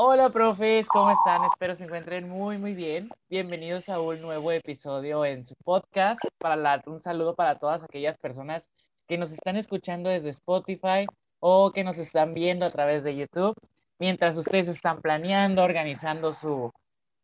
Hola, 0.00 0.30
profes, 0.30 0.86
¿cómo 0.86 1.10
están? 1.10 1.42
Espero 1.42 1.74
se 1.74 1.82
encuentren 1.82 2.28
muy, 2.28 2.56
muy 2.56 2.72
bien. 2.72 3.10
Bienvenidos 3.28 3.88
a 3.88 4.00
un 4.00 4.22
nuevo 4.22 4.52
episodio 4.52 5.24
en 5.24 5.44
su 5.44 5.56
podcast. 5.64 6.20
Para 6.38 6.80
un 6.86 7.00
saludo 7.00 7.34
para 7.34 7.58
todas 7.58 7.82
aquellas 7.82 8.16
personas 8.16 8.70
que 9.08 9.18
nos 9.18 9.32
están 9.32 9.56
escuchando 9.56 10.08
desde 10.08 10.30
Spotify 10.30 11.04
o 11.40 11.72
que 11.72 11.82
nos 11.82 11.98
están 11.98 12.32
viendo 12.32 12.64
a 12.64 12.70
través 12.70 13.02
de 13.02 13.16
YouTube, 13.16 13.56
mientras 13.98 14.36
ustedes 14.36 14.68
están 14.68 15.02
planeando, 15.02 15.64
organizando 15.64 16.32
su, 16.32 16.70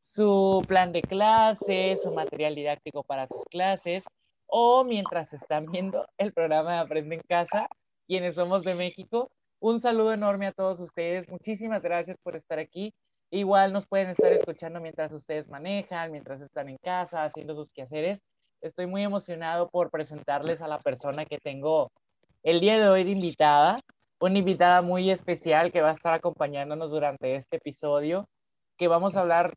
su 0.01 0.61
plan 0.67 0.91
de 0.91 1.03
clases, 1.03 2.03
su 2.03 2.11
material 2.11 2.57
didáctico 2.57 3.05
para 3.05 3.29
sus 3.29 3.45
clases, 3.45 4.05
o 4.47 4.83
mientras 4.83 5.33
están 5.33 5.67
viendo 5.67 6.09
el 6.19 6.33
programa 6.33 6.73
de 6.73 6.79
Aprende 6.79 7.15
en 7.15 7.23
Casa, 7.29 7.69
quienes 8.09 8.35
somos 8.35 8.65
de 8.65 8.75
México 8.75 9.31
un 9.61 9.81
saludo 9.81 10.13
enorme 10.13 10.47
a 10.47 10.53
todos 10.53 10.81
ustedes. 10.81 11.29
Muchísimas 11.29 11.83
gracias 11.83 12.17
por 12.23 12.37
estar 12.37 12.59
aquí. 12.59 12.95
Igual 13.31 13.73
nos 13.73 13.87
pueden 13.87 14.11
estar 14.11 14.33
escuchando 14.33 14.81
mientras 14.81 15.13
ustedes 15.13 15.49
manejan, 15.49 16.13
mientras 16.13 16.41
están 16.41 16.69
en 16.69 16.77
casa, 16.79 17.25
haciendo 17.25 17.55
sus 17.55 17.73
quehaceres. 17.73 18.23
Estoy 18.61 18.87
muy 18.87 19.03
emocionado 19.03 19.69
por 19.69 19.91
presentarles 19.91 20.63
a 20.63 20.69
la 20.69 20.81
persona 20.81 21.25
que 21.25 21.39
tengo 21.39 21.91
el 22.43 22.61
día 22.61 22.79
de 22.79 22.89
hoy 22.89 23.05
de 23.05 23.11
invitada, 23.11 23.81
una 24.21 24.39
invitada 24.39 24.83
muy 24.83 25.11
especial 25.11 25.73
que 25.73 25.81
va 25.81 25.91
a 25.91 25.95
estar 25.95 26.15
acompañándonos 26.15 26.91
durante 26.91 27.35
este 27.35 27.57
episodio, 27.57 28.29
que 28.77 28.89
vamos 28.89 29.17
a 29.17 29.21
hablar 29.21 29.55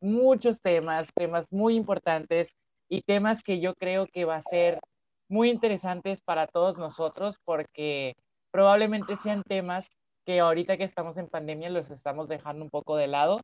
muchos 0.00 0.60
temas, 0.60 1.12
temas 1.14 1.52
muy 1.52 1.76
importantes 1.76 2.54
y 2.88 3.02
temas 3.02 3.42
que 3.42 3.60
yo 3.60 3.74
creo 3.74 4.06
que 4.06 4.24
va 4.24 4.36
a 4.36 4.42
ser 4.42 4.80
muy 5.28 5.50
interesantes 5.50 6.22
para 6.22 6.46
todos 6.46 6.78
nosotros 6.78 7.36
porque 7.44 8.14
probablemente 8.50 9.16
sean 9.16 9.42
temas 9.42 9.88
que 10.24 10.40
ahorita 10.40 10.76
que 10.76 10.84
estamos 10.84 11.16
en 11.16 11.28
pandemia 11.28 11.70
los 11.70 11.90
estamos 11.90 12.28
dejando 12.28 12.64
un 12.64 12.70
poco 12.70 12.96
de 12.96 13.06
lado 13.06 13.40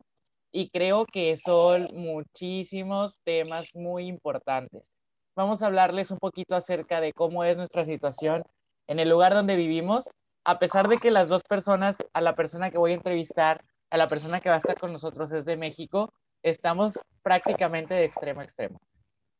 y 0.52 0.68
creo 0.70 1.04
que 1.06 1.36
son 1.36 1.88
muchísimos 1.94 3.18
temas 3.24 3.68
muy 3.74 4.06
importantes. 4.06 4.90
Vamos 5.36 5.62
a 5.62 5.66
hablarles 5.66 6.10
un 6.10 6.18
poquito 6.18 6.54
acerca 6.54 7.00
de 7.00 7.12
cómo 7.12 7.42
es 7.42 7.56
nuestra 7.56 7.84
situación 7.84 8.44
en 8.86 9.00
el 9.00 9.08
lugar 9.08 9.34
donde 9.34 9.56
vivimos, 9.56 10.08
a 10.44 10.58
pesar 10.58 10.88
de 10.88 10.98
que 10.98 11.10
las 11.10 11.28
dos 11.28 11.42
personas, 11.42 11.96
a 12.12 12.20
la 12.20 12.36
persona 12.36 12.70
que 12.70 12.78
voy 12.78 12.92
a 12.92 12.96
entrevistar, 12.96 13.64
a 13.90 13.96
la 13.96 14.08
persona 14.08 14.40
que 14.40 14.48
va 14.48 14.56
a 14.56 14.58
estar 14.58 14.78
con 14.78 14.92
nosotros 14.92 15.32
es 15.32 15.44
de 15.44 15.56
México, 15.56 16.12
estamos 16.42 16.98
prácticamente 17.22 17.94
de 17.94 18.04
extremo 18.04 18.40
a 18.40 18.44
extremo. 18.44 18.78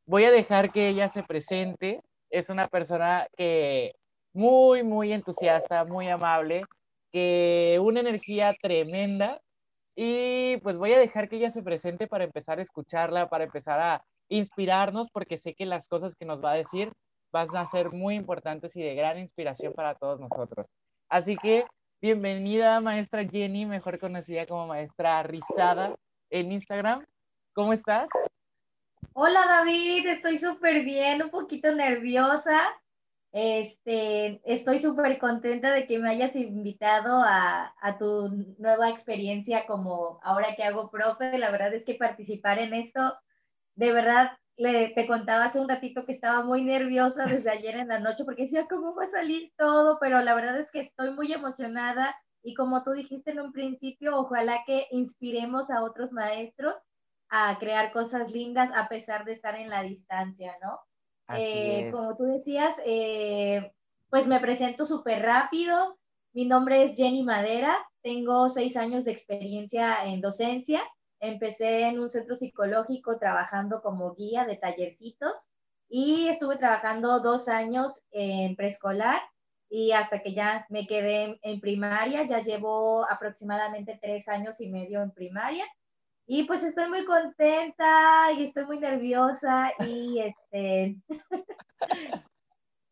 Voy 0.06 0.24
a 0.24 0.30
dejar 0.30 0.72
que 0.72 0.89
ella 0.89 1.08
se 1.08 1.22
presente. 1.22 2.00
Es 2.30 2.50
una 2.50 2.67
persona 2.69 3.27
que 3.36 3.94
muy, 4.34 4.82
muy 4.82 5.12
entusiasta, 5.12 5.84
muy 5.84 6.08
amable, 6.08 6.64
que 7.12 7.80
una 7.82 8.00
energía 8.00 8.54
tremenda. 8.60 9.40
Y 9.96 10.56
pues 10.58 10.77
voy 10.77 10.92
a 10.92 10.98
dejar 10.98 11.28
que 11.28 11.36
ella 11.36 11.52
se 11.52 11.62
presente 11.62 12.08
para 12.08 12.24
empezar 12.24 12.58
a 12.58 12.62
escucharla, 12.62 13.28
para 13.28 13.44
empezar 13.44 13.80
a 13.80 14.05
inspirarnos, 14.28 15.08
porque 15.10 15.38
sé 15.38 15.55
que 15.55 15.66
las 15.66 15.88
cosas 15.88 16.16
que 16.16 16.24
nos 16.24 16.44
va 16.44 16.50
a 16.52 16.56
decir 16.56 16.92
van 17.32 17.48
a 17.56 17.66
ser 17.66 17.92
muy 17.92 18.16
importantes 18.16 18.77
y 18.77 18.82
de 18.82 18.94
gran 18.94 19.18
inspiración 19.18 19.72
para 19.72 19.94
todos 19.94 20.18
nosotros. 20.20 20.66
Así 21.08 21.36
que 21.36 21.64
bienvenida, 22.00 22.80
maestra 22.80 23.24
Jenny, 23.24 23.66
mejor 23.66 23.98
conocida 24.00 24.46
como 24.46 24.66
maestra 24.66 25.22
Rizada 25.22 25.94
en 26.30 26.50
Instagram. 26.50 27.05
¿Cómo 27.55 27.72
estás? 27.72 28.08
Hola 29.12 29.44
David, 29.46 30.08
estoy 30.08 30.38
súper 30.38 30.84
bien, 30.84 31.22
un 31.22 31.30
poquito 31.30 31.72
nerviosa, 31.72 32.60
este, 33.36 34.40
estoy 34.44 34.78
súper 34.78 35.18
contenta 35.18 35.72
de 35.72 35.88
que 35.88 35.98
me 35.98 36.08
hayas 36.08 36.36
invitado 36.36 37.20
a, 37.27 37.74
tu 37.98 38.28
nueva 38.58 38.88
experiencia 38.90 39.66
como 39.66 40.20
ahora 40.22 40.54
que 40.54 40.62
hago 40.62 40.88
profe. 40.88 41.36
La 41.38 41.50
verdad 41.50 41.74
es 41.74 41.84
que 41.84 41.96
participar 41.96 42.60
en 42.60 42.74
esto, 42.74 43.00
de 43.74 43.92
verdad, 43.92 44.39
le, 44.56 44.90
te 44.90 45.08
contaba 45.08 45.46
hace 45.46 45.58
un 45.58 45.68
ratito 45.68 46.06
que 46.06 46.12
estaba 46.12 46.44
muy 46.44 46.62
nerviosa 46.64 47.27
desde 47.27 47.50
ayer 47.50 47.77
en 47.77 47.89
la 47.89 47.98
noche 47.98 48.24
porque 48.24 48.44
decía, 48.44 48.68
¿cómo 48.68 48.94
va 48.94 49.02
a 49.02 49.08
salir 49.08 49.52
todo? 49.58 49.98
Pero 50.00 50.20
la 50.20 50.34
verdad 50.36 50.56
es 50.61 50.70
que 50.70 50.80
estoy 50.80 51.11
muy 51.11 51.33
emocionada 51.33 52.14
y 52.40 52.55
como 52.55 52.84
tú 52.84 52.92
dijiste 52.92 53.33
en 53.33 53.40
un 53.40 53.52
principio, 53.52 54.17
ojalá 54.17 54.62
que 54.64 54.86
inspiremos 54.92 55.70
a 55.70 55.83
otros 55.83 56.12
maestros 56.12 56.77
a 57.30 57.58
crear 57.58 57.92
cosas 57.92 58.30
lindas 58.30 58.70
a 58.77 58.89
pesar 58.89 59.24
de 59.24 59.33
estar 59.33 59.56
en 59.56 59.70
la 59.70 59.83
distancia, 59.83 60.55
¿no? 60.62 60.78
Eh, 61.36 61.90
como 61.90 62.17
tú 62.17 62.24
decías, 62.24 62.77
eh, 62.85 63.73
pues 64.11 64.27
me 64.27 64.40
presento 64.40 64.85
súper 64.85 65.23
rápido. 65.23 65.98
Mi 66.33 66.46
nombre 66.46 66.85
es 66.85 66.96
Jenny 66.96 67.23
Madera, 67.23 67.79
tengo 68.02 68.48
seis 68.48 68.77
años 68.77 69.05
de 69.05 69.12
experiencia 69.12 70.05
en 70.05 70.20
docencia. 70.20 70.83
Empecé 71.20 71.89
en 71.89 72.01
un 72.01 72.11
centro 72.11 72.36
psicológico 72.36 73.18
trabajando 73.18 73.80
como 73.80 74.14
guía 74.14 74.45
de 74.45 74.57
tallercitos 74.57 75.51
y 75.89 76.29
estuve 76.29 76.57
trabajando 76.57 77.20
dos 77.20 77.48
años 77.48 78.02
en 78.11 78.56
preescolar 78.56 79.23
y 79.70 79.92
hasta 79.92 80.20
que 80.20 80.35
ya 80.35 80.67
me 80.68 80.86
quedé 80.86 81.39
en 81.42 81.61
primaria, 81.61 82.24
ya 82.29 82.42
llevo 82.42 83.08
aproximadamente 83.11 83.98
tres 84.01 84.29
años 84.29 84.61
y 84.61 84.70
medio 84.70 85.02
en 85.02 85.12
primaria 85.12 85.64
y 86.27 86.45
pues 86.45 86.62
estoy 86.62 86.89
muy 86.89 87.05
contenta 87.05 88.33
y 88.33 88.45
estoy 88.45 88.64
muy 88.64 88.79
nerviosa 88.79 89.73
y 89.86 90.20
este... 90.20 90.96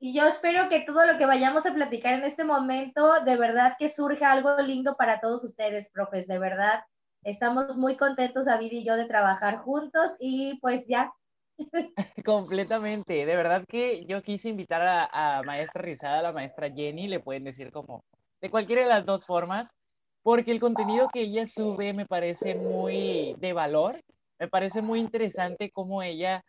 y 0.01 0.15
yo 0.15 0.27
espero 0.27 0.69
que 0.69 0.81
todo 0.81 1.07
lo 1.07 1.17
que 1.17 1.27
vayamos 1.27 1.65
a 1.65 1.73
platicar 1.73 2.15
en 2.15 2.25
este 2.25 2.45
momento, 2.45 3.21
de 3.25 3.37
verdad 3.37 3.77
que 3.79 3.89
surja 3.89 4.33
algo 4.33 4.57
lindo 4.59 4.97
para 4.97 5.21
todos 5.21 5.45
ustedes, 5.45 5.91
profes, 5.91 6.27
de 6.27 6.39
verdad. 6.39 6.85
Estamos 7.25 7.77
muy 7.79 7.97
contentos, 7.97 8.47
David 8.47 8.73
y 8.73 8.85
yo, 8.85 8.97
de 8.97 9.07
trabajar 9.07 9.59
juntos 9.59 10.17
y 10.19 10.59
pues 10.61 10.87
ya. 10.87 11.13
Completamente. 12.25 13.25
De 13.25 13.37
verdad 13.37 13.65
que 13.67 14.05
yo 14.07 14.23
quise 14.23 14.49
invitar 14.49 14.83
a, 14.83 15.39
a 15.39 15.43
maestra 15.43 15.83
Rizada, 15.83 16.19
a 16.19 16.23
la 16.23 16.33
maestra 16.33 16.71
Jenny, 16.71 17.09
le 17.09 17.21
pueden 17.21 17.45
decir 17.45 17.71
como 17.71 18.05
de 18.41 18.51
cualquiera 18.51 18.83
de 18.83 18.89
las 18.89 19.07
dos 19.07 19.25
formas, 19.25 19.73
porque 20.23 20.53
el 20.53 20.61
contenido 20.61 21.09
que 21.09 21.23
ella 21.23 21.47
sube 21.47 21.93
me 21.93 22.07
parece 22.07 22.55
muy 22.55 23.35
de 23.39 23.53
valor, 23.53 24.01
me 24.39 24.49
parece 24.49 24.83
muy 24.83 25.01
interesante 25.01 25.71
cómo 25.71 26.03
ella 26.03 26.45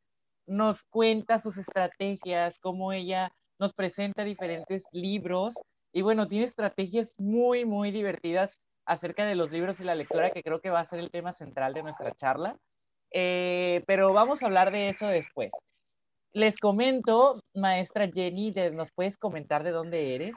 nos 0.46 0.84
cuenta 0.84 1.40
sus 1.40 1.58
estrategias, 1.58 2.60
cómo 2.60 2.92
ella 2.92 3.32
nos 3.60 3.74
presenta 3.74 4.24
diferentes 4.24 4.86
libros 4.92 5.56
y 5.92 6.02
bueno, 6.02 6.28
tiene 6.28 6.46
estrategias 6.46 7.14
muy, 7.18 7.66
muy 7.66 7.92
divertidas 7.92 8.62
acerca 8.86 9.26
de 9.26 9.36
los 9.36 9.52
libros 9.52 9.80
y 9.80 9.84
la 9.84 9.96
lectura, 9.96 10.32
que 10.32 10.44
creo 10.44 10.60
que 10.60 10.70
va 10.70 10.80
a 10.80 10.86
ser 10.86 11.00
el 11.00 11.12
tema 11.12 11.32
central 11.32 11.74
de 11.74 11.84
nuestra 11.84 12.12
charla. 12.12 12.58
Eh, 13.12 13.84
pero 13.86 14.12
vamos 14.12 14.42
a 14.42 14.48
hablar 14.48 14.72
de 14.72 14.90
eso 14.90 15.08
después. 15.08 15.54
Les 16.34 16.58
comento, 16.58 17.40
maestra 17.54 18.10
Jenny, 18.12 18.52
¿nos 18.74 18.92
puedes 18.92 19.18
comentar 19.18 19.64
de 19.64 19.70
dónde 19.70 20.16
eres? 20.16 20.34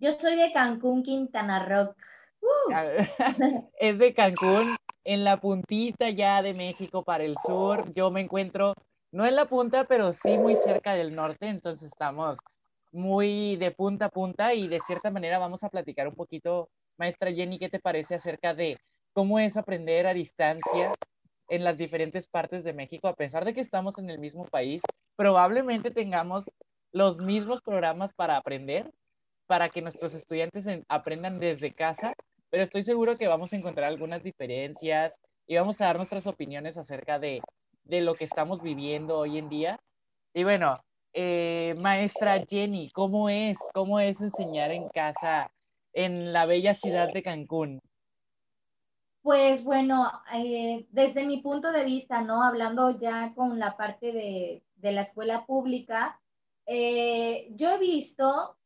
Yo 0.00 0.12
soy 0.12 0.36
de 0.36 0.52
Cancún, 0.52 1.02
Quintana 1.02 1.64
Roo. 1.64 1.94
Uh. 2.40 3.68
es 3.80 3.98
de 3.98 4.14
Cancún, 4.14 4.76
en 5.02 5.24
la 5.24 5.40
puntita 5.40 6.08
ya 6.10 6.40
de 6.40 6.54
México 6.54 7.02
para 7.02 7.24
el 7.24 7.34
sur. 7.44 7.90
Yo 7.90 8.12
me 8.12 8.20
encuentro, 8.20 8.74
no 9.10 9.26
en 9.26 9.34
la 9.34 9.46
punta, 9.46 9.84
pero 9.84 10.12
sí 10.12 10.38
muy 10.38 10.54
cerca 10.54 10.94
del 10.94 11.16
norte, 11.16 11.48
entonces 11.48 11.88
estamos 11.88 12.38
muy 12.92 13.56
de 13.56 13.72
punta 13.72 14.06
a 14.06 14.08
punta 14.10 14.54
y 14.54 14.68
de 14.68 14.78
cierta 14.78 15.10
manera 15.10 15.40
vamos 15.40 15.64
a 15.64 15.68
platicar 15.68 16.06
un 16.06 16.14
poquito, 16.14 16.70
maestra 16.96 17.32
Jenny, 17.32 17.58
¿qué 17.58 17.68
te 17.68 17.80
parece 17.80 18.14
acerca 18.14 18.54
de 18.54 18.78
cómo 19.12 19.40
es 19.40 19.56
aprender 19.56 20.06
a 20.06 20.14
distancia 20.14 20.92
en 21.48 21.64
las 21.64 21.76
diferentes 21.76 22.28
partes 22.28 22.62
de 22.62 22.72
México, 22.72 23.08
a 23.08 23.14
pesar 23.14 23.44
de 23.44 23.54
que 23.54 23.60
estamos 23.60 23.98
en 23.98 24.10
el 24.10 24.18
mismo 24.18 24.44
país, 24.44 24.82
probablemente 25.16 25.90
tengamos 25.90 26.50
los 26.92 27.20
mismos 27.20 27.62
programas 27.62 28.12
para 28.12 28.36
aprender, 28.36 28.92
para 29.48 29.70
que 29.70 29.82
nuestros 29.82 30.14
estudiantes 30.14 30.68
aprendan 30.88 31.40
desde 31.40 31.74
casa, 31.74 32.12
pero 32.50 32.62
estoy 32.62 32.82
seguro 32.82 33.16
que 33.16 33.28
vamos 33.28 33.52
a 33.52 33.56
encontrar 33.56 33.88
algunas 33.88 34.22
diferencias 34.22 35.18
y 35.46 35.56
vamos 35.56 35.80
a 35.80 35.86
dar 35.86 35.96
nuestras 35.96 36.26
opiniones 36.26 36.76
acerca 36.76 37.18
de, 37.18 37.40
de 37.84 38.00
lo 38.02 38.14
que 38.14 38.24
estamos 38.24 38.62
viviendo 38.62 39.18
hoy 39.18 39.38
en 39.38 39.48
día. 39.48 39.80
Y 40.34 40.44
bueno, 40.44 40.78
eh, 41.14 41.74
maestra 41.78 42.44
Jenny, 42.46 42.90
¿cómo 42.90 43.30
es? 43.30 43.58
¿Cómo 43.72 43.98
es 43.98 44.20
enseñar 44.20 44.70
en 44.70 44.86
casa 44.90 45.50
en 45.94 46.34
la 46.34 46.44
bella 46.44 46.74
ciudad 46.74 47.10
de 47.10 47.22
Cancún? 47.22 47.80
Pues 49.22 49.64
bueno, 49.64 50.12
eh, 50.34 50.86
desde 50.90 51.24
mi 51.24 51.38
punto 51.38 51.72
de 51.72 51.84
vista, 51.84 52.20
¿no? 52.20 52.42
Hablando 52.42 52.98
ya 53.00 53.32
con 53.34 53.58
la 53.58 53.78
parte 53.78 54.12
de, 54.12 54.62
de 54.76 54.92
la 54.92 55.02
escuela 55.02 55.46
pública, 55.46 56.20
eh, 56.66 57.48
yo 57.52 57.70
he 57.70 57.78
visto 57.78 58.57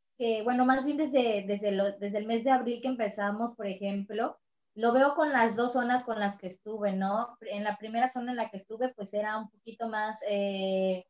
bueno, 0.44 0.64
más 0.64 0.84
bien 0.84 0.96
desde, 0.96 1.44
desde, 1.46 1.72
desde 1.98 2.18
el 2.18 2.26
mes 2.26 2.44
de 2.44 2.50
abril 2.50 2.80
que 2.80 2.88
empezamos, 2.88 3.54
por 3.54 3.66
ejemplo, 3.66 4.38
lo 4.74 4.92
veo 4.92 5.14
con 5.14 5.32
las 5.32 5.56
dos 5.56 5.72
zonas 5.72 6.04
con 6.04 6.18
las 6.18 6.38
que 6.38 6.46
estuve, 6.48 6.92
¿no? 6.92 7.36
En 7.42 7.64
la 7.64 7.76
primera 7.76 8.08
zona 8.08 8.32
en 8.32 8.36
la 8.38 8.50
que 8.50 8.58
estuve, 8.58 8.90
pues 8.94 9.12
era 9.14 9.36
un 9.38 9.50
poquito 9.50 9.88
más, 9.88 10.20
eh, 10.28 11.04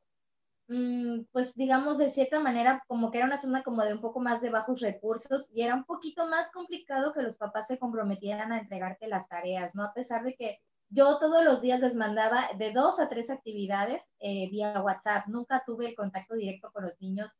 mm, 0.69 1.25
pues 1.32 1.55
digamos 1.55 1.99
de 1.99 2.11
cierta 2.11 2.41
manera, 2.41 2.82
como 2.88 3.11
que 3.11 3.19
era 3.19 3.26
una 3.26 3.38
zona 3.38 3.62
como 3.62 3.82
de 3.85 3.94
un 3.94 4.00
poco 4.00 4.20
más 4.20 4.41
de 4.41 4.50
bajos 4.50 4.81
recursos 4.81 5.49
y 5.53 5.62
era 5.62 5.75
un 5.75 5.85
poquito 5.85 6.26
más 6.26 6.50
complicado 6.53 7.12
que 7.12 7.23
los 7.23 7.37
papás 7.37 7.69
se 7.69 7.79
comprometieran 7.79 8.53
a 8.53 8.61
entregarte 8.61 9.09
las 9.09 9.29
tareas, 9.29 9.75
¿no? 9.75 9.85
A 9.85 9.94
pesar 9.94 10.25
de 10.25 10.35
que 10.35 10.59
yo 10.91 11.19
todos 11.19 11.44
los 11.44 11.62
días 11.62 11.81
les 11.81 11.94
mandaba 11.94 12.49
de 12.59 12.73
dos 12.73 13.00
a 13.00 13.09
tres 13.09 13.31
actividades 13.31 14.05
eh, 14.20 14.49
vía 14.50 14.82
WhatsApp, 14.82 15.26
nunca 15.29 15.62
tuve 15.67 15.88
el 15.88 15.94
contacto 15.94 16.35
directo 16.35 16.70
con 16.73 16.85
los 16.85 17.00
niños 17.00 17.31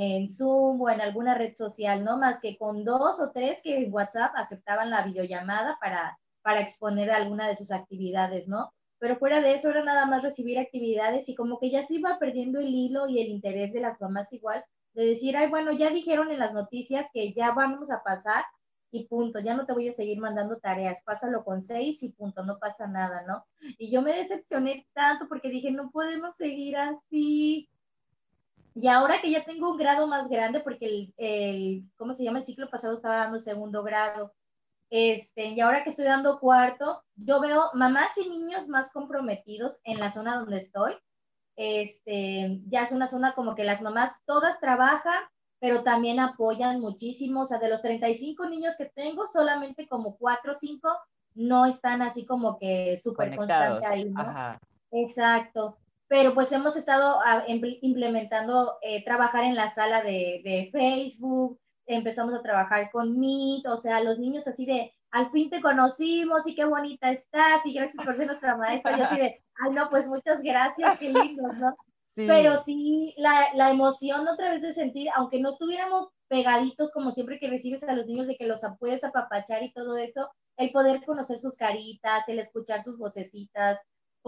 en 0.00 0.30
Zoom 0.30 0.80
o 0.80 0.90
en 0.90 1.00
alguna 1.00 1.34
red 1.34 1.56
social, 1.56 2.04
no 2.04 2.18
más 2.18 2.40
que 2.40 2.56
con 2.56 2.84
dos 2.84 3.20
o 3.20 3.32
tres 3.32 3.60
que 3.64 3.78
en 3.78 3.92
WhatsApp 3.92 4.30
aceptaban 4.36 4.90
la 4.90 5.02
videollamada 5.02 5.76
para, 5.80 6.16
para 6.40 6.60
exponer 6.60 7.10
alguna 7.10 7.48
de 7.48 7.56
sus 7.56 7.72
actividades, 7.72 8.46
¿no? 8.46 8.72
Pero 9.00 9.16
fuera 9.16 9.40
de 9.40 9.54
eso 9.54 9.70
era 9.70 9.82
nada 9.82 10.06
más 10.06 10.22
recibir 10.22 10.56
actividades 10.60 11.28
y 11.28 11.34
como 11.34 11.58
que 11.58 11.70
ya 11.70 11.82
se 11.82 11.96
iba 11.96 12.16
perdiendo 12.20 12.60
el 12.60 12.68
hilo 12.68 13.08
y 13.08 13.20
el 13.20 13.26
interés 13.26 13.72
de 13.72 13.80
las 13.80 14.00
mamás 14.00 14.32
igual, 14.32 14.64
de 14.92 15.04
decir, 15.04 15.36
ay, 15.36 15.48
bueno, 15.48 15.72
ya 15.72 15.90
dijeron 15.90 16.30
en 16.30 16.38
las 16.38 16.54
noticias 16.54 17.06
que 17.12 17.32
ya 17.32 17.50
vamos 17.50 17.90
a 17.90 18.04
pasar 18.04 18.44
y 18.92 19.08
punto, 19.08 19.40
ya 19.40 19.54
no 19.54 19.66
te 19.66 19.72
voy 19.72 19.88
a 19.88 19.92
seguir 19.92 20.20
mandando 20.20 20.58
tareas, 20.58 21.02
pásalo 21.04 21.42
con 21.42 21.60
seis 21.60 22.04
y 22.04 22.12
punto, 22.12 22.44
no 22.44 22.60
pasa 22.60 22.86
nada, 22.86 23.24
¿no? 23.26 23.44
Y 23.78 23.90
yo 23.90 24.00
me 24.00 24.14
decepcioné 24.14 24.86
tanto 24.92 25.26
porque 25.28 25.50
dije, 25.50 25.72
no 25.72 25.90
podemos 25.90 26.36
seguir 26.36 26.76
así, 26.76 27.68
y 28.80 28.86
ahora 28.86 29.20
que 29.20 29.30
ya 29.30 29.44
tengo 29.44 29.72
un 29.72 29.76
grado 29.76 30.06
más 30.06 30.28
grande, 30.28 30.60
porque 30.60 30.86
el, 30.86 31.14
el, 31.16 31.84
¿cómo 31.96 32.14
se 32.14 32.22
llama? 32.22 32.38
El 32.38 32.46
ciclo 32.46 32.70
pasado 32.70 32.94
estaba 32.94 33.16
dando 33.16 33.40
segundo 33.40 33.82
grado. 33.82 34.32
Este, 34.88 35.46
y 35.46 35.60
ahora 35.60 35.82
que 35.82 35.90
estoy 35.90 36.04
dando 36.04 36.38
cuarto, 36.38 37.02
yo 37.16 37.40
veo 37.40 37.70
mamás 37.74 38.16
y 38.18 38.28
niños 38.28 38.68
más 38.68 38.92
comprometidos 38.92 39.80
en 39.82 39.98
la 39.98 40.12
zona 40.12 40.36
donde 40.38 40.58
estoy. 40.58 40.94
Este, 41.56 42.60
ya 42.68 42.84
es 42.84 42.92
una 42.92 43.08
zona 43.08 43.34
como 43.34 43.56
que 43.56 43.64
las 43.64 43.82
mamás 43.82 44.12
todas 44.26 44.60
trabajan, 44.60 45.24
pero 45.58 45.82
también 45.82 46.20
apoyan 46.20 46.78
muchísimo. 46.78 47.42
O 47.42 47.46
sea, 47.46 47.58
de 47.58 47.70
los 47.70 47.82
35 47.82 48.48
niños 48.48 48.76
que 48.78 48.86
tengo, 48.86 49.26
solamente 49.26 49.88
como 49.88 50.16
4 50.18 50.52
o 50.52 50.54
5 50.54 50.88
no 51.34 51.66
están 51.66 52.00
así 52.00 52.24
como 52.24 52.58
que 52.60 52.96
súper 53.02 53.34
constantes 53.34 53.88
ahí, 53.88 54.08
¿no? 54.08 54.20
Ajá. 54.20 54.60
Exacto 54.92 55.78
pero 56.08 56.34
pues 56.34 56.50
hemos 56.52 56.76
estado 56.76 57.18
ah, 57.24 57.44
implementando 57.46 58.78
eh, 58.82 59.04
trabajar 59.04 59.44
en 59.44 59.54
la 59.54 59.70
sala 59.70 60.02
de, 60.02 60.40
de, 60.42 60.70
Facebook, 60.72 61.60
empezamos 61.86 62.34
a 62.34 62.42
trabajar 62.42 62.90
con 62.90 63.18
Meet, 63.20 63.66
o 63.66 63.76
sea, 63.76 64.02
los 64.02 64.18
niños 64.18 64.46
así 64.48 64.64
de, 64.64 64.94
al 65.10 65.30
fin 65.30 65.50
te 65.50 65.60
conocimos 65.60 66.46
y 66.46 66.54
qué 66.54 66.64
bonita 66.64 67.10
estás 67.10 67.64
y 67.64 67.74
gracias 67.74 68.04
por 68.04 68.16
ser 68.16 68.26
nuestra 68.26 68.56
maestra, 68.56 68.96
yo 68.96 69.04
así 69.04 69.16
de, 69.16 69.42
ay 69.62 69.72
no, 69.72 69.88
pues 69.90 70.06
muchas 70.06 70.42
gracias, 70.42 70.98
qué 70.98 71.10
lindos, 71.10 71.56
¿no? 71.56 71.76
Sí. 72.10 72.24
Pero 72.26 72.56
sí, 72.56 73.14
la, 73.18 73.48
la 73.54 73.70
emoción 73.70 74.26
otra 74.26 74.50
vez 74.50 74.62
de 74.62 74.72
sentir, 74.72 75.08
aunque 75.14 75.38
no 75.38 75.50
estuviéramos 75.50 76.08
pegaditos 76.26 76.90
como 76.90 77.12
siempre 77.12 77.38
que 77.38 77.50
recibes 77.50 77.82
a 77.84 77.92
los 77.92 78.06
niños 78.06 78.26
de 78.26 78.36
que 78.36 78.46
los 78.46 78.62
puedes 78.80 79.04
apapachar 79.04 79.62
y 79.62 79.72
todo 79.72 79.96
eso, 79.96 80.28
el 80.56 80.72
poder 80.72 81.04
conocer 81.04 81.38
sus 81.38 81.56
caritas, 81.56 82.28
el 82.28 82.38
escuchar 82.38 82.82
sus 82.82 82.98
vocecitas, 82.98 83.78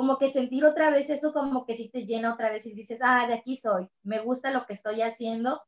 como 0.00 0.17
que 0.17 0.32
sentir 0.32 0.64
otra 0.64 0.88
vez 0.88 1.11
eso, 1.11 1.31
como 1.31 1.67
que 1.67 1.76
si 1.76 1.91
te 1.91 2.06
llena 2.06 2.32
otra 2.32 2.50
vez 2.50 2.64
y 2.64 2.73
dices, 2.73 3.00
ah, 3.02 3.26
de 3.26 3.35
aquí 3.35 3.58
soy, 3.58 3.87
me 4.02 4.20
gusta 4.20 4.50
lo 4.50 4.64
que 4.64 4.73
estoy 4.73 5.02
haciendo. 5.02 5.61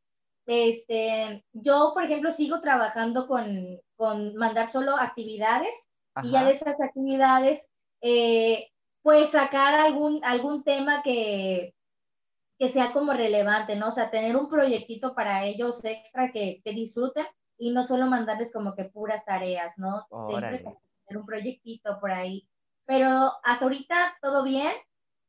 Este, 0.46 1.44
yo, 1.52 1.90
por 1.92 2.04
ejemplo, 2.04 2.32
sigo 2.32 2.62
trabajando 2.62 3.28
con, 3.28 3.46
con 3.94 4.34
mandar 4.36 4.70
solo 4.70 4.96
actividades 4.96 5.74
y 6.22 6.30
ya 6.30 6.46
de 6.46 6.52
esas 6.52 6.80
actividades, 6.80 7.68
eh, 8.00 8.68
pues 9.02 9.32
sacar 9.32 9.74
algún, 9.78 10.24
algún 10.24 10.64
tema 10.64 11.02
que, 11.02 11.74
que 12.58 12.70
sea 12.70 12.94
como 12.94 13.12
relevante, 13.12 13.76
¿no? 13.76 13.88
O 13.88 13.92
sea, 13.92 14.10
tener 14.10 14.34
un 14.38 14.48
proyectito 14.48 15.14
para 15.14 15.44
ellos 15.44 15.84
extra 15.84 16.32
que, 16.32 16.62
que 16.64 16.72
disfruten 16.72 17.26
y 17.58 17.70
no 17.70 17.84
solo 17.84 18.06
mandarles 18.06 18.50
como 18.50 18.74
que 18.74 18.86
puras 18.86 19.26
tareas, 19.26 19.76
¿no? 19.76 20.06
Siempre 20.26 20.60
tener 20.60 21.20
un 21.20 21.26
proyectito 21.26 22.00
por 22.00 22.12
ahí 22.12 22.48
pero 22.86 23.32
hasta 23.42 23.64
ahorita 23.64 24.16
todo 24.20 24.44
bien. 24.44 24.72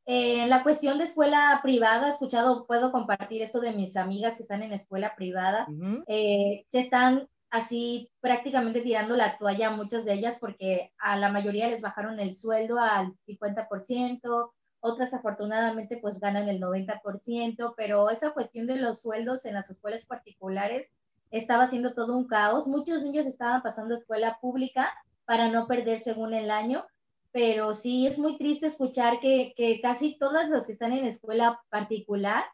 Eh, 0.05 0.41
en 0.41 0.50
la 0.50 0.63
cuestión 0.63 0.97
de 0.97 1.05
escuela 1.05 1.59
privada, 1.63 2.07
he 2.07 2.11
escuchado, 2.11 2.65
puedo 2.65 2.91
compartir 2.91 3.41
esto 3.41 3.61
de 3.61 3.71
mis 3.71 3.95
amigas 3.95 4.35
que 4.35 4.44
están 4.44 4.61
en 4.61 4.73
escuela 4.73 5.15
privada, 5.15 5.65
eh, 6.07 6.65
se 6.69 6.79
están 6.79 7.29
así 7.50 8.11
prácticamente 8.19 8.81
tirando 8.81 9.15
la 9.15 9.38
toalla 9.38 9.69
muchas 9.69 10.03
de 10.03 10.13
ellas 10.13 10.38
porque 10.41 10.91
a 10.97 11.17
la 11.17 11.31
mayoría 11.31 11.69
les 11.69 11.81
bajaron 11.81 12.19
el 12.19 12.35
sueldo 12.35 12.79
al 12.79 13.13
50%, 13.27 14.51
otras 14.81 15.13
afortunadamente 15.13 15.97
pues 16.01 16.19
ganan 16.19 16.49
el 16.49 16.59
90%, 16.59 17.73
pero 17.77 18.09
esa 18.09 18.31
cuestión 18.31 18.67
de 18.67 18.75
los 18.75 19.01
sueldos 19.01 19.45
en 19.45 19.53
las 19.53 19.69
escuelas 19.69 20.06
particulares 20.06 20.91
estaba 21.31 21.67
siendo 21.69 21.94
todo 21.94 22.17
un 22.17 22.27
caos. 22.27 22.67
Muchos 22.67 23.03
niños 23.03 23.25
estaban 23.25 23.61
pasando 23.61 23.94
a 23.94 23.97
escuela 23.97 24.39
pública 24.41 24.91
para 25.23 25.47
no 25.47 25.67
perder 25.67 26.01
según 26.01 26.33
el 26.33 26.51
año 26.51 26.85
pero 27.33 27.74
sí 27.74 28.07
es 28.07 28.19
muy 28.19 28.38
triste 28.38 28.68
escuchar 28.68 29.19
que, 29.19 29.53
que 29.57 29.81
casi 29.81 30.18
todas 30.18 30.50
las 30.50 30.68
que 30.68 30.74
están 30.74 30.94
en 30.94 31.06
escuela 31.06 31.59
particular 31.69 32.45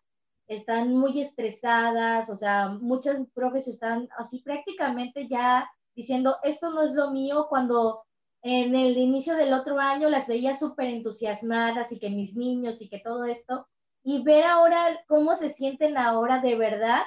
están 0.47 0.95
muy 0.95 1.19
estresadas, 1.21 2.29
o 2.29 2.35
sea, 2.35 2.69
muchas 2.69 3.19
profes 3.35 3.67
están 3.67 4.07
así 4.17 4.41
prácticamente 4.41 5.27
ya 5.27 5.69
diciendo, 5.95 6.37
esto 6.43 6.71
no 6.71 6.81
es 6.81 6.93
lo 6.93 7.11
mío, 7.11 7.47
cuando 7.49 8.03
en 8.41 8.73
el 8.73 8.97
inicio 8.97 9.35
del 9.35 9.53
otro 9.53 9.79
año 9.79 10.09
las 10.09 10.27
veía 10.27 10.55
súper 10.55 10.87
entusiasmadas 10.87 11.91
y 11.91 11.99
que 11.99 12.09
mis 12.09 12.37
niños 12.37 12.81
y 12.81 12.87
que 12.87 12.99
todo 12.99 13.25
esto, 13.25 13.67
y 14.01 14.23
ver 14.23 14.45
ahora 14.45 14.97
cómo 15.07 15.35
se 15.35 15.49
sienten 15.49 15.97
ahora 15.97 16.39
de 16.39 16.55
verdad, 16.55 17.01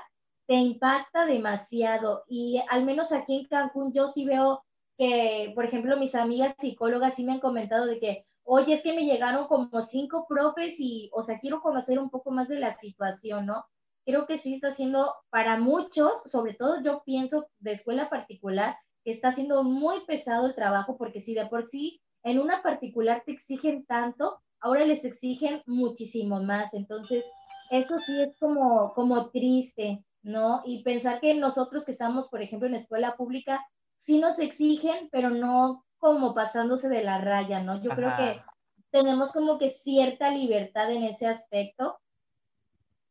te 0.47 0.55
impacta 0.55 1.25
demasiado. 1.25 2.25
Y 2.29 2.63
al 2.69 2.85
menos 2.85 3.13
aquí 3.13 3.41
en 3.41 3.47
Cancún 3.47 3.95
yo 3.95 4.09
sí 4.09 4.27
veo 4.27 4.63
que, 5.03 5.51
por 5.57 5.65
ejemplo, 5.65 5.97
mis 5.97 6.15
amigas 6.15 6.55
psicólogas 6.61 7.17
sí 7.17 7.25
me 7.25 7.33
han 7.33 7.41
comentado 7.41 7.87
de 7.87 7.99
que, 7.99 8.25
oye, 8.45 8.75
es 8.75 8.85
que 8.85 8.93
me 8.93 9.05
llegaron 9.05 9.49
como 9.49 9.83
cinco 9.83 10.27
profes 10.29 10.77
y, 10.79 11.11
o 11.13 11.25
sea, 11.25 11.41
quiero 11.41 11.61
conocer 11.61 11.99
un 11.99 12.09
poco 12.09 12.31
más 12.31 12.47
de 12.47 12.61
la 12.61 12.73
situación, 12.79 13.47
¿no? 13.47 13.65
Creo 14.05 14.27
que 14.27 14.39
sí 14.39 14.55
está 14.55 14.71
siendo 14.71 15.13
para 15.29 15.59
muchos, 15.59 16.23
sobre 16.31 16.55
todo 16.55 16.81
yo 16.85 17.03
pienso 17.05 17.49
de 17.59 17.73
escuela 17.73 18.09
particular, 18.09 18.77
que 19.03 19.11
está 19.11 19.33
siendo 19.33 19.65
muy 19.65 20.05
pesado 20.07 20.47
el 20.47 20.55
trabajo, 20.55 20.97
porque 20.97 21.21
si 21.21 21.35
de 21.35 21.47
por 21.47 21.67
sí 21.67 22.01
en 22.23 22.39
una 22.39 22.63
particular 22.63 23.25
te 23.27 23.33
exigen 23.33 23.85
tanto, 23.87 24.41
ahora 24.61 24.85
les 24.85 25.05
exigen 25.05 25.65
muchísimo 25.67 26.41
más. 26.41 26.75
Entonces, 26.75 27.25
eso 27.73 27.99
sí 27.99 28.21
es 28.21 28.37
como, 28.39 28.93
como 28.95 29.31
triste, 29.31 30.05
¿no? 30.23 30.63
Y 30.65 30.85
pensar 30.85 31.19
que 31.19 31.35
nosotros 31.35 31.87
que 31.87 31.91
estamos, 31.91 32.29
por 32.29 32.41
ejemplo, 32.41 32.69
en 32.69 32.77
escuela 32.77 33.17
pública, 33.17 33.67
sí 34.03 34.19
nos 34.19 34.41
exigen, 34.41 35.09
pero 35.13 35.31
no 35.31 35.85
como 35.99 36.35
pasándose 36.35 36.89
de 36.89 37.05
la 37.05 37.19
raya, 37.19 37.63
¿no? 37.63 37.81
Yo 37.81 37.91
creo 37.91 38.17
que 38.17 38.43
tenemos 38.91 39.31
como 39.31 39.59
que 39.59 39.71
cierta 39.71 40.31
libertad 40.31 40.91
en 40.91 41.05
ese 41.05 41.29
aspecto, 41.29 42.01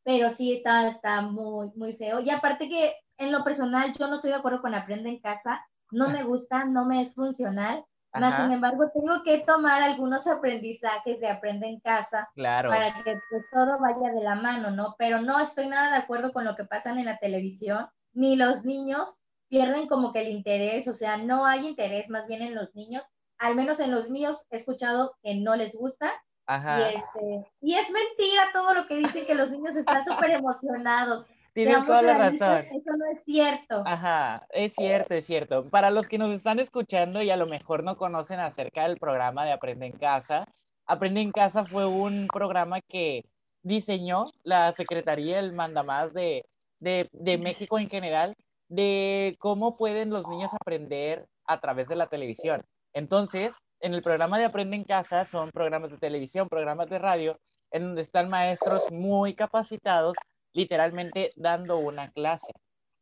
pero 0.04 0.32
sí 0.32 0.54
está, 0.54 0.90
está 0.90 1.22
muy, 1.22 1.72
muy 1.76 1.94
feo. 1.94 2.20
Y 2.20 2.30
aparte 2.30 2.68
que 2.68 2.94
en 3.18 3.32
lo 3.32 3.42
personal 3.46 3.94
yo 3.98 4.08
no 4.08 4.16
estoy 4.16 4.32
de 4.32 4.36
acuerdo 4.36 4.62
con 4.62 4.76
Aprende 4.76 5.08
en 5.10 5.22
Casa, 5.22 5.66
no 5.92 6.10
me 6.10 6.24
gusta, 6.24 6.66
no 6.66 6.84
me 6.86 7.02
es 7.02 7.16
funcional, 7.16 7.86
más 8.14 8.36
sin 8.36 8.52
embargo 8.52 8.92
tengo 8.94 9.24
que 9.24 9.40
tomar 9.48 9.82
algunos 9.82 10.28
aprendizajes 10.28 11.22
de 11.22 11.30
Aprende 11.30 11.68
en 11.68 11.80
Casa 11.80 12.30
claro. 12.36 12.70
para 12.70 12.94
que 13.06 13.18
pues, 13.30 13.46
todo 13.54 13.80
vaya 13.80 14.12
de 14.14 14.22
la 14.22 14.36
mano, 14.36 14.72
¿no? 14.72 14.96
Pero 14.98 15.22
no 15.22 15.40
estoy 15.40 15.68
nada 15.68 15.92
de 15.92 16.04
acuerdo 16.04 16.34
con 16.34 16.44
lo 16.44 16.58
que 16.58 16.66
pasan 16.66 17.00
en 17.00 17.06
la 17.06 17.18
televisión, 17.18 17.88
ni 18.12 18.36
los 18.36 18.66
niños 18.66 19.22
pierden 19.52 19.88
como 19.88 20.14
que 20.14 20.22
el 20.22 20.30
interés, 20.30 20.88
o 20.88 20.94
sea, 20.94 21.18
no 21.18 21.46
hay 21.46 21.68
interés 21.68 22.10
más 22.10 22.26
bien 22.26 22.42
en 22.42 22.56
los 22.56 22.74
niños, 22.74 23.04
al 23.38 23.54
menos 23.56 23.82
en 23.82 23.92
los 23.92 24.10
míos 24.10 24.48
he 24.50 24.56
escuchado 24.56 25.14
que 25.22 25.36
no 25.36 25.58
les 25.58 25.74
gusta. 25.74 26.10
Ajá. 26.46 26.80
Y, 26.80 26.96
este, 26.96 27.52
y 27.60 27.74
es 27.76 27.88
mentira 27.92 28.46
todo 28.54 28.74
lo 28.74 28.88
que 28.88 28.96
dicen 28.96 29.26
que 29.26 29.36
los 29.36 29.52
niños 29.52 29.76
están 29.76 30.06
súper 30.06 30.32
emocionados. 30.32 31.28
Tienes 31.54 31.86
toda 31.86 32.02
la 32.02 32.18
razón. 32.18 32.66
Eso 32.72 32.96
no 32.98 33.06
es 33.12 33.26
cierto. 33.26 33.84
Ajá, 33.86 34.48
es 34.52 34.74
cierto, 34.74 35.14
es 35.16 35.26
cierto. 35.26 35.70
Para 35.70 35.92
los 35.92 36.08
que 36.08 36.18
nos 36.18 36.32
están 36.32 36.60
escuchando 36.60 37.22
y 37.22 37.30
a 37.30 37.36
lo 37.36 37.46
mejor 37.46 37.84
no 37.84 37.98
conocen 37.98 38.40
acerca 38.40 38.88
del 38.88 38.98
programa 38.98 39.44
de 39.44 39.52
Aprende 39.52 39.88
en 39.88 39.98
Casa, 39.98 40.46
Aprende 40.86 41.20
en 41.20 41.34
Casa 41.34 41.66
fue 41.66 41.86
un 41.86 42.28
programa 42.32 42.80
que 42.80 43.26
diseñó 43.64 44.32
la 44.44 44.72
Secretaría 44.72 45.36
del 45.36 45.52
Mandamás 45.52 46.14
de, 46.14 46.46
de, 46.80 47.10
de 47.12 47.38
México 47.38 47.78
en 47.78 47.90
general 47.90 48.38
de 48.72 49.36
cómo 49.40 49.76
pueden 49.76 50.12
los 50.12 50.26
niños 50.30 50.54
aprender 50.54 51.28
a 51.46 51.60
través 51.60 51.90
de 51.90 51.98
la 51.98 52.08
televisión. 52.08 52.64
Entonces, 52.94 53.54
en 53.82 53.94
el 53.94 54.02
programa 54.02 54.38
de 54.38 54.46
Aprende 54.46 54.78
en 54.78 54.86
Casa 54.86 55.26
son 55.26 55.52
programas 55.52 55.92
de 55.92 55.98
televisión, 55.98 56.48
programas 56.48 56.90
de 56.90 56.98
radio, 56.98 57.38
en 57.72 57.84
donde 57.84 58.02
están 58.02 58.30
maestros 58.30 58.90
muy 58.90 59.36
capacitados, 59.36 60.16
literalmente 60.54 61.34
dando 61.36 61.80
una 61.80 62.12
clase. 62.12 62.54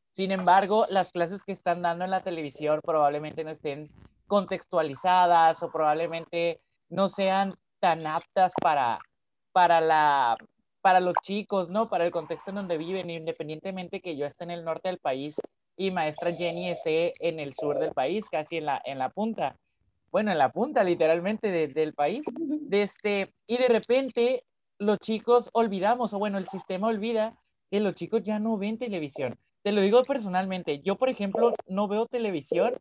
Sin 0.10 0.32
embargo, 0.32 0.88
las 0.90 1.12
clases 1.12 1.44
que 1.44 1.52
están 1.52 1.84
dando 1.84 2.04
en 2.04 2.12
la 2.12 2.24
televisión 2.24 2.80
probablemente 2.84 3.44
no 3.44 3.52
estén 3.52 3.92
contextualizadas 4.26 5.62
o 5.62 5.72
probablemente 5.72 6.62
no 6.90 7.10
sean 7.10 7.54
tan 7.80 8.08
aptas 8.08 8.54
para, 8.60 8.98
para, 9.52 9.82
la, 9.82 10.36
para 10.82 11.00
los 11.00 11.14
chicos, 11.22 11.70
¿no? 11.70 11.90
Para 11.90 12.06
el 12.06 12.12
contexto 12.12 12.50
en 12.50 12.56
donde 12.56 12.80
viven, 12.80 13.12
independientemente 13.12 14.02
que 14.02 14.18
yo 14.18 14.26
esté 14.26 14.46
en 14.46 14.52
el 14.52 14.66
norte 14.66 14.90
del 14.90 14.98
país 14.98 15.40
y 15.80 15.92
maestra 15.92 16.36
Jenny 16.36 16.70
esté 16.70 17.14
en 17.26 17.40
el 17.40 17.54
sur 17.54 17.80
del 17.80 17.94
país, 17.94 18.28
casi 18.30 18.58
en 18.58 18.66
la, 18.66 18.82
en 18.84 19.00
la 19.00 19.10
punta. 19.10 19.56
Bueno, 20.12 20.30
en 20.30 20.38
la 20.38 20.52
punta 20.52 20.84
literalmente 20.84 21.70
del 21.70 21.94
país. 21.94 22.26
De 22.36 22.82
este, 22.82 23.34
y 23.48 23.58
de 23.58 23.70
repente 23.70 24.44
los 24.78 24.98
chicos 25.00 25.50
olvidamos, 25.54 26.14
o 26.14 26.20
bueno, 26.20 26.38
el 26.38 26.50
sistema 26.50 26.88
olvida 26.88 27.40
que 27.72 27.80
los 27.80 27.96
chicos 27.96 28.24
ya 28.24 28.40
no 28.40 28.58
ven 28.58 28.78
televisión. 28.78 29.40
Te 29.64 29.72
lo 29.72 29.82
digo 29.82 30.04
personalmente, 30.04 30.82
yo 30.82 30.98
por 30.98 31.08
ejemplo 31.08 31.54
no 31.66 31.88
veo 31.88 32.08
televisión, 32.08 32.76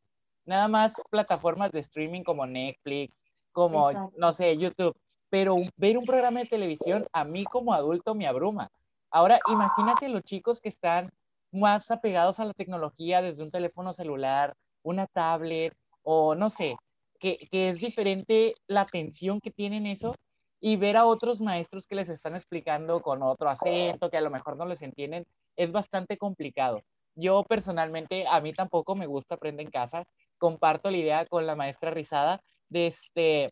nada 0.44 0.66
más 0.66 0.94
plataformas 1.08 1.70
de 1.70 1.80
streaming 1.80 2.24
como 2.24 2.46
Netflix, 2.46 3.24
como, 3.52 4.10
no 4.16 4.32
sé, 4.32 4.56
YouTube, 4.56 4.96
pero 5.30 5.54
ver 5.76 5.98
un 5.98 6.04
programa 6.04 6.40
de 6.40 6.46
televisión 6.46 7.06
a 7.12 7.24
mí 7.24 7.44
como 7.44 7.74
adulto 7.74 8.16
me 8.16 8.26
abruma. 8.26 8.72
Ahora, 9.08 9.38
imagínate 9.48 10.08
los 10.08 10.22
chicos 10.22 10.60
que 10.60 10.68
están 10.68 11.10
más 11.52 11.90
apegados 11.90 12.40
a 12.40 12.44
la 12.44 12.54
tecnología 12.54 13.22
desde 13.22 13.42
un 13.42 13.50
teléfono 13.50 13.92
celular, 13.92 14.54
una 14.82 15.06
tablet 15.06 15.74
o 16.02 16.34
no 16.34 16.50
sé, 16.50 16.76
que, 17.20 17.38
que 17.50 17.68
es 17.68 17.78
diferente 17.78 18.54
la 18.66 18.82
atención 18.82 19.40
que 19.40 19.50
tienen 19.50 19.86
eso 19.86 20.14
y 20.60 20.76
ver 20.76 20.96
a 20.96 21.06
otros 21.06 21.40
maestros 21.40 21.86
que 21.86 21.94
les 21.94 22.08
están 22.08 22.34
explicando 22.34 23.00
con 23.00 23.22
otro 23.22 23.48
acento, 23.48 24.10
que 24.10 24.16
a 24.16 24.22
lo 24.22 24.30
mejor 24.30 24.56
no 24.56 24.66
les 24.66 24.82
entienden, 24.82 25.26
es 25.56 25.70
bastante 25.72 26.16
complicado. 26.16 26.82
Yo 27.14 27.44
personalmente, 27.44 28.26
a 28.28 28.40
mí 28.40 28.52
tampoco 28.52 28.94
me 28.94 29.06
gusta 29.06 29.36
aprender 29.36 29.66
en 29.66 29.72
casa. 29.72 30.04
Comparto 30.38 30.90
la 30.90 30.98
idea 30.98 31.26
con 31.26 31.46
la 31.46 31.56
maestra 31.56 31.90
Rizada 31.90 32.40
de 32.68 32.86
este, 32.86 33.50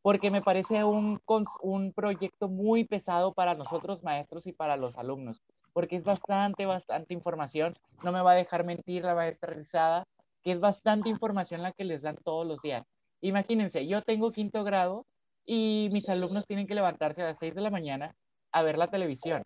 porque 0.00 0.30
me 0.30 0.40
parece 0.40 0.84
un, 0.84 1.20
un 1.60 1.92
proyecto 1.92 2.48
muy 2.48 2.84
pesado 2.84 3.34
para 3.34 3.54
nosotros 3.54 4.02
maestros 4.02 4.46
y 4.46 4.52
para 4.52 4.76
los 4.76 4.96
alumnos, 4.96 5.42
porque 5.72 5.96
es 5.96 6.04
bastante, 6.04 6.66
bastante 6.66 7.14
información. 7.14 7.72
No 8.02 8.12
me 8.12 8.22
va 8.22 8.32
a 8.32 8.36
dejar 8.36 8.64
mentir 8.64 9.04
la 9.04 9.14
maestra 9.14 9.54
Rizada, 9.54 10.04
que 10.42 10.52
es 10.52 10.60
bastante 10.60 11.08
información 11.08 11.62
la 11.62 11.72
que 11.72 11.84
les 11.84 12.02
dan 12.02 12.16
todos 12.16 12.46
los 12.46 12.60
días. 12.62 12.84
Imagínense, 13.20 13.86
yo 13.86 14.02
tengo 14.02 14.32
quinto 14.32 14.64
grado 14.64 15.06
y 15.46 15.88
mis 15.92 16.08
alumnos 16.08 16.46
tienen 16.46 16.66
que 16.66 16.74
levantarse 16.74 17.22
a 17.22 17.26
las 17.26 17.38
6 17.38 17.54
de 17.54 17.60
la 17.60 17.70
mañana 17.70 18.14
a 18.52 18.62
ver 18.62 18.78
la 18.78 18.88
televisión. 18.88 19.42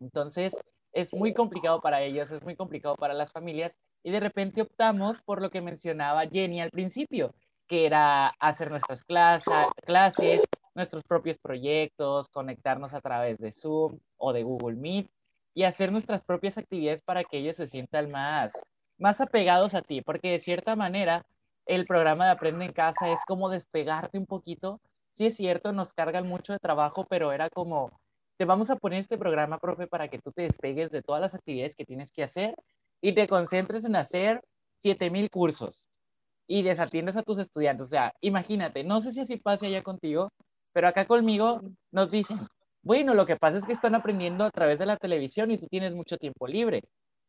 Entonces, 0.00 0.60
es 0.92 1.12
muy 1.12 1.32
complicado 1.32 1.80
para 1.80 2.02
ellos, 2.02 2.30
es 2.30 2.42
muy 2.42 2.56
complicado 2.56 2.96
para 2.96 3.14
las 3.14 3.32
familias 3.32 3.78
y 4.02 4.10
de 4.10 4.20
repente 4.20 4.62
optamos 4.62 5.22
por 5.22 5.42
lo 5.42 5.50
que 5.50 5.60
mencionaba 5.60 6.26
Jenny 6.26 6.60
al 6.60 6.70
principio, 6.70 7.34
que 7.66 7.86
era 7.86 8.28
hacer 8.40 8.70
nuestras 8.70 9.04
clases, 9.04 9.52
clases, 9.84 10.42
nuestros 10.74 11.02
propios 11.04 11.38
proyectos, 11.38 12.28
conectarnos 12.28 12.94
a 12.94 13.00
través 13.00 13.38
de 13.38 13.52
Zoom 13.52 13.98
o 14.16 14.32
de 14.32 14.42
Google 14.42 14.76
Meet 14.76 15.10
y 15.56 15.64
hacer 15.64 15.90
nuestras 15.90 16.22
propias 16.22 16.56
actividades 16.56 17.02
para 17.02 17.24
que 17.24 17.38
ellos 17.38 17.56
se 17.56 17.66
sientan 17.66 18.12
más, 18.12 18.52
más 18.96 19.20
apegados 19.20 19.74
a 19.74 19.82
ti, 19.82 20.02
porque 20.02 20.30
de 20.30 20.38
cierta 20.38 20.76
manera 20.76 21.26
el 21.64 21.84
programa 21.84 22.26
de 22.26 22.30
Aprende 22.30 22.66
en 22.66 22.72
Casa 22.72 23.10
es 23.10 23.18
como 23.26 23.48
despegarte 23.48 24.18
un 24.18 24.26
poquito 24.26 24.80
sí 25.16 25.24
es 25.24 25.34
cierto, 25.34 25.72
nos 25.72 25.94
cargan 25.94 26.28
mucho 26.28 26.52
de 26.52 26.58
trabajo, 26.58 27.06
pero 27.08 27.32
era 27.32 27.48
como, 27.48 27.90
te 28.36 28.44
vamos 28.44 28.68
a 28.70 28.76
poner 28.76 29.00
este 29.00 29.16
programa, 29.16 29.58
profe, 29.58 29.86
para 29.86 30.08
que 30.08 30.18
tú 30.18 30.30
te 30.30 30.42
despegues 30.42 30.90
de 30.90 31.00
todas 31.00 31.22
las 31.22 31.34
actividades 31.34 31.74
que 31.74 31.86
tienes 31.86 32.12
que 32.12 32.22
hacer 32.22 32.54
y 33.00 33.14
te 33.14 33.26
concentres 33.26 33.86
en 33.86 33.96
hacer 33.96 34.42
7000 34.76 35.30
cursos 35.30 35.88
y 36.46 36.62
desatiendes 36.62 37.16
a 37.16 37.22
tus 37.22 37.38
estudiantes. 37.38 37.86
O 37.86 37.88
sea, 37.88 38.12
imagínate, 38.20 38.84
no 38.84 39.00
sé 39.00 39.12
si 39.12 39.20
así 39.20 39.38
pasa 39.38 39.64
allá 39.64 39.82
contigo, 39.82 40.28
pero 40.74 40.86
acá 40.86 41.06
conmigo 41.06 41.62
nos 41.90 42.10
dicen, 42.10 42.46
bueno, 42.86 43.14
lo 43.14 43.26
que 43.26 43.34
pasa 43.34 43.58
es 43.58 43.66
que 43.66 43.72
están 43.72 43.96
aprendiendo 43.96 44.44
a 44.44 44.50
través 44.52 44.78
de 44.78 44.86
la 44.86 44.96
televisión 44.96 45.50
y 45.50 45.58
tú 45.58 45.66
tienes 45.66 45.92
mucho 45.92 46.18
tiempo 46.18 46.46
libre. 46.46 46.84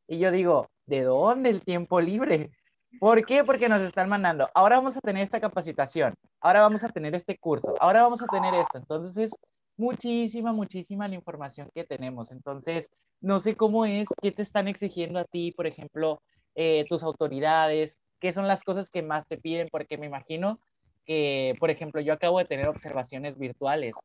Y 0.08 0.20
yo 0.20 0.30
digo, 0.30 0.70
¿de 0.86 1.02
dónde 1.02 1.50
el 1.50 1.64
tiempo 1.64 2.00
libre? 2.00 2.52
¿Por 3.00 3.26
qué? 3.26 3.44
Porque 3.44 3.68
nos 3.68 3.82
están 3.82 4.08
mandando, 4.08 4.48
ahora 4.54 4.76
vamos 4.76 4.98
a 4.98 5.02
tener 5.02 5.24
esta 5.24 5.42
capacitación, 5.42 6.14
ahora 6.42 6.62
vamos 6.62 6.84
a 6.84 6.90
tener 6.90 7.16
este 7.16 7.40
curso, 7.40 7.74
ahora 7.80 8.04
vamos 8.04 8.22
a 8.22 8.28
tener 8.28 8.54
esto. 8.54 8.78
Entonces 8.78 9.18
es 9.18 9.32
muchísima, 9.78 10.54
muchísima 10.54 11.08
la 11.08 11.16
información 11.16 11.72
que 11.74 11.84
tenemos. 11.84 12.30
Entonces, 12.30 12.92
no 13.20 13.40
sé 13.40 13.56
cómo 13.56 13.86
es, 13.86 14.08
qué 14.22 14.32
te 14.32 14.44
están 14.44 14.68
exigiendo 14.68 15.18
a 15.18 15.26
ti, 15.26 15.54
por 15.54 15.66
ejemplo, 15.66 16.22
eh, 16.54 16.86
tus 16.88 17.02
autoridades, 17.02 17.98
qué 18.20 18.32
son 18.32 18.48
las 18.48 18.64
cosas 18.64 18.92
que 18.92 19.02
más 19.02 19.26
te 19.28 19.40
piden, 19.40 19.70
porque 19.72 19.98
me 19.98 20.06
imagino 20.06 20.60
que, 21.04 21.56
por 21.60 21.72
ejemplo, 21.72 22.00
yo 22.00 22.14
acabo 22.14 22.38
de 22.38 22.46
tener 22.46 22.68
observaciones 22.68 23.40
virtuales, 23.40 23.96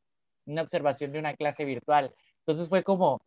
una 0.45 0.61
observación 0.61 1.11
de 1.11 1.19
una 1.19 1.35
clase 1.35 1.65
virtual. 1.65 2.13
Entonces 2.39 2.69
fue 2.69 2.83
como, 2.83 3.21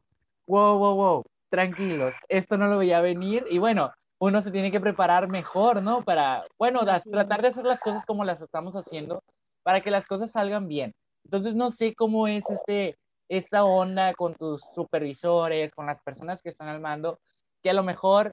wow, 0.46 0.78
wow, 0.78 0.94
wow, 0.94 1.24
tranquilos, 1.50 2.14
esto 2.28 2.58
no 2.58 2.68
lo 2.68 2.76
voy 2.76 2.92
a 2.92 3.00
venir. 3.00 3.44
Y 3.50 3.58
bueno, 3.58 3.92
uno 4.18 4.40
se 4.42 4.50
tiene 4.50 4.70
que 4.70 4.80
preparar 4.80 5.28
mejor, 5.28 5.82
¿no? 5.82 6.02
Para, 6.02 6.46
bueno, 6.58 6.80
tratar 6.84 7.42
de 7.42 7.48
hacer 7.48 7.64
las 7.64 7.80
cosas 7.80 8.04
como 8.04 8.24
las 8.24 8.40
estamos 8.40 8.74
haciendo 8.74 9.22
para 9.62 9.80
que 9.80 9.90
las 9.90 10.06
cosas 10.06 10.30
salgan 10.30 10.68
bien. 10.68 10.94
Entonces, 11.24 11.54
no 11.56 11.70
sé 11.70 11.94
cómo 11.94 12.28
es 12.28 12.48
este, 12.50 12.96
esta 13.28 13.64
onda 13.64 14.14
con 14.14 14.34
tus 14.34 14.60
supervisores, 14.72 15.72
con 15.72 15.86
las 15.86 16.00
personas 16.00 16.40
que 16.40 16.50
están 16.50 16.68
al 16.68 16.80
mando, 16.80 17.18
que 17.62 17.70
a 17.70 17.74
lo 17.74 17.82
mejor 17.82 18.32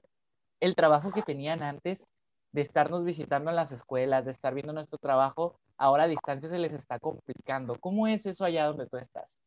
el 0.60 0.76
trabajo 0.76 1.10
que 1.10 1.22
tenían 1.22 1.62
antes 1.62 2.06
de 2.52 2.60
estarnos 2.60 3.04
visitando 3.04 3.50
en 3.50 3.56
las 3.56 3.72
escuelas, 3.72 4.24
de 4.24 4.30
estar 4.30 4.54
viendo 4.54 4.72
nuestro 4.72 4.96
trabajo, 4.98 5.56
ahora 5.76 6.04
a 6.04 6.08
distancia 6.08 6.48
se 6.48 6.58
les 6.58 6.72
está 6.72 6.98
complicando. 6.98 7.76
¿Cómo 7.80 8.06
es 8.06 8.26
eso 8.26 8.44
allá 8.44 8.66
donde 8.66 8.86
tú 8.86 8.96
estás? 8.96 9.38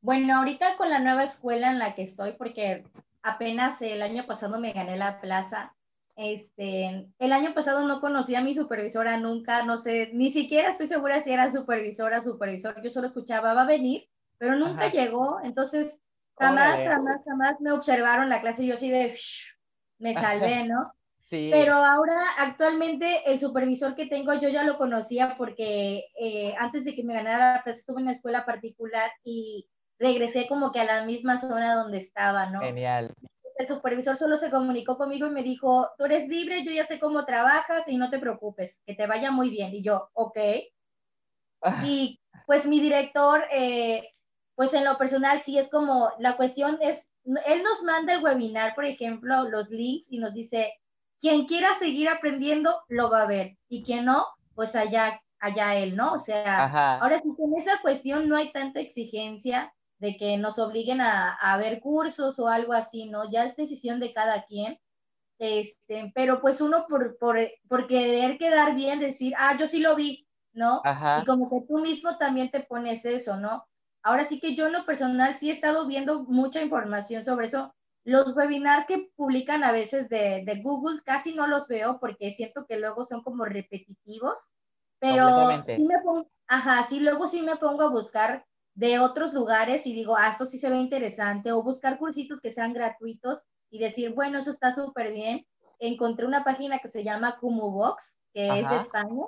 Bueno, 0.00 0.36
ahorita 0.36 0.76
con 0.76 0.90
la 0.90 1.00
nueva 1.00 1.24
escuela 1.24 1.70
en 1.70 1.78
la 1.78 1.94
que 1.94 2.02
estoy, 2.02 2.32
porque 2.32 2.84
apenas 3.22 3.82
el 3.82 4.02
año 4.02 4.26
pasado 4.26 4.60
me 4.60 4.72
gané 4.72 4.96
la 4.96 5.20
plaza. 5.20 5.74
Este, 6.14 7.10
el 7.18 7.32
año 7.32 7.52
pasado 7.52 7.86
no 7.86 8.00
conocía 8.00 8.38
a 8.38 8.42
mi 8.42 8.54
supervisora 8.54 9.18
nunca, 9.18 9.64
no 9.64 9.76
sé, 9.76 10.10
ni 10.14 10.30
siquiera 10.30 10.70
estoy 10.70 10.86
segura 10.86 11.22
si 11.22 11.30
era 11.30 11.52
supervisora, 11.52 12.22
supervisor, 12.22 12.80
yo 12.82 12.88
solo 12.88 13.06
escuchaba, 13.06 13.52
va 13.52 13.62
a 13.62 13.66
venir, 13.66 14.08
pero 14.38 14.56
nunca 14.56 14.90
llegó, 14.90 15.40
entonces 15.42 16.00
jamás, 16.38 16.80
jamás, 16.88 17.20
jamás 17.22 17.60
me 17.60 17.72
observaron 17.72 18.30
la 18.30 18.40
clase 18.40 18.64
yo 18.64 18.76
así 18.76 18.88
de, 18.90 19.14
me 19.98 20.14
salvé, 20.14 20.66
¿no? 20.66 20.92
Sí. 21.26 21.50
Pero 21.52 21.74
ahora, 21.74 22.20
actualmente, 22.38 23.20
el 23.26 23.40
supervisor 23.40 23.96
que 23.96 24.06
tengo, 24.06 24.32
yo 24.34 24.48
ya 24.48 24.62
lo 24.62 24.78
conocía 24.78 25.34
porque 25.36 26.04
eh, 26.20 26.54
antes 26.56 26.84
de 26.84 26.94
que 26.94 27.02
me 27.02 27.14
ganara 27.14 27.54
la 27.54 27.64
plaza 27.64 27.80
estuve 27.80 27.96
en 27.96 28.04
una 28.04 28.12
escuela 28.12 28.46
particular 28.46 29.10
y 29.24 29.68
regresé 29.98 30.46
como 30.46 30.70
que 30.70 30.78
a 30.78 30.84
la 30.84 31.04
misma 31.04 31.38
zona 31.38 31.74
donde 31.74 31.98
estaba, 31.98 32.48
¿no? 32.50 32.60
Genial. 32.60 33.12
El 33.58 33.66
supervisor 33.66 34.16
solo 34.16 34.36
se 34.36 34.52
comunicó 34.52 34.96
conmigo 34.96 35.26
y 35.26 35.30
me 35.30 35.42
dijo, 35.42 35.88
tú 35.98 36.04
eres 36.04 36.28
libre, 36.28 36.64
yo 36.64 36.70
ya 36.70 36.86
sé 36.86 37.00
cómo 37.00 37.24
trabajas 37.24 37.88
y 37.88 37.96
no 37.96 38.08
te 38.08 38.20
preocupes, 38.20 38.80
que 38.86 38.94
te 38.94 39.08
vaya 39.08 39.32
muy 39.32 39.50
bien. 39.50 39.74
Y 39.74 39.82
yo, 39.82 40.08
ok. 40.12 40.38
Ah. 41.62 41.82
Y 41.84 42.20
pues 42.46 42.66
mi 42.66 42.78
director, 42.78 43.42
eh, 43.52 44.08
pues 44.54 44.74
en 44.74 44.84
lo 44.84 44.96
personal 44.96 45.40
sí 45.40 45.58
es 45.58 45.72
como, 45.72 46.12
la 46.20 46.36
cuestión 46.36 46.78
es, 46.80 47.10
él 47.24 47.64
nos 47.64 47.82
manda 47.82 48.14
el 48.14 48.22
webinar, 48.22 48.76
por 48.76 48.84
ejemplo, 48.84 49.48
los 49.48 49.70
links 49.70 50.12
y 50.12 50.18
nos 50.18 50.32
dice, 50.32 50.72
quien 51.20 51.46
quiera 51.46 51.74
seguir 51.78 52.08
aprendiendo, 52.08 52.82
lo 52.88 53.10
va 53.10 53.22
a 53.22 53.26
ver. 53.26 53.56
Y 53.68 53.82
quien 53.82 54.04
no, 54.04 54.26
pues 54.54 54.76
allá, 54.76 55.20
allá 55.38 55.76
él, 55.76 55.96
¿no? 55.96 56.14
O 56.14 56.20
sea, 56.20 56.98
ahora 56.98 57.20
sí, 57.20 57.28
en 57.38 57.60
esa 57.60 57.80
cuestión 57.80 58.28
no 58.28 58.36
hay 58.36 58.52
tanta 58.52 58.80
exigencia 58.80 59.72
de 59.98 60.16
que 60.16 60.36
nos 60.36 60.58
obliguen 60.58 61.00
a, 61.00 61.32
a, 61.34 61.56
ver 61.56 61.80
cursos 61.80 62.38
o 62.38 62.48
algo 62.48 62.72
así, 62.72 63.08
¿no? 63.08 63.30
Ya 63.30 63.44
es 63.44 63.56
decisión 63.56 63.98
de 64.00 64.12
cada 64.12 64.44
quien. 64.44 64.78
Este, 65.38 66.12
pero 66.14 66.40
pues 66.40 66.60
uno 66.60 66.86
por, 66.88 67.18
por, 67.18 67.38
por 67.68 67.86
querer 67.86 68.38
quedar 68.38 68.74
bien, 68.74 69.00
decir, 69.00 69.34
ah, 69.38 69.56
yo 69.58 69.66
sí 69.66 69.80
lo 69.80 69.94
vi, 69.94 70.26
¿no? 70.52 70.82
Y 71.20 71.24
como 71.26 71.50
que 71.50 71.66
tú 71.66 71.78
mismo 71.78 72.16
también 72.16 72.50
te 72.50 72.60
pones 72.60 73.04
eso, 73.04 73.36
¿no? 73.36 73.66
Ahora 74.02 74.28
sí 74.28 74.40
que 74.40 74.54
yo 74.54 74.66
en 74.66 74.72
lo 74.72 74.86
personal 74.86 75.34
sí 75.34 75.50
he 75.50 75.52
estado 75.52 75.86
viendo 75.86 76.24
mucha 76.24 76.62
información 76.62 77.24
sobre 77.24 77.48
eso. 77.48 77.74
Los 78.06 78.36
webinars 78.36 78.86
que 78.86 79.10
publican 79.16 79.64
a 79.64 79.72
veces 79.72 80.08
de, 80.08 80.44
de 80.46 80.62
Google 80.62 81.00
casi 81.04 81.34
no 81.34 81.48
los 81.48 81.66
veo 81.66 81.98
porque 81.98 82.32
siento 82.32 82.64
que 82.64 82.78
luego 82.78 83.04
son 83.04 83.20
como 83.24 83.44
repetitivos, 83.44 84.52
pero 85.00 85.28
sí 85.66 85.84
me 85.84 86.00
pongo, 86.02 86.30
ajá, 86.46 86.86
sí, 86.88 87.00
luego 87.00 87.26
sí 87.26 87.42
me 87.42 87.56
pongo 87.56 87.82
a 87.82 87.90
buscar 87.90 88.46
de 88.74 89.00
otros 89.00 89.34
lugares 89.34 89.86
y 89.86 89.92
digo, 89.92 90.16
ah, 90.16 90.30
esto 90.30 90.46
sí 90.46 90.58
se 90.60 90.70
ve 90.70 90.76
interesante, 90.76 91.50
o 91.50 91.64
buscar 91.64 91.98
cursitos 91.98 92.40
que 92.40 92.52
sean 92.52 92.72
gratuitos 92.72 93.44
y 93.70 93.80
decir, 93.80 94.14
bueno, 94.14 94.38
eso 94.38 94.52
está 94.52 94.72
súper 94.72 95.12
bien. 95.12 95.44
Encontré 95.80 96.26
una 96.26 96.44
página 96.44 96.78
que 96.78 96.88
se 96.88 97.02
llama 97.02 97.38
Box, 97.42 98.22
que 98.32 98.60
es 98.60 98.70
de 98.70 98.76
España, 98.76 99.24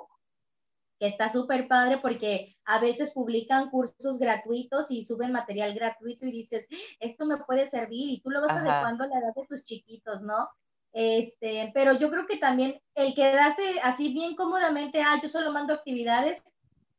que 0.99 1.07
está 1.07 1.29
súper 1.29 1.67
padre 1.67 1.97
porque 1.99 2.57
a 2.65 2.79
veces 2.79 3.13
publican 3.13 3.69
cursos 3.69 4.19
gratuitos 4.19 4.91
y 4.91 5.05
suben 5.05 5.31
material 5.31 5.73
gratuito 5.73 6.25
y 6.25 6.31
dices, 6.31 6.67
esto 6.99 7.25
me 7.25 7.37
puede 7.37 7.67
servir 7.67 8.09
y 8.09 8.21
tú 8.21 8.29
lo 8.29 8.41
vas 8.41 8.51
adecuando 8.51 9.05
a 9.05 9.07
la 9.07 9.19
edad 9.19 9.33
de 9.35 9.47
tus 9.47 9.63
chiquitos, 9.63 10.21
¿no? 10.21 10.49
Este, 10.91 11.71
pero 11.73 11.93
yo 11.93 12.09
creo 12.09 12.25
que 12.27 12.37
también 12.37 12.81
el 12.95 13.15
quedarse 13.15 13.79
así 13.81 14.11
bien 14.11 14.35
cómodamente, 14.35 15.01
ah, 15.01 15.19
yo 15.21 15.29
solo 15.29 15.53
mando 15.53 15.73
actividades, 15.73 16.41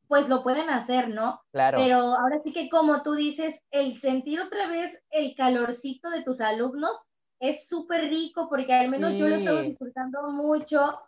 pues 0.08 0.28
lo 0.28 0.42
pueden 0.42 0.70
hacer, 0.70 1.08
¿no? 1.08 1.40
Claro. 1.52 1.78
Pero 1.78 1.98
ahora 1.98 2.40
sí 2.42 2.52
que 2.52 2.70
como 2.70 3.02
tú 3.02 3.14
dices, 3.14 3.62
el 3.70 3.98
sentir 4.00 4.40
otra 4.40 4.66
vez 4.68 4.98
el 5.10 5.34
calorcito 5.34 6.08
de 6.08 6.22
tus 6.22 6.40
alumnos 6.40 7.06
es 7.38 7.68
súper 7.68 8.08
rico 8.08 8.48
porque 8.48 8.72
al 8.72 8.90
menos 8.90 9.14
yo 9.18 9.28
lo 9.28 9.36
estado 9.36 9.62
disfrutando 9.62 10.30
mucho 10.30 10.98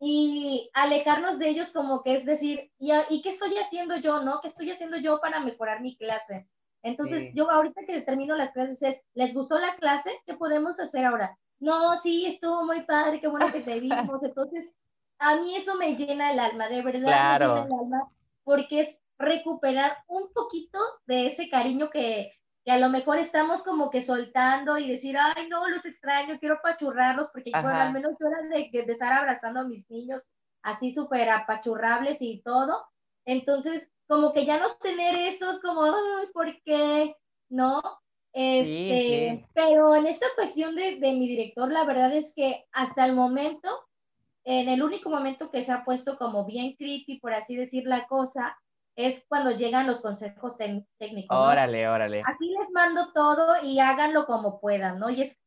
y 0.00 0.70
alejarnos 0.72 1.38
de 1.38 1.50
ellos 1.50 1.72
como 1.72 2.02
que 2.02 2.14
es 2.14 2.24
decir, 2.24 2.72
¿y, 2.78 2.90
¿y 3.10 3.20
qué 3.20 3.28
estoy 3.30 3.56
haciendo 3.58 3.96
yo, 3.98 4.22
no? 4.22 4.40
¿Qué 4.40 4.48
estoy 4.48 4.70
haciendo 4.70 4.96
yo 4.96 5.20
para 5.20 5.40
mejorar 5.40 5.82
mi 5.82 5.94
clase? 5.96 6.48
Entonces, 6.82 7.32
yo 7.34 7.50
ahorita 7.50 7.82
que 7.86 8.00
termino 8.00 8.34
las 8.34 8.52
clases 8.52 8.82
es, 8.82 9.02
¿les 9.12 9.34
gustó 9.34 9.58
la 9.58 9.76
clase? 9.76 10.10
¿Qué 10.24 10.34
podemos 10.34 10.80
hacer 10.80 11.04
ahora? 11.04 11.36
No, 11.58 11.98
sí, 11.98 12.24
estuvo 12.26 12.64
muy 12.64 12.82
padre, 12.84 13.20
qué 13.20 13.28
bueno 13.28 13.52
que 13.52 13.60
te 13.60 13.78
vimos. 13.80 14.22
Entonces, 14.22 14.72
a 15.18 15.36
mí 15.36 15.54
eso 15.54 15.74
me 15.74 15.96
llena 15.96 16.32
el 16.32 16.38
alma, 16.38 16.68
de 16.68 16.82
verdad 16.82 17.38
me 17.38 17.46
llena 17.46 17.66
el 17.66 17.80
alma, 17.80 18.10
porque 18.42 18.80
es 18.80 18.98
recuperar 19.18 19.98
un 20.06 20.32
poquito 20.32 20.78
de 21.04 21.26
ese 21.26 21.50
cariño 21.50 21.90
que, 21.90 22.32
que 22.64 22.72
a 22.72 22.78
lo 22.78 22.88
mejor 22.88 23.18
estamos 23.18 23.62
como 23.62 23.90
que 23.90 24.02
soltando 24.02 24.76
y 24.76 24.88
decir, 24.88 25.16
ay, 25.18 25.48
no, 25.48 25.68
los 25.68 25.84
extraño, 25.86 26.38
quiero 26.38 26.56
apachurrarlos, 26.56 27.28
porque 27.32 27.50
bueno, 27.52 27.80
al 27.80 27.92
menos 27.92 28.12
yo 28.20 28.26
era 28.26 28.42
de, 28.42 28.70
de 28.70 28.92
estar 28.92 29.12
abrazando 29.12 29.60
a 29.60 29.64
mis 29.64 29.88
niños 29.90 30.22
así 30.62 30.92
súper 30.92 31.30
apachurrables 31.30 32.20
y 32.20 32.42
todo. 32.42 32.86
Entonces, 33.24 33.90
como 34.06 34.32
que 34.32 34.44
ya 34.44 34.58
no 34.58 34.76
tener 34.76 35.14
esos 35.14 35.60
como, 35.60 35.84
ay, 35.84 36.26
¿por 36.34 36.62
qué? 36.62 37.16
¿No? 37.48 37.80
Este, 38.32 39.44
pero 39.54 39.96
en 39.96 40.06
esta 40.06 40.26
cuestión 40.36 40.76
de, 40.76 40.96
de, 40.96 41.12
mi 41.14 41.28
director, 41.28 41.70
la 41.70 41.84
verdad 41.84 42.12
es 42.12 42.32
que 42.34 42.64
hasta 42.72 43.04
el 43.04 43.14
momento, 43.14 43.68
en 44.44 44.68
el 44.68 44.82
único 44.82 45.10
momento 45.10 45.50
que 45.50 45.64
se 45.64 45.72
ha 45.72 45.84
puesto 45.84 46.16
como 46.16 46.44
bien 46.44 46.76
creepy, 46.76 47.18
por 47.18 47.34
así 47.34 47.56
decir 47.56 47.84
la 47.86 48.06
cosa, 48.06 48.56
es 48.96 49.24
cuando 49.28 49.50
llegan 49.52 49.86
los 49.86 50.02
consejos 50.02 50.56
técnicos. 50.98 51.36
Órale, 51.36 51.88
órale. 51.88 52.22
Aquí 52.26 52.50
les 52.50 52.70
mando 52.70 53.12
todo 53.12 53.62
y 53.62 53.78
háganlo 53.78 54.26
como 54.26 54.60
puedan, 54.60 54.98
¿no? 54.98 55.10
Y 55.10 55.22
es, 55.22 55.38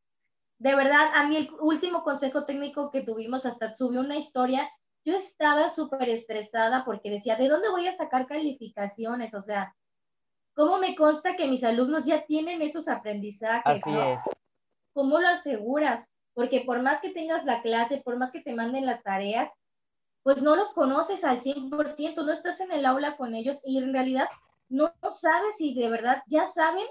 de 0.58 0.74
verdad, 0.74 1.10
a 1.14 1.26
mí 1.26 1.36
el 1.36 1.50
último 1.60 2.02
consejo 2.02 2.44
técnico 2.44 2.90
que 2.90 3.02
tuvimos, 3.02 3.46
hasta 3.46 3.76
subió 3.76 4.00
una 4.00 4.16
historia, 4.16 4.68
yo 5.04 5.16
estaba 5.16 5.70
súper 5.70 6.08
estresada 6.08 6.84
porque 6.84 7.10
decía, 7.10 7.36
¿de 7.36 7.48
dónde 7.48 7.68
voy 7.68 7.86
a 7.86 7.92
sacar 7.92 8.26
calificaciones? 8.26 9.34
O 9.34 9.42
sea, 9.42 9.76
¿cómo 10.54 10.78
me 10.78 10.96
consta 10.96 11.36
que 11.36 11.46
mis 11.46 11.62
alumnos 11.62 12.06
ya 12.06 12.24
tienen 12.24 12.62
esos 12.62 12.88
aprendizajes? 12.88 13.82
Así 13.82 13.96
es. 13.96 14.22
¿Cómo 14.94 15.20
lo 15.20 15.28
aseguras? 15.28 16.08
Porque 16.32 16.62
por 16.62 16.82
más 16.82 17.00
que 17.02 17.10
tengas 17.10 17.44
la 17.44 17.62
clase, 17.62 18.00
por 18.02 18.16
más 18.16 18.32
que 18.32 18.40
te 18.40 18.54
manden 18.54 18.86
las 18.86 19.02
tareas, 19.02 19.52
pues 20.24 20.42
no 20.42 20.56
los 20.56 20.72
conoces 20.72 21.22
al 21.22 21.40
100%, 21.40 22.24
no 22.24 22.32
estás 22.32 22.58
en 22.60 22.72
el 22.72 22.86
aula 22.86 23.16
con 23.16 23.34
ellos 23.34 23.60
y 23.64 23.76
en 23.76 23.92
realidad 23.92 24.26
no, 24.70 24.90
sabes 25.02 25.56
si 25.58 25.74
de 25.74 25.90
verdad 25.90 26.22
ya 26.26 26.46
saben, 26.46 26.86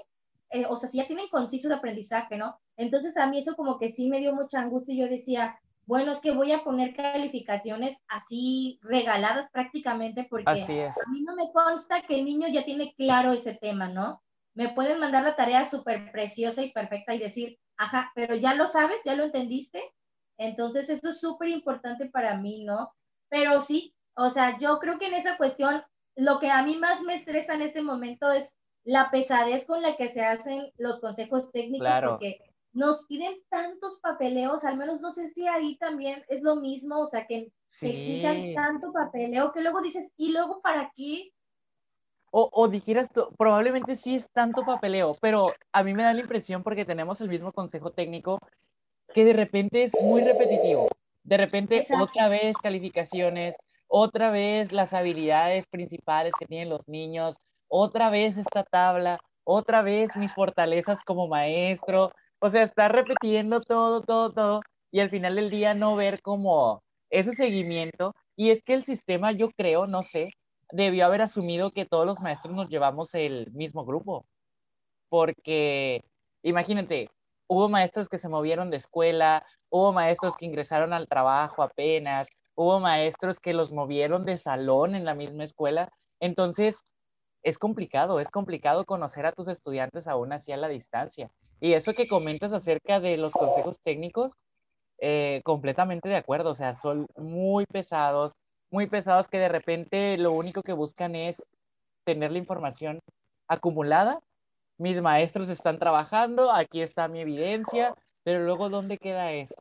eh, 0.50 0.66
o 0.68 0.76
sea, 0.76 0.88
si 0.88 0.98
ya 0.98 1.06
tienen 1.08 1.28
conciso 1.28 1.68
de 1.68 1.74
aprendizaje, 1.74 2.38
¿no? 2.38 2.56
Entonces 2.76 3.16
a 3.16 3.26
mí 3.26 3.38
eso 3.38 3.56
como 3.56 3.78
que 3.78 3.90
sí 3.90 4.08
me 4.08 4.20
dio 4.20 4.34
mucha 4.34 4.60
angustia 4.60 4.94
y 4.94 4.98
yo 4.98 5.08
decía, 5.08 5.58
bueno, 5.84 6.12
es 6.12 6.20
que 6.20 6.30
voy 6.30 6.52
a 6.52 6.62
poner 6.62 6.94
calificaciones 6.94 7.98
así 8.06 8.78
regaladas 8.82 9.50
prácticamente 9.50 10.26
porque 10.30 10.48
a 10.48 11.10
mí 11.10 11.22
no 11.22 11.34
me 11.34 11.52
consta 11.52 12.02
que 12.02 12.20
el 12.20 12.24
niño 12.24 12.46
ya 12.48 12.64
tiene 12.64 12.94
claro 12.94 13.32
ese 13.32 13.54
tema, 13.54 13.88
¿no? 13.88 14.22
Me 14.54 14.72
pueden 14.72 15.00
mandar 15.00 15.24
la 15.24 15.34
tarea 15.34 15.66
súper 15.66 16.12
preciosa 16.12 16.62
y 16.62 16.70
perfecta 16.70 17.12
y 17.14 17.18
decir, 17.18 17.58
ajá, 17.76 18.12
pero 18.14 18.36
ya 18.36 18.54
lo 18.54 18.68
sabes, 18.68 18.98
ya 19.04 19.16
lo 19.16 19.24
entendiste. 19.24 19.82
Entonces 20.38 20.88
eso 20.88 21.10
es 21.10 21.20
súper 21.20 21.48
importante 21.48 22.06
para 22.06 22.38
mí, 22.38 22.64
¿no? 22.64 22.92
Pero 23.28 23.60
sí, 23.60 23.94
o 24.16 24.30
sea, 24.30 24.58
yo 24.58 24.78
creo 24.78 24.98
que 24.98 25.06
en 25.06 25.14
esa 25.14 25.36
cuestión, 25.36 25.82
lo 26.16 26.38
que 26.38 26.50
a 26.50 26.62
mí 26.62 26.76
más 26.76 27.02
me 27.02 27.14
estresa 27.14 27.54
en 27.54 27.62
este 27.62 27.82
momento 27.82 28.30
es 28.30 28.56
la 28.84 29.10
pesadez 29.10 29.66
con 29.66 29.82
la 29.82 29.96
que 29.96 30.08
se 30.08 30.24
hacen 30.24 30.70
los 30.76 31.00
consejos 31.00 31.50
técnicos, 31.52 31.88
porque 32.06 32.38
nos 32.72 33.06
piden 33.06 33.34
tantos 33.48 33.98
papeleos, 34.00 34.64
al 34.64 34.76
menos 34.76 35.00
no 35.00 35.12
sé 35.12 35.28
si 35.28 35.46
ahí 35.46 35.76
también 35.78 36.22
es 36.28 36.42
lo 36.42 36.56
mismo, 36.56 37.00
o 37.00 37.06
sea, 37.06 37.26
que 37.26 37.52
exijan 37.66 38.54
tanto 38.54 38.92
papeleo 38.92 39.52
que 39.52 39.62
luego 39.62 39.80
dices, 39.80 40.10
¿y 40.16 40.32
luego 40.32 40.60
para 40.60 40.92
qué? 40.96 41.32
O, 42.30 42.50
o 42.52 42.68
dijeras, 42.68 43.08
tú, 43.12 43.28
probablemente 43.38 43.94
sí 43.94 44.16
es 44.16 44.28
tanto 44.30 44.64
papeleo, 44.64 45.16
pero 45.20 45.54
a 45.72 45.84
mí 45.84 45.94
me 45.94 46.02
da 46.02 46.12
la 46.12 46.20
impresión 46.20 46.64
porque 46.64 46.84
tenemos 46.84 47.20
el 47.20 47.28
mismo 47.28 47.52
consejo 47.52 47.92
técnico 47.92 48.38
que 49.14 49.24
de 49.24 49.32
repente 49.32 49.84
es 49.84 49.92
muy 50.02 50.22
repetitivo. 50.22 50.88
De 51.24 51.36
repente 51.36 51.84
otra 52.00 52.28
vez 52.28 52.56
calificaciones, 52.62 53.56
otra 53.88 54.30
vez 54.30 54.72
las 54.72 54.92
habilidades 54.94 55.66
principales 55.66 56.34
que 56.38 56.46
tienen 56.46 56.68
los 56.68 56.86
niños, 56.86 57.36
otra 57.68 58.10
vez 58.10 58.36
esta 58.36 58.62
tabla, 58.62 59.18
otra 59.44 59.82
vez 59.82 60.16
mis 60.16 60.34
fortalezas 60.34 61.02
como 61.02 61.28
maestro, 61.28 62.12
o 62.40 62.50
sea, 62.50 62.62
está 62.62 62.88
repitiendo 62.88 63.60
todo, 63.62 64.02
todo, 64.02 64.32
todo, 64.32 64.60
y 64.90 65.00
al 65.00 65.10
final 65.10 65.36
del 65.36 65.50
día 65.50 65.74
no 65.74 65.96
ver 65.96 66.20
como 66.20 66.82
ese 67.10 67.32
seguimiento. 67.32 68.14
Y 68.36 68.50
es 68.50 68.62
que 68.62 68.74
el 68.74 68.84
sistema, 68.84 69.32
yo 69.32 69.50
creo, 69.56 69.86
no 69.86 70.02
sé, 70.02 70.30
debió 70.72 71.06
haber 71.06 71.22
asumido 71.22 71.70
que 71.70 71.86
todos 71.86 72.06
los 72.06 72.20
maestros 72.20 72.54
nos 72.54 72.68
llevamos 72.68 73.14
el 73.14 73.50
mismo 73.52 73.84
grupo. 73.84 74.26
Porque, 75.08 76.02
imagínate, 76.42 77.08
hubo 77.46 77.68
maestros 77.68 78.08
que 78.08 78.18
se 78.18 78.28
movieron 78.28 78.70
de 78.70 78.78
escuela, 78.78 79.46
hubo 79.70 79.92
maestros 79.92 80.36
que 80.36 80.46
ingresaron 80.46 80.92
al 80.92 81.08
trabajo 81.08 81.62
apenas, 81.62 82.28
hubo 82.54 82.80
maestros 82.80 83.40
que 83.40 83.54
los 83.54 83.72
movieron 83.72 84.24
de 84.24 84.36
salón 84.36 84.94
en 84.94 85.04
la 85.04 85.14
misma 85.14 85.44
escuela. 85.44 85.90
Entonces, 86.20 86.84
es 87.42 87.58
complicado, 87.58 88.20
es 88.20 88.30
complicado 88.30 88.84
conocer 88.84 89.26
a 89.26 89.32
tus 89.32 89.48
estudiantes 89.48 90.08
aún 90.08 90.32
así 90.32 90.52
a 90.52 90.56
la 90.56 90.68
distancia. 90.68 91.30
Y 91.60 91.74
eso 91.74 91.92
que 91.92 92.08
comentas 92.08 92.52
acerca 92.52 93.00
de 93.00 93.16
los 93.16 93.32
consejos 93.32 93.80
técnicos, 93.80 94.32
eh, 94.98 95.42
completamente 95.44 96.08
de 96.08 96.16
acuerdo, 96.16 96.50
o 96.50 96.54
sea, 96.54 96.74
son 96.74 97.06
muy 97.16 97.66
pesados, 97.66 98.32
muy 98.70 98.86
pesados 98.86 99.28
que 99.28 99.38
de 99.38 99.48
repente 99.48 100.16
lo 100.18 100.32
único 100.32 100.62
que 100.62 100.72
buscan 100.72 101.14
es 101.14 101.46
tener 102.04 102.32
la 102.32 102.38
información 102.38 103.00
acumulada. 103.48 104.20
Mis 104.78 105.00
maestros 105.00 105.48
están 105.48 105.78
trabajando, 105.78 106.50
aquí 106.52 106.80
está 106.82 107.08
mi 107.08 107.20
evidencia, 107.20 107.94
pero 108.24 108.44
luego 108.44 108.68
¿dónde 108.70 108.98
queda 108.98 109.32
eso? 109.32 109.54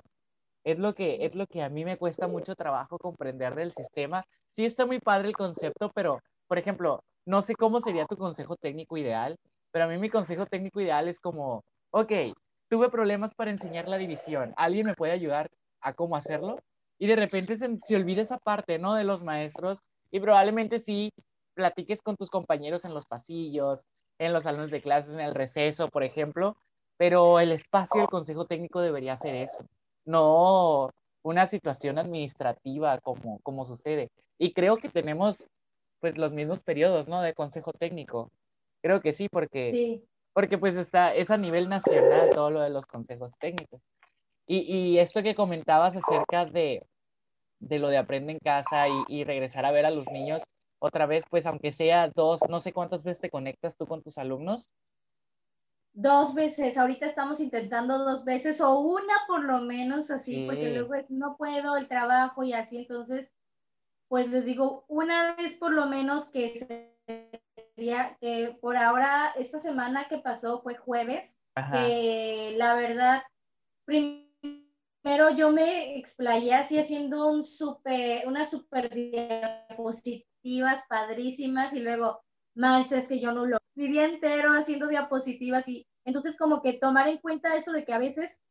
Es 0.64 0.80
lo 0.80 0.94
que 0.96 1.26
es 1.26 1.36
lo 1.36 1.48
que 1.48 1.62
a 1.64 1.70
mí 1.70 1.86
me 1.86 1.98
cuesta 1.98 2.28
mucho 2.28 2.56
trabajo 2.56 2.98
comprender 2.98 3.56
del 3.56 3.74
sistema. 3.74 4.24
Sí 4.50 4.66
está 4.66 4.86
muy 4.86 5.00
padre 5.00 5.30
el 5.30 5.36
concepto, 5.36 5.92
pero 5.94 6.20
por 6.48 6.58
ejemplo, 6.58 7.02
no 7.26 7.42
sé 7.42 7.56
cómo 7.56 7.82
sería 7.82 8.06
tu 8.06 8.18
consejo 8.18 8.56
técnico 8.56 8.98
ideal, 8.98 9.36
pero 9.72 9.86
a 9.86 9.88
mí 9.88 9.98
mi 9.98 10.10
consejo 10.10 10.46
técnico 10.46 10.82
ideal 10.82 11.08
es 11.08 11.20
como, 11.20 11.64
ok, 11.92 12.12
tuve 12.70 12.90
problemas 12.90 13.34
para 13.36 13.52
enseñar 13.52 13.88
la 13.88 13.98
división, 13.98 14.54
¿alguien 14.58 14.88
me 14.88 14.96
puede 14.96 15.14
ayudar 15.14 15.48
a 15.82 15.94
cómo 15.94 16.16
hacerlo? 16.16 16.58
Y 17.00 17.08
de 17.08 17.16
repente 17.16 17.58
se, 17.58 17.78
se 17.84 17.96
olvida 17.96 18.22
esa 18.22 18.38
parte, 18.40 18.80
¿no? 18.80 18.96
De 18.96 19.04
los 19.04 19.24
maestros 19.24 19.80
y 20.12 20.20
probablemente 20.20 20.80
sí 20.80 21.12
platiques 21.56 22.02
con 22.02 22.16
tus 22.16 22.30
compañeros 22.30 22.86
en 22.86 22.94
los 22.94 23.06
pasillos, 23.06 23.86
en 24.20 24.34
los 24.34 24.44
salones 24.44 24.72
de 24.72 24.82
clases, 24.82 25.14
en 25.14 25.20
el 25.20 25.34
receso, 25.34 25.90
por 25.90 26.04
ejemplo, 26.04 26.58
pero 26.98 27.40
el 27.40 27.52
espacio 27.52 28.02
del 28.02 28.10
consejo 28.10 28.46
técnico 28.46 28.82
debería 28.82 29.18
ser 29.18 29.36
eso, 29.36 29.66
no 30.06 30.92
una 31.24 31.48
situación 31.48 31.98
administrativa 31.98 33.00
como, 33.00 33.40
como 33.40 33.66
sucede. 33.66 34.12
Y 34.38 34.54
creo 34.54 34.78
que 34.78 34.90
tenemos 34.90 35.50
pues 36.00 36.18
los 36.18 36.34
mismos 36.34 36.64
periodos, 36.64 37.08
¿no? 37.08 37.22
De 37.22 37.34
consejo 37.34 37.72
técnico. 37.72 38.30
Creo 38.82 39.00
que 39.00 39.14
sí, 39.14 39.30
porque, 39.30 40.02
porque 40.34 40.58
pues 40.58 40.76
está, 40.76 41.16
es 41.16 41.32
a 41.32 41.38
nivel 41.38 41.70
nacional 41.70 42.30
todo 42.30 42.52
lo 42.52 42.62
de 42.62 42.70
los 42.70 42.86
consejos 42.86 43.34
técnicos. 43.40 43.82
Y, 44.46 44.60
y 44.60 45.00
esto 45.00 45.24
que 45.24 45.36
comentabas 45.36 45.96
acerca 45.96 46.46
de, 46.46 46.86
de 47.60 47.80
lo 47.80 47.88
de 47.88 47.98
aprender 47.98 48.36
en 48.36 48.40
casa 48.40 48.90
y, 48.90 49.04
y, 49.08 49.24
regresar 49.24 49.66
a 49.66 49.72
ver 49.72 49.86
a 49.86 49.92
los 49.92 50.06
niños 50.08 50.44
otra 50.84 51.06
vez, 51.06 51.24
pues 51.30 51.46
aunque 51.46 51.72
sea 51.72 52.10
dos, 52.10 52.42
no 52.50 52.60
sé 52.60 52.74
cuántas 52.74 53.04
veces 53.04 53.22
te 53.22 53.30
conectas 53.30 53.78
tú 53.78 53.88
con 53.88 54.02
tus 54.02 54.18
alumnos. 54.18 54.70
Dos 55.94 56.34
veces, 56.34 56.78
ahorita 56.78 57.06
estamos 57.06 57.40
intentando 57.40 58.00
dos 58.00 58.26
veces 58.26 58.60
o 58.60 58.80
una 58.80 59.14
por 59.28 59.46
lo 59.46 59.62
menos 59.62 60.12
así, 60.12 60.46
porque 60.46 60.74
luego 60.74 60.96
es, 60.96 61.10
no 61.10 61.38
puedo 61.38 61.78
el 61.78 61.88
trabajo 61.88 62.44
y 62.44 62.54
así, 62.54 62.80
entonces 62.80 63.32
pues 64.10 64.30
les 64.30 64.44
digo, 64.44 64.84
una 64.90 65.36
vez 65.36 65.56
por 65.56 65.72
lo 65.72 65.86
menos 65.86 66.26
que 66.26 66.98
sería, 67.76 68.18
que 68.20 68.58
por 68.60 68.76
ahora, 68.76 69.34
esta 69.38 69.60
semana 69.60 70.08
que 70.10 70.18
pasó 70.18 70.62
fue 70.62 70.76
jueves, 70.76 71.40
que 71.72 72.54
la 72.58 72.76
verdad, 72.76 73.24
primero 73.86 75.30
yo 75.36 75.52
me 75.52 75.98
explayé 75.98 76.54
así 76.54 76.78
haciendo 76.78 77.32
un 77.32 77.44
super, 77.44 78.28
unas 78.28 78.52
super 78.52 78.92
diapositivas 80.44 80.84
padrísimas 80.88 81.74
y 81.74 81.80
luego, 81.80 82.22
más 82.56 82.92
es 82.92 83.08
que 83.08 83.20
yo 83.20 83.32
no 83.32 83.46
lo, 83.46 83.58
mi 83.76 83.88
día 83.88 84.06
entero 84.06 84.54
haciendo 84.54 84.88
diapositivas 84.88 85.68
y 85.68 85.88
entonces 86.06 86.38
como 86.38 86.62
que 86.62 86.74
tomar 86.74 87.08
en 87.08 87.18
cuenta 87.18 87.56
eso 87.56 87.72
de 87.72 87.86
que 87.86 87.94
a 87.94 87.98
veces 87.98 88.42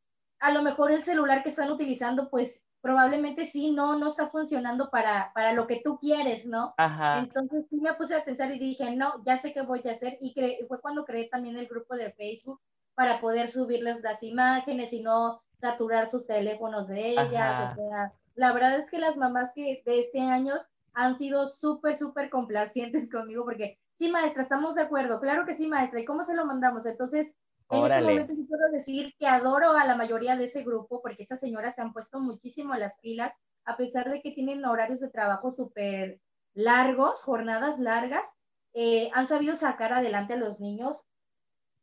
a 0.40 0.50
lo 0.50 0.62
mejor 0.62 0.90
el 0.90 1.04
celular 1.04 1.42
que 1.42 1.50
están 1.50 1.70
utilizando 1.70 2.30
pues 2.30 2.66
probablemente 2.80 3.46
sí, 3.46 3.70
no, 3.70 3.96
no 3.96 4.08
está 4.08 4.28
funcionando 4.28 4.90
para, 4.90 5.30
para 5.34 5.52
lo 5.52 5.68
que 5.68 5.80
tú 5.84 5.98
quieres, 6.00 6.46
¿no? 6.46 6.74
Ajá. 6.78 7.20
Entonces 7.20 7.66
sí 7.70 7.76
me 7.80 7.94
puse 7.94 8.16
a 8.16 8.24
pensar 8.24 8.50
y 8.50 8.58
dije, 8.58 8.96
no, 8.96 9.22
ya 9.24 9.36
sé 9.36 9.52
qué 9.52 9.62
voy 9.62 9.80
a 9.84 9.92
hacer. 9.92 10.18
Y 10.20 10.34
fue 10.66 10.80
cuando 10.80 11.04
creé 11.04 11.28
también 11.28 11.56
el 11.56 11.68
grupo 11.68 11.94
de 11.94 12.12
Facebook 12.12 12.60
para 12.96 13.20
poder 13.20 13.52
subirles 13.52 14.02
las 14.02 14.20
imágenes 14.24 14.92
y 14.92 15.00
no 15.00 15.42
saturar 15.60 16.10
sus 16.10 16.26
teléfonos 16.26 16.88
de 16.88 17.10
ellas. 17.10 17.70
O 17.70 17.74
sea, 17.76 18.12
la 18.34 18.52
verdad 18.52 18.80
es 18.80 18.90
que 18.90 18.98
las 18.98 19.16
mamás 19.16 19.52
que 19.54 19.80
de 19.86 20.00
este 20.00 20.20
año 20.20 20.54
han 20.94 21.16
sido 21.16 21.48
súper, 21.48 21.98
súper 21.98 22.30
complacientes 22.30 23.10
conmigo 23.12 23.44
porque, 23.44 23.78
sí, 23.94 24.10
maestra, 24.10 24.42
estamos 24.42 24.74
de 24.74 24.82
acuerdo, 24.82 25.20
claro 25.20 25.46
que 25.46 25.56
sí, 25.56 25.66
maestra, 25.66 26.00
¿y 26.00 26.04
cómo 26.04 26.24
se 26.24 26.34
lo 26.34 26.44
mandamos? 26.44 26.86
Entonces, 26.86 27.34
en 27.70 27.84
este 27.84 28.02
momento 28.02 28.34
sí 28.34 28.44
puedo 28.44 28.70
decir 28.70 29.14
que 29.18 29.26
adoro 29.26 29.72
a 29.72 29.86
la 29.86 29.96
mayoría 29.96 30.36
de 30.36 30.44
ese 30.44 30.62
grupo 30.62 31.00
porque 31.00 31.22
esas 31.22 31.40
señoras 31.40 31.74
se 31.74 31.82
han 31.82 31.92
puesto 31.92 32.20
muchísimo 32.20 32.74
las 32.74 32.98
pilas, 33.00 33.32
a 33.64 33.76
pesar 33.76 34.10
de 34.10 34.20
que 34.20 34.32
tienen 34.32 34.64
horarios 34.64 35.00
de 35.00 35.10
trabajo 35.10 35.52
súper 35.52 36.20
largos, 36.52 37.22
jornadas 37.22 37.78
largas, 37.78 38.28
eh, 38.74 39.10
han 39.14 39.26
sabido 39.26 39.56
sacar 39.56 39.92
adelante 39.92 40.34
a 40.34 40.36
los 40.36 40.60
niños. 40.60 40.98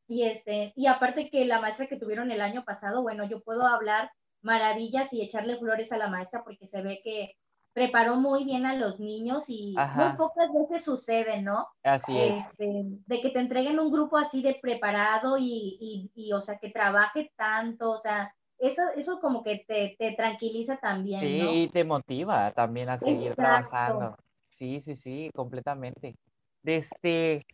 Y, 0.07 0.23
este, 0.23 0.73
y 0.75 0.87
aparte 0.87 1.29
que 1.29 1.45
la 1.45 1.61
maestra 1.61 1.87
que 1.87 1.97
tuvieron 1.97 2.31
el 2.31 2.41
año 2.41 2.63
pasado, 2.65 3.01
bueno, 3.01 3.27
yo 3.27 3.41
puedo 3.41 3.65
hablar 3.65 4.11
maravillas 4.41 5.13
y 5.13 5.21
echarle 5.21 5.57
flores 5.57 5.91
a 5.91 5.97
la 5.97 6.07
maestra 6.07 6.43
porque 6.43 6.67
se 6.67 6.81
ve 6.81 7.01
que 7.03 7.33
preparó 7.73 8.15
muy 8.15 8.45
bien 8.45 8.65
a 8.65 8.75
los 8.75 8.99
niños 8.99 9.45
y 9.47 9.75
muy 9.95 10.15
pocas 10.17 10.51
veces 10.53 10.83
sucede, 10.83 11.41
¿no? 11.41 11.67
Así 11.83 12.17
es. 12.17 12.37
Este, 12.37 12.83
de 13.05 13.21
que 13.21 13.29
te 13.29 13.39
entreguen 13.39 13.79
un 13.79 13.91
grupo 13.91 14.17
así 14.17 14.41
de 14.41 14.57
preparado 14.61 15.37
y, 15.37 16.09
y, 16.13 16.33
o 16.33 16.41
sea, 16.41 16.57
que 16.57 16.71
trabaje 16.71 17.31
tanto, 17.35 17.91
o 17.91 17.99
sea, 17.99 18.33
eso, 18.57 18.81
eso 18.95 19.19
como 19.19 19.43
que 19.43 19.63
te, 19.67 19.95
te 19.97 20.15
tranquiliza 20.15 20.77
también. 20.77 21.19
Sí, 21.19 21.39
y 21.63 21.67
te 21.69 21.83
motiva 21.83 22.51
también 22.51 22.89
a 22.89 22.97
seguir 22.97 23.35
trabajando. 23.35 24.15
Sí, 24.49 24.79
sí, 24.79 24.95
sí, 24.95 25.29
completamente. 25.33 26.15
Este, 26.63 27.45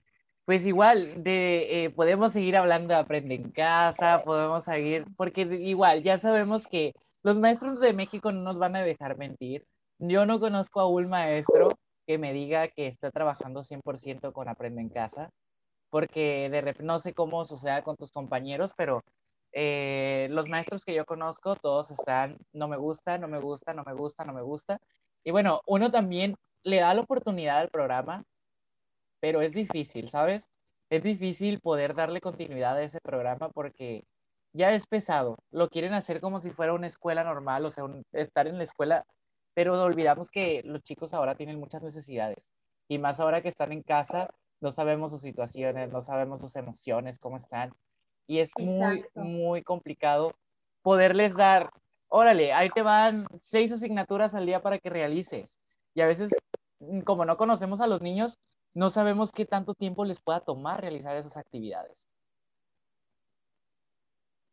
pues 0.46 0.66
igual, 0.66 1.24
de, 1.24 1.86
eh, 1.86 1.90
podemos 1.92 2.32
seguir 2.32 2.58
hablando 2.58 2.94
de 2.94 3.00
Aprende 3.00 3.36
en 3.36 3.52
Casa, 3.52 4.24
podemos 4.24 4.64
seguir, 4.64 5.06
porque 5.16 5.42
igual 5.42 6.02
ya 6.02 6.18
sabemos 6.18 6.66
que 6.66 6.94
los 7.22 7.38
maestros 7.38 7.80
de 7.80 7.94
México 7.94 8.32
no 8.32 8.42
nos 8.42 8.58
van 8.58 8.76
a 8.76 8.82
dejar 8.82 9.18
mentir 9.18 9.66
yo 10.00 10.26
no 10.26 10.40
conozco 10.40 10.80
a 10.80 10.88
un 10.88 11.10
maestro 11.10 11.70
que 12.08 12.18
me 12.18 12.34
diga 12.34 12.68
que 12.68 12.88
está 12.88 13.12
trabajando 13.12 13.64
100% 13.64 14.32
con 14.34 14.48
Aprende 14.50 14.82
en 14.82 14.90
Casa, 14.90 15.30
porque 15.90 16.50
de 16.50 16.76
no 16.84 17.00
sé 17.00 17.14
cómo 17.14 17.46
suceda 17.46 17.82
con 17.84 17.96
tus 17.96 18.12
compañeros, 18.12 18.74
pero 18.76 19.02
eh, 19.54 20.28
los 20.32 20.50
maestros 20.50 20.84
que 20.86 20.94
yo 20.94 21.06
conozco, 21.06 21.56
todos 21.56 21.92
están, 21.92 22.38
no 22.54 22.68
me 22.68 22.78
gusta, 22.78 23.18
no 23.18 23.28
me 23.28 23.40
gusta, 23.40 23.74
no 23.74 23.84
me 23.86 23.94
gusta, 23.94 24.26
no 24.26 24.34
me 24.34 24.42
gusta. 24.42 24.80
Y 25.24 25.32
bueno, 25.32 25.62
uno 25.66 25.92
también 25.92 26.36
le 26.64 26.78
da 26.82 26.94
la 26.94 27.02
oportunidad 27.02 27.60
al 27.60 27.70
programa, 27.70 28.26
pero 29.22 29.42
es 29.42 29.54
difícil, 29.54 30.10
¿sabes? 30.10 30.50
Es 30.90 31.04
difícil 31.04 31.60
poder 31.62 31.96
darle 31.96 32.22
continuidad 32.22 32.78
a 32.78 32.84
ese 32.84 33.00
programa 33.02 33.50
porque 33.50 34.04
ya 34.54 34.74
es 34.74 34.88
pesado. 34.88 35.38
Lo 35.52 35.70
quieren 35.70 35.94
hacer 35.94 36.22
como 36.22 36.40
si 36.40 36.52
fuera 36.52 36.74
una 36.74 36.88
escuela 36.88 37.24
normal, 37.24 37.66
o 37.66 37.72
sea, 37.72 37.86
estar 38.14 38.48
en 38.48 38.58
la 38.58 38.64
escuela 38.64 39.06
pero 39.56 39.82
olvidamos 39.82 40.30
que 40.30 40.62
los 40.66 40.84
chicos 40.84 41.14
ahora 41.14 41.36
tienen 41.36 41.60
muchas 41.60 41.82
necesidades 41.82 42.52
y 42.88 43.00
más 43.00 43.20
ahora 43.20 43.42
que 43.42 43.48
están 43.48 43.72
en 43.72 43.82
casa, 43.82 44.30
no 44.60 44.70
sabemos 44.70 45.12
sus 45.12 45.22
situaciones, 45.22 45.92
no 45.92 46.02
sabemos 46.02 46.42
sus 46.42 46.56
emociones, 46.58 47.18
cómo 47.18 47.38
están. 47.38 47.74
Y 48.28 48.40
es 48.40 48.52
muy, 48.60 49.06
muy 49.16 49.64
complicado 49.64 50.34
poderles 50.82 51.36
dar, 51.36 51.72
órale, 52.10 52.54
ahí 52.54 52.70
te 52.70 52.82
van 52.82 53.28
seis 53.38 53.72
asignaturas 53.72 54.36
al 54.36 54.46
día 54.46 54.62
para 54.62 54.78
que 54.78 54.90
realices 54.90 55.60
y 55.94 56.02
a 56.02 56.06
veces 56.06 56.36
mm, 56.80 57.00
como 57.02 57.26
no 57.26 57.38
conocemos 57.38 57.80
a 57.80 57.88
los 57.88 58.02
niños, 58.02 58.38
no 58.74 58.90
sabemos 58.90 59.32
qué 59.32 59.46
tanto 59.46 59.74
tiempo 59.74 60.04
les 60.04 60.20
pueda 60.20 60.42
tomar 60.42 60.82
realizar 60.82 61.16
esas 61.16 61.38
actividades. 61.38 62.08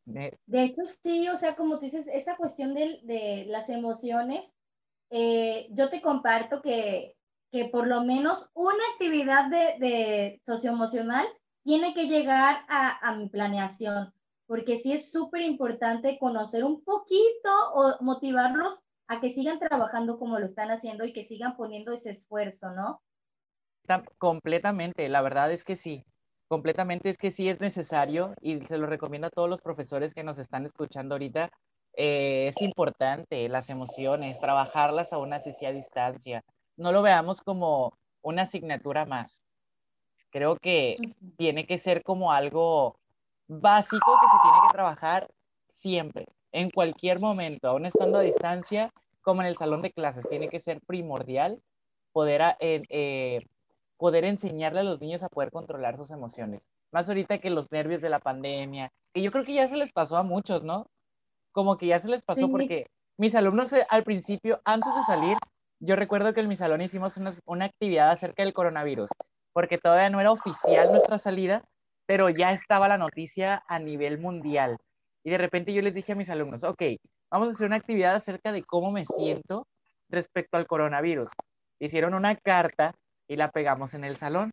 De 0.04 0.38
hecho, 0.64 0.82
sí, 0.86 1.28
o 1.28 1.36
sea, 1.36 1.56
como 1.56 1.78
dices, 1.78 2.06
esa 2.12 2.36
cuestión 2.36 2.74
de, 2.74 3.00
de 3.02 3.44
las 3.46 3.68
emociones, 3.68 4.54
eh, 5.14 5.68
yo 5.72 5.90
te 5.90 6.00
comparto 6.00 6.62
que, 6.62 7.16
que, 7.50 7.66
por 7.66 7.86
lo 7.86 8.02
menos 8.02 8.50
una 8.54 8.82
actividad 8.94 9.50
de, 9.50 10.40
socioemocional 10.46 11.26
tiene 11.62 11.92
que 11.92 12.06
llegar 12.06 12.64
a, 12.68 12.98
a 13.06 13.14
mi 13.14 13.28
planeación, 13.28 14.14
porque 14.46 14.78
sí 14.78 14.94
es 14.94 15.12
súper 15.12 15.42
importante 15.42 16.18
conocer 16.18 16.64
un 16.64 16.82
poquito 16.82 17.50
o 17.74 18.02
motivarlos 18.02 18.82
a 19.06 19.20
que 19.20 19.30
sigan 19.30 19.58
trabajando 19.58 20.18
como 20.18 20.38
lo 20.38 20.46
están 20.46 20.70
haciendo 20.70 21.04
y 21.04 21.12
que 21.12 21.26
sigan 21.26 21.56
poniendo 21.56 21.92
ese 21.92 22.10
esfuerzo, 22.10 22.70
¿no? 22.70 23.02
Completamente, 24.16 25.10
la 25.10 25.20
verdad 25.20 25.52
es 25.52 25.62
que 25.62 25.76
sí, 25.76 26.04
completamente 26.48 27.10
es 27.10 27.18
que 27.18 27.30
sí 27.30 27.50
es 27.50 27.60
necesario 27.60 28.34
y 28.40 28.60
se 28.62 28.78
lo 28.78 28.86
recomiendo 28.86 29.26
a 29.26 29.30
todos 29.30 29.50
los 29.50 29.60
profesores 29.60 30.14
que 30.14 30.24
nos 30.24 30.38
están 30.38 30.64
escuchando 30.64 31.16
ahorita 31.16 31.50
eh, 31.94 32.48
es 32.48 32.62
importante 32.62 33.48
las 33.48 33.70
emociones, 33.70 34.40
trabajarlas 34.40 35.12
aún 35.12 35.32
así 35.32 35.64
a 35.66 35.72
distancia. 35.72 36.44
No 36.76 36.92
lo 36.92 37.02
veamos 37.02 37.40
como 37.40 37.92
una 38.22 38.42
asignatura 38.42 39.04
más. 39.04 39.44
Creo 40.30 40.56
que 40.56 40.96
tiene 41.36 41.66
que 41.66 41.76
ser 41.76 42.02
como 42.02 42.32
algo 42.32 42.98
básico 43.46 44.18
que 44.20 44.28
se 44.28 44.38
tiene 44.42 44.58
que 44.66 44.72
trabajar 44.72 45.30
siempre, 45.68 46.26
en 46.52 46.70
cualquier 46.70 47.20
momento, 47.20 47.68
aún 47.68 47.86
estando 47.86 48.18
a 48.18 48.22
distancia, 48.22 48.90
como 49.22 49.42
en 49.42 49.48
el 49.48 49.56
salón 49.56 49.82
de 49.82 49.92
clases. 49.92 50.26
Tiene 50.28 50.48
que 50.48 50.60
ser 50.60 50.80
primordial 50.86 51.60
poder, 52.12 52.56
eh, 52.60 53.40
poder 53.98 54.24
enseñarle 54.24 54.80
a 54.80 54.84
los 54.84 55.00
niños 55.00 55.22
a 55.22 55.28
poder 55.28 55.50
controlar 55.50 55.96
sus 55.96 56.10
emociones. 56.10 56.66
Más 56.90 57.08
ahorita 57.08 57.38
que 57.38 57.50
los 57.50 57.70
nervios 57.70 58.00
de 58.00 58.10
la 58.10 58.18
pandemia, 58.18 58.92
que 59.12 59.22
yo 59.22 59.30
creo 59.30 59.44
que 59.44 59.54
ya 59.54 59.68
se 59.68 59.76
les 59.76 59.92
pasó 59.92 60.16
a 60.16 60.22
muchos, 60.22 60.62
¿no? 60.62 60.86
Como 61.52 61.76
que 61.76 61.86
ya 61.86 62.00
se 62.00 62.08
les 62.08 62.24
pasó 62.24 62.50
porque 62.50 62.86
mis 63.18 63.34
alumnos 63.34 63.72
eh, 63.72 63.86
al 63.88 64.04
principio, 64.04 64.60
antes 64.64 64.94
de 64.94 65.02
salir, 65.02 65.36
yo 65.80 65.96
recuerdo 65.96 66.32
que 66.32 66.40
en 66.40 66.48
mi 66.48 66.56
salón 66.56 66.80
hicimos 66.80 67.16
una, 67.16 67.32
una 67.44 67.66
actividad 67.66 68.10
acerca 68.10 68.42
del 68.42 68.52
coronavirus, 68.52 69.10
porque 69.52 69.78
todavía 69.78 70.10
no 70.10 70.20
era 70.20 70.32
oficial 70.32 70.90
nuestra 70.90 71.18
salida, 71.18 71.62
pero 72.06 72.30
ya 72.30 72.52
estaba 72.52 72.88
la 72.88 72.98
noticia 72.98 73.62
a 73.68 73.78
nivel 73.78 74.18
mundial. 74.18 74.78
Y 75.24 75.30
de 75.30 75.38
repente 75.38 75.72
yo 75.72 75.82
les 75.82 75.94
dije 75.94 76.12
a 76.12 76.16
mis 76.16 76.30
alumnos, 76.30 76.64
ok, 76.64 76.82
vamos 77.30 77.48
a 77.48 77.50
hacer 77.52 77.66
una 77.66 77.76
actividad 77.76 78.14
acerca 78.14 78.52
de 78.52 78.64
cómo 78.64 78.90
me 78.90 79.04
siento 79.04 79.66
respecto 80.08 80.56
al 80.56 80.66
coronavirus. 80.66 81.30
Hicieron 81.78 82.14
una 82.14 82.34
carta 82.36 82.94
y 83.28 83.36
la 83.36 83.50
pegamos 83.50 83.94
en 83.94 84.04
el 84.04 84.16
salón. 84.16 84.50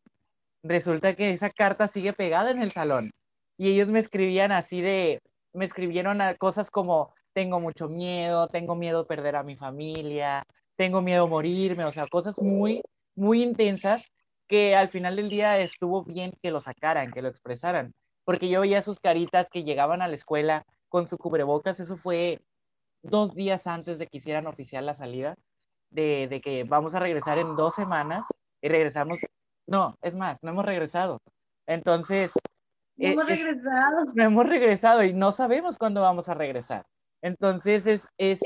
Resulta 0.63 1.13
que 1.15 1.31
esa 1.31 1.49
carta 1.49 1.87
sigue 1.87 2.13
pegada 2.13 2.51
en 2.51 2.61
el 2.61 2.71
salón. 2.71 3.11
Y 3.57 3.69
ellos 3.69 3.87
me 3.89 3.99
escribían 3.99 4.51
así 4.51 4.81
de, 4.81 5.19
me 5.53 5.65
escribieron 5.65 6.19
cosas 6.37 6.69
como, 6.71 7.13
tengo 7.33 7.59
mucho 7.59 7.89
miedo, 7.89 8.47
tengo 8.47 8.75
miedo 8.75 9.07
perder 9.07 9.35
a 9.35 9.43
mi 9.43 9.55
familia, 9.55 10.43
tengo 10.75 11.01
miedo 11.01 11.27
morirme, 11.27 11.85
o 11.85 11.91
sea, 11.91 12.07
cosas 12.07 12.41
muy, 12.41 12.81
muy 13.15 13.43
intensas 13.43 14.11
que 14.47 14.75
al 14.75 14.89
final 14.89 15.15
del 15.15 15.29
día 15.29 15.57
estuvo 15.59 16.03
bien 16.03 16.33
que 16.41 16.51
lo 16.51 16.61
sacaran, 16.61 17.11
que 17.11 17.21
lo 17.21 17.29
expresaran, 17.29 17.93
porque 18.25 18.49
yo 18.49 18.61
veía 18.61 18.81
sus 18.81 18.99
caritas 18.99 19.49
que 19.49 19.63
llegaban 19.63 20.01
a 20.01 20.07
la 20.07 20.15
escuela 20.15 20.63
con 20.89 21.07
su 21.07 21.17
cubrebocas, 21.17 21.79
eso 21.79 21.97
fue 21.97 22.41
dos 23.01 23.33
días 23.35 23.67
antes 23.67 23.99
de 23.99 24.07
que 24.07 24.17
hicieran 24.17 24.47
oficial 24.47 24.85
la 24.85 24.95
salida, 24.95 25.35
de, 25.91 26.27
de 26.27 26.41
que 26.41 26.63
vamos 26.63 26.95
a 26.95 26.99
regresar 26.99 27.37
en 27.37 27.55
dos 27.55 27.75
semanas 27.75 28.27
y 28.61 28.69
regresamos, 28.69 29.19
no, 29.67 29.95
es 30.01 30.15
más, 30.15 30.39
no 30.41 30.51
hemos 30.51 30.65
regresado. 30.65 31.19
Entonces, 31.67 32.33
no 32.99 33.07
hemos 33.07 33.29
eh, 33.29 33.35
regresado. 33.35 34.05
no 34.13 34.23
hemos 34.23 34.45
regresado 34.45 35.03
y 35.03 35.13
no 35.13 35.31
sabemos 35.31 35.77
cuándo 35.77 36.01
vamos 36.01 36.29
a 36.29 36.33
regresar. 36.33 36.85
Entonces 37.21 37.87
es, 37.87 38.07
es, 38.17 38.39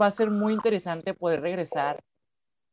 va 0.00 0.06
a 0.06 0.10
ser 0.10 0.30
muy 0.30 0.52
interesante 0.52 1.14
poder 1.14 1.40
regresar 1.40 2.00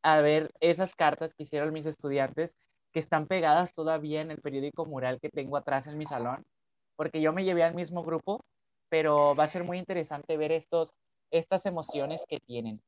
a 0.04 0.22
ver 0.22 0.52
esas 0.60 0.96
cartas 0.96 1.34
que 1.34 1.44
hicieron 1.44 1.74
mis 1.74 1.86
estudiantes 1.86 2.56
que 2.92 3.00
están 3.00 3.28
pegadas 3.28 3.74
todavía 3.74 4.22
en 4.22 4.32
el 4.32 4.42
periódico 4.42 4.86
mural 4.86 5.20
que 5.20 5.30
tengo 5.30 5.58
atrás 5.58 5.88
en 5.88 5.98
mi 5.98 6.06
salón, 6.06 6.46
porque 6.96 7.20
yo 7.20 7.34
me 7.34 7.44
llevé 7.44 7.64
al 7.64 7.76
mismo 7.76 8.04
grupo, 8.04 8.46
pero 8.88 9.36
va 9.36 9.44
a 9.44 9.48
ser 9.48 9.64
muy 9.64 9.78
interesante 9.78 10.38
ver 10.38 10.54
estos, 10.54 10.94
estas 11.32 11.66
emociones 11.66 12.24
que 12.26 12.40
tienen. 12.40 12.82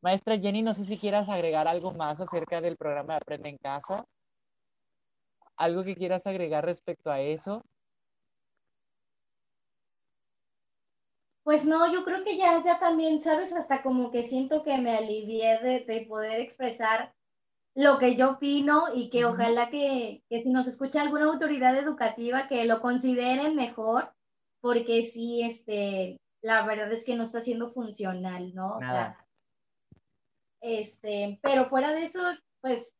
Maestra 0.00 0.36
Jenny, 0.36 0.62
no 0.62 0.74
sé 0.74 0.84
si 0.84 0.98
quieras 0.98 1.28
agregar 1.28 1.68
algo 1.68 1.92
más 1.92 2.20
acerca 2.20 2.60
del 2.60 2.76
programa 2.76 3.12
de 3.12 3.18
Aprende 3.18 3.50
en 3.50 3.58
Casa. 3.58 4.04
¿Algo 5.56 5.84
que 5.84 5.94
quieras 5.94 6.26
agregar 6.26 6.64
respecto 6.64 7.10
a 7.12 7.20
eso? 7.20 7.62
Pues 11.44 11.64
no, 11.64 11.92
yo 11.92 12.04
creo 12.04 12.22
que 12.24 12.36
ya, 12.36 12.62
ya 12.64 12.78
también, 12.78 13.20
¿sabes? 13.20 13.52
Hasta 13.52 13.82
como 13.82 14.10
que 14.10 14.22
siento 14.22 14.62
que 14.62 14.78
me 14.78 14.96
alivié 14.96 15.58
de, 15.60 16.06
poder 16.08 16.40
expresar 16.40 17.12
lo 17.74 17.98
que 17.98 18.16
yo 18.16 18.32
opino 18.32 18.94
y 18.94 19.10
que 19.10 19.24
ojalá 19.24 19.70
que, 19.70 20.22
que, 20.28 20.42
si 20.42 20.50
nos 20.50 20.68
escucha 20.68 21.02
alguna 21.02 21.24
autoridad 21.24 21.76
educativa 21.76 22.46
que 22.46 22.64
lo 22.66 22.80
consideren 22.80 23.56
mejor, 23.56 24.12
porque 24.60 25.06
sí, 25.06 25.42
este, 25.42 26.18
la 26.42 26.64
verdad 26.64 26.92
es 26.92 27.04
que 27.04 27.16
no 27.16 27.24
está 27.24 27.40
siendo 27.40 27.72
funcional, 27.72 28.54
¿no? 28.54 28.76
O 28.76 28.80
sea, 28.80 29.16
este, 30.60 31.40
pero 31.42 31.68
fuera 31.68 31.92
de 31.92 32.04
eso, 32.04 32.22
pues 32.60 32.92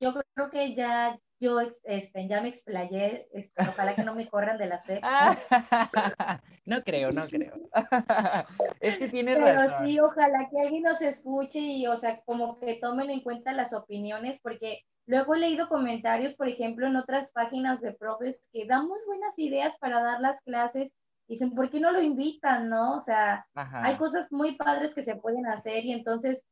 yo 0.00 0.14
creo 0.14 0.50
que 0.50 0.74
ya 0.74 1.18
yo 1.40 1.58
este, 1.84 2.28
ya 2.28 2.42
me 2.42 2.48
explayé, 2.48 3.28
este, 3.32 3.62
ojalá 3.66 3.94
que 3.94 4.04
no 4.04 4.14
me 4.14 4.28
corran 4.28 4.58
de 4.58 4.66
la 4.66 4.78
SEP. 4.78 5.02
no 6.66 6.82
creo, 6.82 7.12
no 7.12 7.26
creo. 7.28 7.54
es 8.80 8.98
que 8.98 9.08
tiene 9.08 9.36
Pero 9.36 9.62
sí, 9.82 9.98
ojalá 9.98 10.50
que 10.50 10.60
alguien 10.60 10.82
nos 10.82 11.00
escuche 11.00 11.58
y, 11.58 11.86
o 11.86 11.96
sea, 11.96 12.20
como 12.26 12.58
que 12.60 12.74
tomen 12.74 13.08
en 13.08 13.22
cuenta 13.22 13.52
las 13.52 13.72
opiniones, 13.72 14.38
porque 14.42 14.82
luego 15.06 15.34
he 15.34 15.38
leído 15.38 15.68
comentarios, 15.70 16.34
por 16.34 16.46
ejemplo, 16.46 16.86
en 16.86 16.96
otras 16.96 17.32
páginas 17.32 17.80
de 17.80 17.94
profes 17.94 18.38
que 18.52 18.66
dan 18.66 18.86
muy 18.86 18.98
buenas 19.06 19.38
ideas 19.38 19.78
para 19.78 20.02
dar 20.02 20.20
las 20.20 20.42
clases. 20.42 20.92
Dicen, 21.26 21.54
¿por 21.54 21.70
qué 21.70 21.80
no 21.80 21.90
lo 21.90 22.02
invitan, 22.02 22.68
no? 22.68 22.96
O 22.96 23.00
sea, 23.00 23.46
hay 23.54 23.96
cosas 23.96 24.30
muy 24.30 24.56
padres 24.56 24.94
que 24.94 25.02
se 25.02 25.16
pueden 25.16 25.46
hacer 25.46 25.86
y 25.86 25.92
entonces, 25.92 26.44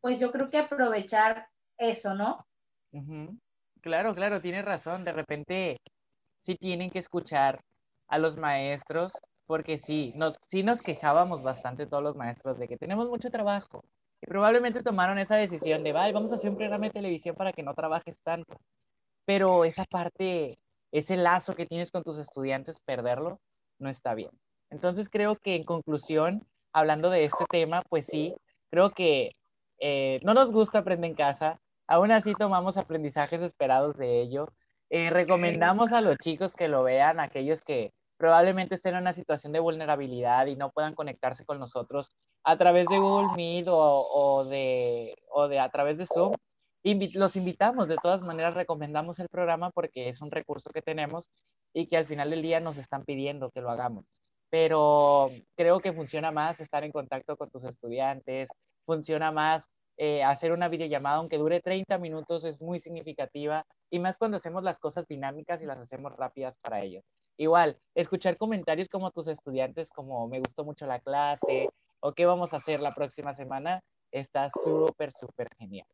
pues 0.00 0.18
yo 0.18 0.32
creo 0.32 0.50
que 0.50 0.58
aprovechar 0.58 1.46
eso, 1.78 2.14
¿no? 2.14 2.44
Claro, 3.82 4.14
claro, 4.14 4.40
tiene 4.40 4.62
razón. 4.62 5.04
De 5.04 5.12
repente 5.12 5.80
sí 6.38 6.56
tienen 6.56 6.90
que 6.90 7.00
escuchar 7.00 7.60
a 8.08 8.18
los 8.18 8.36
maestros, 8.36 9.12
porque 9.46 9.76
sí, 9.78 10.12
nos, 10.16 10.36
sí 10.46 10.62
nos 10.62 10.82
quejábamos 10.82 11.42
bastante 11.42 11.86
todos 11.86 12.02
los 12.02 12.16
maestros 12.16 12.58
de 12.58 12.68
que 12.68 12.76
tenemos 12.76 13.08
mucho 13.08 13.30
trabajo. 13.30 13.84
Y 14.20 14.26
probablemente 14.26 14.82
tomaron 14.84 15.18
esa 15.18 15.36
decisión 15.36 15.82
de, 15.82 15.92
vaya, 15.92 16.12
vamos 16.12 16.32
a 16.32 16.36
hacer 16.36 16.50
un 16.50 16.56
programa 16.56 16.86
de 16.86 16.92
televisión 16.92 17.34
para 17.34 17.52
que 17.52 17.64
no 17.64 17.74
trabajes 17.74 18.20
tanto. 18.22 18.56
Pero 19.24 19.64
esa 19.64 19.84
parte, 19.84 20.58
ese 20.92 21.16
lazo 21.16 21.54
que 21.54 21.66
tienes 21.66 21.90
con 21.90 22.04
tus 22.04 22.18
estudiantes, 22.18 22.80
perderlo, 22.84 23.40
no 23.80 23.88
está 23.90 24.14
bien. 24.14 24.30
Entonces 24.70 25.08
creo 25.08 25.36
que 25.36 25.56
en 25.56 25.64
conclusión, 25.64 26.46
hablando 26.72 27.10
de 27.10 27.24
este 27.24 27.44
tema, 27.50 27.82
pues 27.88 28.06
sí, 28.06 28.34
creo 28.70 28.90
que 28.90 29.32
eh, 29.78 30.20
no 30.22 30.34
nos 30.34 30.52
gusta 30.52 30.78
aprender 30.80 31.10
en 31.10 31.16
casa, 31.16 31.60
Aún 31.92 32.10
así 32.10 32.32
tomamos 32.32 32.78
aprendizajes 32.78 33.42
esperados 33.42 33.98
de 33.98 34.22
ello. 34.22 34.48
Eh, 34.88 35.10
recomendamos 35.10 35.92
a 35.92 36.00
los 36.00 36.16
chicos 36.16 36.56
que 36.56 36.66
lo 36.66 36.82
vean, 36.82 37.20
aquellos 37.20 37.60
que 37.60 37.92
probablemente 38.16 38.76
estén 38.76 38.94
en 38.94 39.02
una 39.02 39.12
situación 39.12 39.52
de 39.52 39.60
vulnerabilidad 39.60 40.46
y 40.46 40.56
no 40.56 40.70
puedan 40.70 40.94
conectarse 40.94 41.44
con 41.44 41.58
nosotros 41.58 42.08
a 42.44 42.56
través 42.56 42.86
de 42.88 42.96
Google 42.98 43.36
Meet 43.36 43.66
o, 43.68 44.46
de, 44.48 45.14
o 45.28 45.48
de 45.48 45.60
a 45.60 45.68
través 45.68 45.98
de 45.98 46.06
Zoom. 46.06 46.32
los 47.12 47.36
invitamos, 47.36 47.88
de 47.88 47.98
todas 48.02 48.22
maneras 48.22 48.54
recomendamos 48.54 49.18
el 49.18 49.28
programa 49.28 49.70
porque 49.70 50.08
es 50.08 50.22
un 50.22 50.30
recurso 50.30 50.70
que 50.70 50.80
tenemos 50.80 51.28
y 51.74 51.88
que 51.88 51.98
al 51.98 52.06
final 52.06 52.30
del 52.30 52.40
día 52.40 52.58
nos 52.58 52.78
están 52.78 53.04
pidiendo 53.04 53.50
que 53.50 53.60
lo 53.60 53.68
hagamos. 53.68 54.06
Pero 54.48 55.30
creo 55.58 55.80
que 55.80 55.92
funciona 55.92 56.30
más 56.30 56.58
estar 56.60 56.84
en 56.84 56.92
contacto 56.92 57.36
con 57.36 57.50
tus 57.50 57.64
estudiantes, 57.64 58.48
funciona 58.86 59.30
más 59.30 59.68
eh, 60.04 60.24
hacer 60.24 60.50
una 60.50 60.66
videollamada, 60.66 61.18
aunque 61.18 61.38
dure 61.38 61.60
30 61.60 61.96
minutos, 61.98 62.42
es 62.42 62.60
muy 62.60 62.80
significativa 62.80 63.64
y 63.88 64.00
más 64.00 64.18
cuando 64.18 64.36
hacemos 64.36 64.64
las 64.64 64.80
cosas 64.80 65.06
dinámicas 65.06 65.62
y 65.62 65.66
las 65.66 65.78
hacemos 65.78 66.16
rápidas 66.16 66.58
para 66.58 66.82
ellos. 66.82 67.04
Igual, 67.36 67.78
escuchar 67.94 68.36
comentarios 68.36 68.88
como 68.88 69.12
tus 69.12 69.28
estudiantes, 69.28 69.90
como 69.90 70.26
me 70.26 70.40
gustó 70.40 70.64
mucho 70.64 70.86
la 70.86 70.98
clase 70.98 71.68
o 72.00 72.14
qué 72.14 72.26
vamos 72.26 72.52
a 72.52 72.56
hacer 72.56 72.80
la 72.80 72.96
próxima 72.96 73.32
semana, 73.32 73.80
está 74.10 74.50
súper, 74.50 75.12
súper 75.12 75.46
genial. 75.56 75.86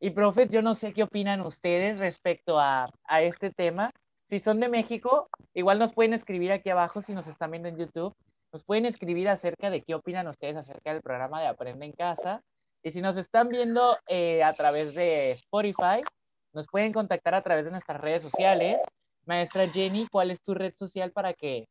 Y 0.00 0.10
profes, 0.10 0.50
yo 0.50 0.60
no 0.60 0.74
sé 0.74 0.92
qué 0.92 1.04
opinan 1.04 1.40
ustedes 1.42 2.00
respecto 2.00 2.58
a, 2.58 2.90
a 3.04 3.22
este 3.22 3.50
tema. 3.50 3.92
Si 4.24 4.40
son 4.40 4.58
de 4.58 4.68
México, 4.68 5.28
igual 5.54 5.78
nos 5.78 5.94
pueden 5.94 6.14
escribir 6.14 6.50
aquí 6.50 6.70
abajo 6.70 7.00
si 7.00 7.14
nos 7.14 7.28
están 7.28 7.52
viendo 7.52 7.68
en 7.68 7.76
YouTube. 7.76 8.12
Nos 8.52 8.64
pueden 8.64 8.86
escribir 8.86 9.28
acerca 9.28 9.70
de 9.70 9.82
qué 9.84 9.94
opinan 9.94 10.26
ustedes 10.26 10.56
acerca 10.56 10.92
del 10.92 11.00
programa 11.00 11.40
de 11.40 11.46
Aprende 11.46 11.86
en 11.86 11.92
Casa 11.92 12.42
y 12.86 12.92
si 12.92 13.02
nos 13.02 13.16
están 13.16 13.48
viendo 13.48 13.98
eh, 14.06 14.44
a 14.44 14.52
través 14.52 14.94
de 14.94 15.32
Spotify, 15.32 16.04
nos 16.52 16.68
pueden 16.68 16.92
contactar 16.92 17.34
a 17.34 17.42
través 17.42 17.64
de 17.64 17.72
nuestras 17.72 18.00
redes 18.00 18.22
sociales. 18.22 18.80
Maestra 19.24 19.68
Jenny, 19.68 20.06
¿cuál 20.06 20.30
es 20.30 20.40
tu 20.40 20.54
red 20.54 20.72
social 20.72 21.10
para 21.10 21.32
que? 21.32 21.66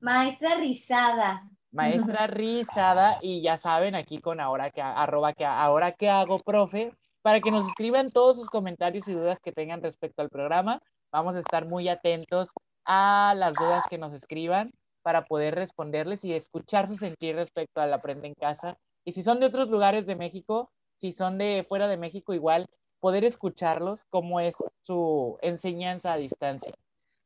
Maestra 0.00 0.56
Rizada. 0.56 1.48
Maestra 1.70 2.26
Rizada, 2.26 3.18
y 3.22 3.40
ya 3.40 3.56
saben, 3.56 3.94
aquí 3.94 4.20
con 4.20 4.38
ahora 4.38 4.68
que, 4.68 4.82
arroba 4.82 5.32
que, 5.32 5.46
ahora 5.46 5.92
que 5.92 6.10
hago, 6.10 6.40
profe, 6.40 6.92
para 7.22 7.40
que 7.40 7.50
nos 7.50 7.66
escriban 7.66 8.10
todos 8.10 8.36
sus 8.36 8.50
comentarios 8.50 9.08
y 9.08 9.14
dudas 9.14 9.40
que 9.40 9.52
tengan 9.52 9.82
respecto 9.82 10.20
al 10.20 10.28
programa. 10.28 10.82
Vamos 11.10 11.36
a 11.36 11.38
estar 11.38 11.66
muy 11.66 11.88
atentos 11.88 12.50
a 12.84 13.32
las 13.34 13.54
dudas 13.54 13.86
que 13.88 13.96
nos 13.96 14.12
escriban 14.12 14.72
para 15.00 15.24
poder 15.24 15.54
responderles 15.54 16.22
y 16.26 16.34
escuchar 16.34 16.86
su 16.86 16.98
sentir 16.98 17.34
respecto 17.34 17.80
al 17.80 17.94
Aprende 17.94 18.26
en 18.26 18.34
Casa 18.34 18.76
y 19.08 19.12
si 19.12 19.22
son 19.22 19.40
de 19.40 19.46
otros 19.46 19.70
lugares 19.70 20.06
de 20.06 20.16
México, 20.16 20.70
si 20.94 21.12
son 21.14 21.38
de 21.38 21.64
fuera 21.66 21.88
de 21.88 21.96
México, 21.96 22.34
igual 22.34 22.66
poder 23.00 23.24
escucharlos, 23.24 24.04
cómo 24.10 24.38
es 24.38 24.54
su 24.82 25.38
enseñanza 25.40 26.12
a 26.12 26.18
distancia. 26.18 26.74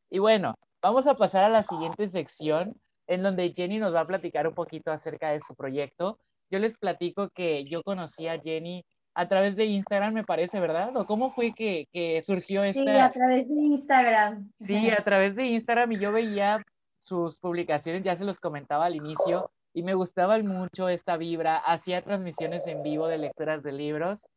Y 0.09 0.21
bueno, 0.21 0.55
vamos 0.81 1.09
a 1.09 1.17
pasar 1.17 1.43
a 1.43 1.49
la 1.49 1.65
siguiente 1.65 2.07
sección 2.07 2.81
en 3.09 3.25
donde 3.25 3.53
Jenny 3.53 3.81
nos 3.81 3.93
va 3.93 3.99
a 3.99 4.07
platicar 4.07 4.47
un 4.47 4.55
poquito 4.55 4.93
acerca 4.93 5.33
de 5.33 5.41
su 5.41 5.57
proyecto. 5.57 6.21
Yo 6.53 6.61
les 6.61 6.77
platico 6.77 7.31
que 7.31 7.65
yo 7.65 7.83
conocí 7.83 8.29
a 8.29 8.39
Jenny 8.39 8.85
a 9.15 9.27
través 9.27 9.57
de 9.57 9.65
Instagram, 9.65 10.15
me 10.15 10.23
parece, 10.23 10.61
¿verdad? 10.61 10.97
¿O 10.97 11.05
cómo 11.05 11.33
fue 11.33 11.53
que, 11.53 11.89
que 11.93 12.23
surgió 12.23 12.63
esta? 12.63 12.81
Sí, 12.81 12.89
a 12.91 13.11
través 13.11 13.49
de 13.49 13.55
Instagram. 13.61 14.51
Sí, 14.53 14.89
a 14.89 15.03
través 15.03 15.35
de 15.35 15.47
Instagram 15.47 15.91
y 15.91 15.99
yo 15.99 16.13
veía 16.13 16.65
sus 17.01 17.41
publicaciones, 17.41 18.05
ya 18.05 18.15
se 18.15 18.25
los 18.25 18.39
comentaba 18.39 18.85
al 18.85 18.95
inicio, 18.95 19.51
y 19.75 19.83
me 19.83 19.95
gustaba 19.95 20.39
mucho 20.39 20.89
esta 20.89 21.17
vibra. 21.17 21.57
Hacía 21.57 22.03
transmisiones 22.03 22.67
en 22.67 22.83
vivo 22.83 23.09
de 23.09 23.19
lecturas 23.19 23.63
de 23.63 23.73
libros. 23.73 24.29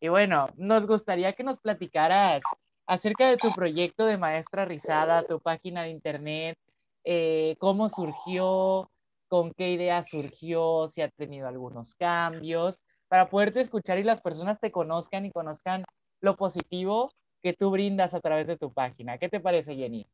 Y 0.00 0.08
bueno, 0.08 0.48
nos 0.56 0.86
gustaría 0.86 1.32
que 1.32 1.44
nos 1.44 1.58
platicaras 1.58 2.42
acerca 2.86 3.28
de 3.28 3.36
tu 3.36 3.50
proyecto 3.52 4.04
de 4.04 4.18
maestra 4.18 4.64
rizada, 4.64 5.22
tu 5.22 5.40
página 5.40 5.82
de 5.82 5.90
internet, 5.90 6.58
eh, 7.04 7.56
cómo 7.58 7.88
surgió, 7.88 8.90
con 9.28 9.52
qué 9.52 9.70
idea 9.70 10.02
surgió, 10.02 10.88
si 10.88 11.00
ha 11.00 11.08
tenido 11.08 11.48
algunos 11.48 11.94
cambios, 11.94 12.82
para 13.08 13.30
poderte 13.30 13.60
escuchar 13.60 13.98
y 13.98 14.02
las 14.02 14.20
personas 14.20 14.60
te 14.60 14.70
conozcan 14.70 15.24
y 15.24 15.30
conozcan 15.30 15.84
lo 16.20 16.36
positivo 16.36 17.10
que 17.42 17.52
tú 17.52 17.70
brindas 17.70 18.14
a 18.14 18.20
través 18.20 18.46
de 18.46 18.56
tu 18.56 18.72
página. 18.72 19.18
¿Qué 19.18 19.28
te 19.28 19.40
parece, 19.40 19.74
Jenny? 19.74 20.06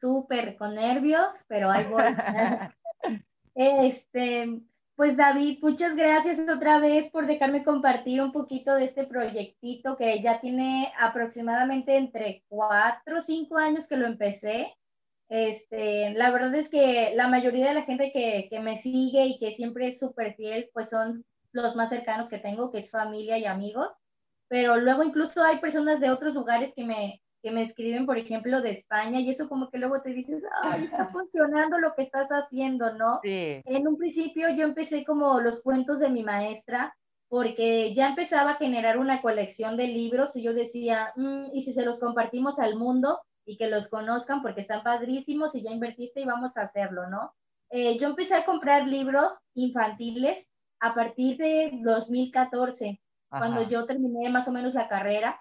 Súper, 0.00 0.56
con 0.56 0.74
nervios, 0.74 1.28
pero 1.48 1.70
ahí 1.70 1.84
voy. 1.84 2.02
Este, 3.56 4.60
pues 4.96 5.16
David, 5.16 5.60
muchas 5.62 5.96
gracias 5.96 6.38
otra 6.46 6.78
vez 6.78 7.10
por 7.10 7.26
dejarme 7.26 7.64
compartir 7.64 8.20
un 8.20 8.30
poquito 8.30 8.74
de 8.74 8.84
este 8.84 9.06
proyectito 9.06 9.96
que 9.96 10.20
ya 10.20 10.40
tiene 10.40 10.92
aproximadamente 10.98 11.96
entre 11.96 12.44
cuatro 12.48 13.18
o 13.18 13.22
cinco 13.22 13.56
años 13.56 13.88
que 13.88 13.96
lo 13.96 14.06
empecé. 14.06 14.76
Este, 15.30 16.12
la 16.12 16.30
verdad 16.30 16.54
es 16.54 16.68
que 16.68 17.14
la 17.14 17.28
mayoría 17.28 17.68
de 17.68 17.74
la 17.74 17.82
gente 17.84 18.12
que, 18.12 18.46
que 18.50 18.60
me 18.60 18.76
sigue 18.76 19.24
y 19.24 19.38
que 19.38 19.52
siempre 19.52 19.88
es 19.88 19.98
súper 19.98 20.34
fiel, 20.34 20.68
pues 20.74 20.90
son 20.90 21.24
los 21.52 21.74
más 21.76 21.88
cercanos 21.88 22.28
que 22.28 22.38
tengo, 22.38 22.70
que 22.70 22.80
es 22.80 22.90
familia 22.90 23.38
y 23.38 23.46
amigos. 23.46 23.88
Pero 24.48 24.76
luego 24.76 25.02
incluso 25.02 25.42
hay 25.42 25.60
personas 25.60 25.98
de 25.98 26.10
otros 26.10 26.34
lugares 26.34 26.74
que 26.76 26.84
me, 26.84 27.22
que 27.46 27.52
me 27.52 27.62
escriben, 27.62 28.06
por 28.06 28.18
ejemplo, 28.18 28.60
de 28.60 28.72
España, 28.72 29.20
y 29.20 29.30
eso 29.30 29.48
como 29.48 29.70
que 29.70 29.78
luego 29.78 30.02
te 30.02 30.10
dices, 30.10 30.42
ay, 30.62 30.82
está 30.82 31.06
funcionando 31.12 31.78
lo 31.78 31.94
que 31.94 32.02
estás 32.02 32.28
haciendo, 32.30 32.92
¿no? 32.94 33.20
Sí. 33.22 33.62
En 33.64 33.86
un 33.86 33.96
principio 33.96 34.48
yo 34.50 34.64
empecé 34.64 35.04
como 35.04 35.40
los 35.40 35.62
cuentos 35.62 36.00
de 36.00 36.10
mi 36.10 36.24
maestra, 36.24 36.92
porque 37.28 37.94
ya 37.94 38.08
empezaba 38.08 38.52
a 38.52 38.56
generar 38.56 38.98
una 38.98 39.22
colección 39.22 39.76
de 39.76 39.86
libros 39.86 40.34
y 40.34 40.42
yo 40.42 40.54
decía, 40.54 41.12
mm, 41.14 41.50
y 41.52 41.62
si 41.62 41.72
se 41.72 41.84
los 41.84 42.00
compartimos 42.00 42.58
al 42.58 42.74
mundo 42.74 43.20
y 43.44 43.56
que 43.56 43.68
los 43.68 43.90
conozcan 43.90 44.42
porque 44.42 44.62
están 44.62 44.82
padrísimos 44.82 45.54
y 45.54 45.62
ya 45.62 45.70
invertiste 45.70 46.22
y 46.22 46.24
vamos 46.24 46.56
a 46.56 46.62
hacerlo, 46.62 47.08
¿no? 47.08 47.32
Eh, 47.70 47.96
yo 48.00 48.08
empecé 48.08 48.34
a 48.34 48.44
comprar 48.44 48.88
libros 48.88 49.32
infantiles 49.54 50.50
a 50.80 50.96
partir 50.96 51.36
de 51.36 51.78
2014, 51.80 53.00
cuando 53.28 53.62
yo 53.68 53.86
terminé 53.86 54.30
más 54.30 54.48
o 54.48 54.52
menos 54.52 54.74
la 54.74 54.88
carrera 54.88 55.40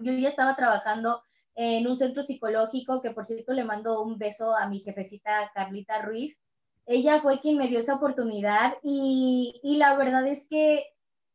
yo 0.00 0.12
ya 0.12 0.28
estaba 0.28 0.56
trabajando 0.56 1.22
en 1.54 1.86
un 1.86 1.98
centro 1.98 2.22
psicológico, 2.22 3.02
que 3.02 3.10
por 3.10 3.26
cierto 3.26 3.52
le 3.52 3.64
mando 3.64 4.02
un 4.02 4.18
beso 4.18 4.56
a 4.56 4.68
mi 4.68 4.80
jefecita 4.80 5.50
Carlita 5.54 6.02
Ruiz. 6.02 6.40
Ella 6.86 7.20
fue 7.20 7.40
quien 7.40 7.56
me 7.58 7.68
dio 7.68 7.78
esa 7.78 7.94
oportunidad 7.94 8.74
y, 8.82 9.60
y 9.62 9.76
la 9.76 9.96
verdad 9.96 10.26
es 10.26 10.46
que 10.48 10.86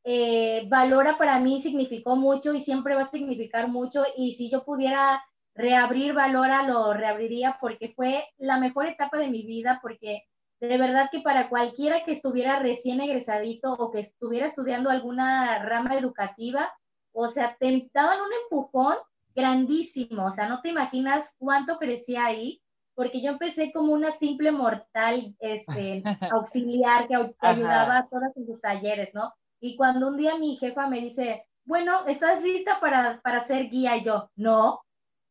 eh, 0.03 0.67
Valora 0.69 1.17
para 1.17 1.39
mí 1.39 1.61
significó 1.61 2.15
mucho 2.15 2.53
y 2.53 2.61
siempre 2.61 2.95
va 2.95 3.01
a 3.03 3.07
significar 3.07 3.69
mucho 3.69 4.03
y 4.15 4.33
si 4.33 4.51
yo 4.51 4.63
pudiera 4.63 5.23
reabrir 5.55 6.13
Valora, 6.13 6.63
lo 6.63 6.93
reabriría 6.93 7.57
porque 7.59 7.93
fue 7.95 8.23
la 8.37 8.59
mejor 8.59 8.85
etapa 8.85 9.17
de 9.17 9.29
mi 9.29 9.43
vida, 9.43 9.79
porque 9.81 10.23
de 10.59 10.77
verdad 10.77 11.09
que 11.11 11.21
para 11.21 11.49
cualquiera 11.49 12.03
que 12.03 12.11
estuviera 12.11 12.59
recién 12.59 13.01
egresadito 13.01 13.73
o 13.73 13.91
que 13.91 13.99
estuviera 14.01 14.45
estudiando 14.45 14.89
alguna 14.89 15.63
rama 15.63 15.97
educativa, 15.97 16.71
o 17.15 17.29
sea, 17.29 17.55
te 17.59 17.89
daban 17.93 18.19
un 18.19 18.33
empujón 18.43 18.95
grandísimo, 19.33 20.25
o 20.25 20.31
sea, 20.31 20.47
no 20.47 20.61
te 20.61 20.69
imaginas 20.69 21.35
cuánto 21.39 21.77
crecía 21.77 22.25
ahí, 22.25 22.61
porque 22.93 23.21
yo 23.21 23.31
empecé 23.31 23.71
como 23.73 23.93
una 23.93 24.11
simple 24.11 24.51
mortal 24.51 25.35
este, 25.39 26.03
auxiliar 26.31 27.07
que, 27.07 27.35
ayudaba 27.39 27.99
a 27.99 28.07
todas 28.07 28.35
en 28.35 28.45
sus 28.45 28.61
talleres, 28.61 29.13
¿no? 29.13 29.33
Y 29.59 29.75
cuando 29.75 30.07
un 30.07 30.17
día 30.17 30.37
mi 30.37 30.57
jefa 30.57 30.87
me 30.87 30.99
dice, 30.99 31.47
bueno, 31.65 32.05
¿estás 32.05 32.41
lista 32.41 32.79
para, 32.79 33.21
para 33.21 33.41
ser 33.41 33.69
guía? 33.69 33.97
Y 33.97 34.03
yo, 34.03 34.29
no, 34.35 34.81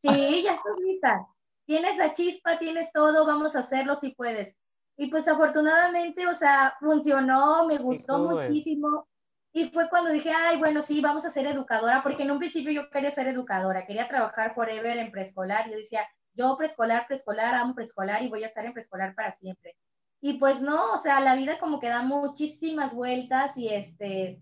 sí, 0.01 0.09
ya 0.43 0.53
estás 0.53 0.77
lista. 0.83 1.27
Tienes 1.65 1.97
la 1.97 2.13
chispa, 2.13 2.59
tienes 2.59 2.91
todo, 2.91 3.25
vamos 3.25 3.55
a 3.55 3.59
hacerlo 3.59 3.95
si 3.95 4.11
puedes. 4.11 4.59
Y 4.97 5.07
pues 5.07 5.27
afortunadamente, 5.27 6.27
o 6.27 6.35
sea, 6.35 6.75
funcionó, 6.79 7.65
me 7.65 7.77
gustó 7.77 8.19
muchísimo. 8.19 9.07
Y 9.57 9.69
fue 9.69 9.87
cuando 9.87 10.11
dije, 10.11 10.33
ay, 10.35 10.57
bueno, 10.57 10.81
sí, 10.81 10.99
vamos 10.99 11.25
a 11.25 11.29
ser 11.29 11.47
educadora, 11.47 12.03
porque 12.03 12.23
en 12.23 12.31
un 12.31 12.39
principio 12.39 12.73
yo 12.73 12.89
quería 12.89 13.09
ser 13.09 13.29
educadora, 13.29 13.85
quería 13.85 14.05
trabajar 14.05 14.53
forever 14.53 14.97
en 14.97 15.11
preescolar. 15.11 15.69
Yo 15.69 15.77
decía, 15.77 16.05
yo 16.33 16.57
preescolar, 16.57 17.07
preescolar, 17.07 17.55
amo 17.55 17.73
preescolar 17.73 18.21
y 18.21 18.27
voy 18.27 18.43
a 18.43 18.47
estar 18.47 18.65
en 18.65 18.73
preescolar 18.73 19.15
para 19.15 19.31
siempre. 19.31 19.77
Y 20.19 20.39
pues 20.39 20.61
no, 20.61 20.91
o 20.91 20.97
sea, 20.99 21.21
la 21.21 21.35
vida 21.35 21.57
como 21.57 21.79
que 21.79 21.87
da 21.87 22.01
muchísimas 22.01 22.93
vueltas 22.93 23.55
y 23.55 23.69
este, 23.69 24.41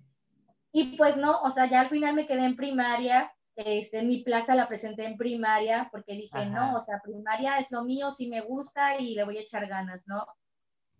y 0.71 0.97
pues 0.97 1.15
no, 1.15 1.41
o 1.41 1.51
sea, 1.51 1.69
ya 1.69 1.81
al 1.81 1.89
final 1.89 2.15
me 2.15 2.25
quedé 2.25 2.45
en 2.45 2.55
primaria, 2.55 3.31
este, 3.55 4.01
mi 4.01 4.23
plaza 4.23 4.55
la 4.55 4.67
presenté 4.67 5.05
en 5.05 5.17
primaria 5.17 5.89
porque 5.91 6.13
dije, 6.13 6.47
no, 6.47 6.75
o 6.75 6.81
sea, 6.81 6.99
primaria 7.03 7.59
es 7.59 7.69
lo 7.69 7.83
mío, 7.83 8.11
sí 8.11 8.29
me 8.29 8.41
gusta 8.41 8.97
y 8.97 9.13
le 9.13 9.25
voy 9.25 9.37
a 9.37 9.41
echar 9.41 9.67
ganas, 9.67 10.01
¿no? 10.07 10.25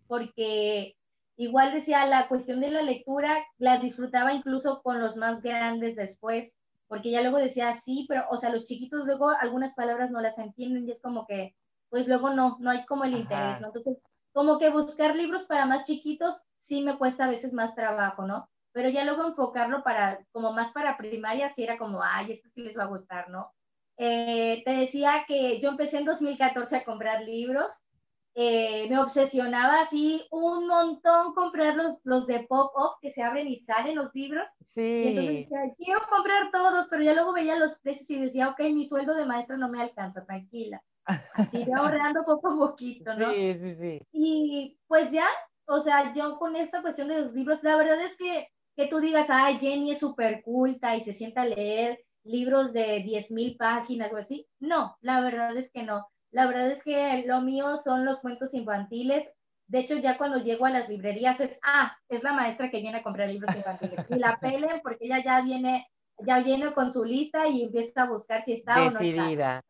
Porque 0.06 0.94
igual 1.36 1.72
decía, 1.72 2.06
la 2.06 2.28
cuestión 2.28 2.60
de 2.60 2.70
la 2.70 2.82
lectura 2.82 3.36
la 3.58 3.78
disfrutaba 3.78 4.32
incluso 4.32 4.82
con 4.82 5.00
los 5.00 5.16
más 5.16 5.42
grandes 5.42 5.96
después, 5.96 6.58
porque 6.86 7.10
ya 7.10 7.22
luego 7.22 7.38
decía, 7.38 7.74
sí, 7.74 8.06
pero, 8.08 8.24
o 8.30 8.36
sea, 8.36 8.50
los 8.50 8.66
chiquitos 8.66 9.04
luego 9.04 9.30
algunas 9.30 9.74
palabras 9.74 10.10
no 10.10 10.20
las 10.20 10.38
entienden 10.38 10.86
y 10.86 10.92
es 10.92 11.02
como 11.02 11.26
que, 11.26 11.54
pues 11.88 12.06
luego 12.08 12.30
no, 12.30 12.56
no 12.60 12.70
hay 12.70 12.84
como 12.86 13.04
el 13.04 13.16
interés, 13.16 13.60
¿no? 13.60 13.68
Entonces, 13.68 13.98
como 14.32 14.58
que 14.58 14.70
buscar 14.70 15.14
libros 15.14 15.44
para 15.44 15.66
más 15.66 15.84
chiquitos 15.84 16.42
sí 16.56 16.82
me 16.82 16.98
cuesta 16.98 17.24
a 17.24 17.30
veces 17.30 17.52
más 17.52 17.74
trabajo, 17.74 18.26
¿no? 18.26 18.48
Pero 18.72 18.88
ya 18.88 19.04
luego 19.04 19.26
enfocarlo 19.26 19.82
para, 19.82 20.18
como 20.32 20.52
más 20.52 20.72
para 20.72 20.96
primaria, 20.96 21.52
sí 21.54 21.62
era 21.62 21.78
como, 21.78 22.02
ay, 22.02 22.32
esto 22.32 22.48
sí 22.48 22.62
les 22.62 22.76
va 22.76 22.84
a 22.84 22.88
gustar, 22.88 23.30
¿no? 23.30 23.52
Eh, 23.96 24.62
te 24.64 24.72
decía 24.72 25.24
que 25.28 25.60
yo 25.60 25.70
empecé 25.70 25.98
en 25.98 26.04
2014 26.04 26.76
a 26.76 26.84
comprar 26.84 27.22
libros 27.22 27.70
eh, 28.36 28.88
me 28.90 28.98
obsesionaba 28.98 29.82
así 29.82 30.26
un 30.32 30.66
montón 30.66 31.34
comprar 31.34 31.76
los, 31.76 32.00
los 32.02 32.26
de 32.26 32.40
pop-up 32.48 32.96
que 33.00 33.10
se 33.10 33.22
abren 33.22 33.46
y 33.46 33.56
salen 33.56 33.94
los 33.94 34.12
libros. 34.12 34.48
Sí. 34.60 34.82
Y 34.82 35.08
entonces 35.08 35.34
decía, 35.34 35.58
quiero 35.76 36.00
comprar 36.10 36.50
todos, 36.50 36.86
pero 36.90 37.02
ya 37.02 37.14
luego 37.14 37.32
veía 37.32 37.56
los 37.56 37.76
precios 37.80 38.10
y 38.10 38.20
decía, 38.20 38.48
ok, 38.48 38.60
mi 38.72 38.88
sueldo 38.88 39.14
de 39.14 39.24
maestra 39.24 39.56
no 39.56 39.68
me 39.68 39.80
alcanza, 39.80 40.24
tranquila. 40.24 40.82
Así 41.34 41.64
ahorrando 41.76 42.24
poco 42.26 42.48
a 42.48 42.70
poquito, 42.70 43.14
¿no? 43.14 43.30
Sí, 43.30 43.58
sí, 43.58 43.74
sí. 43.74 44.00
Y 44.10 44.78
pues 44.88 45.12
ya, 45.12 45.26
o 45.66 45.80
sea, 45.80 46.12
yo 46.14 46.36
con 46.38 46.56
esta 46.56 46.82
cuestión 46.82 47.08
de 47.08 47.20
los 47.20 47.32
libros, 47.34 47.62
la 47.62 47.76
verdad 47.76 48.00
es 48.00 48.16
que, 48.16 48.48
que 48.74 48.88
tú 48.88 48.98
digas, 48.98 49.28
ay, 49.30 49.58
Jenny 49.60 49.92
es 49.92 50.00
súper 50.00 50.42
culta 50.42 50.96
y 50.96 51.02
se 51.02 51.12
sienta 51.12 51.42
a 51.42 51.46
leer 51.46 52.00
libros 52.24 52.72
de 52.72 53.00
10 53.04 53.30
mil 53.30 53.56
páginas 53.56 54.12
o 54.12 54.16
así. 54.16 54.48
No, 54.58 54.96
la 55.02 55.20
verdad 55.20 55.56
es 55.56 55.70
que 55.70 55.84
no 55.84 56.08
la 56.34 56.48
verdad 56.48 56.68
es 56.72 56.82
que 56.82 57.24
lo 57.28 57.40
mío 57.42 57.76
son 57.76 58.04
los 58.04 58.20
cuentos 58.20 58.54
infantiles. 58.54 59.32
De 59.68 59.78
hecho, 59.78 59.98
ya 59.98 60.18
cuando 60.18 60.38
llego 60.38 60.66
a 60.66 60.70
las 60.70 60.88
librerías 60.88 61.38
es, 61.40 61.56
ah, 61.62 61.96
es 62.08 62.24
la 62.24 62.32
maestra 62.32 62.70
que 62.70 62.80
viene 62.80 62.98
a 62.98 63.02
comprar 63.04 63.28
libros 63.28 63.54
infantiles. 63.54 64.04
Y 64.10 64.16
la 64.16 64.36
pelen 64.40 64.80
porque 64.82 65.06
ella 65.06 65.22
ya 65.22 65.42
viene, 65.42 65.86
ya 66.26 66.40
viene 66.40 66.72
con 66.72 66.92
su 66.92 67.04
lista 67.04 67.46
y 67.46 67.62
empieza 67.62 68.02
a 68.02 68.10
buscar 68.10 68.44
si 68.44 68.54
está 68.54 68.82
o 68.82 68.90
no 68.90 68.98
está. 68.98 69.62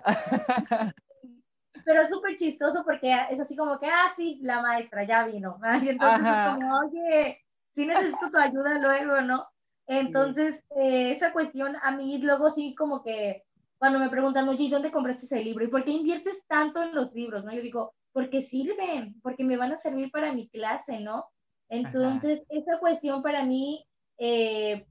Pero 1.85 2.01
es 2.01 2.09
súper 2.09 2.35
chistoso 2.37 2.83
porque 2.83 3.15
es 3.31 3.39
así 3.39 3.55
como 3.57 3.79
que, 3.79 3.89
ah, 3.89 4.09
sí, 4.17 4.41
la 4.43 4.63
maestra 4.63 5.05
ya 5.05 5.27
vino. 5.27 5.59
Y 5.83 5.91
entonces 5.91 6.27
es 6.27 6.55
como, 6.55 6.79
oye, 6.79 7.43
sí 7.73 7.87
necesito 7.87 8.31
tu 8.33 8.39
ayuda 8.39 8.79
luego, 8.79 9.21
¿no? 9.21 9.47
Entonces, 9.87 10.65
eh, 10.77 11.11
esa 11.11 11.35
cuestión 11.35 11.77
a 11.83 11.91
mí 11.91 12.23
luego 12.23 12.49
sí 12.49 12.75
como 12.75 13.03
que 13.03 13.45
cuando 13.79 13.99
me 13.99 14.09
preguntan, 14.09 14.49
oye, 14.49 14.65
¿y 14.65 14.71
dónde 14.71 14.93
compraste 14.93 15.27
ese 15.27 15.43
libro? 15.45 15.65
¿Y 15.65 15.69
por 15.69 15.85
qué 15.85 15.91
inviertes 15.91 16.47
tanto 16.47 16.83
en 16.83 16.95
los 16.95 17.13
libros? 17.13 17.45
¿no? 17.45 17.53
Yo 17.53 17.61
digo, 17.61 17.95
porque 18.13 18.43
sirven, 18.43 19.21
porque 19.23 19.45
me 19.45 19.57
van 19.57 19.73
a 19.73 19.79
servir 19.79 20.11
para 20.11 20.33
mi 20.33 20.49
clase, 20.49 21.01
¿no? 21.01 21.27
Entonces, 21.69 22.47
esa 22.49 22.79
cuestión 22.79 23.23
para 23.23 23.45
mí, 23.45 23.85
eh, 24.19 24.87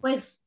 pues, 0.00 0.42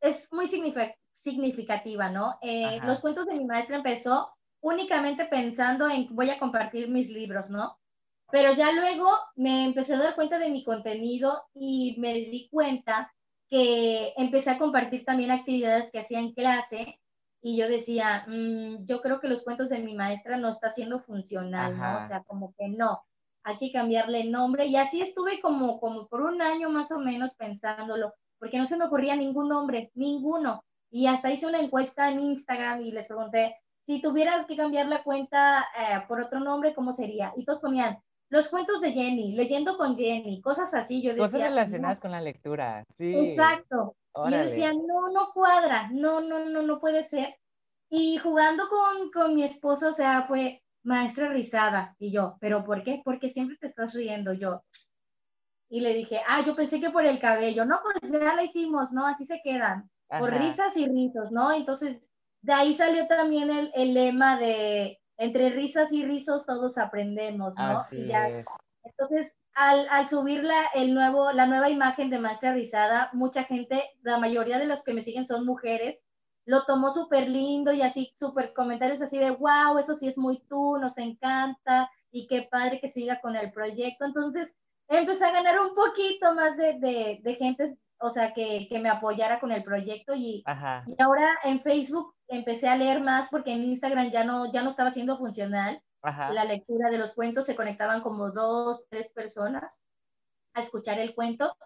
es 0.00 0.32
muy 0.32 0.48
significativa, 0.48 2.10
¿no? 2.10 2.38
Eh, 2.42 2.80
los 2.84 3.00
cuentos 3.00 3.26
de 3.26 3.34
mi 3.34 3.44
maestra 3.44 3.76
empezó 3.76 4.30
únicamente 4.60 5.24
pensando 5.24 5.88
en 5.88 6.14
voy 6.14 6.30
a 6.30 6.38
compartir 6.38 6.88
mis 6.88 7.08
libros, 7.10 7.48
¿no? 7.50 7.78
Pero 8.30 8.52
ya 8.52 8.72
luego 8.72 9.08
me 9.36 9.64
empecé 9.64 9.94
a 9.94 9.98
dar 9.98 10.14
cuenta 10.14 10.38
de 10.38 10.50
mi 10.50 10.62
contenido 10.62 11.44
y 11.54 11.96
me 11.98 12.12
di 12.14 12.48
cuenta 12.50 13.12
que 13.48 14.12
empecé 14.16 14.50
a 14.50 14.58
compartir 14.58 15.04
también 15.04 15.30
actividades 15.30 15.90
que 15.90 16.00
hacía 16.00 16.20
en 16.20 16.32
clase 16.32 16.98
y 17.40 17.56
yo 17.56 17.68
decía, 17.68 18.24
mm, 18.26 18.84
yo 18.84 19.00
creo 19.00 19.20
que 19.20 19.28
los 19.28 19.44
cuentos 19.44 19.68
de 19.68 19.78
mi 19.78 19.94
maestra 19.94 20.36
no 20.36 20.50
está 20.50 20.72
siendo 20.72 21.00
funcional, 21.00 21.78
¿no? 21.78 22.04
O 22.04 22.08
sea, 22.08 22.22
como 22.24 22.52
que 22.54 22.68
no, 22.68 23.02
hay 23.44 23.56
que 23.58 23.72
cambiarle 23.72 24.24
nombre. 24.24 24.66
Y 24.66 24.76
así 24.76 25.00
estuve 25.00 25.40
como, 25.40 25.80
como 25.80 26.08
por 26.08 26.22
un 26.22 26.42
año 26.42 26.68
más 26.70 26.90
o 26.90 26.98
menos 26.98 27.34
pensándolo, 27.34 28.14
porque 28.38 28.58
no 28.58 28.66
se 28.66 28.76
me 28.76 28.84
ocurría 28.84 29.16
ningún 29.16 29.48
nombre, 29.48 29.90
ninguno. 29.94 30.64
Y 30.90 31.06
hasta 31.06 31.30
hice 31.30 31.46
una 31.46 31.60
encuesta 31.60 32.10
en 32.10 32.20
Instagram 32.20 32.82
y 32.82 32.92
les 32.92 33.06
pregunté, 33.06 33.56
si 33.82 34.02
tuvieras 34.02 34.46
que 34.46 34.56
cambiar 34.56 34.86
la 34.86 35.02
cuenta 35.02 35.66
eh, 35.78 36.02
por 36.08 36.20
otro 36.20 36.40
nombre, 36.40 36.74
¿cómo 36.74 36.92
sería? 36.92 37.32
Y 37.36 37.44
todos 37.44 37.60
ponían, 37.60 37.98
los 38.30 38.48
cuentos 38.50 38.80
de 38.80 38.92
Jenny, 38.92 39.32
leyendo 39.32 39.76
con 39.76 39.96
Jenny, 39.96 40.40
cosas 40.40 40.74
así. 40.74 41.02
Yo 41.02 41.10
decía, 41.10 41.24
cosas 41.24 41.42
relacionadas 41.42 42.00
con 42.00 42.10
la 42.10 42.20
lectura, 42.20 42.84
sí. 42.90 43.14
Exacto. 43.14 43.96
Y 44.26 44.30
yo 44.30 44.38
decía, 44.38 44.72
no, 44.72 45.10
no 45.12 45.30
cuadra, 45.32 45.88
no, 45.92 46.20
no, 46.20 46.44
no, 46.44 46.62
no 46.62 46.80
puede 46.80 47.04
ser. 47.04 47.36
Y 47.88 48.18
jugando 48.18 48.68
con, 48.68 49.10
con 49.10 49.34
mi 49.34 49.44
esposo, 49.44 49.88
o 49.88 49.92
sea, 49.92 50.24
fue 50.26 50.62
maestra 50.82 51.28
risada. 51.28 51.94
Y 51.98 52.12
yo, 52.12 52.36
¿pero 52.40 52.64
por 52.64 52.82
qué? 52.82 53.00
Porque 53.04 53.30
siempre 53.30 53.56
te 53.56 53.66
estás 53.66 53.94
riendo. 53.94 54.32
Yo, 54.32 54.62
y 55.70 55.80
le 55.80 55.94
dije, 55.94 56.20
ah, 56.26 56.42
yo 56.44 56.56
pensé 56.56 56.80
que 56.80 56.90
por 56.90 57.04
el 57.04 57.20
cabello. 57.20 57.64
No, 57.64 57.80
pues 57.82 58.12
ya 58.12 58.34
la 58.34 58.42
hicimos, 58.42 58.92
¿no? 58.92 59.06
Así 59.06 59.24
se 59.24 59.40
quedan, 59.42 59.88
por 60.18 60.32
risas 60.32 60.76
y 60.76 60.86
rizos, 60.86 61.30
¿no? 61.30 61.52
Entonces, 61.52 62.10
de 62.42 62.52
ahí 62.52 62.74
salió 62.74 63.06
también 63.06 63.50
el, 63.50 63.70
el 63.74 63.94
lema 63.94 64.38
de 64.38 64.98
entre 65.18 65.50
risas 65.50 65.92
y 65.92 66.04
rizos 66.04 66.46
todos 66.46 66.78
aprendemos, 66.78 67.54
¿no? 67.56 67.78
Así 67.78 68.10
es. 68.10 68.46
Entonces, 68.84 69.36
al, 69.54 69.88
al 69.90 70.08
subir 70.08 70.44
la, 70.44 70.66
el 70.74 70.94
nuevo, 70.94 71.32
la 71.32 71.46
nueva 71.46 71.68
imagen 71.68 72.10
de 72.10 72.20
Maestra 72.20 72.54
Rizada, 72.54 73.10
mucha 73.12 73.44
gente, 73.44 73.82
la 74.02 74.18
mayoría 74.18 74.58
de 74.58 74.66
los 74.66 74.84
que 74.84 74.94
me 74.94 75.02
siguen 75.02 75.26
son 75.26 75.44
mujeres, 75.44 75.98
lo 76.46 76.64
tomó 76.64 76.92
súper 76.92 77.28
lindo 77.28 77.72
y 77.72 77.82
así, 77.82 78.14
súper 78.18 78.54
comentarios 78.54 79.02
así 79.02 79.18
de, 79.18 79.32
wow, 79.32 79.78
eso 79.78 79.94
sí 79.96 80.08
es 80.08 80.16
muy 80.16 80.38
tú, 80.48 80.78
nos 80.78 80.96
encanta 80.96 81.90
y 82.10 82.26
qué 82.26 82.48
padre 82.50 82.80
que 82.80 82.88
sigas 82.88 83.20
con 83.20 83.36
el 83.36 83.52
proyecto. 83.52 84.06
Entonces, 84.06 84.54
empecé 84.88 85.26
a 85.26 85.32
ganar 85.32 85.60
un 85.60 85.74
poquito 85.74 86.34
más 86.34 86.56
de, 86.56 86.78
de, 86.78 87.20
de 87.22 87.34
gente, 87.34 87.76
o 87.98 88.10
sea, 88.10 88.32
que, 88.32 88.66
que, 88.70 88.78
me 88.78 88.88
apoyara 88.88 89.40
con 89.40 89.52
el 89.52 89.62
proyecto 89.62 90.14
y, 90.14 90.42
y 90.86 91.02
ahora 91.02 91.36
en 91.44 91.60
Facebook 91.60 92.14
empecé 92.28 92.68
a 92.68 92.76
leer 92.76 93.00
más 93.00 93.28
porque 93.30 93.52
en 93.52 93.64
Instagram 93.64 94.10
ya 94.10 94.24
no, 94.24 94.52
ya 94.52 94.62
no 94.62 94.70
estaba 94.70 94.90
siendo 94.90 95.16
funcional. 95.18 95.82
La 96.02 96.44
lectura 96.44 96.90
de 96.90 96.98
los 96.98 97.14
cuentos 97.14 97.46
se 97.46 97.56
conectaban 97.56 98.02
como 98.02 98.30
dos, 98.30 98.84
tres 98.88 99.10
personas 99.10 99.82
a 100.54 100.60
escuchar 100.60 100.98
el 101.00 101.14
cuento 101.14 101.56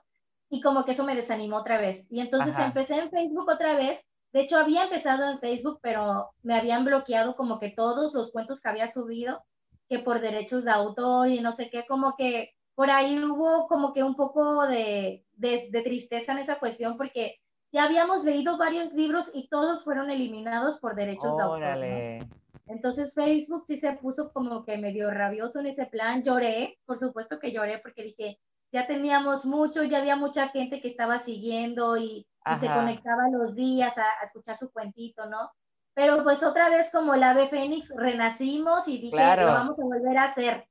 y 0.49 0.61
como 0.61 0.85
que 0.85 0.93
eso 0.93 1.05
me 1.05 1.15
desanimó 1.15 1.59
otra 1.59 1.79
vez. 1.79 2.07
Y 2.11 2.21
entonces 2.21 2.59
empecé 2.59 2.99
en 2.99 3.11
Facebook 3.11 3.49
otra 3.49 3.77
vez. 3.77 4.09
De 4.33 4.41
hecho, 4.41 4.59
había 4.59 4.85
empezado 4.85 5.31
en 5.31 5.39
Facebook, 5.39 5.81
pero 5.83 6.31
me 6.43 6.55
habían 6.55 6.85
bloqueado 6.85 7.37
como 7.37 7.59
que 7.59 7.71
todos 7.71 8.15
los 8.15 8.33
cuentos 8.33 8.63
que 8.63 8.69
había 8.69 8.89
subido, 8.89 9.45
que 9.89 9.99
por 9.99 10.21
derechos 10.21 10.65
de 10.65 10.71
autor 10.71 11.29
y 11.29 11.41
no 11.41 11.53
sé 11.53 11.69
qué, 11.69 11.85
como 11.87 12.17
que 12.17 12.55
por 12.75 12.91
ahí 12.91 13.23
hubo 13.23 13.69
como 13.69 13.93
que 13.93 14.03
un 14.03 14.17
poco 14.17 14.67
de, 14.67 15.27
de, 15.35 15.69
de 15.71 15.83
tristeza 15.83 16.33
en 16.33 16.39
esa 16.39 16.59
cuestión 16.59 16.97
porque 16.97 17.42
ya 17.73 17.85
habíamos 17.85 18.23
leído 18.23 18.59
varios 18.59 18.93
libros 18.93 19.31
y 19.35 19.49
todos 19.49 19.83
fueron 19.83 20.11
eliminados 20.11 20.79
por 20.79 20.95
derechos 20.95 21.37
de 21.37 21.43
autor. 21.43 22.29
Entonces 22.67 23.15
Facebook 23.15 23.65
sí 23.67 23.79
se 23.79 23.93
puso 23.93 24.33
como 24.33 24.65
que 24.65 24.79
medio 24.79 25.11
rabioso 25.11 25.61
en 25.61 25.67
ese 25.67 25.87
plan. 25.87 26.23
Lloré, 26.23 26.79
por 26.85 26.99
supuesto 26.99 27.39
que 27.39 27.51
lloré 27.51 27.79
porque 27.79 28.05
dije, 28.05 28.39
ya 28.73 28.87
teníamos 28.87 29.45
mucho, 29.45 29.83
ya 29.83 29.99
había 29.99 30.17
mucha 30.17 30.49
gente 30.49 30.81
que 30.81 30.89
estaba 30.89 31.19
siguiendo 31.19 31.97
y, 31.97 32.27
se 32.59 32.67
conectaba 32.67 33.29
los 33.31 33.55
días 33.55 33.97
a, 33.99 34.05
escuchar 34.25 34.59
su 34.59 34.71
cuentito, 34.73 35.27
¿no? 35.27 35.51
Pero 35.95 36.25
pues 36.25 36.43
otra 36.43 36.69
vez 36.71 36.91
como 36.91 37.15
el 37.15 37.23
ave 37.23 37.49
fénix 37.49 37.95
renacimos 37.95 38.89
y 38.89 38.99
dije, 38.99 39.37
lo 39.37 39.47
vamos 39.47 39.79
a 39.79 39.83
volver 39.83 40.19
a 40.19 40.25
hacer. 40.25 40.67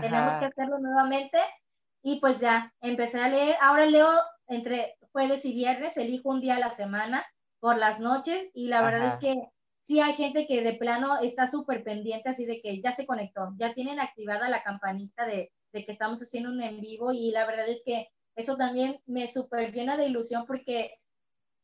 Tenemos 0.00 0.34
que 0.34 0.46
hacerlo 0.46 0.78
nuevamente. 0.78 1.38
Y 2.02 2.18
pues 2.18 2.40
ya, 2.40 2.72
empecé 2.80 3.20
a 3.20 3.28
leer. 3.28 3.56
Ahora 3.60 3.86
leo 3.86 4.08
entre 4.48 4.96
jueves 5.12 5.44
y 5.44 5.54
viernes, 5.54 5.96
elijo 5.96 6.30
un 6.30 6.40
día 6.40 6.56
a 6.56 6.60
la 6.60 6.74
semana 6.74 7.24
por 7.60 7.78
las 7.78 8.00
noches 8.00 8.50
y 8.54 8.68
la 8.68 8.82
verdad 8.82 9.14
es 9.14 9.20
que 9.20 9.36
sí 9.78 10.00
hay 10.00 10.14
gente 10.14 10.46
que 10.46 10.62
de 10.62 10.74
plano 10.74 11.20
está 11.20 11.48
súper 11.48 11.84
pendiente 11.84 12.28
así 12.28 12.46
de 12.46 12.60
que 12.60 12.80
ya 12.80 12.92
se 12.92 13.06
conectó, 13.06 13.52
ya 13.56 13.74
tienen 13.74 14.00
activada 14.00 14.48
la 14.48 14.62
campanita 14.62 15.26
de, 15.26 15.52
de, 15.72 15.84
que 15.84 15.92
estamos 15.92 16.20
haciendo 16.20 16.50
un 16.50 16.60
en 16.62 16.80
vivo 16.80 17.12
y 17.12 17.30
la 17.30 17.46
verdad 17.46 17.68
es 17.68 17.82
que 17.84 18.08
eso 18.34 18.56
también 18.56 18.98
me 19.06 19.30
súper 19.30 19.72
llena 19.72 19.96
de 19.96 20.06
ilusión 20.06 20.44
porque, 20.46 20.98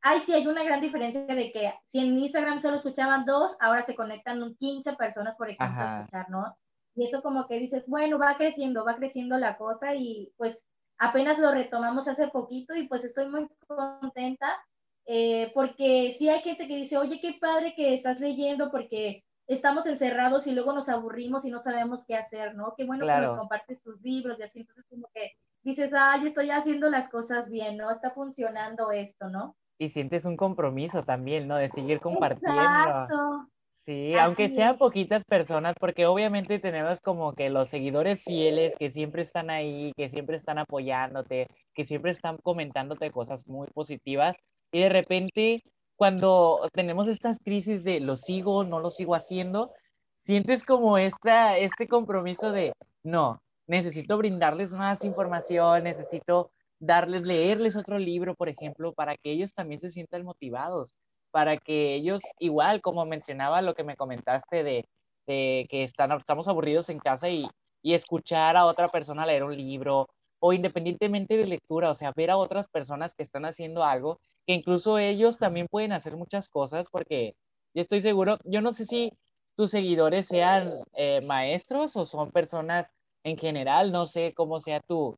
ay, 0.03 0.21
sí, 0.21 0.35
hay 0.35 0.47
una 0.47 0.65
gran 0.65 0.81
diferencia 0.81 1.35
de 1.35 1.51
que 1.51 1.73
si 1.87 2.01
en 2.01 2.19
Instagram 2.19 2.61
solo 2.61 2.77
escuchaban 2.77 3.25
dos, 3.25 3.57
ahora 3.61 3.83
se 3.83 3.95
conectan 3.95 4.55
15 4.55 4.95
personas, 4.95 5.37
por 5.37 5.49
ejemplo, 5.49 5.83
a 5.83 6.01
escuchar, 6.01 6.29
¿no? 6.31 6.57
Y 6.95 7.05
eso 7.05 7.23
como 7.23 7.47
que 7.47 7.59
dices, 7.59 7.89
bueno, 7.89 8.19
va 8.19 8.37
creciendo, 8.37 8.85
va 8.85 8.97
creciendo 8.97 9.39
la 9.39 9.57
cosa 9.57 9.95
y 9.95 10.33
pues 10.37 10.68
apenas 10.99 11.39
lo 11.39 11.53
retomamos 11.53 12.09
hace 12.09 12.29
poquito 12.29 12.75
y 12.75 12.89
pues 12.89 13.05
estoy 13.05 13.29
muy 13.29 13.49
contenta 13.67 14.59
eh, 15.07 15.51
porque 15.55 16.15
sí 16.19 16.29
hay 16.29 16.43
gente 16.43 16.69
que 16.69 16.77
dice, 16.77 16.99
oye, 16.99 17.19
qué 17.21 17.39
padre 17.41 17.75
que 17.75 17.95
estás 17.95 18.21
leyendo 18.21 18.71
porque 18.71 19.25
estamos 19.47 19.87
encerrados 19.87 20.47
y 20.47 20.53
luego 20.53 20.73
nos 20.73 20.91
aburrimos 20.91 21.47
y 21.47 21.51
no 21.51 21.61
sabemos 21.61 22.05
qué 22.07 22.15
hacer, 22.15 22.55
¿no? 22.55 22.75
Qué 22.77 22.85
bueno 22.85 23.07
que 23.07 23.21
nos 23.21 23.39
compartes 23.39 23.83
tus 23.83 23.99
libros 24.03 24.39
y 24.39 24.43
así, 24.43 24.61
entonces 24.61 24.85
como 24.91 25.09
que 25.15 25.33
dices, 25.63 25.93
ay, 25.95 26.27
estoy 26.27 26.51
haciendo 26.51 26.91
las 26.91 27.11
cosas 27.11 27.51
bien, 27.51 27.79
¿no? 27.79 27.91
Está 27.91 28.11
funcionando 28.11 28.91
esto, 28.91 29.31
¿no? 29.31 29.57
Y 29.79 29.89
sientes 29.89 30.27
un 30.27 30.37
compromiso 30.37 31.05
también, 31.05 31.49
¿no? 31.49 31.57
De 31.57 31.71
seguir 31.71 32.01
compartiendo. 32.01 32.61
Exacto. 32.61 33.49
Sí, 33.89 34.15
aunque 34.17 34.51
sean 34.51 34.77
poquitas 34.77 35.25
personas, 35.25 35.75
porque 35.81 36.05
obviamente 36.05 36.59
tenemos 36.59 37.01
como 37.01 37.33
que 37.33 37.49
los 37.49 37.71
seguidores 37.71 38.23
fieles 38.23 38.77
que 38.77 38.91
siempre 38.91 39.23
están 39.23 39.49
ahí, 39.49 39.95
que 39.97 40.11
siempre 40.11 40.37
están 40.37 40.59
apoyándote, 40.59 41.47
que 41.73 41.85
siempre 41.85 42.11
están 42.11 42.37
comentándote 42.37 43.11
cosas 43.11 43.49
muy 43.49 43.67
positivas. 43.69 44.37
Y 44.73 44.81
de 44.81 44.91
repente 44.91 45.63
cuando 45.97 46.69
tenemos 46.75 47.09
estas 47.09 47.39
crisis 47.43 47.83
de 47.83 48.01
lo 48.01 48.19
sigo, 48.19 48.63
no 48.63 48.79
lo 48.79 48.91
sigo 48.91 49.15
haciendo, 49.15 49.73
sientes 50.21 50.65
como 50.65 50.99
esta, 50.99 51.57
este 51.57 51.89
compromiso 51.89 52.53
de, 52.53 52.75
no, 53.03 53.41
necesito 53.67 54.19
brindarles 54.19 54.71
más 54.71 55.03
información, 55.03 55.85
necesito 55.85 56.51
darles, 56.79 57.23
leerles 57.23 57.75
otro 57.75 57.99
libro, 57.99 58.35
por 58.35 58.51
ejemplo, 58.51 58.93
para 58.93 59.17
que 59.17 59.33
ellos 59.33 59.55
también 59.55 59.81
se 59.81 59.91
sientan 59.91 60.25
motivados, 60.25 60.95
para 61.31 61.57
que 61.59 61.95
ellos, 61.95 62.23
igual 62.39 62.81
como 62.81 63.05
mencionaba 63.07 63.63
lo 63.63 63.75
que 63.75 63.85
me 63.85 63.97
comentaste 63.97 64.63
de, 64.65 64.85
de 65.27 65.67
que 65.71 65.85
están, 65.85 66.13
estamos 66.13 66.49
aburridos 66.49 66.89
en 66.89 66.99
casa 66.99 67.29
y, 67.29 67.47
y 67.83 67.95
escuchar 67.95 68.57
a 68.57 68.67
otra 68.67 68.89
persona 68.89 69.27
leer 69.27 69.45
un 69.45 69.57
libro 69.57 70.09
o 70.41 70.53
independientemente 70.53 71.37
de 71.37 71.47
lectura, 71.47 71.91
o 71.91 71.95
sea, 71.95 72.13
ver 72.17 72.31
a 72.31 72.37
otras 72.37 72.69
personas 72.69 73.15
que 73.15 73.23
están 73.23 73.45
haciendo 73.45 73.85
algo, 73.85 74.21
que 74.47 74.55
incluso 74.55 74.99
ellos 74.99 75.39
también 75.39 75.67
pueden 75.69 75.93
hacer 75.93 76.17
muchas 76.17 76.49
cosas, 76.49 76.89
porque 76.91 77.35
yo 77.75 77.83
estoy 77.83 78.01
seguro, 78.01 78.39
yo 78.45 78.63
no 78.63 78.73
sé 78.73 78.85
si 78.85 79.13
tus 79.57 79.71
seguidores 79.71 80.27
sean 80.27 80.73
eh, 80.95 81.21
maestros 81.23 81.97
o 81.97 82.07
son 82.07 82.31
personas 82.31 82.95
en 83.25 83.37
general, 83.37 83.91
no 83.91 84.07
sé 84.07 84.33
cómo 84.35 84.61
sea 84.61 84.81
tu, 84.87 85.17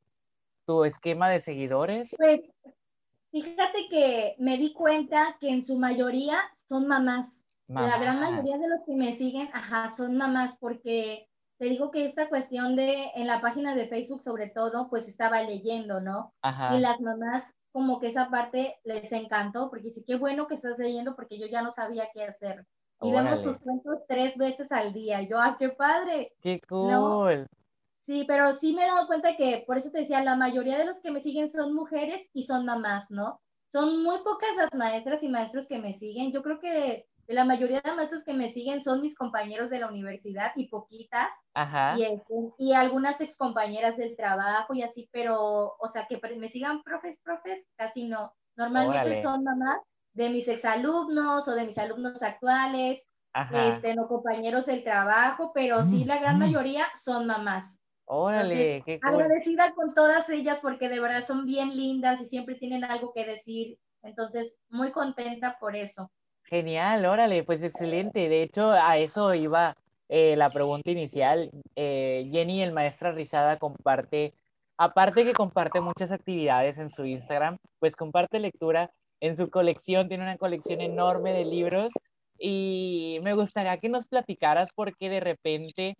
tu 0.66 0.84
esquema 0.84 1.28
de 1.28 1.40
seguidores. 1.40 2.14
Pues 2.16 2.52
fíjate 3.30 3.88
que 3.88 4.34
me 4.38 4.56
di 4.56 4.72
cuenta 4.72 5.36
que 5.40 5.50
en 5.50 5.64
su 5.64 5.78
mayoría 5.78 6.38
son 6.68 6.86
mamás. 6.86 7.44
mamás. 7.68 7.90
La 7.90 7.98
gran 7.98 8.20
mayoría 8.20 8.58
de 8.58 8.68
los 8.68 8.80
que 8.84 8.94
me 8.94 9.14
siguen, 9.14 9.48
ajá, 9.52 9.90
son 9.96 10.16
mamás, 10.16 10.56
porque 10.58 11.28
te 11.58 11.66
digo 11.66 11.90
que 11.90 12.06
esta 12.06 12.28
cuestión 12.28 12.74
de, 12.74 13.10
en 13.14 13.26
la 13.26 13.40
página 13.40 13.74
de 13.74 13.86
Facebook 13.86 14.22
sobre 14.22 14.48
todo, 14.48 14.88
pues 14.88 15.08
estaba 15.08 15.42
leyendo, 15.42 16.00
¿no? 16.00 16.32
Y 16.74 16.78
las 16.78 17.00
mamás 17.00 17.44
como 17.72 18.00
que 18.00 18.08
esa 18.08 18.30
parte 18.30 18.78
les 18.84 19.12
encantó, 19.12 19.70
porque 19.70 19.90
sí, 19.90 20.02
qué 20.06 20.16
bueno 20.16 20.46
que 20.46 20.54
estás 20.54 20.78
leyendo 20.78 21.14
porque 21.14 21.38
yo 21.38 21.46
ya 21.46 21.62
no 21.62 21.70
sabía 21.70 22.08
qué 22.12 22.24
hacer. 22.24 22.66
Y 23.02 23.12
vemos 23.12 23.42
tus 23.42 23.60
cuentos 23.60 24.04
tres 24.06 24.36
veces 24.36 24.72
al 24.72 24.92
día. 24.92 25.22
yo, 25.22 25.38
¡ah, 25.38 25.56
qué 25.58 25.70
padre! 25.70 26.34
¡Qué 26.40 26.60
cool! 26.68 27.46
Sí, 28.10 28.24
pero 28.26 28.58
sí 28.58 28.74
me 28.74 28.82
he 28.82 28.88
dado 28.88 29.06
cuenta 29.06 29.36
que, 29.36 29.62
por 29.68 29.78
eso 29.78 29.92
te 29.92 30.00
decía, 30.00 30.20
la 30.24 30.34
mayoría 30.34 30.76
de 30.76 30.84
los 30.84 30.98
que 30.98 31.12
me 31.12 31.20
siguen 31.20 31.48
son 31.48 31.72
mujeres 31.72 32.28
y 32.32 32.42
son 32.42 32.66
mamás, 32.66 33.12
¿no? 33.12 33.40
Son 33.70 34.02
muy 34.02 34.18
pocas 34.24 34.50
las 34.56 34.74
maestras 34.74 35.22
y 35.22 35.28
maestros 35.28 35.68
que 35.68 35.78
me 35.78 35.94
siguen. 35.94 36.32
Yo 36.32 36.42
creo 36.42 36.58
que 36.58 37.06
la 37.28 37.44
mayoría 37.44 37.80
de 37.80 37.94
maestros 37.94 38.24
que 38.24 38.34
me 38.34 38.50
siguen 38.50 38.82
son 38.82 39.00
mis 39.00 39.16
compañeros 39.16 39.70
de 39.70 39.78
la 39.78 39.86
universidad 39.86 40.50
y 40.56 40.66
poquitas. 40.66 41.30
Ajá. 41.54 41.94
Y, 41.96 42.02
este, 42.02 42.34
y 42.58 42.72
algunas 42.72 43.20
excompañeras 43.20 43.96
del 43.96 44.16
trabajo 44.16 44.74
y 44.74 44.82
así, 44.82 45.08
pero, 45.12 45.76
o 45.78 45.88
sea, 45.88 46.08
que 46.08 46.20
me 46.36 46.48
sigan 46.48 46.82
profes, 46.82 47.20
profes, 47.22 47.64
casi 47.76 48.08
no. 48.08 48.34
Normalmente 48.56 49.22
son 49.22 49.44
mamás 49.44 49.82
de 50.14 50.30
mis 50.30 50.48
exalumnos 50.48 51.46
o 51.46 51.54
de 51.54 51.64
mis 51.64 51.78
alumnos 51.78 52.24
actuales, 52.24 53.08
este, 53.52 53.94
no 53.94 54.08
compañeros 54.08 54.66
del 54.66 54.82
trabajo, 54.82 55.52
pero 55.54 55.84
sí 55.84 56.04
la 56.04 56.18
gran 56.18 56.40
mayoría 56.40 56.86
son 56.98 57.28
mamás. 57.28 57.79
Órale, 58.12 58.82
qué 58.84 58.98
Agradecida 59.02 59.72
con 59.72 59.94
todas 59.94 60.28
ellas 60.30 60.58
porque 60.60 60.88
de 60.88 60.98
verdad 60.98 61.24
son 61.24 61.46
bien 61.46 61.76
lindas 61.76 62.20
y 62.20 62.26
siempre 62.26 62.56
tienen 62.56 62.82
algo 62.82 63.12
que 63.12 63.24
decir. 63.24 63.78
Entonces, 64.02 64.56
muy 64.68 64.90
contenta 64.90 65.58
por 65.60 65.76
eso. 65.76 66.10
Genial, 66.42 67.06
órale, 67.06 67.44
pues 67.44 67.62
excelente. 67.62 68.28
De 68.28 68.42
hecho, 68.42 68.72
a 68.72 68.98
eso 68.98 69.32
iba 69.32 69.76
eh, 70.08 70.34
la 70.36 70.50
pregunta 70.50 70.90
inicial. 70.90 71.52
Eh, 71.76 72.28
Jenny, 72.32 72.62
el 72.62 72.72
maestra 72.72 73.12
Rizada, 73.12 73.58
comparte, 73.58 74.34
aparte 74.76 75.24
que 75.24 75.32
comparte 75.32 75.80
muchas 75.80 76.10
actividades 76.10 76.78
en 76.78 76.90
su 76.90 77.04
Instagram, 77.04 77.58
pues 77.78 77.94
comparte 77.94 78.40
lectura 78.40 78.90
en 79.20 79.36
su 79.36 79.50
colección, 79.50 80.08
tiene 80.08 80.24
una 80.24 80.36
colección 80.36 80.80
enorme 80.80 81.32
de 81.32 81.44
libros 81.44 81.92
y 82.40 83.20
me 83.22 83.34
gustaría 83.34 83.76
que 83.76 83.88
nos 83.88 84.08
platicaras 84.08 84.70
porque 84.74 85.08
de 85.08 85.20
repente, 85.20 85.96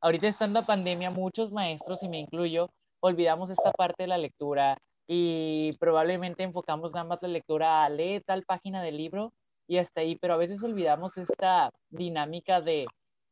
ahorita 0.00 0.28
estando 0.28 0.64
pandemia, 0.64 1.10
muchos 1.10 1.52
maestros, 1.52 2.02
y 2.02 2.08
me 2.08 2.18
incluyo, 2.18 2.70
olvidamos 3.00 3.50
esta 3.50 3.72
parte 3.72 4.04
de 4.04 4.08
la 4.08 4.18
lectura 4.18 4.78
y 5.06 5.72
probablemente 5.78 6.42
enfocamos 6.42 6.92
nada 6.92 7.04
más 7.04 7.18
la 7.22 7.28
lectura 7.28 7.84
a 7.84 7.88
leer 7.88 8.22
tal 8.24 8.44
página 8.44 8.82
del 8.82 8.96
libro 8.96 9.32
y 9.66 9.78
hasta 9.78 10.00
ahí, 10.00 10.16
pero 10.16 10.34
a 10.34 10.38
veces 10.38 10.62
olvidamos 10.62 11.16
esta 11.16 11.70
dinámica 11.90 12.60
de, 12.60 12.86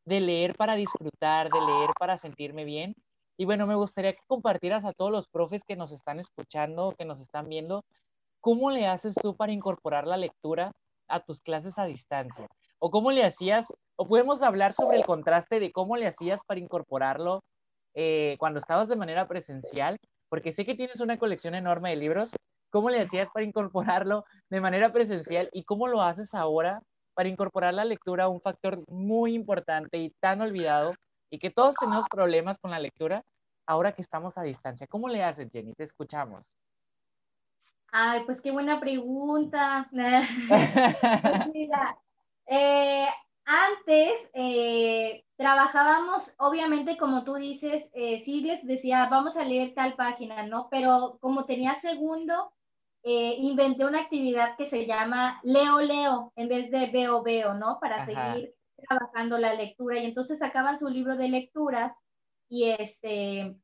de 0.05 0.19
leer 0.21 0.55
para 0.55 0.75
disfrutar, 0.75 1.49
de 1.49 1.61
leer 1.61 1.89
para 1.99 2.17
sentirme 2.17 2.63
bien. 2.63 2.95
Y 3.37 3.45
bueno, 3.45 3.67
me 3.67 3.75
gustaría 3.75 4.13
que 4.13 4.21
compartieras 4.25 4.85
a 4.85 4.93
todos 4.93 5.11
los 5.11 5.27
profes 5.27 5.63
que 5.63 5.75
nos 5.75 5.91
están 5.91 6.19
escuchando, 6.19 6.95
que 6.97 7.05
nos 7.05 7.19
están 7.19 7.47
viendo, 7.49 7.83
¿cómo 8.39 8.71
le 8.71 8.87
haces 8.87 9.15
tú 9.15 9.35
para 9.35 9.51
incorporar 9.51 10.07
la 10.07 10.17
lectura 10.17 10.71
a 11.07 11.19
tus 11.19 11.41
clases 11.41 11.77
a 11.77 11.85
distancia? 11.85 12.47
¿O 12.79 12.89
cómo 12.89 13.11
le 13.11 13.23
hacías? 13.23 13.73
¿O 13.97 14.07
podemos 14.07 14.41
hablar 14.43 14.73
sobre 14.73 14.97
el 14.97 15.05
contraste 15.05 15.59
de 15.59 15.71
cómo 15.71 15.97
le 15.97 16.07
hacías 16.07 16.41
para 16.45 16.59
incorporarlo 16.59 17.41
eh, 17.93 18.35
cuando 18.39 18.59
estabas 18.59 18.87
de 18.87 18.95
manera 18.95 19.27
presencial? 19.27 19.97
Porque 20.29 20.51
sé 20.51 20.65
que 20.65 20.75
tienes 20.75 20.99
una 20.99 21.17
colección 21.17 21.55
enorme 21.55 21.89
de 21.89 21.95
libros, 21.95 22.31
¿Cómo 22.69 22.89
le 22.89 22.99
hacías 22.99 23.29
para 23.33 23.45
incorporarlo 23.45 24.25
de 24.49 24.61
manera 24.61 24.91
presencial 24.91 25.49
y 25.53 25.63
cómo 25.63 25.87
lo 25.87 26.01
haces 26.01 26.33
ahora 26.33 26.81
para 27.13 27.29
incorporar 27.29 27.73
la 27.73 27.85
lectura 27.85 28.25
a 28.25 28.27
un 28.27 28.41
factor 28.41 28.83
muy 28.89 29.33
importante 29.33 29.97
y 29.97 30.11
tan 30.19 30.41
olvidado 30.41 30.93
y 31.29 31.39
que 31.39 31.49
todos 31.49 31.75
tenemos 31.79 32.05
problemas 32.09 32.59
con 32.59 32.71
la 32.71 32.79
lectura 32.79 33.23
ahora 33.65 33.93
que 33.93 34.01
estamos 34.01 34.37
a 34.37 34.43
distancia? 34.43 34.85
¿Cómo 34.87 35.07
le 35.07 35.23
haces, 35.23 35.49
Jenny? 35.51 35.73
Te 35.73 35.83
escuchamos. 35.83 36.55
Ay, 37.91 38.23
pues 38.25 38.41
qué 38.41 38.51
buena 38.51 38.79
pregunta. 38.79 39.89
Pues 41.21 41.47
mira, 41.53 41.97
eh, 42.45 43.07
antes 43.47 44.29
eh, 44.33 45.23
trabajábamos, 45.37 46.35
obviamente, 46.37 46.97
como 46.97 47.23
tú 47.23 47.35
dices, 47.35 47.89
eh, 47.93 48.19
sí 48.19 48.41
les 48.41 48.67
decía, 48.67 49.07
vamos 49.09 49.37
a 49.37 49.45
leer 49.45 49.73
tal 49.73 49.95
página, 49.95 50.45
¿no? 50.45 50.67
Pero 50.69 51.17
como 51.21 51.45
tenía 51.45 51.73
segundo, 51.75 52.51
eh, 53.03 53.35
inventé 53.39 53.85
una 53.85 54.01
actividad 54.01 54.57
que 54.57 54.65
se 54.65 54.85
llama 54.85 55.39
Leo 55.43 55.79
Leo 55.79 56.33
en 56.35 56.49
vez 56.49 56.69
de 56.71 56.87
Veo 56.87 57.23
Veo, 57.23 57.53
¿no? 57.53 57.79
Para 57.79 58.05
seguir 58.05 58.53
trabajando 58.75 59.37
la 59.37 59.53
lectura. 59.53 59.97
Y 59.97 60.05
entonces 60.05 60.39
sacaban 60.39 60.77
su 60.77 60.89
libro 60.89 61.15
de 61.15 61.29
lecturas 61.29 61.93
y 62.49 62.65
este, 62.65 63.55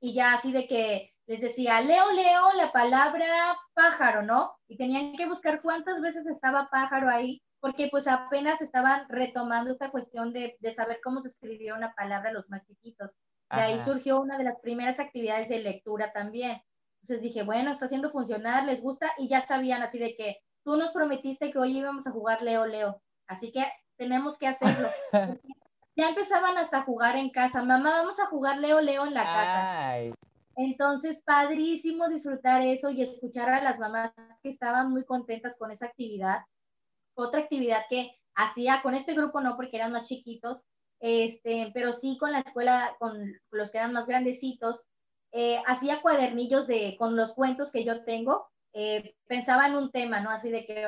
y 0.00 0.14
ya 0.14 0.34
así 0.34 0.52
de 0.52 0.68
que 0.68 1.14
les 1.26 1.40
decía, 1.40 1.80
Leo 1.80 2.12
Leo 2.12 2.52
la 2.52 2.70
palabra 2.70 3.56
pájaro, 3.74 4.22
¿no? 4.22 4.52
Y 4.68 4.76
tenían 4.76 5.16
que 5.16 5.26
buscar 5.26 5.62
cuántas 5.62 6.00
veces 6.00 6.28
estaba 6.28 6.68
pájaro 6.70 7.10
ahí, 7.10 7.42
porque 7.62 7.86
pues 7.92 8.08
apenas 8.08 8.60
estaban 8.60 9.08
retomando 9.08 9.70
esta 9.70 9.92
cuestión 9.92 10.32
de, 10.32 10.56
de 10.58 10.72
saber 10.72 10.98
cómo 11.00 11.22
se 11.22 11.28
escribía 11.28 11.76
una 11.76 11.94
palabra 11.94 12.32
los 12.32 12.50
más 12.50 12.66
chiquitos. 12.66 13.12
Y 13.52 13.60
ahí 13.60 13.80
surgió 13.80 14.20
una 14.20 14.36
de 14.36 14.42
las 14.42 14.60
primeras 14.60 14.98
actividades 14.98 15.48
de 15.48 15.60
lectura 15.60 16.12
también. 16.12 16.60
Entonces 17.02 17.22
dije, 17.22 17.44
bueno, 17.44 17.70
está 17.70 17.84
haciendo 17.84 18.10
funcionar, 18.10 18.64
les 18.64 18.82
gusta 18.82 19.12
y 19.16 19.28
ya 19.28 19.42
sabían 19.42 19.80
así 19.80 20.00
de 20.00 20.16
que 20.16 20.38
tú 20.64 20.76
nos 20.76 20.90
prometiste 20.90 21.52
que 21.52 21.58
hoy 21.58 21.78
íbamos 21.78 22.04
a 22.08 22.10
jugar 22.10 22.42
Leo 22.42 22.66
Leo, 22.66 23.00
así 23.28 23.52
que 23.52 23.64
tenemos 23.96 24.38
que 24.38 24.48
hacerlo. 24.48 24.88
ya 25.96 26.08
empezaban 26.08 26.58
hasta 26.58 26.78
a 26.78 26.82
jugar 26.82 27.14
en 27.14 27.30
casa, 27.30 27.62
mamá, 27.62 28.02
vamos 28.02 28.18
a 28.18 28.26
jugar 28.26 28.58
Leo 28.58 28.80
Leo 28.80 29.06
en 29.06 29.14
la 29.14 29.22
casa. 29.22 30.16
Entonces, 30.56 31.22
padrísimo 31.24 32.08
disfrutar 32.08 32.62
eso 32.62 32.90
y 32.90 33.02
escuchar 33.02 33.50
a 33.50 33.62
las 33.62 33.78
mamás 33.78 34.12
que 34.42 34.48
estaban 34.48 34.90
muy 34.90 35.04
contentas 35.04 35.56
con 35.58 35.70
esa 35.70 35.86
actividad. 35.86 36.40
Otra 37.14 37.40
actividad 37.40 37.82
que 37.88 38.16
hacía 38.34 38.80
con 38.82 38.94
este 38.94 39.14
grupo 39.14 39.40
no 39.40 39.56
porque 39.56 39.76
eran 39.76 39.92
más 39.92 40.08
chiquitos, 40.08 40.64
este, 41.00 41.70
pero 41.74 41.92
sí 41.92 42.16
con 42.18 42.32
la 42.32 42.40
escuela, 42.40 42.94
con 42.98 43.18
los 43.50 43.70
que 43.70 43.78
eran 43.78 43.92
más 43.92 44.06
grandecitos, 44.06 44.82
eh, 45.32 45.62
hacía 45.66 46.00
cuadernillos 46.02 46.66
de, 46.66 46.96
con 46.98 47.16
los 47.16 47.34
cuentos 47.34 47.70
que 47.72 47.84
yo 47.84 48.04
tengo, 48.04 48.48
eh, 48.74 49.14
pensaba 49.26 49.66
en 49.66 49.76
un 49.76 49.90
tema, 49.90 50.20
¿no? 50.20 50.30
Así 50.30 50.50
de 50.50 50.64
que 50.64 50.86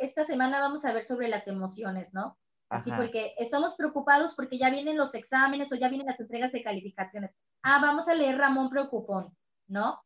esta 0.00 0.24
semana 0.24 0.60
vamos 0.60 0.84
a 0.84 0.92
ver 0.92 1.06
sobre 1.06 1.28
las 1.28 1.46
emociones, 1.46 2.08
¿no? 2.12 2.38
Así 2.70 2.92
porque 2.92 3.34
estamos 3.36 3.74
preocupados 3.74 4.36
porque 4.36 4.56
ya 4.56 4.70
vienen 4.70 4.96
los 4.96 5.12
exámenes 5.14 5.72
o 5.72 5.74
ya 5.74 5.88
vienen 5.88 6.06
las 6.06 6.20
entregas 6.20 6.52
de 6.52 6.62
calificaciones. 6.62 7.32
Ah, 7.62 7.80
vamos 7.82 8.08
a 8.08 8.14
leer 8.14 8.38
Ramón 8.38 8.70
Preocupón, 8.70 9.36
¿no? 9.66 10.00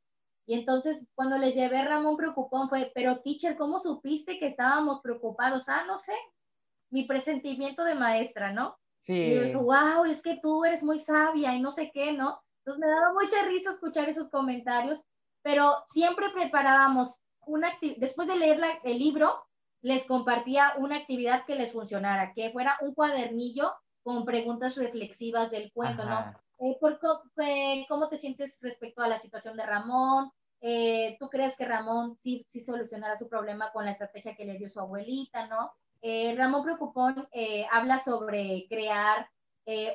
Y 0.46 0.54
entonces 0.54 1.06
cuando 1.14 1.38
les 1.38 1.54
llevé 1.54 1.82
Ramón 1.84 2.16
Preocupón 2.16 2.68
fue, 2.68 2.92
pero 2.94 3.20
teacher, 3.20 3.56
¿cómo 3.56 3.80
supiste 3.80 4.38
que 4.38 4.46
estábamos 4.46 5.00
preocupados? 5.02 5.68
Ah, 5.68 5.84
no 5.86 5.98
sé, 5.98 6.12
mi 6.90 7.04
presentimiento 7.04 7.84
de 7.84 7.94
maestra, 7.94 8.52
¿no? 8.52 8.78
Sí. 8.94 9.14
Y 9.14 9.50
yo, 9.50 9.62
wow, 9.62 10.04
es 10.04 10.22
que 10.22 10.38
tú 10.42 10.64
eres 10.64 10.82
muy 10.82 11.00
sabia 11.00 11.54
y 11.54 11.60
no 11.60 11.72
sé 11.72 11.90
qué, 11.92 12.12
¿no? 12.12 12.40
Entonces 12.58 12.80
me 12.80 12.88
daba 12.88 13.12
mucha 13.12 13.42
risa 13.46 13.72
escuchar 13.72 14.08
esos 14.08 14.30
comentarios, 14.30 15.00
pero 15.42 15.84
siempre 15.88 16.30
preparábamos 16.30 17.22
una 17.46 17.70
después 17.98 18.28
de 18.28 18.36
leer 18.36 18.58
el 18.84 18.98
libro, 18.98 19.44
les 19.82 20.06
compartía 20.06 20.74
una 20.78 20.96
actividad 20.96 21.44
que 21.44 21.56
les 21.56 21.72
funcionara, 21.72 22.32
que 22.32 22.50
fuera 22.52 22.78
un 22.80 22.94
cuadernillo 22.94 23.74
con 24.02 24.24
preguntas 24.24 24.76
reflexivas 24.76 25.50
del 25.50 25.72
cuento, 25.72 26.04
¿no? 26.04 26.32
Eh, 26.58 26.76
por, 26.80 26.98
eh, 27.38 27.84
¿Cómo 27.88 28.08
te 28.08 28.18
sientes 28.18 28.54
respecto 28.60 29.02
a 29.02 29.08
la 29.08 29.18
situación 29.18 29.56
de 29.56 29.66
Ramón? 29.66 30.30
Eh, 30.60 31.16
¿Tú 31.18 31.28
crees 31.28 31.56
que 31.56 31.64
Ramón 31.64 32.16
sí, 32.18 32.44
sí 32.48 32.62
solucionará 32.62 33.16
su 33.18 33.28
problema 33.28 33.70
con 33.72 33.84
la 33.84 33.92
estrategia 33.92 34.34
que 34.34 34.44
le 34.44 34.58
dio 34.58 34.70
su 34.70 34.80
abuelita, 34.80 35.46
no? 35.46 35.72
Ramón 36.36 36.64
Preocupón 36.64 37.26
habla 37.72 37.98
sobre 37.98 38.66
crear 38.68 39.26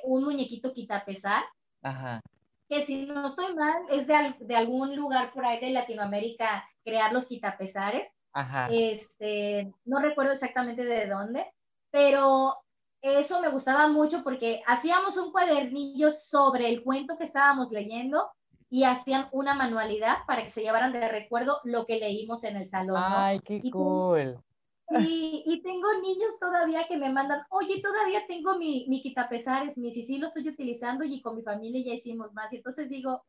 un 0.03 0.23
muñequito 0.23 0.73
quitapesar, 0.73 1.43
Ajá. 1.83 2.19
que 2.67 2.81
si 2.81 3.05
no 3.05 3.27
estoy 3.27 3.53
mal, 3.53 3.83
es 3.91 4.07
de, 4.07 4.35
de, 4.39 4.55
algún 4.55 4.95
lugar 4.95 5.31
por 5.31 5.45
ahí 5.45 5.59
de 5.59 5.69
Latinoamérica 5.69 6.67
crear 6.83 7.13
los 7.13 7.27
quitapesares. 7.27 8.11
Ajá. 8.33 8.69
Este, 8.71 9.71
no 9.85 9.99
recuerdo 9.99 10.33
exactamente 10.33 10.83
de 10.83 11.07
dónde, 11.07 11.45
pero 11.91 12.57
eso 13.01 13.41
me 13.41 13.49
gustaba 13.49 13.87
mucho 13.87 14.23
porque 14.23 14.61
hacíamos 14.67 15.17
un 15.17 15.31
cuadernillo 15.31 16.11
sobre 16.11 16.69
el 16.69 16.83
cuento 16.83 17.17
que 17.17 17.23
estábamos 17.23 17.71
leyendo 17.71 18.29
y 18.69 18.83
hacían 18.83 19.27
una 19.31 19.55
manualidad 19.55 20.17
para 20.27 20.43
que 20.43 20.51
se 20.51 20.61
llevaran 20.61 20.93
de 20.93 21.07
recuerdo 21.07 21.59
lo 21.63 21.85
que 21.85 21.99
leímos 21.99 22.43
en 22.43 22.57
el 22.57 22.69
salón. 22.69 23.01
Ay, 23.03 23.39
qué 23.39 23.61
cool. 23.71 24.37
y, 24.99 25.43
y, 25.45 25.61
tengo 25.61 25.87
niños 26.01 26.39
todavía 26.39 26.87
que 26.87 26.97
me 26.97 27.11
mandan, 27.11 27.41
oye, 27.49 27.81
todavía 27.81 28.25
tengo 28.27 28.57
mi, 28.57 28.85
mi 28.87 29.01
quitapesares, 29.01 29.77
mi 29.77 29.91
sí, 29.91 30.03
sí 30.03 30.17
lo 30.17 30.27
estoy 30.27 30.49
utilizando 30.49 31.03
y 31.03 31.21
con 31.21 31.35
mi 31.35 31.41
familia 31.41 31.83
ya 31.83 31.93
hicimos 31.93 32.33
más. 32.33 32.51
Y 32.53 32.57
entonces 32.57 32.89
digo, 32.89 33.23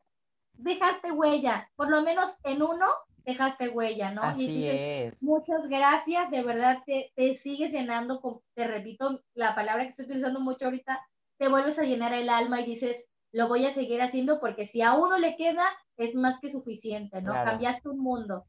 dejaste 0.55 1.12
huella, 1.12 1.71
por 1.77 1.91
lo 1.91 2.03
menos 2.03 2.37
en 2.45 2.62
uno 2.62 2.87
dejaste 3.25 3.68
huella, 3.68 4.12
¿no? 4.12 4.23
Así 4.23 4.66
es. 4.66 5.23
Muchas 5.23 5.68
gracias, 5.68 6.31
de 6.31 6.43
verdad 6.43 6.79
te, 6.87 7.12
te 7.14 7.37
sigues 7.37 7.73
llenando, 7.73 8.21
con, 8.21 8.41
te 8.55 8.66
repito, 8.66 9.23
la 9.35 9.55
palabra 9.55 9.85
que 9.85 9.91
estoy 9.91 10.07
utilizando 10.07 10.41
mucho 10.41 10.66
ahorita, 10.66 11.01
te 11.39 11.49
vuelves 11.49 11.79
a 11.79 11.85
llenar 11.85 12.12
el 12.12 12.29
alma 12.29 12.61
y 12.61 12.66
dices, 12.66 13.07
lo 13.33 13.49
voy 13.49 13.64
a 13.66 13.73
seguir 13.73 14.03
haciendo 14.03 14.41
porque 14.41 14.66
si 14.66 14.83
a 14.83 14.95
uno 14.95 15.18
le 15.18 15.37
queda, 15.37 15.64
es 15.97 16.14
más 16.14 16.41
que 16.41 16.51
suficiente, 16.51 17.23
¿no? 17.23 17.33
Cambiaste 17.33 17.89
un 17.89 18.01
mundo. 18.01 18.45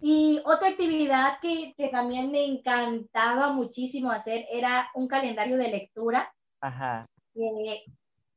Y 0.00 0.40
otra 0.44 0.68
actividad 0.68 1.38
que, 1.40 1.74
que, 1.76 1.88
también 1.88 2.30
me 2.30 2.44
encantaba 2.44 3.52
muchísimo 3.52 4.12
hacer 4.12 4.46
era 4.52 4.88
un 4.94 5.08
calendario 5.08 5.56
de 5.56 5.70
lectura. 5.70 6.32
Ajá. 6.60 7.06
Eh, 7.34 7.82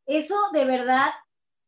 eso 0.08 0.36
de 0.54 0.66
verdad 0.66 1.12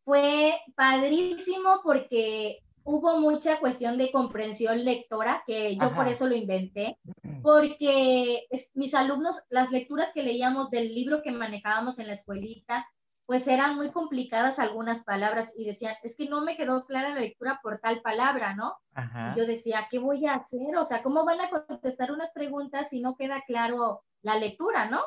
fue 0.04 0.60
padrísimo 0.76 1.82
porque 1.84 2.63
hubo 2.84 3.20
mucha 3.20 3.60
cuestión 3.60 3.98
de 3.98 4.12
comprensión 4.12 4.84
lectora, 4.84 5.44
que 5.46 5.76
yo 5.76 5.94
por 5.96 6.08
eso 6.08 6.28
lo 6.28 6.36
inventé, 6.36 6.98
porque 7.42 8.48
mis 8.74 8.94
alumnos, 8.94 9.36
las 9.50 9.72
lecturas 9.72 10.12
que 10.14 10.24
leíamos 10.24 10.70
del 10.70 10.94
libro 10.94 11.22
que 11.24 11.32
manejábamos 11.32 12.00
en 12.00 12.08
la 12.08 12.14
escuelita, 12.14 12.88
pues 13.26 13.48
eran 13.48 13.78
muy 13.78 13.92
complicadas 13.92 14.60
algunas 14.60 15.06
palabras 15.06 15.54
y 15.58 15.66
decían, 15.66 15.94
es 16.04 16.18
que 16.18 16.28
no 16.28 16.44
me 16.44 16.58
quedó 16.58 16.86
clara 16.86 17.10
la 17.10 17.22
lectura 17.22 17.60
por 17.64 17.80
tal 17.80 18.02
palabra, 18.02 18.54
¿no? 18.54 18.76
Y 18.96 19.40
yo 19.40 19.46
decía, 19.46 19.88
¿qué 19.90 19.98
voy 19.98 20.26
a 20.26 20.36
hacer? 20.36 20.76
O 20.76 20.86
sea, 20.86 21.02
¿cómo 21.04 21.24
van 21.24 21.40
a 21.40 21.50
contestar 21.50 22.12
unas 22.12 22.34
preguntas 22.34 22.90
si 22.90 23.02
no 23.02 23.16
queda 23.16 23.42
claro 23.48 24.04
la 24.22 24.38
lectura, 24.38 24.90
¿no? 24.90 25.02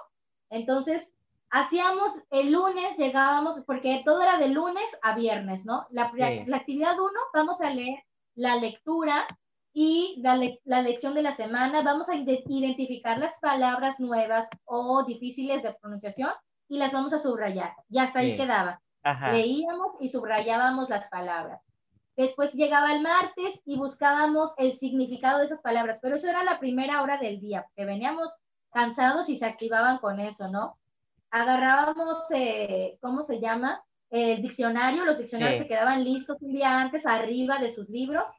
Entonces, 0.49 1.16
hacíamos 1.51 2.13
el 2.31 2.53
lunes, 2.53 2.97
llegábamos, 2.97 3.61
porque 3.67 4.03
todo 4.05 4.23
era 4.23 4.39
de 4.39 4.49
lunes 4.49 4.91
a 5.03 5.15
viernes, 5.15 5.65
¿no? 5.65 5.87
La, 5.91 6.11
la 6.47 6.57
actividad 6.57 6.99
uno, 6.99 7.21
vamos 7.33 7.61
a 7.61 7.71
leer 7.71 8.03
la 8.35 8.57
lectura 8.57 9.27
y 9.73 10.21
la, 10.23 10.41
la, 10.65 10.83
lección 10.83 11.15
de 11.15 11.23
la 11.23 11.35
semana, 11.35 11.83
vamos 11.83 12.09
a 12.09 12.15
identificar 12.15 13.19
las 13.19 13.39
palabras 13.41 14.01
nuevas 14.01 14.49
o 14.65 15.05
difíciles 15.05 15.63
de 15.63 15.75
pronunciación 15.75 16.31
y 16.69 16.79
las 16.79 16.93
vamos 16.93 17.13
a 17.13 17.19
subrayar. 17.19 17.75
Y 17.89 17.99
hasta 17.99 18.21
ahí 18.21 18.37
quedaba. 18.37 18.81
Leíamos 19.33 19.97
y 20.01 20.09
subrayábamos 20.09 20.89
las 20.89 21.09
palabras. 21.09 21.61
Después 22.17 22.55
llegaba 22.55 22.95
el 22.95 23.03
martes 23.03 23.61
y 23.67 23.77
buscábamos 23.77 24.55
el 24.57 24.73
significado 24.73 25.41
de 25.41 25.47
esas 25.47 25.61
palabras, 25.61 25.99
pero 26.01 26.17
eso 26.17 26.31
era 26.31 26.43
la 26.43 26.59
primera 26.59 27.03
hora 27.03 27.19
del 27.19 27.41
día, 27.41 27.67
que 27.77 27.85
veníamos 27.85 28.33
cansados 28.73 29.29
y 29.29 29.39
se 29.39 29.45
activaban 29.45 29.99
con 29.99 30.19
eso, 30.19 30.49
¿no? 30.49 30.79
Agarrábamos, 31.31 32.25
eh, 32.35 32.99
¿cómo 33.01 33.23
se 33.23 33.41
llama? 33.41 33.83
El 34.11 34.41
diccionario, 34.43 35.05
los 35.05 35.19
diccionarios 35.19 35.61
se 35.61 35.67
quedaban 35.67 36.05
listos 36.05 36.37
un 36.41 36.53
día 36.53 36.81
antes 36.81 37.07
arriba 37.07 37.59
de 37.59 37.73
sus 37.73 37.89
libros 37.89 38.31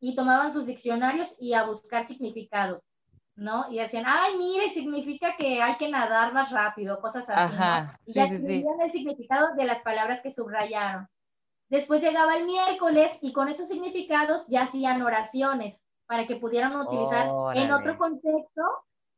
y 0.00 0.14
tomaban 0.14 0.52
sus 0.52 0.66
diccionarios 0.66 1.36
y 1.40 1.52
a 1.52 1.64
buscar 1.64 2.06
significados, 2.06 2.82
¿no? 3.36 3.66
Y 3.70 3.78
decían, 3.78 4.04
ay, 4.06 4.36
mire, 4.38 4.70
significa 4.70 5.36
que 5.36 5.60
hay 5.60 5.76
que 5.76 5.90
nadar 5.90 6.32
más 6.32 6.50
rápido, 6.50 7.00
cosas 7.00 7.28
así, 7.28 7.54
¿no? 7.56 7.92
Y 8.06 8.12
ya 8.14 8.24
escribían 8.24 8.80
el 8.80 8.90
significado 8.90 9.54
de 9.54 9.64
las 9.64 9.82
palabras 9.82 10.22
que 10.22 10.32
subrayaron. 10.32 11.06
Después 11.68 12.02
llegaba 12.02 12.36
el 12.36 12.46
miércoles 12.46 13.18
y 13.22 13.32
con 13.32 13.48
esos 13.48 13.68
significados 13.68 14.46
ya 14.48 14.62
hacían 14.62 15.02
oraciones 15.02 15.86
para 16.06 16.26
que 16.26 16.36
pudieran 16.36 16.74
utilizar 16.74 17.28
en 17.54 17.70
otro 17.70 17.96
contexto 17.96 18.62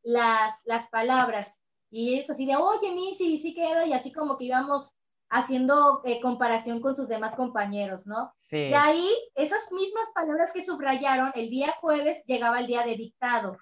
las, 0.02 0.60
las 0.66 0.90
palabras. 0.90 1.48
Y 1.92 2.18
es 2.18 2.30
así 2.30 2.46
de, 2.46 2.56
oye, 2.56 2.92
mi, 2.94 3.14
sí, 3.14 3.38
sí 3.38 3.52
queda, 3.54 3.86
y 3.86 3.92
así 3.92 4.12
como 4.12 4.38
que 4.38 4.46
íbamos 4.46 4.94
haciendo 5.28 6.00
eh, 6.04 6.20
comparación 6.22 6.80
con 6.80 6.96
sus 6.96 7.06
demás 7.06 7.36
compañeros, 7.36 8.06
¿no? 8.06 8.30
Sí. 8.36 8.56
De 8.56 8.74
ahí, 8.74 9.08
esas 9.34 9.70
mismas 9.72 10.08
palabras 10.14 10.52
que 10.54 10.64
subrayaron, 10.64 11.32
el 11.34 11.50
día 11.50 11.74
jueves 11.82 12.22
llegaba 12.26 12.60
el 12.60 12.66
día 12.66 12.82
de 12.84 12.96
dictado. 12.96 13.58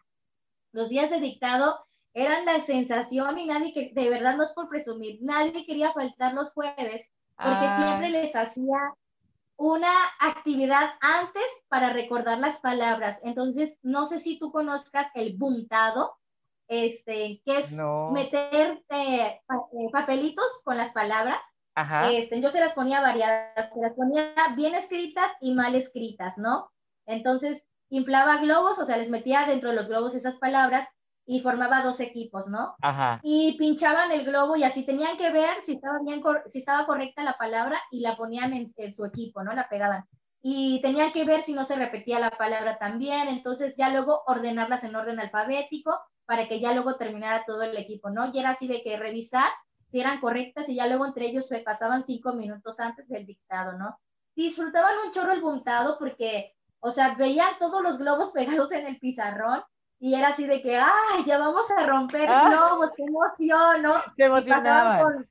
Los 0.70 0.88
días 0.88 1.10
de 1.10 1.18
dictado 1.18 1.84
eran 2.14 2.44
la 2.44 2.60
sensación 2.60 3.36
y 3.36 3.46
nadie 3.46 3.74
que, 3.74 3.92
de 4.00 4.10
verdad 4.10 4.36
no 4.36 4.44
es 4.44 4.52
por 4.52 4.68
presumir, 4.68 5.18
nadie 5.22 5.66
quería 5.66 5.92
faltar 5.92 6.32
los 6.34 6.52
jueves 6.52 7.12
porque 7.36 7.66
ah. 7.66 7.76
siempre 7.78 8.10
les 8.10 8.36
hacía 8.36 8.94
una 9.56 9.92
actividad 10.20 10.90
antes 11.00 11.44
para 11.68 11.92
recordar 11.92 12.38
las 12.38 12.60
palabras. 12.60 13.18
Entonces, 13.24 13.78
no 13.82 14.06
sé 14.06 14.20
si 14.20 14.38
tú 14.38 14.52
conozcas 14.52 15.10
el 15.16 15.36
buntado 15.36 16.19
este, 16.70 17.42
que 17.44 17.58
es 17.58 17.72
meter 18.12 18.80
eh, 18.90 19.40
papelitos 19.92 20.46
con 20.64 20.76
las 20.76 20.92
palabras. 20.92 21.44
Este, 22.12 22.40
yo 22.40 22.48
se 22.48 22.60
las 22.60 22.74
ponía 22.74 23.00
variadas, 23.00 23.74
se 23.74 23.80
las 23.80 23.94
ponía 23.94 24.32
bien 24.54 24.74
escritas 24.74 25.32
y 25.40 25.54
mal 25.54 25.74
escritas, 25.74 26.38
¿no? 26.38 26.70
Entonces, 27.06 27.66
inflaba 27.88 28.36
globos, 28.36 28.78
o 28.78 28.84
sea, 28.84 28.98
les 28.98 29.10
metía 29.10 29.46
dentro 29.46 29.70
de 29.70 29.74
los 29.74 29.88
globos 29.88 30.14
esas 30.14 30.38
palabras 30.38 30.86
y 31.26 31.40
formaba 31.40 31.82
dos 31.82 31.98
equipos, 31.98 32.46
¿no? 32.48 32.76
Y 33.22 33.56
pinchaban 33.58 34.12
el 34.12 34.24
globo 34.24 34.54
y 34.56 34.62
así 34.62 34.86
tenían 34.86 35.16
que 35.16 35.32
ver 35.32 35.62
si 35.64 35.72
estaba 35.72 35.98
bien, 36.04 36.22
si 36.46 36.58
estaba 36.58 36.86
correcta 36.86 37.24
la 37.24 37.36
palabra 37.36 37.80
y 37.90 38.00
la 38.00 38.16
ponían 38.16 38.52
en, 38.52 38.72
en 38.76 38.94
su 38.94 39.04
equipo, 39.04 39.42
¿no? 39.42 39.52
La 39.54 39.68
pegaban 39.68 40.04
y 40.42 40.80
tenían 40.80 41.12
que 41.12 41.24
ver 41.24 41.42
si 41.42 41.52
no 41.52 41.64
se 41.64 41.76
repetía 41.76 42.18
la 42.18 42.30
palabra 42.30 42.78
también, 42.78 43.28
entonces 43.28 43.74
ya 43.76 43.90
luego 43.90 44.22
ordenarlas 44.26 44.84
en 44.84 44.96
orden 44.96 45.20
alfabético 45.20 45.98
para 46.30 46.46
que 46.46 46.60
ya 46.60 46.72
luego 46.74 46.94
terminara 46.94 47.44
todo 47.44 47.62
el 47.64 47.76
equipo, 47.76 48.08
¿no? 48.08 48.30
Y 48.32 48.38
era 48.38 48.50
así 48.50 48.68
de 48.68 48.84
que 48.84 48.96
revisar 48.96 49.50
si 49.90 49.98
eran 49.98 50.20
correctas 50.20 50.68
y 50.68 50.76
ya 50.76 50.86
luego 50.86 51.04
entre 51.04 51.26
ellos 51.26 51.48
se 51.48 51.58
pasaban 51.58 52.04
cinco 52.04 52.34
minutos 52.34 52.78
antes 52.78 53.08
del 53.08 53.26
dictado, 53.26 53.76
¿no? 53.76 53.98
Disfrutaban 54.36 54.94
un 55.04 55.10
chorro 55.10 55.32
el 55.32 55.40
buntado 55.40 55.98
porque, 55.98 56.54
o 56.78 56.92
sea, 56.92 57.16
veían 57.16 57.58
todos 57.58 57.82
los 57.82 57.98
globos 57.98 58.30
pegados 58.32 58.70
en 58.70 58.86
el 58.86 59.00
pizarrón 59.00 59.60
y 59.98 60.14
era 60.14 60.28
así 60.28 60.46
de 60.46 60.62
que, 60.62 60.76
¡ay, 60.76 61.24
ya 61.26 61.36
vamos 61.36 61.66
a 61.76 61.84
romper 61.84 62.28
ah. 62.30 62.48
globos! 62.48 62.90
¡Qué 62.96 63.02
emoción, 63.02 63.82
¿no? 63.82 63.94
Se 64.16 64.26
emocionaban. 64.26 65.28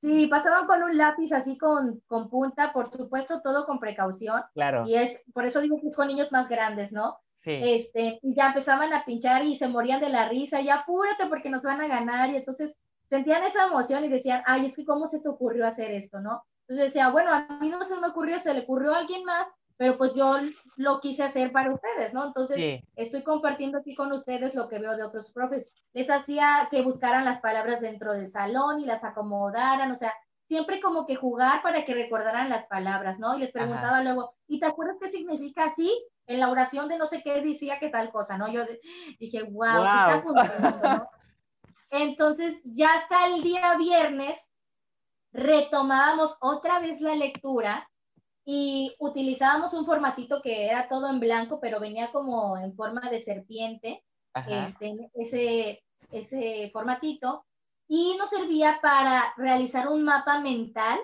Sí, 0.00 0.26
pasaban 0.26 0.66
con 0.66 0.82
un 0.82 0.98
lápiz 0.98 1.32
así 1.32 1.56
con, 1.56 2.02
con 2.06 2.28
punta, 2.28 2.72
por 2.72 2.92
supuesto, 2.92 3.40
todo 3.40 3.64
con 3.64 3.80
precaución. 3.80 4.42
Claro. 4.52 4.86
Y 4.86 4.94
es, 4.94 5.22
por 5.32 5.46
eso 5.46 5.60
digo 5.62 5.80
que 5.80 5.88
es 5.88 5.96
con 5.96 6.08
niños 6.08 6.30
más 6.32 6.50
grandes, 6.50 6.92
¿no? 6.92 7.18
Sí. 7.30 7.58
Este, 7.62 8.18
y 8.22 8.34
ya 8.34 8.48
empezaban 8.48 8.92
a 8.92 9.06
pinchar 9.06 9.44
y 9.44 9.56
se 9.56 9.68
morían 9.68 10.00
de 10.00 10.10
la 10.10 10.28
risa, 10.28 10.60
y 10.60 10.68
apúrate 10.68 11.26
porque 11.28 11.48
nos 11.48 11.62
van 11.62 11.80
a 11.80 11.88
ganar, 11.88 12.30
y 12.30 12.36
entonces 12.36 12.76
sentían 13.08 13.42
esa 13.44 13.66
emoción 13.66 14.04
y 14.04 14.08
decían, 14.08 14.42
ay, 14.46 14.66
es 14.66 14.76
que 14.76 14.84
cómo 14.84 15.08
se 15.08 15.20
te 15.20 15.28
ocurrió 15.28 15.66
hacer 15.66 15.90
esto, 15.92 16.20
¿no? 16.20 16.44
Entonces 16.68 16.92
decía, 16.92 17.08
bueno, 17.08 17.30
a 17.32 17.58
mí 17.60 17.70
no 17.70 17.82
se 17.84 17.98
me 17.98 18.08
ocurrió, 18.08 18.38
se 18.38 18.52
le 18.52 18.60
ocurrió 18.60 18.94
a 18.94 18.98
alguien 18.98 19.24
más, 19.24 19.48
pero 19.76 19.98
pues 19.98 20.14
yo 20.14 20.36
lo 20.76 21.00
quise 21.00 21.22
hacer 21.22 21.52
para 21.52 21.72
ustedes, 21.72 22.14
¿no? 22.14 22.24
Entonces 22.26 22.82
estoy 22.96 23.22
compartiendo 23.22 23.78
aquí 23.78 23.94
con 23.94 24.12
ustedes 24.12 24.54
lo 24.54 24.68
que 24.68 24.78
veo 24.78 24.96
de 24.96 25.02
otros 25.02 25.32
profes. 25.32 25.70
Les 25.92 26.10
hacía 26.10 26.68
que 26.70 26.82
buscaran 26.82 27.24
las 27.24 27.40
palabras 27.40 27.80
dentro 27.80 28.14
del 28.14 28.30
salón 28.30 28.80
y 28.80 28.86
las 28.86 29.04
acomodaran, 29.04 29.92
o 29.92 29.96
sea, 29.96 30.12
siempre 30.46 30.80
como 30.80 31.06
que 31.06 31.16
jugar 31.16 31.62
para 31.62 31.84
que 31.84 31.94
recordaran 31.94 32.48
las 32.48 32.66
palabras, 32.66 33.18
¿no? 33.18 33.36
Y 33.36 33.40
les 33.40 33.52
preguntaba 33.52 34.02
luego, 34.02 34.34
¿y 34.46 34.60
te 34.60 34.66
acuerdas 34.66 34.96
qué 35.00 35.08
significa 35.08 35.64
así? 35.64 35.92
En 36.26 36.40
la 36.40 36.50
oración 36.50 36.88
de 36.88 36.98
no 36.98 37.06
sé 37.06 37.22
qué 37.22 37.42
decía 37.42 37.78
que 37.78 37.88
tal 37.88 38.10
cosa, 38.10 38.38
¿no? 38.38 38.48
Yo 38.48 38.62
dije, 39.18 39.42
wow, 39.42 39.82
Sí 39.82 39.98
está 39.98 40.22
funcionando, 40.22 40.88
¿no? 40.88 41.10
Entonces, 41.90 42.60
ya 42.64 42.94
hasta 42.94 43.26
el 43.26 43.42
día 43.42 43.76
viernes 43.76 44.50
retomábamos 45.32 46.36
otra 46.40 46.80
vez 46.80 47.00
la 47.00 47.14
lectura 47.14 47.88
y 48.48 48.94
utilizábamos 49.00 49.74
un 49.74 49.84
formatito 49.84 50.40
que 50.40 50.66
era 50.66 50.88
todo 50.88 51.10
en 51.10 51.18
blanco, 51.18 51.58
pero 51.60 51.80
venía 51.80 52.12
como 52.12 52.56
en 52.56 52.76
forma 52.76 53.10
de 53.10 53.18
serpiente, 53.18 54.04
este, 54.46 55.10
ese, 55.14 55.82
ese 56.12 56.70
formatito, 56.72 57.44
y 57.88 58.14
nos 58.16 58.30
servía 58.30 58.78
para 58.80 59.34
realizar 59.36 59.88
un 59.88 60.04
mapa 60.04 60.38
mental 60.38 60.96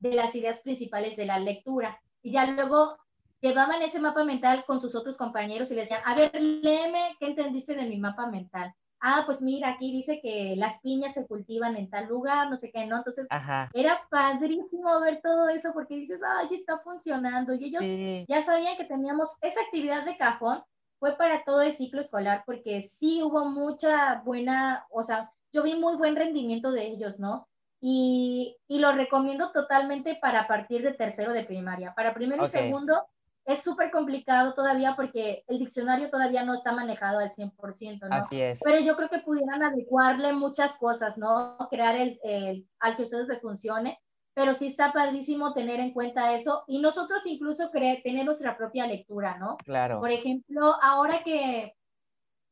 de 0.00 0.14
las 0.14 0.34
ideas 0.34 0.60
principales 0.60 1.16
de 1.16 1.26
la 1.26 1.38
lectura. 1.38 2.00
Y 2.22 2.32
ya 2.32 2.46
luego 2.46 2.96
llevaban 3.42 3.82
ese 3.82 4.00
mapa 4.00 4.24
mental 4.24 4.64
con 4.66 4.80
sus 4.80 4.94
otros 4.94 5.18
compañeros 5.18 5.70
y 5.70 5.74
les 5.74 5.90
decían, 5.90 6.02
a 6.06 6.14
ver, 6.14 6.32
léeme 6.40 7.14
qué 7.20 7.26
entendiste 7.26 7.74
de 7.74 7.84
mi 7.84 7.98
mapa 7.98 8.26
mental. 8.26 8.72
Ah, 9.00 9.22
pues 9.26 9.42
mira, 9.42 9.70
aquí 9.70 9.92
dice 9.92 10.20
que 10.22 10.54
las 10.56 10.80
piñas 10.80 11.14
se 11.14 11.26
cultivan 11.26 11.76
en 11.76 11.90
tal 11.90 12.06
lugar, 12.06 12.50
no 12.50 12.58
sé 12.58 12.70
qué, 12.72 12.86
¿no? 12.86 12.96
Entonces, 12.96 13.26
era 13.74 14.00
padrísimo 14.10 15.00
ver 15.00 15.20
todo 15.22 15.48
eso 15.48 15.72
porque 15.74 15.96
dices, 15.96 16.20
ay, 16.26 16.48
está 16.50 16.78
funcionando. 16.78 17.54
Y 17.54 17.66
ellos 17.66 17.82
ya 18.26 18.42
sabían 18.42 18.76
que 18.76 18.84
teníamos 18.84 19.28
esa 19.42 19.60
actividad 19.60 20.04
de 20.04 20.16
cajón, 20.16 20.62
fue 20.98 21.16
para 21.16 21.44
todo 21.44 21.60
el 21.60 21.74
ciclo 21.74 22.00
escolar 22.00 22.42
porque 22.46 22.82
sí 22.82 23.22
hubo 23.22 23.44
mucha 23.44 24.22
buena, 24.24 24.86
o 24.90 25.02
sea, 25.02 25.30
yo 25.52 25.62
vi 25.62 25.74
muy 25.74 25.96
buen 25.96 26.16
rendimiento 26.16 26.72
de 26.72 26.86
ellos, 26.86 27.18
¿no? 27.18 27.48
Y, 27.80 28.56
y 28.66 28.78
lo 28.78 28.92
recomiendo 28.92 29.52
totalmente 29.52 30.16
para 30.16 30.48
partir 30.48 30.82
de 30.82 30.94
tercero 30.94 31.34
de 31.34 31.44
primaria. 31.44 31.94
Para 31.94 32.14
primero 32.14 32.46
y 32.46 32.48
segundo 32.48 33.06
es 33.46 33.62
súper 33.62 33.92
complicado 33.92 34.54
todavía 34.54 34.94
porque 34.96 35.44
el 35.46 35.58
diccionario 35.58 36.10
todavía 36.10 36.44
no 36.44 36.54
está 36.54 36.72
manejado 36.72 37.20
al 37.20 37.30
100%, 37.30 38.08
¿no? 38.08 38.14
Así 38.14 38.40
es. 38.40 38.60
Pero 38.62 38.80
yo 38.80 38.96
creo 38.96 39.08
que 39.08 39.20
pudieran 39.20 39.62
adecuarle 39.62 40.32
muchas 40.32 40.76
cosas, 40.78 41.16
¿no? 41.16 41.56
Crear 41.70 41.94
el, 41.94 42.18
el 42.24 42.68
al 42.80 42.96
que 42.96 43.04
ustedes 43.04 43.28
les 43.28 43.40
funcione, 43.40 44.00
pero 44.34 44.54
sí 44.54 44.66
está 44.66 44.92
padrísimo 44.92 45.54
tener 45.54 45.78
en 45.78 45.92
cuenta 45.92 46.34
eso 46.34 46.64
y 46.66 46.80
nosotros 46.80 47.24
incluso 47.24 47.70
tener 47.70 48.24
nuestra 48.26 48.56
propia 48.56 48.86
lectura, 48.86 49.38
¿no? 49.38 49.56
Claro. 49.58 50.00
Por 50.00 50.10
ejemplo, 50.10 50.74
ahora 50.82 51.22
que 51.22 51.72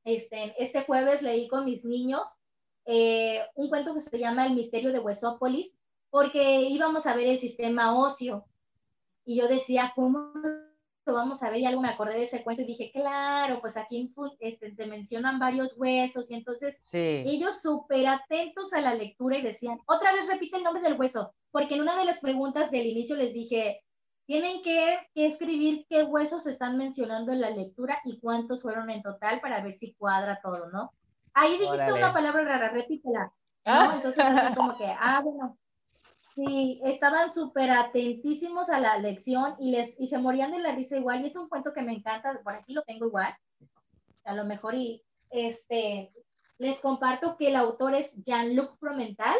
este, 0.04 0.54
este 0.62 0.84
jueves 0.84 1.22
leí 1.22 1.48
con 1.48 1.64
mis 1.64 1.84
niños 1.84 2.22
eh, 2.86 3.40
un 3.54 3.68
cuento 3.68 3.94
que 3.94 4.00
se 4.00 4.18
llama 4.18 4.46
El 4.46 4.54
misterio 4.54 4.92
de 4.92 5.00
Huesópolis, 5.00 5.76
porque 6.10 6.62
íbamos 6.62 7.06
a 7.06 7.16
ver 7.16 7.26
el 7.26 7.40
sistema 7.40 7.98
óseo. 7.98 8.46
Y 9.24 9.36
yo 9.36 9.48
decía, 9.48 9.92
¿cómo 9.96 10.32
lo 11.06 11.14
vamos 11.14 11.42
a 11.42 11.50
ver? 11.50 11.60
Y 11.60 11.66
algo 11.66 11.80
me 11.80 11.88
acordé 11.88 12.14
de 12.14 12.22
ese 12.24 12.42
cuento 12.42 12.62
y 12.62 12.66
dije, 12.66 12.90
claro, 12.92 13.60
pues 13.60 13.76
aquí 13.76 14.12
este, 14.40 14.72
te 14.72 14.86
mencionan 14.86 15.38
varios 15.38 15.78
huesos. 15.78 16.30
Y 16.30 16.34
entonces 16.34 16.78
ellos 16.92 17.60
súper 17.60 18.06
atentos 18.06 18.72
a 18.72 18.80
la 18.80 18.94
lectura 18.94 19.38
y 19.38 19.42
decían, 19.42 19.78
otra 19.86 20.12
vez 20.12 20.28
repite 20.28 20.56
el 20.56 20.64
nombre 20.64 20.82
del 20.82 20.98
hueso, 20.98 21.34
porque 21.50 21.74
en 21.74 21.82
una 21.82 21.98
de 21.98 22.04
las 22.04 22.20
preguntas 22.20 22.70
del 22.70 22.86
inicio 22.86 23.16
les 23.16 23.32
dije, 23.32 23.82
tienen 24.26 24.62
que, 24.62 24.98
que, 25.14 25.26
escribir 25.26 25.84
qué 25.88 26.04
huesos 26.04 26.46
están 26.46 26.78
mencionando 26.78 27.32
en 27.32 27.42
la 27.42 27.50
lectura 27.50 27.98
y 28.04 28.18
cuántos 28.20 28.62
fueron 28.62 28.88
en 28.88 29.02
total 29.02 29.40
para 29.40 29.62
ver 29.62 29.74
si 29.78 29.92
cuadra 29.94 30.40
todo, 30.42 30.70
¿no? 30.70 30.92
Ahí 31.34 31.58
dijiste 31.58 31.92
una 31.92 32.12
palabra 32.12 32.44
rara, 32.44 32.68
repítela. 32.70 33.32
¿no? 33.66 33.92
Entonces, 33.94 34.24
así 34.24 34.54
como 34.54 34.76
que, 34.76 34.86
ah, 34.86 35.20
bueno. 35.22 35.58
Sí, 36.34 36.80
estaban 36.82 37.32
súper 37.32 37.70
atentísimos 37.70 38.68
a 38.68 38.80
la 38.80 38.98
lección 38.98 39.54
y, 39.60 39.70
les, 39.70 40.00
y 40.00 40.08
se 40.08 40.18
morían 40.18 40.50
de 40.50 40.58
la 40.58 40.74
risa 40.74 40.96
igual. 40.96 41.22
Y 41.22 41.28
es 41.28 41.36
un 41.36 41.48
cuento 41.48 41.72
que 41.72 41.82
me 41.82 41.92
encanta, 41.92 42.40
por 42.42 42.54
aquí 42.54 42.72
lo 42.72 42.82
tengo 42.82 43.06
igual. 43.06 43.32
A 44.24 44.34
lo 44.34 44.44
mejor, 44.44 44.74
y 44.74 45.00
este, 45.30 46.12
les 46.58 46.80
comparto 46.80 47.36
que 47.36 47.48
el 47.48 47.56
autor 47.56 47.94
es 47.94 48.12
Jean-Luc 48.24 48.78
Fromental 48.80 49.36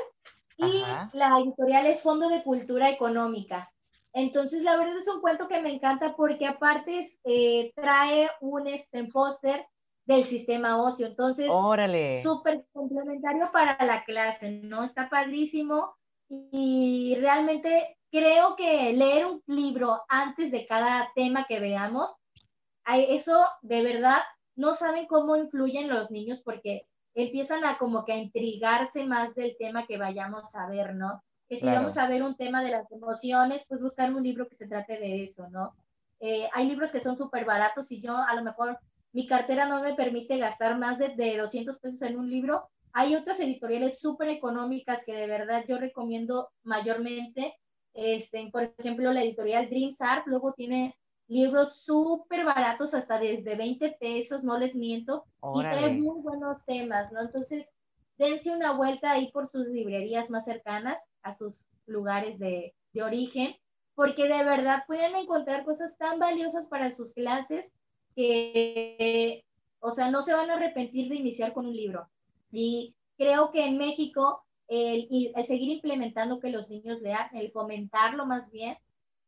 y 0.57 0.85
la 1.13 1.41
editorial 1.41 1.87
es 1.87 2.01
Fondo 2.01 2.29
de 2.29 2.45
Cultura 2.45 2.89
Económica. 2.91 3.73
Entonces, 4.13 4.63
la 4.63 4.77
verdad 4.77 4.97
es 4.97 5.09
un 5.09 5.21
cuento 5.21 5.49
que 5.49 5.61
me 5.61 5.75
encanta 5.75 6.15
porque 6.15 6.47
aparte 6.47 7.05
eh, 7.25 7.73
trae 7.75 8.31
un 8.41 8.69
este, 8.69 9.03
póster 9.07 9.67
del 10.05 10.23
sistema 10.23 10.81
óseo. 10.81 11.09
Entonces, 11.09 11.51
súper 12.23 12.65
complementario 12.73 13.51
para 13.51 13.85
la 13.85 14.05
clase, 14.05 14.61
¿no? 14.63 14.85
Está 14.85 15.09
padrísimo 15.09 15.97
y 16.53 17.17
realmente 17.21 17.99
creo 18.11 18.55
que 18.57 18.93
leer 18.93 19.27
un 19.27 19.43
libro 19.47 20.03
antes 20.09 20.51
de 20.51 20.67
cada 20.67 21.11
tema 21.15 21.47
que 21.49 21.61
veamos, 21.61 22.11
eso 22.87 23.45
de 23.63 23.83
verdad 23.83 24.19
no 24.57 24.75
saben 24.75 25.07
cómo 25.07 25.37
influyen 25.37 25.89
los 25.89 26.11
niños 26.11 26.41
porque 26.43 26.87
empiezan 27.15 27.65
a 27.65 27.79
como 27.79 28.05
que 28.05 28.13
a 28.13 28.17
intrigarse 28.17 29.05
más 29.07 29.35
del 29.35 29.57
tema 29.59 29.87
que 29.87 29.99
vayamos 29.99 30.55
a 30.55 30.69
ver, 30.69 30.95
¿no? 30.95 31.23
Que 31.49 31.59
si 31.59 31.67
vamos 31.67 31.97
a 31.99 32.09
ver 32.09 32.23
un 32.23 32.37
tema 32.37 32.63
de 32.63 32.71
las 32.71 32.91
emociones, 32.91 33.65
pues 33.69 33.81
buscar 33.81 34.13
un 34.13 34.23
libro 34.23 34.49
que 34.49 34.57
se 34.57 34.67
trate 34.67 34.99
de 34.99 35.25
eso, 35.25 35.49
¿no? 35.51 35.75
Eh, 36.21 36.49
hay 36.53 36.69
libros 36.69 36.91
que 36.91 37.01
son 37.01 37.19
súper 37.19 37.45
baratos 37.45 37.91
y 37.93 38.01
yo 38.01 38.17
a 38.17 38.35
lo 38.35 38.43
mejor 38.43 38.79
mi 39.13 39.27
cartera 39.27 39.67
no 39.67 39.83
me 39.83 39.95
permite 39.95 40.39
gastar 40.39 40.79
más 40.79 40.99
de, 40.99 41.11
de 41.11 41.37
200 41.37 41.79
pesos 41.79 42.03
en 42.03 42.19
un 42.19 42.31
libro. 42.31 42.69
Hay 42.95 43.17
otras 43.17 43.41
editoriales 43.41 44.01
súper 44.01 44.29
económicas 44.29 45.05
que 45.05 45.15
de 45.15 45.27
verdad 45.27 45.65
yo 45.69 45.79
recomiendo 45.79 46.49
mayormente. 46.63 47.55
Este, 47.93 48.49
por 48.51 48.73
ejemplo, 48.79 49.13
la 49.13 49.23
editorial 49.23 49.69
Dreams 49.69 50.01
Art 50.01 50.27
luego 50.27 50.53
tiene 50.53 50.97
libros 51.27 51.83
súper 51.83 52.45
baratos, 52.45 52.95
hasta 52.95 53.19
desde 53.19 53.57
20 53.57 53.97
pesos, 54.01 54.45
no 54.45 54.59
les 54.59 54.75
miento, 54.75 55.25
y 55.55 55.61
trae 55.61 55.91
muy 55.91 56.21
buenos 56.21 56.65
temas, 56.65 57.13
¿no? 57.13 57.21
Entonces, 57.21 57.75
dense 58.17 58.51
una 58.51 58.73
vuelta 58.73 59.13
ahí 59.13 59.31
por 59.33 59.49
sus 59.49 59.67
librerías 59.69 60.31
más 60.31 60.45
cercanas 60.45 61.03
a 61.23 61.35
sus 61.35 61.69
lugares 61.87 62.39
de, 62.39 62.75
de 62.93 63.03
origen, 63.03 63.57
porque 63.95 64.29
de 64.29 64.45
verdad 64.45 64.85
pueden 64.87 65.15
encontrar 65.17 65.65
cosas 65.65 65.97
tan 65.99 66.19
valiosas 66.19 66.69
para 66.69 66.93
sus 66.93 67.13
clases 67.13 67.77
que, 68.15 69.45
o 69.81 69.91
sea, 69.91 70.11
no 70.11 70.23
se 70.23 70.35
van 70.35 70.51
a 70.51 70.55
arrepentir 70.55 71.09
de 71.09 71.17
iniciar 71.17 71.53
con 71.53 71.67
un 71.67 71.75
libro. 71.75 72.09
Y 72.55 72.95
creo 73.17 73.51
que 73.51 73.67
en 73.67 73.79
México, 73.79 74.45
el, 74.69 75.09
el 75.35 75.47
seguir 75.47 75.71
implementando 75.71 76.41
que 76.41 76.51
los 76.51 76.71
niños 76.71 77.01
lean, 77.01 77.29
el 77.35 77.51
fomentarlo 77.51 78.27
más 78.27 78.51
bien, 78.51 78.77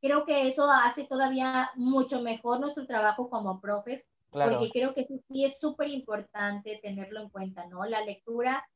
creo 0.01 0.25
que 0.25 0.49
eso 0.49 0.71
hace 0.71 1.07
todavía 1.07 1.71
mucho 1.75 2.23
mejor 2.23 2.61
nuestro 2.61 2.87
trabajo 2.87 3.29
como 3.29 3.61
profes, 3.61 4.09
porque 4.31 4.71
creo 4.71 4.93
que 4.93 5.03
eso 5.03 5.15
sí 5.29 5.45
es 5.45 5.59
súper 5.59 5.89
importante 5.89 6.79
tenerlo 6.83 7.21
en 7.21 7.31
cuenta, 7.31 7.67
¿no? 7.67 7.85
La 7.85 8.05
lectura 8.05 8.67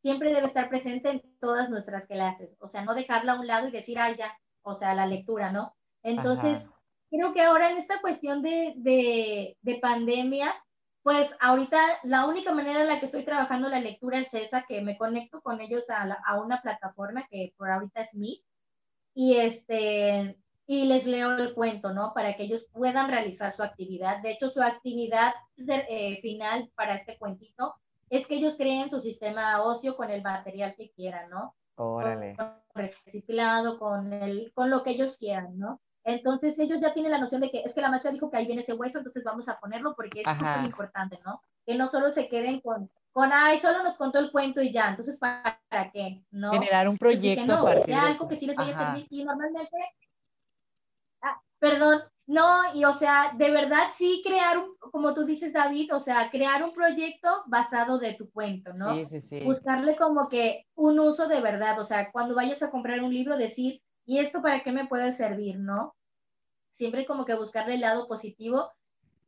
siempre 0.00 0.32
debe 0.32 0.46
estar 0.46 0.68
presente 0.68 1.10
en 1.10 1.22
todas 1.40 1.70
nuestras 1.70 2.06
clases, 2.06 2.56
o 2.60 2.68
sea, 2.68 2.84
no 2.84 2.94
dejarla 2.94 3.32
a 3.32 3.40
un 3.40 3.46
lado 3.46 3.68
y 3.68 3.70
decir, 3.70 3.98
ay, 3.98 4.16
ya, 4.16 4.36
o 4.62 4.74
sea, 4.74 4.94
la 4.94 5.06
lectura, 5.06 5.52
¿no? 5.52 5.74
Entonces, 6.02 6.70
creo 7.10 7.32
que 7.32 7.42
ahora 7.42 7.70
en 7.70 7.78
esta 7.78 8.00
cuestión 8.00 8.42
de, 8.42 8.74
de, 8.76 9.56
de, 9.60 9.78
pandemia, 9.78 10.54
pues 11.02 11.36
ahorita 11.40 11.78
la 12.04 12.26
única 12.26 12.52
manera 12.52 12.82
en 12.82 12.88
la 12.88 13.00
que 13.00 13.06
estoy 13.06 13.24
trabajando 13.24 13.68
la 13.68 13.80
lectura 13.80 14.18
es 14.18 14.32
esa, 14.34 14.64
que 14.68 14.82
me 14.82 14.98
conecto 14.98 15.40
con 15.40 15.60
ellos 15.60 15.88
a, 15.90 16.02
a 16.26 16.40
una 16.40 16.60
plataforma 16.60 17.26
que 17.30 17.54
por 17.56 17.70
ahorita 17.70 18.02
es 18.02 18.14
Meet, 18.14 18.42
y, 19.14 19.36
este, 19.36 20.38
y 20.66 20.86
les 20.86 21.06
leo 21.06 21.36
el 21.36 21.54
cuento, 21.54 21.92
¿no? 21.92 22.12
Para 22.14 22.34
que 22.34 22.44
ellos 22.44 22.66
puedan 22.72 23.08
realizar 23.10 23.54
su 23.54 23.62
actividad. 23.62 24.22
De 24.22 24.32
hecho, 24.32 24.50
su 24.50 24.62
actividad 24.62 25.34
eh, 25.56 26.20
final 26.20 26.70
para 26.74 26.94
este 26.94 27.18
cuentito 27.18 27.74
es 28.08 28.26
que 28.26 28.36
ellos 28.36 28.56
creen 28.56 28.90
su 28.90 29.00
sistema 29.00 29.62
ocio 29.62 29.96
con 29.96 30.10
el 30.10 30.22
material 30.22 30.74
que 30.76 30.90
quieran, 30.90 31.30
¿no? 31.30 31.54
Órale. 31.76 32.36
Con 32.36 32.52
reciclado, 32.74 33.78
con, 33.78 34.12
el, 34.12 34.52
con 34.54 34.70
lo 34.70 34.82
que 34.82 34.90
ellos 34.90 35.16
quieran, 35.16 35.58
¿no? 35.58 35.80
Entonces 36.04 36.58
ellos 36.58 36.80
ya 36.80 36.94
tienen 36.94 37.12
la 37.12 37.18
noción 37.18 37.40
de 37.40 37.50
que 37.50 37.60
es 37.60 37.74
que 37.74 37.80
la 37.80 37.90
maestra 37.90 38.10
dijo 38.10 38.30
que 38.30 38.38
ahí 38.38 38.46
viene 38.46 38.62
ese 38.62 38.72
hueso, 38.72 38.98
entonces 38.98 39.22
vamos 39.24 39.48
a 39.48 39.60
ponerlo 39.60 39.94
porque 39.94 40.22
es 40.22 40.28
súper 40.28 40.64
importante, 40.64 41.20
¿no? 41.24 41.42
Que 41.66 41.74
no 41.74 41.88
solo 41.88 42.10
se 42.10 42.28
queden 42.28 42.60
con, 42.60 42.90
con, 43.12 43.30
ay, 43.32 43.58
solo 43.58 43.82
nos 43.82 43.96
contó 43.96 44.18
el 44.18 44.30
cuento 44.30 44.62
y 44.62 44.72
ya, 44.72 44.88
entonces 44.88 45.18
¿para, 45.18 45.60
qué? 45.92 46.22
¿No? 46.30 46.52
Generar 46.52 46.88
un 46.88 46.96
proyecto. 46.96 47.44
no, 47.44 47.66
algo 47.66 48.28
que 48.28 48.36
sí 48.36 48.46
les 48.46 48.56
vaya 48.56 48.72
a 48.72 48.92
servir 48.92 49.06
y 49.10 49.24
normalmente, 49.24 49.76
ah, 51.22 51.40
perdón, 51.58 52.00
no, 52.26 52.74
y 52.74 52.84
o 52.84 52.94
sea, 52.94 53.32
de 53.36 53.50
verdad 53.50 53.88
sí 53.92 54.22
crear, 54.24 54.56
un, 54.56 54.76
como 54.78 55.14
tú 55.14 55.24
dices 55.24 55.52
David, 55.52 55.92
o 55.94 56.00
sea, 56.00 56.30
crear 56.30 56.62
un 56.62 56.72
proyecto 56.72 57.42
basado 57.46 57.98
de 57.98 58.14
tu 58.14 58.30
cuento, 58.30 58.70
¿no? 58.78 58.94
Sí, 58.94 59.04
sí, 59.04 59.20
sí. 59.20 59.40
Buscarle 59.44 59.96
como 59.96 60.28
que 60.28 60.64
un 60.76 61.00
uso 61.00 61.26
de 61.26 61.40
verdad, 61.40 61.78
o 61.80 61.84
sea, 61.84 62.10
cuando 62.12 62.36
vayas 62.36 62.62
a 62.62 62.70
comprar 62.70 63.02
un 63.02 63.12
libro, 63.12 63.36
decir, 63.36 63.82
¿y 64.10 64.18
esto 64.18 64.42
para 64.42 64.64
qué 64.64 64.72
me 64.72 64.88
puede 64.88 65.12
servir, 65.12 65.60
no? 65.60 65.94
Siempre 66.72 67.06
como 67.06 67.24
que 67.24 67.36
buscarle 67.36 67.74
el 67.74 67.80
lado 67.80 68.08
positivo. 68.08 68.72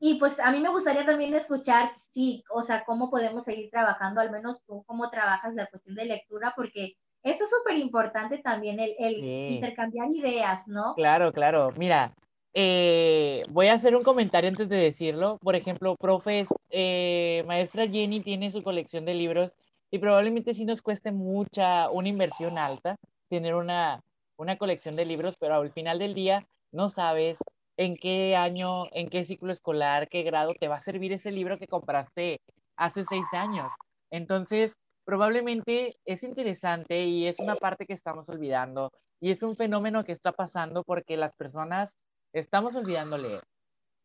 Y 0.00 0.18
pues 0.18 0.40
a 0.40 0.50
mí 0.50 0.58
me 0.58 0.70
gustaría 0.70 1.06
también 1.06 1.32
escuchar, 1.34 1.92
sí, 2.10 2.42
o 2.52 2.64
sea, 2.64 2.84
cómo 2.84 3.08
podemos 3.08 3.44
seguir 3.44 3.70
trabajando, 3.70 4.20
al 4.20 4.32
menos 4.32 4.60
tú, 4.66 4.82
cómo 4.84 5.08
trabajas 5.08 5.54
la 5.54 5.68
cuestión 5.68 5.94
de 5.94 6.06
lectura, 6.06 6.52
porque 6.56 6.96
eso 7.22 7.44
es 7.44 7.50
súper 7.50 7.76
importante 7.78 8.38
también, 8.38 8.80
el, 8.80 9.24
intercambiar 9.54 10.08
ideas, 10.10 10.66
¿no? 10.66 10.94
Claro, 10.96 11.32
claro. 11.32 11.70
Mira, 11.76 12.12
eh, 12.52 13.44
voy 13.50 13.68
a 13.68 13.74
hacer 13.74 13.94
un 13.94 14.02
comentario 14.02 14.50
antes 14.50 14.68
de 14.68 14.78
decirlo. 14.78 15.38
Por 15.42 15.54
ejemplo, 15.54 15.94
profes, 15.94 16.48
eh, 16.70 17.44
maestra 17.46 17.86
Jenny 17.86 18.18
tiene 18.18 18.50
su 18.50 18.64
colección 18.64 19.04
de 19.04 19.14
libros 19.14 19.54
y 19.92 20.00
probablemente 20.00 20.54
sí 20.54 20.64
nos 20.64 20.82
cueste 20.82 21.12
mucha, 21.12 21.88
una 21.88 22.08
inversión 22.08 22.58
alta 22.58 22.96
tener 23.28 23.54
una, 23.54 24.02
una 24.42 24.56
colección 24.56 24.96
de 24.96 25.06
libros, 25.06 25.36
pero 25.38 25.54
al 25.54 25.72
final 25.72 25.98
del 25.98 26.14
día 26.14 26.46
no 26.72 26.88
sabes 26.88 27.38
en 27.76 27.96
qué 27.96 28.36
año, 28.36 28.84
en 28.92 29.08
qué 29.08 29.24
ciclo 29.24 29.52
escolar, 29.52 30.08
qué 30.08 30.22
grado 30.22 30.54
te 30.54 30.68
va 30.68 30.76
a 30.76 30.80
servir 30.80 31.12
ese 31.12 31.30
libro 31.30 31.58
que 31.58 31.66
compraste 31.66 32.40
hace 32.76 33.04
seis 33.04 33.26
años. 33.32 33.72
Entonces, 34.10 34.74
probablemente 35.04 35.96
es 36.04 36.22
interesante 36.22 37.04
y 37.04 37.26
es 37.26 37.38
una 37.38 37.56
parte 37.56 37.86
que 37.86 37.92
estamos 37.92 38.28
olvidando 38.28 38.90
y 39.20 39.30
es 39.30 39.42
un 39.42 39.56
fenómeno 39.56 40.04
que 40.04 40.12
está 40.12 40.32
pasando 40.32 40.82
porque 40.84 41.16
las 41.16 41.32
personas 41.32 41.96
estamos 42.32 42.74
olvidando 42.74 43.16
leer. 43.18 43.42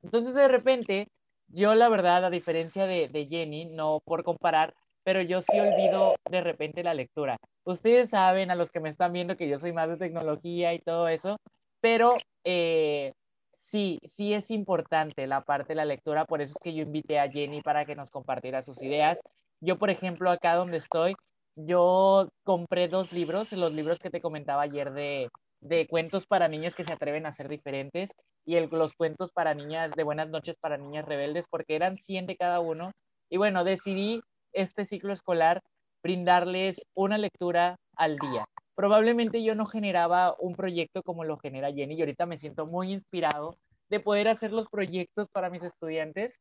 Entonces, 0.04 0.34
de 0.34 0.48
repente, 0.48 1.08
yo 1.48 1.76
la 1.76 1.90
verdad, 1.90 2.26
a 2.26 2.30
diferencia 2.30 2.86
de, 2.86 3.08
de 3.08 3.26
Jenny, 3.26 3.66
no 3.66 4.00
por 4.06 4.24
comparar, 4.24 4.76
pero 5.08 5.22
yo 5.22 5.42
sí 5.42 5.58
olvido 5.58 6.16
de 6.30 6.42
repente 6.42 6.84
la 6.84 6.94
lectura. 6.94 7.38
Ustedes 7.64 8.10
saben, 8.10 8.52
a 8.52 8.56
los 8.56 8.74
que 8.74 8.82
me 8.82 8.90
están 8.90 9.14
viendo, 9.14 9.38
que 9.38 9.48
yo 9.48 9.58
soy 9.58 9.72
más 9.72 9.88
de 9.88 9.96
tecnología 9.96 10.74
y 10.74 10.80
todo 10.80 11.08
eso, 11.08 11.38
pero 11.80 12.18
eh, 12.44 13.14
sí, 13.54 14.00
sí 14.04 14.34
es 14.34 14.52
importante 14.52 15.26
la 15.26 15.40
parte 15.46 15.70
de 15.70 15.76
la 15.76 15.86
lectura, 15.86 16.26
por 16.26 16.42
eso 16.42 16.52
es 16.52 16.60
que 16.62 16.74
yo 16.74 16.84
invité 16.84 17.20
a 17.20 17.32
Jenny 17.32 17.62
para 17.62 17.86
que 17.86 17.96
nos 17.96 18.10
compartiera 18.10 18.62
sus 18.62 18.82
ideas. 18.82 19.22
Yo, 19.62 19.78
por 19.78 19.92
ejemplo, 19.92 20.30
acá 20.30 20.56
donde 20.56 20.76
estoy, 20.76 21.16
yo 21.56 22.28
compré 22.44 22.90
dos 22.90 23.14
libros, 23.14 23.54
los 23.54 23.72
libros 23.72 24.00
que 24.00 24.10
te 24.10 24.20
comentaba 24.20 24.64
ayer 24.64 24.92
de, 24.92 25.30
de 25.62 25.88
cuentos 25.88 26.28
para 26.28 26.50
niños 26.50 26.76
que 26.76 26.84
se 26.84 26.92
atreven 26.92 27.26
a 27.26 27.32
ser 27.32 27.48
diferentes 27.48 28.12
y 28.46 28.60
los 28.60 28.94
cuentos 28.94 29.32
para 29.32 29.54
niñas 29.54 29.94
de 29.94 30.04
Buenas 30.04 30.28
noches 30.28 30.58
para 30.60 30.78
niñas 30.78 31.06
rebeldes, 31.06 31.46
porque 31.50 31.78
eran 31.78 31.98
100 31.98 32.26
de 32.26 32.36
cada 32.36 32.60
uno. 32.60 32.92
Y 33.30 33.38
bueno, 33.38 33.64
decidí 33.64 34.22
este 34.54 34.86
ciclo 34.86 35.14
escolar 35.14 35.62
brindarles 36.04 36.86
una 36.94 37.18
lectura 37.18 37.78
al 37.96 38.18
día. 38.18 38.46
Probablemente 38.76 39.44
yo 39.44 39.56
no 39.56 39.66
generaba 39.66 40.36
un 40.40 40.56
proyecto 40.56 41.02
como 41.04 41.24
lo 41.24 41.38
genera 41.38 41.74
Jenny 41.74 41.96
y 41.96 42.00
ahorita 42.02 42.26
me 42.26 42.38
siento 42.38 42.66
muy 42.66 42.94
inspirado 42.94 43.58
de 43.90 44.00
poder 44.00 44.28
hacer 44.28 44.52
los 44.52 44.68
proyectos 44.70 45.28
para 45.30 45.50
mis 45.50 45.64
estudiantes. 45.64 46.38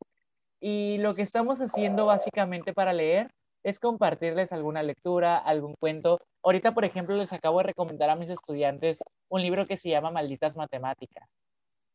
Y 0.60 0.98
lo 0.98 1.14
que 1.14 1.22
estamos 1.22 1.60
haciendo 1.60 2.06
básicamente 2.06 2.72
para 2.72 2.92
leer 2.92 3.30
es 3.62 3.80
compartirles 3.80 4.52
alguna 4.52 4.82
lectura, 4.82 5.36
algún 5.38 5.74
cuento. 5.80 6.18
Ahorita, 6.44 6.72
por 6.72 6.84
ejemplo, 6.84 7.16
les 7.16 7.32
acabo 7.32 7.58
de 7.58 7.64
recomendar 7.64 8.10
a 8.10 8.16
mis 8.16 8.28
estudiantes 8.28 9.02
un 9.28 9.42
libro 9.42 9.66
que 9.66 9.76
se 9.76 9.88
llama 9.88 10.10
Malditas 10.10 10.56
Matemáticas. 10.56 11.36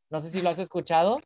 No 0.09 0.20
sé 0.20 0.32
si 0.32 0.41
lo 0.41 0.49
has 0.49 0.59
escuchado. 0.59 1.20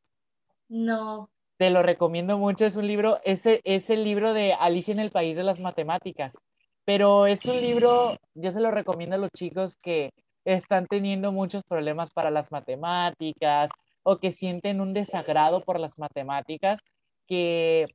No. 0.69 1.29
Te 1.57 1.69
lo 1.69 1.83
recomiendo 1.83 2.37
mucho. 2.37 2.65
Es 2.65 2.75
un 2.75 2.87
libro, 2.87 3.19
ese 3.23 3.61
es 3.63 3.89
el 3.89 4.03
libro 4.03 4.33
de 4.33 4.53
Alicia 4.53 4.91
en 4.91 4.99
el 4.99 5.11
País 5.11 5.37
de 5.37 5.43
las 5.43 5.59
Matemáticas. 5.59 6.37
Pero 6.83 7.25
es 7.25 7.43
un 7.45 7.61
libro, 7.61 8.17
yo 8.35 8.51
se 8.51 8.61
lo 8.61 8.71
recomiendo 8.71 9.15
a 9.15 9.19
los 9.19 9.31
chicos 9.31 9.75
que 9.81 10.11
están 10.45 10.85
teniendo 10.85 11.31
muchos 11.31 11.63
problemas 11.67 12.11
para 12.11 12.29
las 12.29 12.51
matemáticas 12.51 13.71
o 14.03 14.17
que 14.17 14.31
sienten 14.31 14.81
un 14.81 14.93
desagrado 14.93 15.61
por 15.61 15.79
las 15.79 15.97
matemáticas, 15.97 16.79
que 17.27 17.87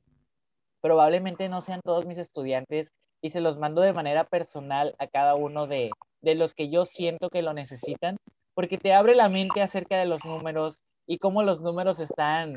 probablemente 0.81 1.47
no 1.47 1.61
sean 1.61 1.79
todos 1.83 2.05
mis 2.05 2.17
estudiantes 2.17 2.89
y 3.21 3.29
se 3.29 3.39
los 3.39 3.57
mando 3.57 3.81
de 3.81 3.93
manera 3.93 4.25
personal 4.25 4.93
a 4.99 5.07
cada 5.07 5.35
uno 5.35 5.67
de, 5.67 5.91
los 6.21 6.53
que 6.53 6.69
yo 6.69 6.85
siento 6.85 7.29
que 7.29 7.41
lo 7.41 7.53
necesitan, 7.53 8.17
porque 8.53 8.77
te 8.77 8.93
abre 8.93 9.15
la 9.15 9.29
mente 9.29 9.61
acerca 9.61 9.97
de 9.97 10.05
los 10.05 10.25
números 10.25 10.81
y 11.07 11.17
cómo 11.17 11.43
los 11.43 11.61
números 11.61 11.99
están 11.99 12.55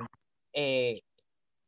eh, 0.55 1.03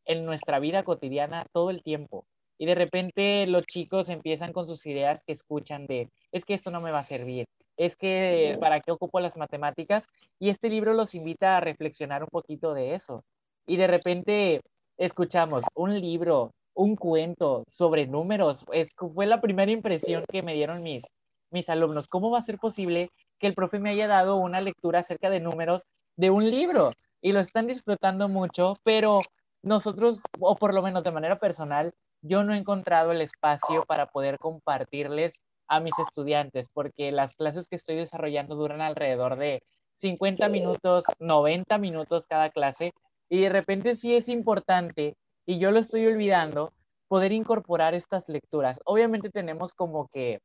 en 0.06 0.24
nuestra 0.24 0.58
vida 0.60 0.82
cotidiana 0.84 1.44
todo 1.52 1.70
el 1.70 1.82
tiempo. 1.82 2.24
Y 2.58 2.66
de 2.66 2.74
repente 2.74 3.46
los 3.46 3.66
chicos 3.66 4.08
empiezan 4.08 4.52
con 4.52 4.66
sus 4.66 4.86
ideas 4.86 5.22
que 5.24 5.32
escuchan 5.32 5.86
de, 5.86 6.08
es 6.32 6.44
que 6.44 6.54
esto 6.54 6.70
no 6.70 6.80
me 6.80 6.90
va 6.90 7.00
a 7.00 7.04
servir, 7.04 7.44
es 7.76 7.96
que 7.96 8.56
para 8.60 8.80
qué 8.80 8.92
ocupo 8.92 9.20
las 9.20 9.36
matemáticas. 9.36 10.06
Y 10.38 10.48
este 10.48 10.70
libro 10.70 10.94
los 10.94 11.14
invita 11.14 11.56
a 11.56 11.60
reflexionar 11.60 12.22
un 12.22 12.30
poquito 12.30 12.72
de 12.72 12.94
eso. 12.94 13.22
Y 13.66 13.76
de 13.76 13.86
repente 13.86 14.60
escuchamos 14.96 15.64
un 15.74 16.00
libro, 16.00 16.52
un 16.74 16.96
cuento 16.96 17.64
sobre 17.70 18.06
números. 18.06 18.64
Es, 18.72 18.90
fue 18.96 19.26
la 19.26 19.40
primera 19.40 19.70
impresión 19.70 20.24
que 20.30 20.42
me 20.42 20.54
dieron 20.54 20.82
mis, 20.82 21.04
mis 21.50 21.68
alumnos. 21.68 22.08
¿Cómo 22.08 22.30
va 22.30 22.38
a 22.38 22.42
ser 22.42 22.58
posible 22.58 23.10
que 23.38 23.46
el 23.46 23.54
profe 23.54 23.78
me 23.78 23.90
haya 23.90 24.08
dado 24.08 24.36
una 24.36 24.62
lectura 24.62 25.00
acerca 25.00 25.28
de 25.28 25.40
números 25.40 25.82
de 26.16 26.30
un 26.30 26.50
libro? 26.50 26.92
Y 27.26 27.32
lo 27.32 27.40
están 27.40 27.66
disfrutando 27.66 28.28
mucho, 28.28 28.78
pero 28.84 29.20
nosotros, 29.60 30.20
o 30.38 30.54
por 30.54 30.72
lo 30.72 30.80
menos 30.80 31.02
de 31.02 31.10
manera 31.10 31.40
personal, 31.40 31.92
yo 32.22 32.44
no 32.44 32.54
he 32.54 32.56
encontrado 32.56 33.10
el 33.10 33.20
espacio 33.20 33.82
para 33.84 34.06
poder 34.06 34.38
compartirles 34.38 35.42
a 35.66 35.80
mis 35.80 35.98
estudiantes, 35.98 36.68
porque 36.72 37.10
las 37.10 37.34
clases 37.34 37.66
que 37.66 37.74
estoy 37.74 37.96
desarrollando 37.96 38.54
duran 38.54 38.80
alrededor 38.80 39.34
de 39.34 39.64
50 39.94 40.48
minutos, 40.50 41.02
90 41.18 41.78
minutos 41.78 42.28
cada 42.28 42.50
clase, 42.50 42.92
y 43.28 43.40
de 43.40 43.48
repente 43.48 43.96
sí 43.96 44.14
es 44.14 44.28
importante, 44.28 45.16
y 45.46 45.58
yo 45.58 45.72
lo 45.72 45.80
estoy 45.80 46.06
olvidando, 46.06 46.72
poder 47.08 47.32
incorporar 47.32 47.94
estas 47.94 48.28
lecturas. 48.28 48.78
Obviamente 48.84 49.30
tenemos 49.30 49.74
como 49.74 50.06
que, 50.12 50.38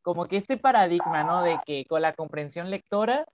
como 0.00 0.24
que 0.28 0.38
este 0.38 0.56
paradigma, 0.56 1.24
¿no? 1.24 1.42
De 1.42 1.58
que 1.66 1.84
con 1.84 2.00
la 2.00 2.14
comprensión 2.14 2.70
lectora 2.70 3.26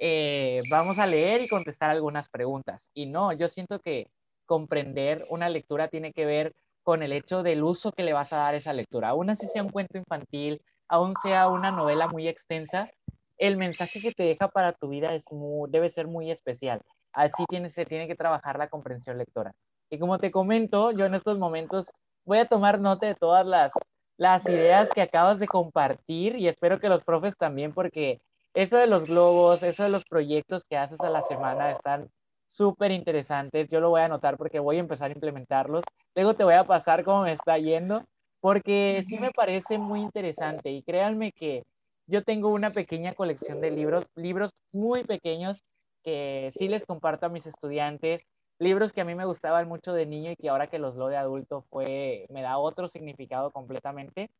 eh, 0.00 0.62
vamos 0.70 0.98
a 0.98 1.06
leer 1.06 1.42
y 1.42 1.48
contestar 1.48 1.90
algunas 1.90 2.28
preguntas. 2.28 2.90
Y 2.94 3.06
no, 3.06 3.32
yo 3.32 3.46
siento 3.48 3.78
que 3.78 4.08
comprender 4.46 5.26
una 5.30 5.48
lectura 5.48 5.86
tiene 5.88 6.12
que 6.12 6.26
ver 6.26 6.54
con 6.82 7.02
el 7.04 7.12
hecho 7.12 7.44
del 7.44 7.62
uso 7.62 7.92
que 7.92 8.02
le 8.02 8.12
vas 8.12 8.32
a 8.32 8.38
dar 8.38 8.54
a 8.54 8.56
esa 8.56 8.72
lectura. 8.72 9.10
Aún 9.10 9.30
así 9.30 9.46
sea 9.46 9.62
un 9.62 9.68
cuento 9.68 9.98
infantil, 9.98 10.60
aún 10.88 11.14
sea 11.22 11.48
una 11.48 11.70
novela 11.70 12.08
muy 12.08 12.26
extensa, 12.26 12.90
el 13.38 13.56
mensaje 13.56 14.00
que 14.00 14.12
te 14.12 14.24
deja 14.24 14.48
para 14.48 14.72
tu 14.72 14.88
vida 14.88 15.14
es 15.14 15.24
debe 15.68 15.88
ser 15.90 16.08
muy 16.08 16.30
especial 16.30 16.82
así 17.12 17.44
tiene, 17.48 17.68
se 17.68 17.84
tiene 17.84 18.06
que 18.06 18.14
trabajar 18.14 18.58
la 18.58 18.68
comprensión 18.68 19.18
lectora. 19.18 19.52
Y 19.90 19.98
como 19.98 20.18
te 20.18 20.30
comento, 20.30 20.92
yo 20.92 21.06
en 21.06 21.14
estos 21.14 21.38
momentos 21.38 21.90
voy 22.24 22.38
a 22.38 22.46
tomar 22.46 22.80
nota 22.80 23.06
de 23.06 23.14
todas 23.14 23.46
las, 23.46 23.72
las 24.16 24.48
ideas 24.48 24.90
que 24.90 25.02
acabas 25.02 25.38
de 25.38 25.46
compartir 25.46 26.36
y 26.36 26.48
espero 26.48 26.78
que 26.78 26.88
los 26.88 27.04
profes 27.04 27.36
también, 27.36 27.72
porque 27.72 28.20
eso 28.54 28.76
de 28.76 28.86
los 28.86 29.06
globos, 29.06 29.62
eso 29.62 29.82
de 29.82 29.88
los 29.88 30.04
proyectos 30.04 30.64
que 30.64 30.76
haces 30.76 31.00
a 31.00 31.10
la 31.10 31.22
semana 31.22 31.70
están 31.70 32.10
súper 32.46 32.90
interesantes. 32.90 33.68
Yo 33.68 33.80
lo 33.80 33.90
voy 33.90 34.00
a 34.00 34.06
anotar 34.06 34.36
porque 34.36 34.58
voy 34.58 34.76
a 34.76 34.80
empezar 34.80 35.10
a 35.10 35.14
implementarlos. 35.14 35.84
Luego 36.14 36.34
te 36.34 36.44
voy 36.44 36.54
a 36.54 36.64
pasar 36.64 37.04
cómo 37.04 37.22
me 37.22 37.32
está 37.32 37.58
yendo, 37.58 38.04
porque 38.40 39.02
sí 39.06 39.18
me 39.18 39.30
parece 39.30 39.78
muy 39.78 40.00
interesante 40.00 40.70
y 40.70 40.82
créanme 40.82 41.32
que 41.32 41.62
yo 42.06 42.24
tengo 42.24 42.48
una 42.48 42.72
pequeña 42.72 43.14
colección 43.14 43.60
de 43.60 43.70
libros, 43.70 44.04
libros 44.16 44.50
muy 44.72 45.04
pequeños 45.04 45.62
que 46.02 46.50
sí 46.56 46.66
les 46.66 46.84
comparto 46.84 47.26
a 47.26 47.28
mis 47.28 47.46
estudiantes, 47.46 48.26
libros 48.58 48.92
que 48.92 49.00
a 49.00 49.04
mí 49.04 49.14
me 49.14 49.26
gustaban 49.26 49.68
mucho 49.68 49.92
de 49.92 50.06
niño 50.06 50.32
y 50.32 50.36
que 50.36 50.48
ahora 50.48 50.66
que 50.66 50.78
los 50.78 50.96
leo 50.96 51.08
de 51.08 51.16
adulto 51.16 51.62
fue, 51.70 52.26
me 52.30 52.42
da 52.42 52.58
otro 52.58 52.88
significado 52.88 53.52
completamente. 53.52 54.30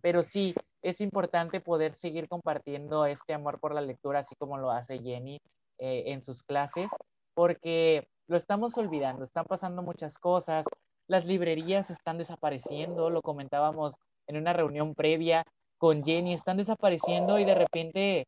Pero 0.00 0.22
sí, 0.22 0.54
es 0.82 1.00
importante 1.00 1.60
poder 1.60 1.94
seguir 1.94 2.28
compartiendo 2.28 3.06
este 3.06 3.34
amor 3.34 3.58
por 3.60 3.74
la 3.74 3.80
lectura, 3.80 4.20
así 4.20 4.34
como 4.36 4.58
lo 4.58 4.70
hace 4.70 4.98
Jenny 5.00 5.38
eh, 5.78 6.04
en 6.06 6.22
sus 6.22 6.42
clases, 6.42 6.90
porque 7.34 8.08
lo 8.26 8.36
estamos 8.36 8.76
olvidando, 8.78 9.24
están 9.24 9.44
pasando 9.46 9.82
muchas 9.82 10.18
cosas, 10.18 10.66
las 11.06 11.24
librerías 11.24 11.90
están 11.90 12.18
desapareciendo, 12.18 13.10
lo 13.10 13.22
comentábamos 13.22 13.94
en 14.26 14.36
una 14.36 14.52
reunión 14.52 14.94
previa 14.94 15.44
con 15.78 16.04
Jenny, 16.04 16.34
están 16.34 16.56
desapareciendo 16.56 17.38
y 17.38 17.44
de 17.44 17.54
repente 17.54 18.26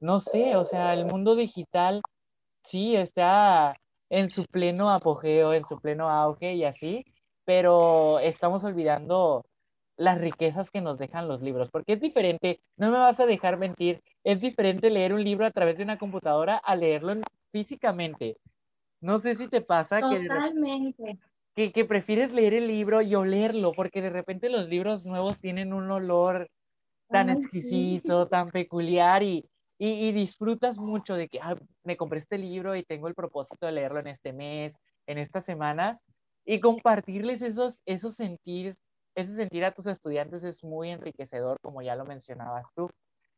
no 0.00 0.18
sé, 0.20 0.56
o 0.56 0.64
sea, 0.64 0.94
el 0.94 1.04
mundo 1.04 1.36
digital 1.36 2.00
sí 2.64 2.96
está 2.96 3.76
en 4.08 4.30
su 4.30 4.44
pleno 4.46 4.90
apogeo, 4.90 5.52
en 5.52 5.64
su 5.64 5.78
pleno 5.78 6.08
auge 6.08 6.54
y 6.54 6.64
así, 6.64 7.04
pero 7.44 8.18
estamos 8.20 8.64
olvidando 8.64 9.44
las 10.00 10.18
riquezas 10.18 10.70
que 10.70 10.80
nos 10.80 10.98
dejan 10.98 11.28
los 11.28 11.42
libros, 11.42 11.70
porque 11.70 11.92
es 11.92 12.00
diferente, 12.00 12.62
no 12.78 12.90
me 12.90 12.96
vas 12.96 13.20
a 13.20 13.26
dejar 13.26 13.58
mentir, 13.58 14.02
es 14.24 14.40
diferente 14.40 14.88
leer 14.88 15.12
un 15.12 15.22
libro 15.22 15.44
a 15.44 15.50
través 15.50 15.76
de 15.76 15.84
una 15.84 15.98
computadora 15.98 16.56
a 16.56 16.74
leerlo 16.74 17.20
físicamente. 17.50 18.38
No 19.02 19.18
sé 19.18 19.34
si 19.34 19.46
te 19.48 19.60
pasa 19.60 20.00
Totalmente. 20.00 21.18
Que, 21.54 21.70
que 21.70 21.84
prefieres 21.84 22.32
leer 22.32 22.54
el 22.54 22.66
libro 22.66 23.02
y 23.02 23.14
olerlo, 23.14 23.72
porque 23.72 24.00
de 24.00 24.08
repente 24.08 24.48
los 24.48 24.70
libros 24.70 25.04
nuevos 25.04 25.38
tienen 25.38 25.74
un 25.74 25.90
olor 25.90 26.48
tan 27.10 27.28
exquisito, 27.28 28.26
tan 28.26 28.50
peculiar 28.50 29.22
y, 29.22 29.44
y, 29.76 30.12
disfrutas 30.12 30.78
mucho 30.78 31.14
de 31.14 31.28
que 31.28 31.40
me 31.84 31.98
compré 31.98 32.20
este 32.20 32.38
libro 32.38 32.74
y 32.74 32.84
tengo 32.84 33.06
el 33.08 33.14
propósito 33.14 33.66
de 33.66 33.72
leerlo 33.72 34.00
en 34.00 34.06
este 34.06 34.32
mes, 34.32 34.78
en 35.06 35.18
estas 35.18 35.44
semanas, 35.44 36.04
y 36.46 36.60
compartirles 36.60 37.42
esos, 37.42 37.82
esos 37.84 38.14
sentir, 38.14 38.76
ese 39.20 39.34
sentir 39.34 39.64
a 39.64 39.70
tus 39.70 39.86
estudiantes 39.86 40.44
es 40.44 40.64
muy 40.64 40.90
enriquecedor, 40.90 41.58
como 41.62 41.82
ya 41.82 41.96
lo 41.96 42.04
mencionabas 42.04 42.66
tú. 42.74 42.90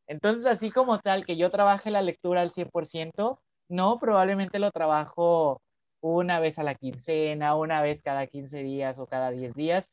Entonces, 0.07 0.45
así 0.45 0.71
como 0.71 0.99
tal, 0.99 1.25
que 1.25 1.37
yo 1.37 1.49
trabaje 1.49 1.91
la 1.91 2.01
lectura 2.01 2.41
al 2.41 2.51
100%, 2.51 3.39
no, 3.69 3.99
probablemente 3.99 4.59
lo 4.59 4.71
trabajo 4.71 5.61
una 6.01 6.39
vez 6.39 6.59
a 6.59 6.63
la 6.63 6.75
quincena, 6.75 7.55
una 7.55 7.81
vez 7.81 8.01
cada 8.01 8.27
15 8.27 8.61
días 8.63 8.99
o 8.99 9.07
cada 9.07 9.31
10 9.31 9.53
días, 9.53 9.91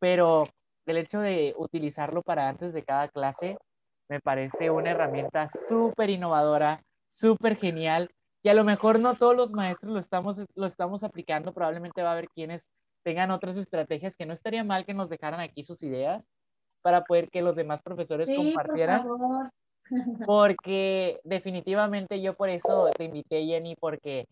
pero 0.00 0.48
el 0.86 0.96
hecho 0.96 1.20
de 1.20 1.54
utilizarlo 1.56 2.22
para 2.22 2.48
antes 2.48 2.72
de 2.72 2.82
cada 2.82 3.08
clase 3.08 3.56
me 4.08 4.20
parece 4.20 4.70
una 4.70 4.90
herramienta 4.90 5.48
súper 5.48 6.10
innovadora, 6.10 6.82
súper 7.08 7.56
genial, 7.56 8.10
y 8.42 8.48
a 8.48 8.54
lo 8.54 8.64
mejor 8.64 8.98
no 8.98 9.14
todos 9.14 9.36
los 9.36 9.52
maestros 9.52 9.92
lo 9.92 10.00
estamos, 10.00 10.40
lo 10.54 10.66
estamos 10.66 11.04
aplicando, 11.04 11.54
probablemente 11.54 12.02
va 12.02 12.10
a 12.10 12.12
haber 12.12 12.28
quienes 12.28 12.68
tengan 13.02 13.30
otras 13.30 13.56
estrategias 13.56 14.16
que 14.16 14.26
no 14.26 14.32
estaría 14.32 14.64
mal 14.64 14.84
que 14.84 14.94
nos 14.94 15.08
dejaran 15.08 15.40
aquí 15.40 15.64
sus 15.64 15.82
ideas 15.82 16.24
para 16.82 17.04
poder 17.04 17.30
que 17.30 17.42
los 17.42 17.56
demás 17.56 17.80
profesores 17.82 18.28
sí, 18.28 18.36
compartieran. 18.36 19.02
Por 19.02 19.18
favor. 19.18 19.50
Porque 20.26 21.20
definitivamente 21.24 22.20
yo 22.20 22.34
por 22.34 22.48
eso 22.48 22.90
te 22.96 23.04
invité, 23.04 23.44
Jenny, 23.44 23.74
porque 23.76 24.26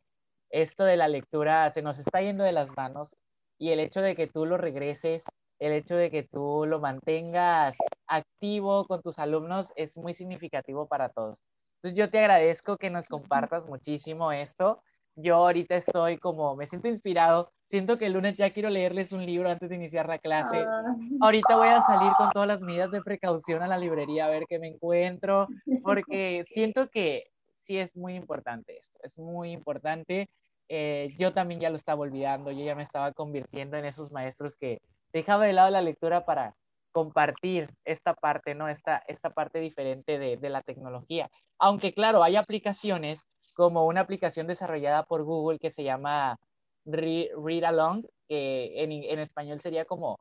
esto 0.49 0.85
de 0.85 0.97
la 0.97 1.09
lectura 1.09 1.71
se 1.71 1.83
nos 1.83 1.99
está 1.99 2.23
yendo 2.23 2.45
de 2.45 2.53
las 2.53 2.71
manos 2.77 3.17
y 3.59 3.71
el 3.71 3.81
hecho 3.81 4.01
de 4.01 4.17
que 4.17 4.27
tú 4.27 4.47
lo 4.47 4.57
regreses, 4.57 5.25
el 5.59 5.73
hecho 5.73 5.97
de 5.97 6.11
que 6.11 6.23
tú 6.23 6.65
lo 6.67 6.81
mantengas 6.81 7.77
activo 8.07 8.87
con 8.87 9.03
tus 9.03 9.19
alumnos 9.19 9.73
es 9.77 9.97
muy 9.97 10.15
significativo 10.15 10.87
para 10.89 11.11
todos. 11.11 11.43
Entonces 11.77 11.99
yo 11.99 12.11
te 12.11 12.19
agradezco 12.19 12.77
que 12.77 12.91
nos 12.91 13.09
compartas 13.09 13.67
muchísimo 13.67 14.33
esto. 14.33 14.83
Yo 15.17 15.37
ahorita 15.37 15.77
estoy 15.77 16.19
como, 16.19 16.57
me 16.57 16.67
siento 16.67 16.89
inspirado, 16.89 17.53
siento 17.67 17.99
que 17.99 18.07
el 18.07 18.15
lunes 18.15 18.37
ya 18.37 18.51
quiero 18.51 18.71
leerles 18.71 19.13
un 19.13 19.25
libro 19.25 19.51
antes 19.51 19.69
de 19.69 19.77
iniciar 19.77 20.09
la 20.09 20.19
clase. 20.19 20.61
Ah. 20.61 20.83
Ahorita 21.21 21.57
voy 21.57 21.69
a 21.69 21.83
salir 21.83 22.13
con 22.17 22.31
todas 22.31 22.49
las 22.49 22.61
medidas 22.61 22.91
de 22.91 23.03
precaución 23.03 23.63
a 23.63 23.69
la 23.69 23.79
librería 23.79 24.27
a 24.27 24.31
ver 24.31 24.45
qué 24.49 24.59
me 24.59 24.69
encuentro, 24.69 25.49
porque 25.83 26.45
siento 26.47 26.89
que 26.89 27.31
sí 27.57 27.79
es 27.79 27.97
muy 27.97 28.15
importante 28.15 28.79
esto, 28.79 28.99
es 29.03 29.19
muy 29.19 29.53
importante. 29.53 30.31
Eh, 30.69 31.15
yo 31.19 31.33
también 31.33 31.61
ya 31.61 31.71
lo 31.71 31.77
estaba 31.77 32.01
olvidando, 32.01 32.51
yo 32.53 32.65
ya 32.65 32.75
me 32.75 32.83
estaba 32.83 33.13
convirtiendo 33.13 33.77
en 33.77 33.85
esos 33.85 34.13
maestros 34.13 34.57
que 34.57 34.81
dejaba 35.13 35.45
de 35.45 35.53
lado 35.53 35.71
la 35.71 35.83
lectura 35.83 36.25
para 36.25 36.55
compartir 36.93 37.75
esta 37.85 38.15
parte, 38.15 38.55
¿no? 38.55 38.69
Esta, 38.69 39.03
esta 39.07 39.31
parte 39.31 39.61
diferente 39.61 40.19
de, 40.19 40.37
de 40.37 40.51
la 40.51 40.63
tecnología. 40.63 41.31
Aunque 41.59 41.93
claro, 41.93 42.23
hay 42.23 42.37
aplicaciones 42.37 43.25
como 43.55 43.87
una 43.87 44.01
aplicación 44.01 44.47
desarrollada 44.47 45.05
por 45.05 45.25
Google 45.25 45.59
que 45.59 45.71
se 45.71 45.85
llama 45.85 46.39
Read, 46.85 47.65
Along, 47.65 48.05
que 48.29 48.83
en, 48.83 48.93
en 48.93 49.19
español 49.19 49.61
sería 49.61 49.85
como 49.85 50.19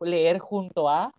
leer 0.00 0.38
junto 0.38 0.88
a. 0.88 1.12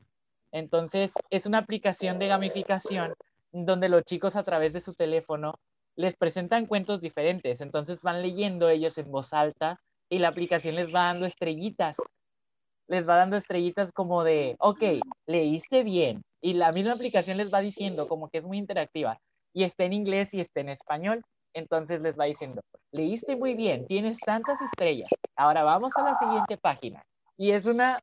Entonces, 0.51 1.13
es 1.29 1.45
una 1.45 1.59
aplicación 1.59 2.19
de 2.19 2.27
gamificación 2.27 3.13
donde 3.51 3.89
los 3.89 4.03
chicos 4.03 4.35
a 4.35 4.43
través 4.43 4.73
de 4.73 4.81
su 4.81 4.93
teléfono 4.93 5.55
les 5.95 6.15
presentan 6.15 6.65
cuentos 6.65 7.01
diferentes. 7.01 7.61
Entonces 7.61 7.99
van 8.01 8.21
leyendo 8.21 8.69
ellos 8.69 8.97
en 8.97 9.11
voz 9.11 9.33
alta 9.33 9.79
y 10.09 10.19
la 10.19 10.29
aplicación 10.29 10.75
les 10.75 10.87
va 10.87 11.05
dando 11.05 11.25
estrellitas 11.25 11.97
les 12.89 13.07
va 13.07 13.15
dando 13.15 13.37
estrellitas 13.37 13.91
como 13.93 14.23
de, 14.23 14.55
ok, 14.59 14.83
leíste 15.27 15.83
bien. 15.83 16.23
Y 16.41 16.53
la 16.53 16.71
misma 16.71 16.93
aplicación 16.93 17.37
les 17.37 17.53
va 17.53 17.61
diciendo 17.61 18.07
como 18.07 18.29
que 18.29 18.39
es 18.39 18.45
muy 18.45 18.57
interactiva. 18.57 19.19
Y 19.53 19.63
está 19.63 19.83
en 19.85 19.93
inglés 19.93 20.33
y 20.33 20.41
está 20.41 20.61
en 20.61 20.69
español. 20.69 21.23
Entonces 21.53 22.01
les 22.01 22.17
va 22.17 22.25
diciendo, 22.25 22.61
leíste 22.91 23.35
muy 23.35 23.55
bien, 23.55 23.85
tienes 23.87 24.19
tantas 24.19 24.61
estrellas. 24.61 25.09
Ahora 25.35 25.63
vamos 25.63 25.93
a 25.95 26.03
la 26.03 26.15
siguiente 26.15 26.57
página. 26.57 27.03
Y 27.37 27.51
es 27.51 27.65
una 27.65 27.99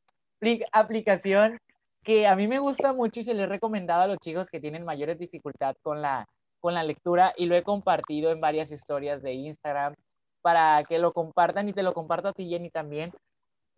aplicación 0.72 1.59
que 2.03 2.26
a 2.26 2.36
mí 2.36 2.47
me 2.47 2.59
gusta 2.59 2.92
mucho 2.92 3.20
y 3.20 3.24
se 3.24 3.34
le 3.34 3.44
he 3.44 3.47
recomendado 3.47 4.03
a 4.03 4.07
los 4.07 4.18
chicos 4.18 4.49
que 4.49 4.61
tienen 4.61 4.84
mayores 4.84 5.18
dificultad 5.18 5.74
con 5.82 6.03
la, 6.03 6.26
con 6.61 6.74
la 6.74 6.82
lectura 6.82 7.32
y 7.36 7.47
lo 7.47 7.57
he 7.57 7.62
compartido 7.62 8.30
en 8.30 8.40
varias 8.40 8.70
historias 8.70 9.22
de 9.22 9.32
Instagram 9.34 9.94
para 10.40 10.84
que 10.84 10.99
lo 10.99 11.12
compartan 11.12 11.68
y 11.68 11.72
te 11.72 11.82
lo 11.82 11.92
comparto 11.92 12.28
a 12.28 12.32
ti, 12.32 12.49
Jenny, 12.49 12.70
también, 12.70 13.12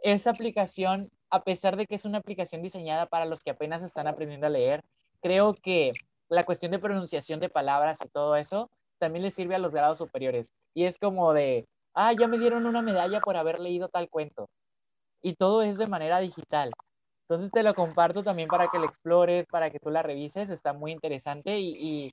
esa 0.03 0.31
aplicación, 0.31 1.11
a 1.31 1.43
pesar 1.43 1.77
de 1.77 1.87
que 1.87 1.95
es 1.95 2.05
una 2.05 2.19
aplicación 2.19 2.63
diseñada 2.63 3.07
para 3.07 3.25
los 3.25 3.43
que 3.43 3.51
apenas 3.51 3.83
están 3.83 4.07
aprendiendo 4.07 4.47
a 4.47 4.51
leer, 4.51 4.85
creo 5.21 5.55
que 5.55 5.93
la 6.29 6.45
cuestión 6.45 6.71
de 6.73 6.79
pronunciación 6.79 7.41
de 7.41 7.49
palabras 7.49 7.99
y 8.05 8.09
todo 8.09 8.37
eso 8.37 8.71
también 8.99 9.23
le 9.25 9.31
sirve 9.31 9.55
a 9.55 9.59
los 9.59 9.73
grados 9.73 9.99
superiores. 9.99 10.53
Y 10.75 10.85
es 10.85 10.99
como 10.99 11.33
de, 11.33 11.67
ah, 11.95 12.13
ya 12.13 12.29
me 12.29 12.39
dieron 12.39 12.67
una 12.67 12.83
medalla 12.83 13.21
por 13.21 13.37
haber 13.37 13.59
leído 13.61 13.89
tal 13.89 14.09
cuento. 14.09 14.49
Y 15.23 15.35
todo 15.35 15.63
es 15.63 15.79
de 15.79 15.87
manera 15.89 16.21
digital. 16.21 16.73
Entonces 17.29 17.51
te 17.51 17.63
lo 17.63 17.75
comparto 17.75 18.23
también 18.23 18.49
para 18.49 18.69
que 18.69 18.79
lo 18.79 18.87
explores, 18.87 19.47
para 19.51 19.71
que 19.71 19.79
tú 19.81 19.91
la 19.91 20.03
revises. 20.03 20.51
Está 20.51 20.73
muy 20.73 20.93
interesante 20.93 21.59
y, 21.61 22.11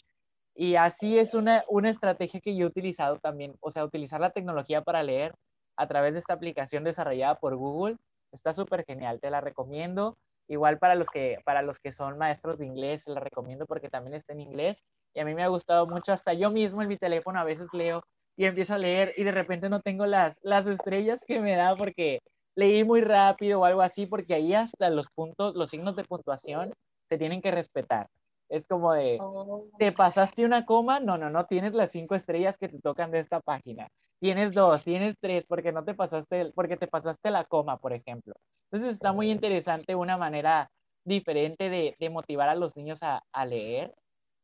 y 0.56 0.76
así 0.76 1.18
es 1.20 1.34
una, 1.34 1.64
una 1.70 1.90
estrategia 1.90 2.40
que 2.42 2.56
yo 2.56 2.66
he 2.66 2.70
utilizado 2.70 3.18
también. 3.20 3.56
O 3.62 3.72
sea, 3.72 3.86
utilizar 3.86 4.22
la 4.22 4.32
tecnología 4.32 4.82
para 4.82 5.04
leer 5.04 5.34
a 5.78 5.88
través 5.88 6.14
de 6.14 6.20
esta 6.20 6.34
aplicación 6.34 6.84
desarrollada 6.84 7.36
por 7.36 7.56
Google. 7.56 7.98
Está 8.32 8.54
súper 8.54 8.86
genial, 8.86 9.20
te 9.22 9.30
la 9.30 9.42
recomiendo. 9.42 10.18
Igual 10.48 10.78
para 10.80 10.96
los, 10.96 11.10
que, 11.10 11.40
para 11.44 11.62
los 11.62 11.80
que 11.80 11.92
son 11.92 12.18
maestros 12.18 12.58
de 12.60 12.66
inglés, 12.66 13.08
la 13.08 13.20
recomiendo 13.20 13.66
porque 13.66 13.90
también 13.90 14.14
está 14.14 14.34
en 14.34 14.42
inglés. 14.42 14.84
Y 15.16 15.22
a 15.22 15.26
mí 15.26 15.34
me 15.34 15.44
ha 15.44 15.48
gustado 15.48 15.88
mucho, 15.88 16.14
hasta 16.14 16.34
yo 16.34 16.52
mismo 16.52 16.82
en 16.82 16.90
mi 16.90 16.98
teléfono 16.98 17.40
a 17.40 17.44
veces 17.44 17.70
leo 17.74 18.04
y 18.38 18.46
empiezo 18.46 18.74
a 18.74 18.78
leer 18.78 19.14
y 19.18 19.24
de 19.24 19.32
repente 19.32 19.70
no 19.70 19.80
tengo 19.80 20.06
las, 20.06 20.40
las 20.44 20.68
estrellas 20.68 21.24
que 21.26 21.40
me 21.40 21.56
da 21.56 21.76
porque 21.76 22.20
leí 22.56 22.84
muy 22.84 23.02
rápido 23.02 23.62
o 23.62 23.66
algo 23.66 23.82
así, 23.82 24.06
porque 24.06 24.34
ahí 24.34 24.54
hasta 24.54 24.90
los 24.90 25.10
puntos, 25.10 25.56
los 25.56 25.70
signos 25.70 25.96
de 25.96 26.04
puntuación 26.04 26.74
se 27.06 27.18
tienen 27.18 27.42
que 27.42 27.52
respetar. 27.52 28.08
Es 28.50 28.68
como 28.68 28.94
de, 28.94 29.18
oh. 29.22 29.66
¿te 29.80 29.92
pasaste 29.92 30.46
una 30.46 30.66
coma? 30.66 31.00
No, 31.00 31.18
no, 31.18 31.30
no, 31.30 31.46
tienes 31.46 31.74
las 31.74 31.92
cinco 31.92 32.14
estrellas 32.16 32.58
que 32.58 32.70
te 32.70 32.80
tocan 32.80 33.12
de 33.12 33.20
esta 33.20 33.40
página. 33.40 33.88
Tienes 34.20 34.54
dos, 34.54 34.84
tienes 34.84 35.16
tres, 35.20 35.46
porque 35.48 35.72
no 35.72 35.84
te 35.84 35.94
pasaste, 35.94 36.52
porque 36.54 36.78
te 36.78 36.88
pasaste 36.88 37.32
la 37.32 37.46
coma, 37.46 37.78
por 37.78 37.94
ejemplo. 37.94 38.34
Entonces 38.72 38.96
está 38.96 39.14
muy 39.14 39.32
interesante 39.32 39.96
una 39.96 40.18
manera 40.18 40.70
diferente 41.04 41.70
de, 41.70 41.96
de 42.00 42.10
motivar 42.10 42.50
a 42.50 42.56
los 42.56 42.76
niños 42.78 43.02
a, 43.02 43.24
a, 43.32 43.46
leer. 43.46 43.94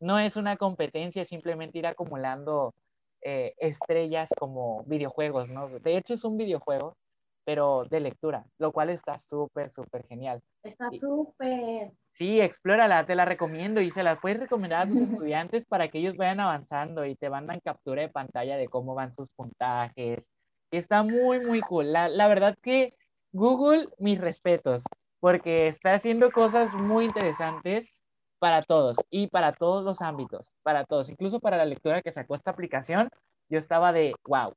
No 0.01 0.19
es 0.19 0.35
una 0.35 0.57
competencia, 0.57 1.23
simplemente 1.23 1.77
ir 1.77 1.87
acumulando 1.87 2.73
eh, 3.21 3.53
estrellas 3.59 4.31
como 4.37 4.83
videojuegos, 4.87 5.51
¿no? 5.51 5.69
De 5.69 5.95
hecho 5.95 6.15
es 6.15 6.23
un 6.23 6.37
videojuego, 6.37 6.97
pero 7.45 7.85
de 7.89 7.99
lectura, 7.99 8.45
lo 8.57 8.71
cual 8.71 8.89
está 8.89 9.19
súper, 9.19 9.69
súper 9.69 10.05
genial. 10.07 10.41
Está 10.63 10.89
súper. 10.91 11.91
Sí, 12.13 12.41
explórala, 12.41 13.05
te 13.05 13.13
la 13.13 13.25
recomiendo 13.25 13.79
y 13.79 13.91
se 13.91 14.01
la 14.01 14.19
puedes 14.19 14.39
recomendar 14.39 14.87
a 14.87 14.89
tus 14.89 15.01
estudiantes 15.23 15.65
para 15.65 15.87
que 15.87 15.99
ellos 15.99 16.17
vayan 16.17 16.39
avanzando 16.39 17.05
y 17.05 17.15
te 17.15 17.29
mandan 17.29 17.59
captura 17.59 18.01
de 18.01 18.09
pantalla 18.09 18.57
de 18.57 18.67
cómo 18.67 18.95
van 18.95 19.13
sus 19.13 19.29
puntajes. 19.29 20.31
Está 20.71 21.03
muy, 21.03 21.39
muy 21.45 21.61
cool. 21.61 21.93
La, 21.93 22.09
la 22.09 22.27
verdad 22.27 22.55
que 22.59 22.95
Google, 23.33 23.87
mis 23.99 24.19
respetos, 24.19 24.83
porque 25.19 25.67
está 25.67 25.93
haciendo 25.93 26.31
cosas 26.31 26.73
muy 26.73 27.05
interesantes 27.05 27.95
para 28.41 28.63
todos 28.63 28.97
y 29.11 29.27
para 29.27 29.53
todos 29.53 29.83
los 29.85 30.01
ámbitos, 30.01 30.51
para 30.63 30.83
todos, 30.83 31.09
incluso 31.09 31.39
para 31.39 31.57
la 31.57 31.65
lectura 31.65 32.01
que 32.01 32.11
sacó 32.11 32.33
esta 32.33 32.49
aplicación, 32.49 33.07
yo 33.49 33.59
estaba 33.59 33.93
de, 33.93 34.15
wow, 34.27 34.55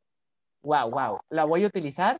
wow, 0.62 0.91
wow, 0.91 1.18
la 1.28 1.45
voy 1.45 1.64
a 1.64 1.66
utilizar 1.66 2.18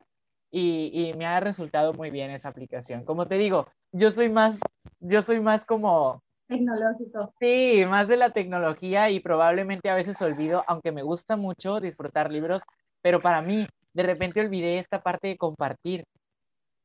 y, 0.51 1.15
me 1.17 1.25
ha 1.25 1.41
resultado 1.41 1.95
muy 1.95 2.11
bien 2.11 2.31
esa 2.31 2.51
aplicación. 2.51 3.05
Como 3.07 3.27
te 3.27 3.39
digo, 3.39 3.67
yo 3.93 4.13
soy 4.13 4.29
más, 4.29 4.59
yo 5.01 5.23
soy 5.23 5.41
más 5.41 5.65
como... 5.65 6.23
Tecnológico. 6.49 7.33
Sí, 7.41 7.83
más 7.89 8.09
de 8.09 8.19
la 8.19 8.31
tecnología 8.31 9.09
y 9.09 9.21
probablemente 9.21 9.89
a 9.89 9.95
veces 9.95 10.21
olvido, 10.21 10.65
aunque 10.69 10.93
me 10.93 11.03
gusta 11.03 11.39
mucho 11.39 11.81
disfrutar 11.81 12.31
libros, 12.31 12.63
pero 13.01 13.23
para 13.23 13.41
mí 13.41 13.67
de 13.95 14.03
repente 14.03 14.43
olvidé 14.43 14.79
esta 14.79 15.03
parte 15.03 15.29
de 15.29 15.39
compartir. 15.39 16.05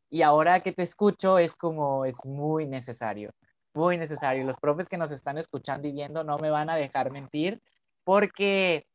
Y 0.10 0.22
ahora 0.22 0.62
que 0.62 0.72
te 0.72 0.84
escucho 0.84 1.38
es 1.38 1.58
como, 1.58 2.06
es 2.06 2.16
muy 2.26 2.66
necesario, 2.66 3.32
muy 3.74 3.98
necesario. 3.98 4.44
Los 4.46 4.58
profes 4.58 4.90
que 4.90 4.98
nos 4.98 5.12
están 5.12 5.38
escuchando 5.38 5.88
y 5.88 5.92
viendo 5.92 6.24
no 6.24 6.38
me 6.38 6.50
van 6.50 6.70
a 6.70 6.76
dejar 6.76 7.12
mentir 7.12 7.62
porque 8.04 8.86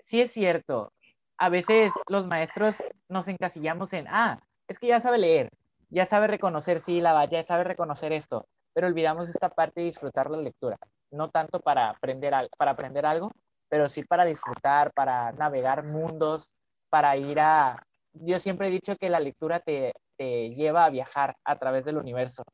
sí 0.00 0.20
es 0.20 0.32
cierto, 0.32 0.92
a 1.38 1.48
veces 1.48 1.92
los 2.08 2.26
maestros 2.26 2.82
nos 3.08 3.28
encasillamos 3.28 3.92
en, 3.92 4.06
ah, 4.08 4.40
es 4.68 4.78
que 4.78 4.88
ya 4.88 5.00
sabe 5.00 5.18
leer, 5.18 5.50
ya 5.90 6.06
sabe 6.06 6.26
reconocer 6.26 6.80
sílabas, 6.80 7.28
ya 7.30 7.44
sabe 7.44 7.64
reconocer 7.64 8.12
esto, 8.12 8.46
pero 8.72 8.86
olvidamos 8.86 9.28
esta 9.28 9.48
parte 9.48 9.80
de 9.80 9.86
disfrutar 9.86 10.30
la 10.30 10.38
lectura, 10.38 10.78
no 11.10 11.30
tanto 11.30 11.60
para 11.60 11.90
aprender, 11.90 12.32
para 12.56 12.72
aprender 12.72 13.06
algo, 13.06 13.32
pero 13.68 13.88
sí 13.88 14.04
para 14.04 14.24
disfrutar, 14.24 14.92
para 14.92 15.32
navegar 15.32 15.84
mundos, 15.84 16.52
para 16.90 17.16
ir 17.16 17.40
a... 17.40 17.86
Yo 18.12 18.38
siempre 18.38 18.68
he 18.68 18.70
dicho 18.70 18.96
que 18.96 19.08
la 19.08 19.18
lectura 19.18 19.60
te, 19.60 19.94
te 20.16 20.50
lleva 20.50 20.84
a 20.84 20.90
viajar 20.90 21.36
a 21.44 21.56
través 21.56 21.84
del 21.84 21.96
universo. 21.96 22.44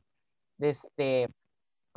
Este, 0.59 1.29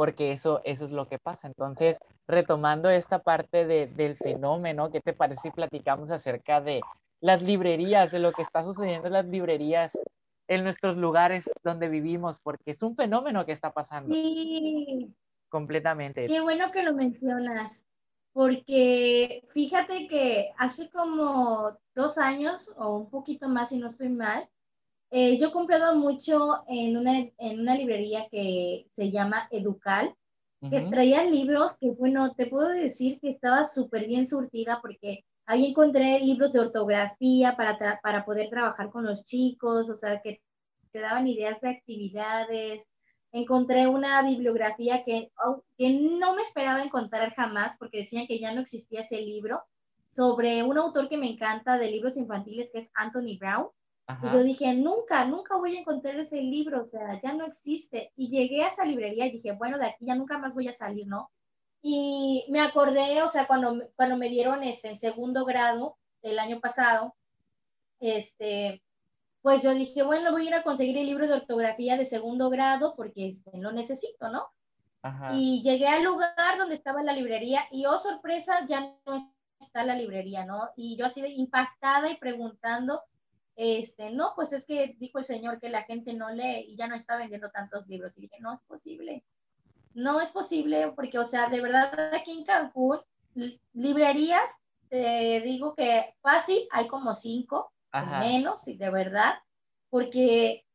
porque 0.01 0.31
eso, 0.31 0.61
eso 0.63 0.85
es 0.85 0.91
lo 0.91 1.07
que 1.07 1.19
pasa. 1.19 1.45
Entonces, 1.45 1.99
retomando 2.27 2.89
esta 2.89 3.19
parte 3.19 3.67
de, 3.67 3.85
del 3.85 4.17
fenómeno, 4.17 4.89
¿qué 4.89 4.99
te 4.99 5.13
parece 5.13 5.41
si 5.43 5.51
platicamos 5.51 6.09
acerca 6.09 6.59
de 6.59 6.81
las 7.19 7.43
librerías, 7.43 8.11
de 8.11 8.17
lo 8.17 8.31
que 8.31 8.41
está 8.41 8.63
sucediendo 8.63 9.05
en 9.05 9.13
las 9.13 9.27
librerías 9.27 9.93
en 10.47 10.63
nuestros 10.63 10.97
lugares 10.97 11.51
donde 11.63 11.87
vivimos? 11.87 12.39
Porque 12.39 12.71
es 12.71 12.81
un 12.81 12.95
fenómeno 12.95 13.45
que 13.45 13.51
está 13.51 13.73
pasando. 13.73 14.11
Sí. 14.11 15.13
Completamente. 15.49 16.25
Qué 16.25 16.41
bueno 16.41 16.71
que 16.71 16.81
lo 16.81 16.93
mencionas, 16.95 17.85
porque 18.33 19.43
fíjate 19.49 20.07
que 20.07 20.51
hace 20.57 20.89
como 20.89 21.77
dos 21.93 22.17
años 22.17 22.73
o 22.75 22.97
un 22.97 23.09
poquito 23.11 23.49
más, 23.49 23.69
si 23.69 23.77
no 23.77 23.91
estoy 23.91 24.09
mal, 24.09 24.49
eh, 25.11 25.37
yo 25.37 25.51
compraba 25.51 25.93
mucho 25.93 26.63
en 26.69 26.95
una, 26.95 27.17
en 27.37 27.59
una 27.59 27.75
librería 27.75 28.27
que 28.31 28.87
se 28.93 29.11
llama 29.11 29.47
Educal, 29.51 30.15
que 30.69 30.79
traía 30.91 31.23
libros 31.23 31.77
que, 31.79 31.89
bueno, 31.91 32.35
te 32.35 32.45
puedo 32.45 32.69
decir 32.69 33.19
que 33.19 33.31
estaba 33.31 33.65
súper 33.65 34.05
bien 34.05 34.27
surtida 34.27 34.79
porque 34.79 35.25
ahí 35.47 35.65
encontré 35.65 36.19
libros 36.19 36.53
de 36.53 36.59
ortografía 36.59 37.57
para, 37.57 37.99
para 38.01 38.23
poder 38.23 38.49
trabajar 38.51 38.91
con 38.91 39.03
los 39.03 39.23
chicos, 39.23 39.89
o 39.89 39.95
sea, 39.95 40.21
que 40.21 40.39
te 40.91 40.99
daban 40.99 41.27
ideas 41.27 41.59
de 41.61 41.69
actividades. 41.69 42.81
Encontré 43.31 43.87
una 43.87 44.21
bibliografía 44.21 45.03
que, 45.03 45.31
oh, 45.43 45.63
que 45.77 45.89
no 45.89 46.35
me 46.35 46.43
esperaba 46.43 46.83
encontrar 46.83 47.33
jamás 47.33 47.75
porque 47.79 48.03
decían 48.03 48.27
que 48.27 48.39
ya 48.39 48.53
no 48.53 48.61
existía 48.61 49.01
ese 49.01 49.19
libro 49.19 49.63
sobre 50.11 50.61
un 50.61 50.77
autor 50.77 51.09
que 51.09 51.17
me 51.17 51.29
encanta 51.29 51.77
de 51.79 51.89
libros 51.89 52.17
infantiles 52.17 52.69
que 52.71 52.79
es 52.79 52.91
Anthony 52.93 53.37
Brown 53.39 53.67
y 54.07 54.25
yo 54.25 54.43
dije, 54.43 54.73
nunca, 54.73 55.25
nunca 55.25 55.55
voy 55.55 55.77
a 55.77 55.79
encontrar 55.79 56.19
ese 56.19 56.41
libro, 56.41 56.83
o 56.83 56.87
sea, 56.87 57.19
ya 57.21 57.33
no 57.33 57.45
existe. 57.45 58.11
Y 58.15 58.29
llegué 58.29 58.63
a 58.63 58.67
esa 58.67 58.85
librería 58.85 59.27
y 59.27 59.31
dije, 59.31 59.53
bueno, 59.53 59.77
de 59.77 59.85
aquí 59.85 60.05
ya 60.05 60.15
nunca 60.15 60.37
más 60.37 60.53
voy 60.53 60.67
a 60.67 60.73
salir, 60.73 61.07
¿no? 61.07 61.31
Y 61.81 62.45
me 62.49 62.59
acordé, 62.59 63.23
o 63.23 63.29
sea, 63.29 63.47
cuando, 63.47 63.87
cuando 63.95 64.17
me 64.17 64.29
dieron 64.29 64.63
este 64.63 64.89
en 64.89 64.99
segundo 64.99 65.45
grado 65.45 65.97
el 66.21 66.39
año 66.39 66.59
pasado, 66.59 67.15
este, 67.99 68.83
pues 69.41 69.63
yo 69.63 69.73
dije, 69.73 70.03
bueno, 70.03 70.31
voy 70.31 70.45
a 70.45 70.47
ir 70.49 70.53
a 70.55 70.63
conseguir 70.63 70.97
el 70.97 71.07
libro 71.07 71.27
de 71.27 71.33
ortografía 71.33 71.97
de 71.97 72.05
segundo 72.05 72.49
grado 72.49 72.93
porque 72.95 73.29
este, 73.29 73.57
lo 73.57 73.71
necesito, 73.71 74.29
¿no? 74.29 74.47
Y 75.31 75.63
llegué 75.63 75.87
al 75.87 76.03
lugar 76.03 76.59
donde 76.59 76.75
estaba 76.75 77.01
la 77.01 77.13
librería 77.13 77.63
y, 77.71 77.87
oh, 77.87 77.97
sorpresa, 77.97 78.67
ya 78.67 78.81
no 79.07 79.17
está 79.59 79.83
la 79.83 79.95
librería, 79.95 80.45
¿no? 80.45 80.69
Y 80.75 80.95
yo 80.95 81.07
así 81.07 81.23
impactada 81.25 82.11
y 82.11 82.17
preguntando, 82.17 83.01
este, 83.55 84.11
no, 84.11 84.33
pues 84.35 84.53
es 84.53 84.65
que 84.65 84.95
dijo 84.99 85.19
el 85.19 85.25
señor 85.25 85.59
que 85.59 85.69
la 85.69 85.83
gente 85.83 86.13
no 86.13 86.29
lee 86.31 86.65
y 86.67 86.75
ya 86.75 86.87
no 86.87 86.95
está 86.95 87.17
vendiendo 87.17 87.49
tantos 87.49 87.87
libros. 87.87 88.13
Y 88.17 88.21
dije, 88.21 88.37
no 88.39 88.53
es 88.53 88.61
posible. 88.61 89.23
No 89.93 90.21
es 90.21 90.31
posible 90.31 90.91
porque, 90.95 91.19
o 91.19 91.25
sea, 91.25 91.49
de 91.49 91.61
verdad 91.61 92.13
aquí 92.13 92.31
en 92.31 92.45
Cancún, 92.45 92.99
librerías, 93.73 94.49
te 94.89 95.41
digo 95.41 95.75
que 95.75 96.15
fácil, 96.21 96.67
hay 96.71 96.87
como 96.87 97.13
cinco, 97.13 97.71
menos, 98.19 98.65
de 98.65 98.89
verdad, 98.89 99.35
porque 99.89 100.65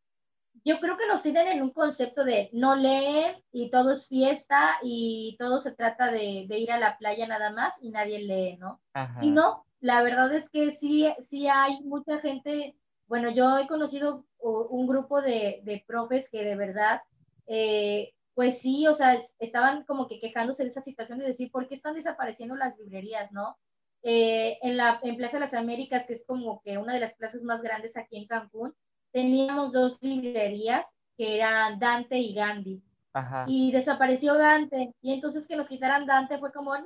yo 0.65 0.81
creo 0.81 0.97
que 0.97 1.07
nos 1.07 1.23
tienen 1.23 1.49
en 1.49 1.63
un 1.63 1.71
concepto 1.71 2.25
de 2.25 2.51
no 2.53 2.77
leer 2.77 3.43
y 3.53 3.71
todo 3.71 3.93
es 3.93 4.07
fiesta 4.07 4.79
y 4.83 5.37
todo 5.39 5.61
se 5.61 5.75
trata 5.75 6.11
de, 6.11 6.47
de 6.49 6.59
ir 6.59 6.73
a 6.73 6.79
la 6.79 6.97
playa 6.99 7.27
nada 7.27 7.51
más 7.51 7.83
y 7.83 7.91
nadie 7.91 8.21
lee, 8.21 8.57
¿no? 8.59 8.81
Y 9.21 9.31
no, 9.31 9.66
la 9.87 10.03
verdad 10.03 10.35
es 10.35 10.51
que 10.51 10.73
sí, 10.73 11.07
sí 11.23 11.47
hay 11.47 11.85
mucha 11.85 12.19
gente, 12.19 12.77
bueno, 13.07 13.31
yo 13.31 13.57
he 13.57 13.69
conocido 13.69 14.27
un 14.41 14.89
grupo 14.89 15.23
de, 15.23 15.61
de 15.63 15.85
profes 15.87 16.29
que 16.29 16.43
de 16.43 16.57
verdad, 16.57 17.03
eh, 17.47 18.13
pues 18.35 18.61
sí, 18.61 18.89
o 18.89 18.95
sea, 18.95 19.17
estaban 19.39 19.85
como 19.85 20.09
que 20.09 20.19
quejándose 20.19 20.65
de 20.65 20.71
esa 20.71 20.83
situación 20.83 21.21
de 21.21 21.27
decir, 21.27 21.53
¿por 21.53 21.69
qué 21.69 21.77
están 21.77 21.95
desapareciendo 21.95 22.57
las 22.57 22.77
librerías, 22.79 23.31
no? 23.31 23.57
Eh, 24.03 24.59
en, 24.63 24.77
la, 24.77 24.99
en 25.05 25.17
Plaza 25.17 25.37
de 25.37 25.45
las 25.45 25.55
Américas, 25.55 26.05
que 26.05 26.15
es 26.15 26.27
como 26.27 26.61
que 26.63 26.79
una 26.79 26.93
de 26.93 27.01
las 27.01 27.15
plazas 27.15 27.43
más 27.43 27.63
grandes 27.63 27.97
aquí 27.97 28.17
en 28.17 28.27
Cancún, 28.27 28.75
teníamos 29.13 29.73
dos 29.73 29.99
librerías 30.03 30.85
que 31.17 31.37
eran 31.37 31.79
Dante 31.79 32.19
y 32.19 32.35
Gandhi. 32.35 32.83
Y 33.47 33.71
desapareció 33.71 34.35
Dante. 34.35 34.93
Y 35.01 35.15
entonces 35.15 35.47
que 35.47 35.57
nos 35.57 35.69
quitaran 35.69 36.07
Dante 36.07 36.39
fue 36.39 36.53
como, 36.53 36.77
no, 36.77 36.85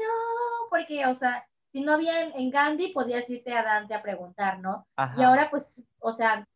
porque, 0.69 1.07
o 1.07 1.17
sea, 1.17 1.45
si 1.73 1.83
no 1.83 1.93
había 1.93 2.23
en, 2.23 2.51
Gandhi, 2.51 2.93
podías 2.93 3.29
irte 3.31 3.53
a 3.53 3.63
Dante 3.63 3.95
a 3.95 4.03
preguntar, 4.03 4.59
¿no? 4.61 4.87
Y 5.17 5.23
ahora, 5.23 5.51
pues, 5.51 5.85
o 6.01 6.13
sea, 6.13 6.47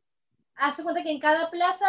hace 0.56 0.82
cuenta 0.82 1.02
que 1.02 1.10
en 1.10 1.20
cada 1.20 1.50
plaza, 1.50 1.86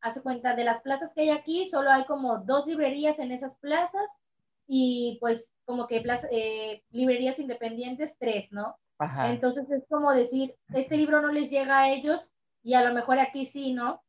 hace 0.00 0.22
cuenta 0.22 0.54
de 0.54 0.64
las 0.64 0.82
plazas 0.82 1.12
que 1.14 1.22
hay 1.22 1.30
aquí, 1.30 1.68
solo 1.68 1.90
hay 1.90 2.04
como 2.04 2.38
dos 2.38 2.66
librerías 2.66 3.18
en 3.18 3.32
esas 3.32 3.58
plazas 3.58 4.10
y 4.66 5.18
pues 5.20 5.54
como 5.64 5.86
que 5.86 6.04
eh, 6.30 6.82
librerías 6.90 7.38
independientes, 7.38 8.16
tres, 8.18 8.52
¿no? 8.52 8.76
Entonces 9.26 9.70
es 9.70 9.84
como 9.88 10.12
decir, 10.12 10.54
este 10.72 10.96
libro 10.96 11.20
no 11.20 11.28
les 11.28 11.50
llega 11.50 11.80
a 11.80 11.90
ellos 11.90 12.32
y 12.62 12.74
a 12.74 12.82
lo 12.82 12.94
mejor 12.94 13.18
aquí 13.18 13.44
sí, 13.44 13.72
¿no? 13.72 14.02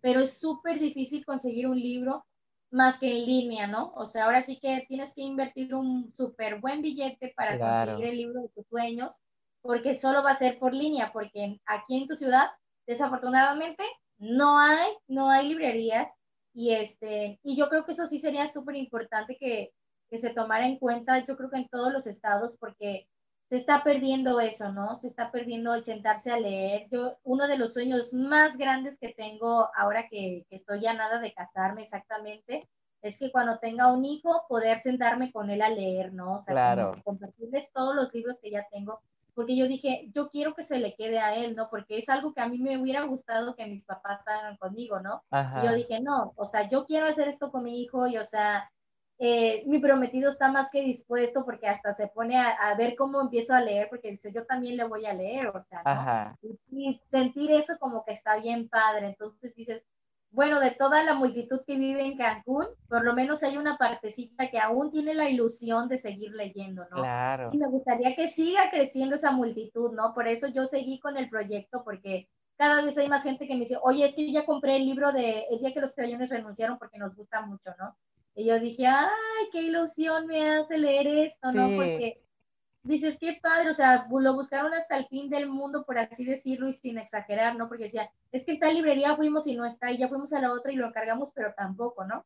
Pero 0.00 0.20
es 0.20 0.38
súper 0.38 0.78
difícil 0.78 1.24
conseguir 1.24 1.68
un 1.68 1.78
libro 1.78 2.24
más 2.70 2.98
que 2.98 3.10
en 3.10 3.26
línea, 3.26 3.66
¿no? 3.66 3.92
O 3.94 4.06
sea, 4.06 4.24
ahora 4.24 4.42
sí 4.42 4.58
que 4.60 4.84
tienes 4.88 5.14
que 5.14 5.22
invertir 5.22 5.74
un 5.74 6.12
súper 6.14 6.60
buen 6.60 6.82
billete 6.82 7.32
para 7.36 7.58
conseguir 7.58 8.10
el 8.10 8.16
libro 8.18 8.42
de 8.42 8.48
tus 8.48 8.66
sueños, 8.68 9.14
porque 9.62 9.96
solo 9.96 10.22
va 10.22 10.32
a 10.32 10.36
ser 10.36 10.58
por 10.58 10.74
línea, 10.74 11.10
porque 11.12 11.60
aquí 11.66 11.96
en 11.96 12.08
tu 12.08 12.16
ciudad, 12.16 12.48
desafortunadamente, 12.86 13.84
no 14.18 14.58
hay, 14.58 14.92
no 15.06 15.30
hay 15.30 15.48
librerías 15.48 16.10
y 16.52 16.72
este, 16.72 17.38
y 17.42 17.56
yo 17.56 17.68
creo 17.68 17.84
que 17.84 17.92
eso 17.92 18.06
sí 18.06 18.18
sería 18.18 18.48
súper 18.48 18.76
importante 18.76 19.36
que, 19.38 19.70
que 20.10 20.18
se 20.18 20.34
tomara 20.34 20.66
en 20.66 20.78
cuenta, 20.78 21.24
yo 21.24 21.36
creo 21.36 21.50
que 21.50 21.58
en 21.58 21.68
todos 21.68 21.92
los 21.92 22.06
estados, 22.06 22.56
porque 22.58 23.06
se 23.48 23.56
está 23.56 23.82
perdiendo 23.82 24.40
eso, 24.40 24.72
¿no? 24.72 24.98
Se 25.00 25.08
está 25.08 25.30
perdiendo 25.30 25.74
el 25.74 25.84
sentarse 25.84 26.30
a 26.30 26.38
leer. 26.38 26.86
Yo, 26.90 27.16
uno 27.24 27.46
de 27.48 27.56
los 27.56 27.72
sueños 27.72 28.12
más 28.12 28.58
grandes 28.58 28.98
que 28.98 29.14
tengo 29.14 29.70
ahora 29.74 30.06
que, 30.08 30.46
estoy 30.50 30.80
ya 30.80 30.92
nada 30.92 31.18
de 31.18 31.32
casarme 31.32 31.82
exactamente, 31.82 32.68
es 33.00 33.18
que 33.18 33.30
cuando 33.30 33.58
tenga 33.58 33.92
un 33.92 34.04
hijo, 34.04 34.44
poder 34.48 34.80
sentarme 34.80 35.32
con 35.32 35.50
él 35.50 35.62
a 35.62 35.70
leer, 35.70 36.12
¿no? 36.12 36.36
O 36.36 36.42
sea, 36.42 36.52
claro. 36.52 37.00
compartirles 37.04 37.72
todos 37.72 37.94
los 37.94 38.12
libros 38.12 38.36
que 38.42 38.50
ya 38.50 38.66
tengo, 38.70 39.00
porque 39.34 39.56
yo 39.56 39.66
dije, 39.66 40.10
yo 40.12 40.28
quiero 40.30 40.54
que 40.54 40.64
se 40.64 40.78
le 40.78 40.94
quede 40.96 41.20
a 41.20 41.34
él, 41.36 41.54
¿no? 41.54 41.70
Porque 41.70 41.98
es 41.98 42.08
algo 42.08 42.34
que 42.34 42.40
a 42.40 42.48
mí 42.48 42.58
me 42.58 42.76
hubiera 42.76 43.04
gustado 43.04 43.54
que 43.54 43.66
mis 43.66 43.84
papás 43.84 44.20
hagan 44.26 44.56
conmigo, 44.56 45.00
¿no? 45.00 45.22
Y 45.32 45.66
yo 45.66 45.72
dije, 45.74 46.00
no, 46.00 46.32
o 46.36 46.44
sea, 46.44 46.68
yo 46.68 46.84
quiero 46.84 47.06
hacer 47.06 47.28
esto 47.28 47.50
con 47.50 47.62
mi 47.62 47.80
hijo 47.80 48.08
y, 48.08 48.18
o 48.18 48.24
sea, 48.24 48.68
eh, 49.20 49.64
mi 49.66 49.80
prometido 49.80 50.30
está 50.30 50.50
más 50.52 50.70
que 50.70 50.80
dispuesto 50.80 51.44
porque 51.44 51.66
hasta 51.66 51.92
se 51.92 52.06
pone 52.06 52.38
a, 52.38 52.74
ver 52.76 52.94
cómo 52.94 53.20
empiezo 53.20 53.52
a 53.52 53.60
leer, 53.60 53.88
porque 53.88 54.12
dice, 54.12 54.32
yo 54.32 54.46
también 54.46 54.76
le 54.76 54.84
voy 54.84 55.06
a 55.06 55.12
leer, 55.12 55.48
o 55.48 55.62
sea, 55.64 56.36
y, 56.70 57.00
sentir 57.10 57.50
eso 57.50 57.76
como 57.80 58.04
que 58.04 58.12
está 58.12 58.36
bien 58.36 58.68
padre. 58.68 59.08
Entonces 59.08 59.56
dices, 59.56 59.82
bueno, 60.30 60.60
de 60.60 60.70
toda 60.70 61.02
la 61.02 61.14
multitud 61.14 61.62
que 61.66 61.76
vive 61.76 62.04
en 62.04 62.16
Cancún, 62.16 62.66
por 62.88 63.04
lo 63.04 63.12
menos 63.14 63.42
hay 63.42 63.56
una 63.56 63.76
partecita 63.76 64.50
que 64.50 64.60
aún 64.60 64.92
tiene 64.92 65.14
la 65.14 65.28
ilusión 65.28 65.88
de 65.88 65.98
seguir 65.98 66.32
leyendo, 66.32 66.84
¿no? 66.90 66.98
Claro. 66.98 67.50
Y 67.52 67.58
me 67.58 67.66
gustaría 67.66 68.14
que 68.14 68.28
siga 68.28 68.70
creciendo 68.70 69.16
esa 69.16 69.32
multitud, 69.32 69.92
¿no? 69.94 70.14
Por 70.14 70.28
eso 70.28 70.46
yo 70.48 70.66
seguí 70.66 71.00
con 71.00 71.16
el 71.16 71.28
proyecto, 71.28 71.82
porque 71.82 72.28
cada 72.56 72.82
vez 72.82 72.96
hay 72.98 73.08
más 73.08 73.24
gente 73.24 73.48
que 73.48 73.54
me 73.54 73.60
dice, 73.60 73.78
oye, 73.82 74.12
que 74.14 74.30
ya 74.30 74.44
compré 74.44 74.76
el 74.76 74.84
libro 74.84 75.12
de 75.12 75.46
El 75.50 75.58
día 75.58 75.72
que 75.72 75.80
los 75.80 75.94
crayones 75.94 76.30
renunciaron 76.30 76.78
porque 76.78 76.98
nos 76.98 77.16
gusta 77.16 77.40
mucho, 77.40 77.70
¿no? 77.78 77.96
Y 78.38 78.44
yo 78.44 78.60
dije, 78.60 78.86
ay, 78.86 79.48
qué 79.50 79.62
ilusión 79.62 80.28
me 80.28 80.48
hace 80.48 80.78
leer 80.78 81.08
esto, 81.08 81.50
¿no? 81.50 81.74
Porque 81.74 82.22
dices, 82.84 83.18
qué 83.18 83.36
padre, 83.42 83.70
o 83.70 83.74
sea, 83.74 84.06
lo 84.08 84.34
buscaron 84.34 84.72
hasta 84.74 84.96
el 84.96 85.08
fin 85.08 85.28
del 85.28 85.48
mundo, 85.48 85.84
por 85.84 85.98
así 85.98 86.24
decirlo, 86.24 86.68
y 86.68 86.72
sin 86.72 86.98
exagerar, 86.98 87.56
¿no? 87.56 87.66
Porque 87.66 87.84
decía, 87.84 88.08
es 88.30 88.46
que 88.46 88.52
en 88.52 88.60
tal 88.60 88.74
librería 88.74 89.16
fuimos 89.16 89.48
y 89.48 89.56
no 89.56 89.66
está, 89.66 89.90
y 89.90 89.98
ya 89.98 90.08
fuimos 90.08 90.32
a 90.32 90.40
la 90.40 90.52
otra 90.52 90.70
y 90.70 90.76
lo 90.76 90.86
encargamos, 90.86 91.32
pero 91.34 91.52
tampoco, 91.56 92.04
¿no? 92.04 92.24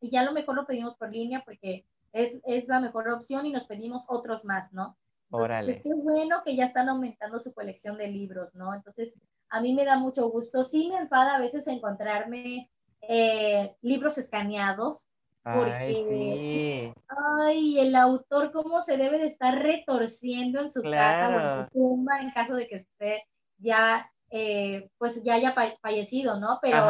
Y 0.00 0.10
ya 0.10 0.22
a 0.22 0.24
lo 0.24 0.32
mejor 0.32 0.54
lo 0.54 0.64
pedimos 0.64 0.96
por 0.96 1.12
línea 1.12 1.42
porque 1.44 1.84
es, 2.14 2.40
es 2.46 2.66
la 2.68 2.80
mejor 2.80 3.10
opción 3.10 3.44
y 3.44 3.52
nos 3.52 3.66
pedimos 3.66 4.04
otros 4.08 4.42
más, 4.46 4.72
¿no? 4.72 4.96
Entonces, 5.30 5.76
es 5.76 5.82
que 5.82 5.92
bueno 5.92 6.44
que 6.46 6.56
ya 6.56 6.64
están 6.64 6.88
aumentando 6.88 7.40
su 7.40 7.52
colección 7.52 7.98
de 7.98 8.08
libros, 8.08 8.54
¿no? 8.54 8.72
Entonces, 8.74 9.20
a 9.50 9.60
mí 9.60 9.74
me 9.74 9.84
da 9.84 9.98
mucho 9.98 10.30
gusto. 10.30 10.64
Sí 10.64 10.88
me 10.90 10.98
enfada 10.98 11.36
a 11.36 11.40
veces 11.40 11.66
encontrarme 11.66 12.70
eh, 13.02 13.76
libros 13.82 14.16
escaneados, 14.16 15.10
ay, 15.46 15.94
sí. 15.94 16.92
Ay, 17.38 17.80
el 17.80 17.94
autor 17.94 18.52
cómo 18.52 18.82
se 18.82 18.96
debe 18.96 19.18
de 19.18 19.26
estar 19.26 19.62
retorciendo 19.62 20.60
en 20.60 20.70
su 20.70 20.82
casa 20.82 21.28
o 21.28 21.40
en 21.40 21.64
su 21.66 21.72
tumba 21.72 22.20
en 22.20 22.30
caso 22.30 22.54
de 22.54 22.66
que 22.66 22.76
esté 22.76 23.24
ya, 23.58 24.10
eh, 24.30 24.90
pues 24.98 25.22
ya 25.24 25.34
haya 25.34 25.54
fallecido, 25.80 26.40
¿no? 26.40 26.58
Pero 26.60 26.88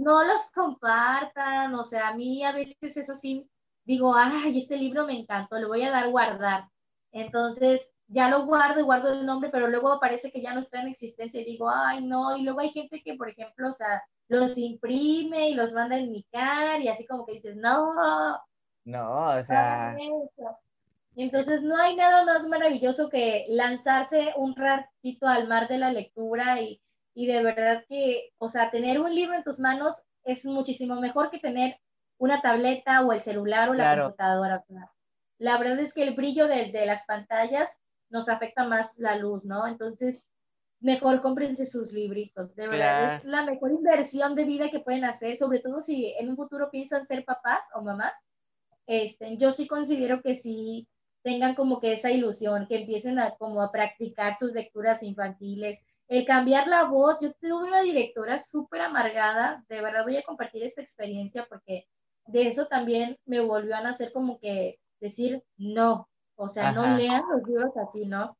no 0.00 0.24
los 0.24 0.50
compartan, 0.54 1.74
o 1.74 1.84
sea, 1.84 2.08
a 2.08 2.14
mí 2.14 2.44
a 2.44 2.52
veces 2.52 2.96
eso 2.96 3.14
sí, 3.14 3.48
digo, 3.84 4.14
ay, 4.16 4.58
este 4.58 4.76
libro 4.76 5.06
me 5.06 5.18
encantó, 5.18 5.58
le 5.58 5.66
voy 5.66 5.82
a 5.82 5.90
dar 5.90 6.10
guardar. 6.10 6.68
Entonces, 7.12 7.92
ya 8.08 8.28
lo 8.28 8.44
guardo 8.46 8.80
y 8.80 8.84
guardo 8.84 9.12
el 9.12 9.26
nombre, 9.26 9.50
pero 9.50 9.68
luego 9.68 9.98
parece 10.00 10.30
que 10.32 10.42
ya 10.42 10.54
no 10.54 10.60
está 10.60 10.82
en 10.82 10.88
existencia 10.88 11.40
y 11.40 11.44
digo, 11.44 11.70
ay, 11.70 12.04
no, 12.04 12.36
y 12.36 12.42
luego 12.42 12.60
hay 12.60 12.70
gente 12.70 13.02
que, 13.02 13.14
por 13.14 13.28
ejemplo, 13.28 13.70
o 13.70 13.74
sea, 13.74 14.02
los 14.32 14.56
imprime 14.56 15.50
y 15.50 15.54
los 15.54 15.72
manda 15.72 15.96
a 15.96 16.00
indicar 16.00 16.80
y 16.80 16.88
así 16.88 17.06
como 17.06 17.26
que 17.26 17.34
dices, 17.34 17.56
no. 17.56 17.94
No, 18.84 19.38
o 19.38 19.42
sea. 19.42 19.94
Entonces 21.14 21.62
no 21.62 21.76
hay 21.76 21.94
nada 21.94 22.24
más 22.24 22.48
maravilloso 22.48 23.10
que 23.10 23.44
lanzarse 23.50 24.32
un 24.36 24.56
ratito 24.56 25.26
al 25.26 25.46
mar 25.46 25.68
de 25.68 25.76
la 25.76 25.92
lectura 25.92 26.60
y, 26.62 26.80
y 27.14 27.26
de 27.26 27.42
verdad 27.42 27.84
que, 27.86 28.30
o 28.38 28.48
sea, 28.48 28.70
tener 28.70 28.98
un 28.98 29.14
libro 29.14 29.34
en 29.34 29.44
tus 29.44 29.58
manos 29.58 29.96
es 30.24 30.46
muchísimo 30.46 30.98
mejor 31.00 31.30
que 31.30 31.38
tener 31.38 31.78
una 32.16 32.40
tableta 32.40 33.04
o 33.04 33.12
el 33.12 33.22
celular 33.22 33.68
o 33.68 33.74
la 33.74 33.94
computadora. 33.94 34.64
La 35.38 35.58
verdad 35.58 35.80
es 35.80 35.92
que 35.92 36.04
el 36.04 36.14
brillo 36.14 36.46
de, 36.46 36.72
de, 36.72 36.86
las 36.86 37.04
pantallas 37.04 37.68
nos 38.08 38.30
afecta 38.30 38.64
más 38.64 38.94
la 38.96 39.16
luz, 39.16 39.44
¿no? 39.44 39.66
Entonces, 39.66 40.22
mejor 40.82 41.22
cómprense 41.22 41.64
sus 41.64 41.92
libritos. 41.92 42.54
De 42.54 42.68
verdad, 42.68 43.16
es 43.16 43.24
la 43.24 43.44
mejor 43.44 43.70
inversión 43.70 44.34
de 44.34 44.44
vida 44.44 44.70
que 44.70 44.80
pueden 44.80 45.04
hacer, 45.04 45.38
sobre 45.38 45.60
todo 45.60 45.80
si 45.80 46.14
en 46.18 46.28
un 46.28 46.36
futuro 46.36 46.70
piensan 46.70 47.06
ser 47.06 47.24
papás 47.24 47.60
o 47.74 47.82
mamás. 47.82 48.12
Este, 48.86 49.36
yo 49.36 49.52
sí 49.52 49.66
considero 49.66 50.20
que 50.22 50.36
sí 50.36 50.88
tengan 51.22 51.54
como 51.54 51.80
que 51.80 51.92
esa 51.92 52.10
ilusión, 52.10 52.66
que 52.68 52.80
empiecen 52.80 53.18
a 53.20 53.30
como 53.36 53.62
a 53.62 53.70
practicar 53.70 54.36
sus 54.38 54.52
lecturas 54.52 55.02
infantiles, 55.04 55.86
el 56.08 56.26
cambiar 56.26 56.66
la 56.66 56.84
voz. 56.84 57.20
Yo 57.20 57.32
tuve 57.34 57.68
una 57.68 57.82
directora 57.82 58.40
súper 58.40 58.80
amargada, 58.80 59.64
de 59.68 59.80
verdad 59.80 60.04
voy 60.04 60.16
a 60.16 60.22
compartir 60.22 60.64
esta 60.64 60.82
experiencia 60.82 61.46
porque 61.48 61.86
de 62.26 62.48
eso 62.48 62.66
también 62.66 63.18
me 63.24 63.40
volvió 63.40 63.76
a 63.76 63.82
nacer 63.82 64.12
como 64.12 64.38
que 64.40 64.80
decir 65.00 65.42
no, 65.56 66.08
o 66.34 66.48
sea, 66.48 66.72
no 66.72 66.96
lean 66.96 67.22
los 67.30 67.46
libros 67.46 67.72
así, 67.76 68.04
¿no? 68.06 68.36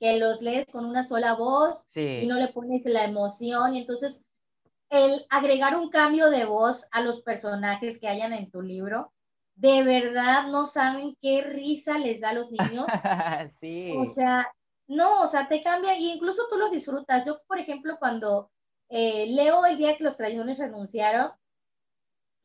Que 0.00 0.16
los 0.18 0.40
lees 0.42 0.66
con 0.66 0.84
una 0.84 1.06
sola 1.06 1.34
voz 1.34 1.84
y 1.96 2.26
no 2.26 2.36
le 2.36 2.48
pones 2.48 2.84
la 2.84 3.04
emoción 3.04 3.74
y 3.74 3.80
entonces 3.80 4.26
el 4.90 5.26
agregar 5.28 5.76
un 5.76 5.90
cambio 5.90 6.30
de 6.30 6.44
voz 6.44 6.86
a 6.92 7.02
los 7.02 7.22
personajes 7.22 8.00
que 8.00 8.08
hayan 8.08 8.32
en 8.32 8.50
tu 8.50 8.62
libro, 8.62 9.12
de 9.56 9.82
verdad 9.82 10.46
no 10.48 10.66
saben 10.66 11.16
qué 11.20 11.42
risa 11.42 11.98
les 11.98 12.20
da 12.20 12.30
a 12.30 12.34
los 12.34 12.50
niños. 12.50 12.86
sí. 13.50 13.92
O 13.96 14.06
sea, 14.06 14.50
no, 14.86 15.22
o 15.22 15.26
sea, 15.26 15.48
te 15.48 15.62
cambia 15.62 15.98
y 15.98 16.12
incluso 16.12 16.42
tú 16.50 16.56
lo 16.56 16.70
disfrutas. 16.70 17.26
Yo, 17.26 17.40
por 17.46 17.58
ejemplo, 17.58 17.96
cuando 17.98 18.50
eh, 18.88 19.26
leo 19.28 19.66
el 19.66 19.76
día 19.76 19.96
que 19.96 20.04
los 20.04 20.16
traidores 20.16 20.58
renunciaron, 20.58 21.32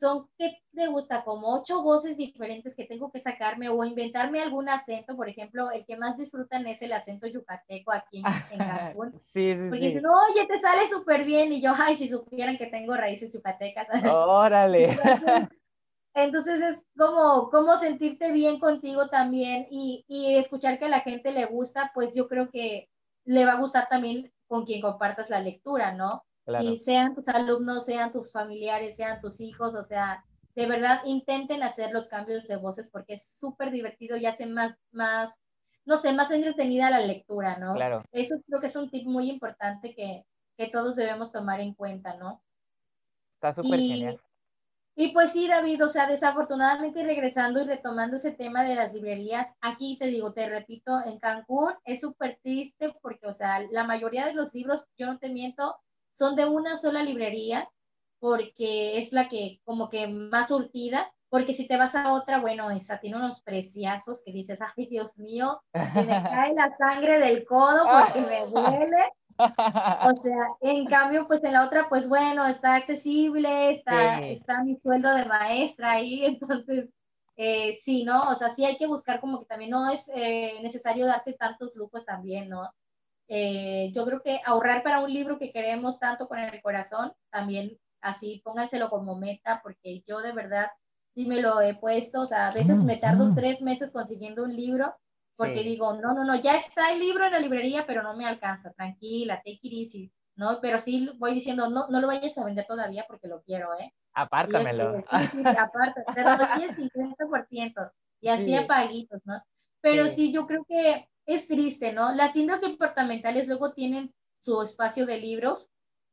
son, 0.04 0.28
¿qué 0.38 0.58
te 0.76 0.88
gusta? 0.88 1.24
Como 1.24 1.56
ocho 1.56 1.82
voces 1.82 2.18
diferentes 2.18 2.76
que 2.76 2.84
tengo 2.84 3.10
que 3.10 3.22
sacarme 3.22 3.70
o 3.70 3.84
inventarme 3.86 4.42
algún 4.42 4.68
acento. 4.68 5.16
Por 5.16 5.30
ejemplo, 5.30 5.72
el 5.72 5.86
que 5.86 5.96
más 5.96 6.18
disfrutan 6.18 6.68
es 6.68 6.82
el 6.82 6.92
acento 6.92 7.26
yucateco 7.26 7.94
aquí 7.94 8.22
en, 8.52 8.58
Cancún. 8.94 9.14
sí, 9.18 9.56
sí, 9.56 9.70
Porque 9.70 9.80
sí. 9.80 9.88
dicen, 9.88 10.06
oye, 10.06 10.46
te 10.46 10.60
sale 10.60 10.90
súper 10.90 11.24
bien. 11.24 11.54
Y 11.54 11.62
yo, 11.62 11.72
ay, 11.78 11.96
si 11.96 12.10
supieran 12.10 12.58
que 12.58 12.68
tengo 12.68 12.96
raíces 12.96 13.32
yucatecas. 13.34 13.88
Órale. 14.04 14.98
Entonces 16.16 16.62
es 16.62 16.86
como, 16.98 17.50
como 17.50 17.78
sentirte 17.78 18.34
bien 18.34 18.60
contigo 18.60 19.08
también 19.08 19.68
y, 19.72 20.04
y, 20.08 20.36
escuchar 20.36 20.78
que 20.78 20.86
a 20.86 20.90
la 20.90 21.00
gente 21.00 21.32
le 21.32 21.46
gusta, 21.46 21.92
pues 21.96 22.14
yo 22.14 22.28
creo 22.28 22.52
que 22.52 22.90
le 23.24 23.46
va 23.46 23.54
a 23.54 23.60
gustar 23.60 23.88
también 23.90 24.32
con 24.48 24.66
quien 24.66 24.82
compartas 24.82 25.30
la 25.30 25.40
lectura, 25.40 25.94
¿no? 25.94 26.24
Y 26.62 26.78
sean 26.80 27.16
tus 27.16 27.28
alumnos, 27.30 27.86
sean 27.86 28.12
tus 28.12 28.32
familiares, 28.32 28.98
sean 28.98 29.22
tus 29.22 29.40
hijos, 29.40 29.74
o 29.76 29.86
sea, 29.86 30.26
de 30.56 30.68
verdad 30.68 31.02
intenten 31.06 31.64
hacer 31.64 31.92
los 31.92 32.10
cambios 32.10 32.48
de 32.48 32.58
voces 32.58 32.90
porque 32.92 33.14
es 33.14 33.26
súper 33.40 33.72
divertido 33.72 34.18
y 34.18 34.26
hace 34.26 34.46
más, 34.46 34.76
más, 34.92 35.40
no 35.86 35.98
sé, 35.98 36.14
más 36.14 36.32
entretenida 36.32 36.90
la 36.90 37.00
lectura, 37.00 37.58
¿no? 37.58 37.74
Claro. 37.76 38.04
Eso 38.12 38.36
creo 38.46 38.60
que 38.60 38.68
es 38.68 38.76
un 38.76 38.90
tip 38.90 39.06
muy 39.06 39.30
importante 39.30 39.96
que, 39.96 40.26
que 40.58 40.68
todos 40.68 40.96
debemos 40.96 41.32
tomar 41.32 41.60
en 41.60 41.74
cuenta, 41.74 42.16
¿no? 42.18 42.44
Está 43.36 43.54
súper 43.54 43.80
genial. 43.80 44.20
Y 44.96 45.12
pues 45.12 45.32
sí, 45.32 45.48
David, 45.48 45.84
o 45.84 45.90
sea, 45.90 46.08
desafortunadamente 46.08 47.04
regresando 47.04 47.62
y 47.62 47.66
retomando 47.66 48.18
ese 48.18 48.32
tema 48.32 48.64
de 48.64 48.76
las 48.76 48.94
librerías, 48.94 49.56
aquí 49.60 49.98
te 49.98 50.06
digo, 50.06 50.34
te 50.34 50.48
repito, 50.48 51.00
en 51.04 51.20
Cancún 51.20 51.74
es 51.84 52.02
súper 52.02 52.40
triste 52.44 52.94
porque, 53.02 53.26
o 53.26 53.34
sea, 53.34 53.60
la 53.72 53.86
mayoría 53.86 54.28
de 54.28 54.36
los 54.36 54.54
libros, 54.54 54.86
yo 54.96 55.08
no 55.08 55.18
te 55.18 55.30
miento, 55.30 55.76
son 56.14 56.36
de 56.36 56.46
una 56.46 56.78
sola 56.78 57.04
librería 57.04 57.70
porque 58.20 59.00
es 59.00 59.12
la 59.12 59.28
que 59.28 59.60
como 59.66 59.90
que 59.90 60.08
más 60.08 60.48
surtida, 60.48 61.12
porque 61.28 61.54
si 61.54 61.68
te 61.68 61.76
vas 61.76 61.94
a 61.96 62.14
otra, 62.14 62.40
bueno, 62.40 62.72
esa 62.72 63.00
tiene 63.00 63.18
unos 63.18 63.42
preciazos 63.42 64.22
que 64.24 64.32
dices, 64.32 64.60
ay, 64.62 64.88
Dios 64.88 65.20
mío, 65.20 65.62
me 65.74 65.82
cae 66.48 66.54
la 66.54 66.72
sangre 66.72 67.20
del 67.20 67.44
codo 67.44 67.84
porque 67.86 68.22
me 68.22 68.46
duele. 68.48 69.12
O 69.38 70.22
sea, 70.22 70.48
en 70.62 70.86
cambio, 70.86 71.28
pues 71.28 71.44
en 71.44 71.54
la 71.54 71.66
otra, 71.66 71.90
pues 71.90 72.08
bueno, 72.08 72.46
está 72.46 72.76
accesible, 72.76 73.72
está, 73.72 74.20
está 74.20 74.64
mi 74.64 74.78
sueldo 74.78 75.14
de 75.14 75.26
maestra 75.26 75.92
ahí, 75.94 76.24
entonces, 76.26 76.90
eh, 77.36 77.78
sí, 77.84 78.04
¿no? 78.04 78.30
O 78.30 78.36
sea, 78.36 78.52
sí 78.52 78.64
hay 78.64 78.78
que 78.78 78.88
buscar 78.88 79.20
como 79.20 79.40
que 79.40 79.48
también 79.48 79.72
no 79.72 79.90
es 79.90 80.10
eh, 80.16 80.60
necesario 80.62 81.08
darse 81.08 81.34
tantos 81.34 81.76
lujos 81.76 82.06
también, 82.06 82.48
¿no? 82.48 82.70
Eh, 83.36 83.92
yo 83.96 84.06
creo 84.06 84.22
que 84.22 84.42
ahorrar 84.46 84.84
para 84.84 85.00
un 85.00 85.12
libro 85.12 85.40
que 85.40 85.52
queremos 85.52 85.98
tanto 85.98 86.28
con 86.28 86.38
el 86.38 86.62
corazón, 86.62 87.14
también 87.32 87.80
así 88.00 88.44
pónganselo 88.46 88.92
como 88.92 89.18
meta, 89.18 89.60
porque 89.64 90.04
yo 90.06 90.22
de 90.22 90.34
verdad 90.34 90.68
sí 91.16 91.26
me 91.26 91.42
lo 91.42 91.60
he 91.60 91.74
puesto, 91.74 92.22
o 92.22 92.28
sea, 92.28 92.50
a 92.50 92.52
veces 92.52 92.84
me 92.84 92.98
tardo 92.98 93.34
tres 93.34 93.64
meses 93.64 93.92
consiguiendo 93.92 94.44
un 94.44 94.56
libro 94.56 94.94
porque 95.36 95.64
digo, 95.64 95.94
no, 95.94 96.14
no, 96.14 96.24
no, 96.24 96.36
ya 96.36 96.58
está 96.58 96.92
el 96.92 97.00
libro 97.00 97.26
en 97.26 97.32
la 97.32 97.40
librería, 97.40 97.88
pero 97.88 98.04
no 98.04 98.16
me 98.16 98.28
alcanza, 98.28 98.72
tranquila, 98.74 99.38
take 99.38 99.62
it 99.64 99.88
easy, 99.88 100.12
¿no? 100.36 100.60
Pero 100.62 100.80
sí 100.80 101.10
voy 101.18 101.34
diciendo, 101.34 101.72
no, 101.72 101.88
no 101.90 102.02
lo 102.02 102.06
vayas 102.06 102.38
a 102.38 102.46
vender 102.46 102.68
todavía 102.68 103.06
porque 103.08 103.28
lo 103.28 103.42
quiero, 103.42 103.74
¿eh? 103.80 103.92
Apártamelo. 104.14 105.00
Y 105.00 105.28
sí, 105.32 105.38
sí, 105.44 105.58
aparte, 105.58 106.04
te 106.14 106.22
doy 106.22 106.64
el 106.66 106.76
50% 106.76 107.92
y 108.22 108.28
así 108.28 108.56
a 108.56 108.68
paguitos, 108.68 109.22
¿no? 109.26 109.42
Pero 109.82 110.08
sí. 110.08 110.32
yo 110.32 110.46
creo 110.46 110.64
que 110.66 111.10
es 111.26 111.48
triste, 111.48 111.94
¿no? 111.94 112.14
Las 112.14 112.34
tiendas 112.34 112.62
departamentales 112.62 113.48
luego 113.48 113.74
tienen 113.74 114.14
su 114.40 114.62
espacio 114.62 115.06
de 115.06 115.20
libros, 115.20 115.70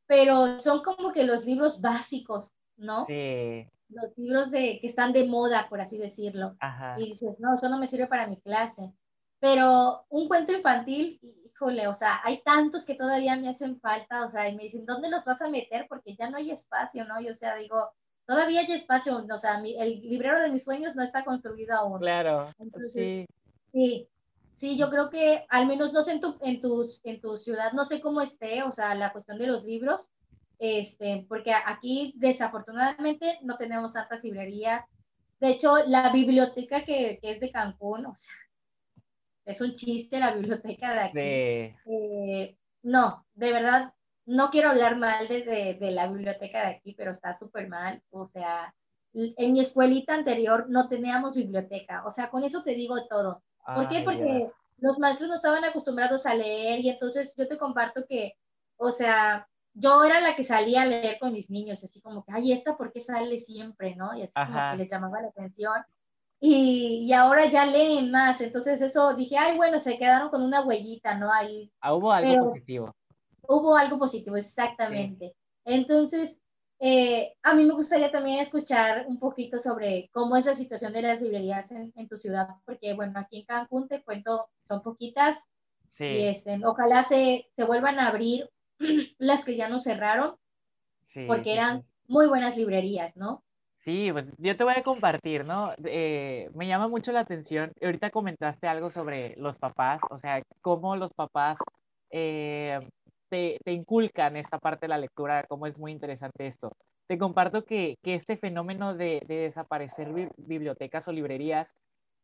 pero 0.07 0.61
son 0.61 0.83
como 0.83 1.13
que 1.13 1.25
los 1.25 1.45
libros 1.45 1.81
básicos, 1.81 2.53
¿no? 2.77 3.05
Sí. 3.05 3.67
Los 3.89 4.17
libros 4.17 4.51
de, 4.51 4.79
que 4.81 4.87
están 4.87 5.13
de 5.13 5.27
moda, 5.27 5.69
por 5.69 5.81
así 5.81 5.99
decirlo. 5.99 6.57
Ajá. 6.61 6.99
Y 6.99 7.07
dices, 7.07 7.41
no, 7.41 7.55
eso 7.55 7.69
no 7.69 7.79
me 7.79 7.89
sirve 7.89 8.07
para 8.07 8.29
mi 8.29 8.41
clase. 8.41 8.93
Pero 9.41 10.05
un 10.11 10.29
cuento 10.29 10.53
infantil, 10.53 11.19
híjole, 11.23 11.89
o 11.89 11.95
sea, 11.95 12.21
hay 12.23 12.43
tantos 12.43 12.87
que 12.87 12.95
todavía 12.95 13.37
me 13.37 13.49
hacen 13.49 13.81
falta, 13.81 14.27
o 14.27 14.31
sea, 14.31 14.49
y 14.49 14.57
me 14.57 14.65
dicen, 14.65 14.87
¿dónde 14.87 15.11
los 15.11 15.25
vas 15.25 15.43
a 15.43 15.49
meter? 15.49 15.87
Porque 15.89 16.15
ya 16.15 16.31
no 16.31 16.37
hay 16.37 16.51
espacio, 16.51 17.05
¿no? 17.05 17.21
Y 17.21 17.29
o 17.29 17.37
sea, 17.37 17.57
digo, 17.57 17.91
todavía 18.27 18.61
hay 18.61 18.73
espacio, 18.73 19.27
o 19.29 19.39
sea, 19.39 19.61
mi, 19.61 19.77
el 19.81 20.01
librero 20.03 20.41
de 20.41 20.51
mis 20.51 20.63
sueños 20.63 20.95
no 20.95 21.03
está 21.03 21.25
construido 21.25 21.75
aún. 21.75 21.99
Claro, 21.99 22.53
sí. 22.93 23.27
Sí, 23.73 24.09
sí, 24.61 24.77
yo 24.77 24.91
creo 24.91 25.09
que 25.09 25.47
al 25.49 25.67
menos 25.67 25.95
no 25.95 26.03
sé 26.03 26.13
en 26.13 26.21
tu, 26.21 26.37
en, 26.43 26.61
tus, 26.61 27.01
en 27.05 27.19
tu 27.23 27.39
ciudad, 27.39 27.73
no 27.73 27.87
sé 27.87 28.03
cómo 28.03 28.21
esté, 28.21 28.63
o 28.63 28.73
sea, 28.73 28.95
la 28.95 29.11
cuestión 29.11 29.39
de 29.39 29.47
los 29.47 29.65
libros, 29.65 30.09
este, 30.59 31.25
porque 31.31 31.55
aquí 31.55 32.13
desafortunadamente 32.19 33.39
no 33.43 33.57
tenemos 33.57 33.95
tantas 33.95 34.23
librerías. 34.23 34.85
De 35.41 35.49
hecho, 35.49 35.79
la 35.87 36.13
biblioteca 36.13 36.85
que, 36.85 37.19
que 37.23 37.31
es 37.31 37.41
de 37.41 37.51
Cancún, 37.51 38.05
o 38.05 38.15
sea, 38.15 38.35
es 39.47 39.63
un 39.63 39.75
chiste 39.75 40.19
la 40.19 40.35
biblioteca 40.35 40.93
de 40.93 41.01
aquí. 41.01 41.13
Sí. 41.15 41.91
Eh, 41.91 42.59
no, 42.83 43.25
de 43.33 43.53
verdad, 43.53 43.95
no 44.27 44.51
quiero 44.51 44.69
hablar 44.69 44.99
mal 44.99 45.27
de, 45.27 45.43
de, 45.43 45.75
de 45.81 45.91
la 45.91 46.07
biblioteca 46.07 46.61
de 46.61 46.75
aquí, 46.75 46.95
pero 46.95 47.13
está 47.13 47.39
súper 47.39 47.67
mal. 47.67 48.03
O 48.11 48.29
sea, 48.29 48.75
en 49.15 49.53
mi 49.55 49.61
escuelita 49.61 50.13
anterior 50.13 50.67
no 50.69 50.87
teníamos 50.91 51.35
biblioteca. 51.35 52.05
O 52.07 52.11
sea, 52.11 52.29
con 52.29 52.45
eso 52.45 52.63
te 52.63 52.75
digo 52.75 53.07
todo. 53.09 53.43
¿Por 53.75 53.89
qué? 53.89 54.03
Porque 54.03 54.51
los 54.79 54.99
maestros 54.99 55.29
no 55.29 55.37
estaban 55.37 55.65
acostumbrados 55.65 56.27
a 56.27 56.35
leer 56.35 56.81
y 56.81 56.89
entonces 56.91 57.33
yo 57.37 57.47
te 57.49 57.59
comparto 57.59 58.05
que, 58.09 58.35
o 58.77 58.91
sea, 58.91 59.47
yo 59.75 60.03
era 60.05 60.21
la 60.21 60.35
que 60.37 60.43
salía 60.45 60.83
a 60.83 60.87
leer 60.87 61.19
con 61.19 61.33
mis 61.33 61.51
niños, 61.51 61.85
así 61.85 62.01
como 62.01 62.25
que, 62.25 62.33
ay, 62.33 62.53
esta, 62.53 62.77
¿por 62.77 62.93
qué 62.93 63.01
sale 63.01 63.39
siempre, 63.39 63.95
no? 63.97 64.17
Y 64.17 64.23
así 64.23 64.33
como 64.35 64.59
Ajá. 64.59 64.73
que 64.73 64.79
les 64.79 64.91
llamaba 64.91 65.21
la 65.23 65.29
atención. 65.29 65.75
Y, 66.43 67.05
y 67.05 67.13
ahora 67.13 67.47
ya 67.51 67.67
leen 67.67 68.11
más, 68.11 68.41
entonces 68.41 68.81
eso 68.81 69.15
dije, 69.15 69.37
ay, 69.37 69.57
bueno, 69.59 69.79
se 69.79 69.99
quedaron 69.99 70.31
con 70.31 70.43
una 70.43 70.63
huellita, 70.63 71.15
¿no? 71.19 71.31
Ahí 71.33 71.71
Ah, 71.81 71.93
hubo 71.95 72.11
algo 72.11 72.31
Pero- 72.31 72.45
positivo. 72.47 72.95
hubo 73.47 73.77
algo 73.77 73.99
positivo, 73.99 74.37
exactamente. 74.37 75.35
Entonces, 75.67 76.41
eh, 76.81 77.35
a 77.43 77.55
mí 77.55 77.65
me 77.65 77.75
gustaría 77.75 78.11
también 78.11 78.41
escuchar 78.41 79.05
un 79.07 79.19
poquito 79.19 79.61
sobre 79.61 80.09
cómo 80.13 80.37
es 80.37 80.47
la 80.47 80.55
situación 80.55 80.93
de 80.95 81.03
las 81.03 81.21
librerías 81.21 81.71
en, 81.73 81.93
en 81.95 82.09
tu 82.09 82.17
ciudad, 82.17 82.49
porque 82.65 82.95
bueno, 82.95 83.21
aquí 83.21 83.41
en 83.41 83.45
Cancún 83.45 83.87
te 83.87 84.03
cuento, 84.03 84.49
son 84.65 84.83
poquitas 84.83 85.37
y 85.37 85.87
Sí, 85.87 86.07
este, 86.07 86.61
ojalá 86.65 87.03
se, 87.05 87.49
se 87.55 87.65
vuelvan 87.65 87.99
a 87.99 88.09
abrir 88.09 88.49
las 89.19 89.45
que 89.45 89.57
ya 89.57 89.69
no 89.69 89.81
cerraron, 89.81 90.37
sí. 91.01 91.25
porque 91.27 91.53
eran 91.53 91.83
sí. 91.83 91.89
muy 92.09 92.29
buenas 92.29 92.57
librerías, 92.57 93.17
¿no? 93.17 93.45
Sí, 93.73 94.11
pues 94.13 94.27
yo 94.39 94.57
te 94.57 94.65
voy 94.65 94.75
a 94.77 94.83
compartir, 94.83 95.45
¿no? 95.45 95.73
Eh, 95.85 96.51
me 96.55 96.67
llama 96.67 96.87
mucho 96.87 97.13
la 97.13 97.21
atención. 97.21 97.73
Ahorita 97.83 98.11
comentaste 98.11 98.69
algo 98.69 98.91
sobre 98.91 99.35
los 99.37 99.59
papás, 99.59 100.03
o 100.11 100.19
sea, 100.19 100.43
cómo 100.61 100.97
los 100.97 101.13
papás 101.15 101.59
eh, 102.11 102.79
te, 103.31 103.59
te 103.65 103.73
inculcan 103.73 104.37
esta 104.37 104.59
parte 104.59 104.87
de 104.87 104.89
la 104.89 104.99
lectura, 104.99 105.45
cómo 105.49 105.67
es 105.67 105.79
muy 105.79 105.93
interesante 105.93 106.47
esto. 106.47 106.73
Te 107.09 107.19
comparto 107.19 107.65
que, 107.65 107.97
que 108.03 108.15
este 108.15 108.37
fenómeno 108.37 108.95
de, 108.95 109.23
de 109.27 109.37
desaparecer 109.37 110.13
bibliotecas 110.37 111.09
o 111.09 111.13
librerías 111.13 111.75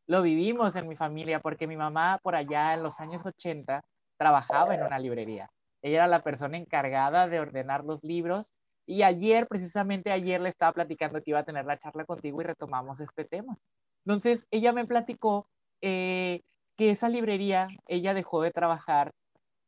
lo 0.06 0.22
vivimos 0.22 0.76
en 0.76 0.88
mi 0.88 0.96
familia 0.96 1.40
porque 1.40 1.66
mi 1.66 1.76
mamá 1.76 2.20
por 2.22 2.36
allá 2.36 2.74
en 2.74 2.82
los 2.82 3.00
años 3.00 3.24
80 3.24 3.82
trabajaba 4.16 4.74
en 4.74 4.84
una 4.84 4.98
librería. 4.98 5.50
Ella 5.82 5.96
era 5.96 6.06
la 6.06 6.22
persona 6.22 6.56
encargada 6.56 7.28
de 7.28 7.40
ordenar 7.40 7.84
los 7.84 8.04
libros 8.04 8.52
y 8.86 9.02
ayer, 9.02 9.48
precisamente 9.48 10.12
ayer, 10.12 10.40
le 10.40 10.48
estaba 10.48 10.72
platicando 10.72 11.20
que 11.20 11.30
iba 11.30 11.40
a 11.40 11.44
tener 11.44 11.64
la 11.64 11.78
charla 11.78 12.04
contigo 12.04 12.40
y 12.40 12.44
retomamos 12.44 13.00
este 13.00 13.24
tema. 13.24 13.58
Entonces, 14.04 14.46
ella 14.52 14.72
me 14.72 14.86
platicó 14.86 15.48
eh, 15.80 16.40
que 16.76 16.90
esa 16.90 17.08
librería, 17.08 17.68
ella 17.88 18.14
dejó 18.14 18.42
de 18.42 18.52
trabajar 18.52 19.10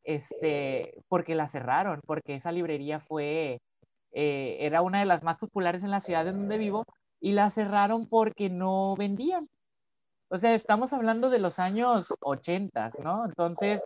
este, 0.09 0.95
porque 1.07 1.35
la 1.35 1.47
cerraron, 1.47 2.01
porque 2.05 2.33
esa 2.33 2.51
librería 2.51 2.99
fue, 2.99 3.61
eh, 4.11 4.57
era 4.59 4.81
una 4.81 4.99
de 4.99 5.05
las 5.05 5.23
más 5.23 5.37
populares 5.37 5.83
en 5.83 5.91
la 5.91 5.99
ciudad 5.99 6.27
en 6.27 6.37
donde 6.37 6.57
vivo 6.57 6.85
y 7.19 7.33
la 7.33 7.51
cerraron 7.51 8.07
porque 8.07 8.49
no 8.49 8.95
vendían. 8.95 9.47
O 10.29 10.37
sea, 10.39 10.55
estamos 10.55 10.93
hablando 10.93 11.29
de 11.29 11.37
los 11.37 11.59
años 11.59 12.11
80, 12.21 12.89
¿no? 13.03 13.25
Entonces, 13.25 13.83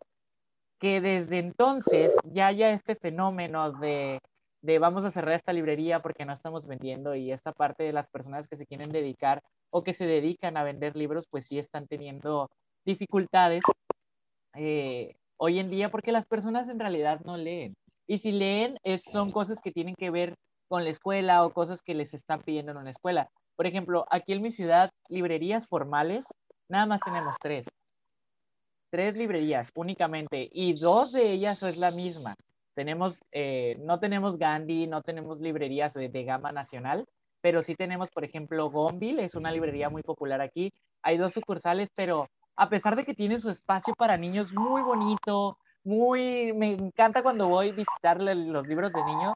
que 0.79 1.01
desde 1.01 1.39
entonces 1.39 2.13
ya 2.23 2.47
haya 2.47 2.71
este 2.71 2.95
fenómeno 2.95 3.73
de, 3.73 4.19
de 4.61 4.79
vamos 4.79 5.03
a 5.03 5.11
cerrar 5.11 5.35
esta 5.35 5.51
librería 5.51 6.01
porque 6.01 6.25
no 6.25 6.31
estamos 6.31 6.67
vendiendo 6.67 7.15
y 7.15 7.33
esta 7.33 7.51
parte 7.51 7.83
de 7.83 7.91
las 7.91 8.07
personas 8.07 8.47
que 8.47 8.55
se 8.55 8.65
quieren 8.65 8.89
dedicar 8.89 9.41
o 9.71 9.83
que 9.83 9.93
se 9.93 10.05
dedican 10.05 10.55
a 10.55 10.63
vender 10.63 10.95
libros, 10.95 11.27
pues 11.29 11.47
sí 11.47 11.59
están 11.59 11.85
teniendo 11.87 12.49
dificultades 12.85 13.63
eh, 14.55 15.15
hoy 15.37 15.59
en 15.59 15.69
día 15.69 15.89
porque 15.89 16.11
las 16.11 16.25
personas 16.25 16.69
en 16.69 16.79
realidad 16.79 17.21
no 17.25 17.37
leen. 17.37 17.75
Y 18.07 18.17
si 18.17 18.31
leen, 18.31 18.77
es, 18.83 19.03
son 19.03 19.31
cosas 19.31 19.59
que 19.61 19.71
tienen 19.71 19.95
que 19.95 20.09
ver 20.09 20.35
con 20.67 20.83
la 20.83 20.89
escuela 20.89 21.45
o 21.45 21.53
cosas 21.53 21.81
que 21.81 21.93
les 21.93 22.13
están 22.13 22.41
pidiendo 22.41 22.71
en 22.71 22.77
una 22.77 22.89
escuela. 22.89 23.29
Por 23.55 23.67
ejemplo, 23.67 24.05
aquí 24.09 24.33
en 24.33 24.41
mi 24.41 24.51
ciudad, 24.51 24.89
librerías 25.07 25.67
formales, 25.67 26.33
nada 26.67 26.85
más 26.85 27.01
tenemos 27.01 27.37
tres. 27.39 27.69
Tres 28.89 29.15
librerías 29.15 29.71
únicamente 29.75 30.49
y 30.51 30.73
dos 30.73 31.11
de 31.11 31.31
ellas 31.31 31.63
es 31.63 31.77
la 31.77 31.91
misma. 31.91 32.35
Tenemos, 32.75 33.19
eh, 33.31 33.77
no 33.79 33.99
tenemos 33.99 34.37
Gandhi, 34.37 34.87
no 34.87 35.01
tenemos 35.01 35.39
librerías 35.39 35.93
de, 35.93 36.09
de, 36.09 36.23
gama 36.23 36.51
nacional, 36.51 37.05
pero 37.41 37.61
sí 37.61 37.75
tenemos, 37.75 38.09
por 38.09 38.23
ejemplo, 38.23 38.69
Gonville, 38.71 39.23
es 39.23 39.35
una 39.35 39.51
librería 39.51 39.89
muy 39.89 40.01
popular 40.01 40.41
aquí. 40.41 40.71
Hay 41.03 41.17
dos 41.17 41.33
sucursales, 41.33 41.89
pero 41.95 42.27
a 42.55 42.69
pesar 42.69 42.95
de 42.95 43.03
que 43.03 43.13
tiene 43.13 43.39
su 43.39 43.49
espacio 43.49 43.93
para 43.95 44.17
niños 44.17 44.53
muy 44.53 44.81
bonito, 44.81 45.57
muy, 45.83 46.53
me 46.53 46.73
encanta 46.73 47.23
cuando 47.23 47.47
voy 47.47 47.69
a 47.69 47.73
visitar 47.73 48.21
los 48.21 48.67
libros 48.67 48.91
de 48.93 49.03
niños, 49.03 49.33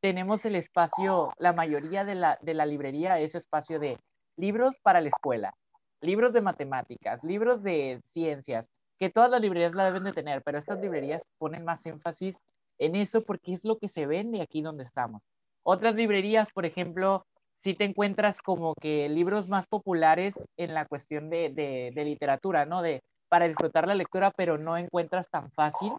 tenemos 0.00 0.44
el 0.44 0.56
espacio, 0.56 1.32
la 1.38 1.52
mayoría 1.52 2.04
de 2.04 2.14
la, 2.14 2.38
de 2.42 2.54
la 2.54 2.66
librería 2.66 3.18
es 3.20 3.34
espacio 3.34 3.78
de 3.78 3.98
libros 4.36 4.78
para 4.80 5.00
la 5.00 5.08
escuela, 5.08 5.54
libros 6.00 6.32
de 6.32 6.42
matemáticas, 6.42 7.24
libros 7.24 7.62
de 7.62 8.00
ciencias, 8.04 8.68
que 8.98 9.10
todas 9.10 9.30
las 9.30 9.40
librerías 9.40 9.74
la 9.74 9.84
deben 9.84 10.04
de 10.04 10.12
tener, 10.12 10.42
pero 10.42 10.58
estas 10.58 10.78
librerías 10.80 11.22
ponen 11.38 11.64
más 11.64 11.84
énfasis 11.86 12.42
en 12.78 12.96
eso 12.96 13.24
porque 13.24 13.52
es 13.52 13.64
lo 13.64 13.78
que 13.78 13.88
se 13.88 14.06
vende 14.06 14.42
aquí 14.42 14.62
donde 14.62 14.84
estamos. 14.84 15.26
Otras 15.62 15.94
librerías, 15.94 16.50
por 16.52 16.66
ejemplo, 16.66 17.26
si 17.54 17.74
te 17.74 17.84
encuentras 17.84 18.42
como 18.42 18.74
que 18.74 19.08
libros 19.08 19.48
más 19.48 19.66
populares 19.66 20.34
en 20.56 20.74
la 20.74 20.84
cuestión 20.84 21.30
de, 21.30 21.50
de, 21.50 22.04
literatura, 22.04 22.66
¿no? 22.66 22.82
De, 22.82 23.02
para 23.28 23.46
disfrutar 23.46 23.86
la 23.86 23.94
lectura, 23.94 24.32
pero 24.36 24.58
no 24.58 24.76
encuentras 24.76 25.28
tan 25.30 25.50
fácil 25.52 25.92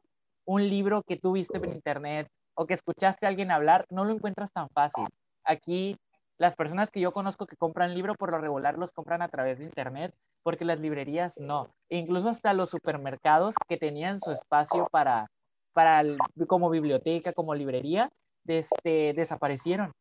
un 0.46 0.70
libro 0.70 1.02
que 1.02 1.18
tú 1.18 1.32
viste 1.32 1.58
en 1.58 1.72
internet 1.72 2.28
o 2.54 2.66
que 2.66 2.76
escuchaste 2.76 3.26
a 3.26 3.30
alguien 3.30 3.52
hablar, 3.52 3.86
no 3.90 4.06
lo 4.06 4.14
encuentras 4.14 4.52
tan 4.52 4.70
fácil. 4.70 5.06
Aquí 5.44 5.98
las 6.38 6.56
personas 6.56 6.92
que 6.92 7.00
yo 7.00 7.12
conozco 7.12 7.48
que 7.48 7.56
compran 7.56 7.94
libro 7.94 8.16
por 8.16 8.32
lo 8.32 8.40
regular 8.40 8.78
los 8.78 8.92
compran 8.92 9.22
a 9.22 9.30
través 9.30 9.58
de 9.58 9.66
internet 9.66 10.14
porque 10.44 10.66
las 10.66 10.80
librerías 10.80 11.40
no. 11.40 11.74
E 11.90 11.98
incluso 11.98 12.30
hasta 12.30 12.54
los 12.54 12.70
supermercados 12.70 13.56
que 13.68 13.78
tenían 13.78 14.20
su 14.20 14.32
espacio 14.32 14.88
para, 14.92 15.32
para 15.74 16.04
como 16.48 16.70
biblioteca, 16.70 17.34
como 17.34 17.56
librería, 17.56 18.12
este, 18.46 19.14
desaparecieron. 19.14 19.92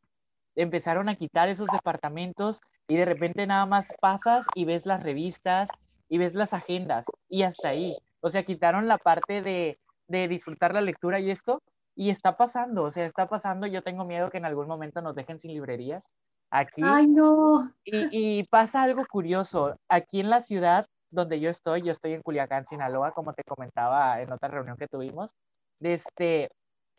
Empezaron 0.56 1.08
a 1.08 1.14
quitar 1.16 1.48
esos 1.48 1.68
departamentos 1.68 2.60
y 2.88 2.96
de 2.96 3.04
repente 3.04 3.46
nada 3.46 3.66
más 3.66 3.92
pasas 4.00 4.46
y 4.54 4.64
ves 4.64 4.86
las 4.86 5.02
revistas 5.02 5.68
y 6.08 6.18
ves 6.18 6.34
las 6.34 6.54
agendas 6.54 7.06
y 7.28 7.42
hasta 7.42 7.68
ahí. 7.68 7.96
O 8.20 8.28
sea, 8.28 8.44
quitaron 8.44 8.86
la 8.88 8.98
parte 8.98 9.42
de, 9.42 9.78
de 10.06 10.28
disfrutar 10.28 10.74
la 10.74 10.80
lectura 10.80 11.18
y 11.20 11.30
esto 11.30 11.62
y 11.96 12.10
está 12.10 12.36
pasando, 12.36 12.84
o 12.84 12.90
sea, 12.90 13.06
está 13.06 13.28
pasando. 13.28 13.66
Yo 13.66 13.82
tengo 13.82 14.04
miedo 14.04 14.30
que 14.30 14.38
en 14.38 14.44
algún 14.44 14.66
momento 14.66 15.00
nos 15.02 15.14
dejen 15.14 15.38
sin 15.38 15.52
librerías 15.52 16.14
aquí. 16.50 16.82
Ay, 16.84 17.06
no. 17.06 17.72
Y, 17.84 18.40
y 18.40 18.44
pasa 18.44 18.82
algo 18.82 19.04
curioso. 19.06 19.76
Aquí 19.88 20.20
en 20.20 20.30
la 20.30 20.40
ciudad 20.40 20.86
donde 21.10 21.40
yo 21.40 21.48
estoy, 21.48 21.82
yo 21.82 21.92
estoy 21.92 22.12
en 22.12 22.22
Culiacán, 22.22 22.66
Sinaloa, 22.66 23.12
como 23.12 23.32
te 23.32 23.44
comentaba 23.44 24.20
en 24.20 24.32
otra 24.32 24.48
reunión 24.48 24.76
que 24.76 24.88
tuvimos. 24.88 25.34
Este, 25.80 26.50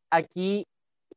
aquí 0.10 0.66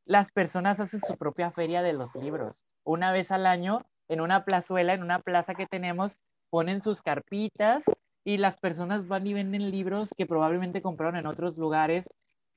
las 0.09 0.31
personas 0.31 0.81
hacen 0.81 1.03
su 1.07 1.19
propia 1.19 1.51
feria 1.51 1.83
de 1.83 1.93
los 1.93 2.15
libros. 2.15 2.65
Una 2.83 3.13
vez 3.13 3.31
al 3.31 3.45
año, 3.45 3.83
en 4.09 4.23
una 4.23 4.47
plazuela, 4.47 4.95
en 4.95 5.03
una 5.03 5.19
plaza 5.19 5.55
que 5.55 5.67
tenemos, 5.67 6.19
ponen 6.49 6.81
sus 6.81 7.03
carpitas 7.03 7.85
y 8.25 8.39
las 8.39 8.57
personas 8.57 9.07
van 9.07 9.27
y 9.27 9.35
venden 9.35 9.71
libros 9.71 10.15
que 10.17 10.25
probablemente 10.25 10.81
compraron 10.81 11.17
en 11.17 11.27
otros 11.27 11.59
lugares 11.59 12.09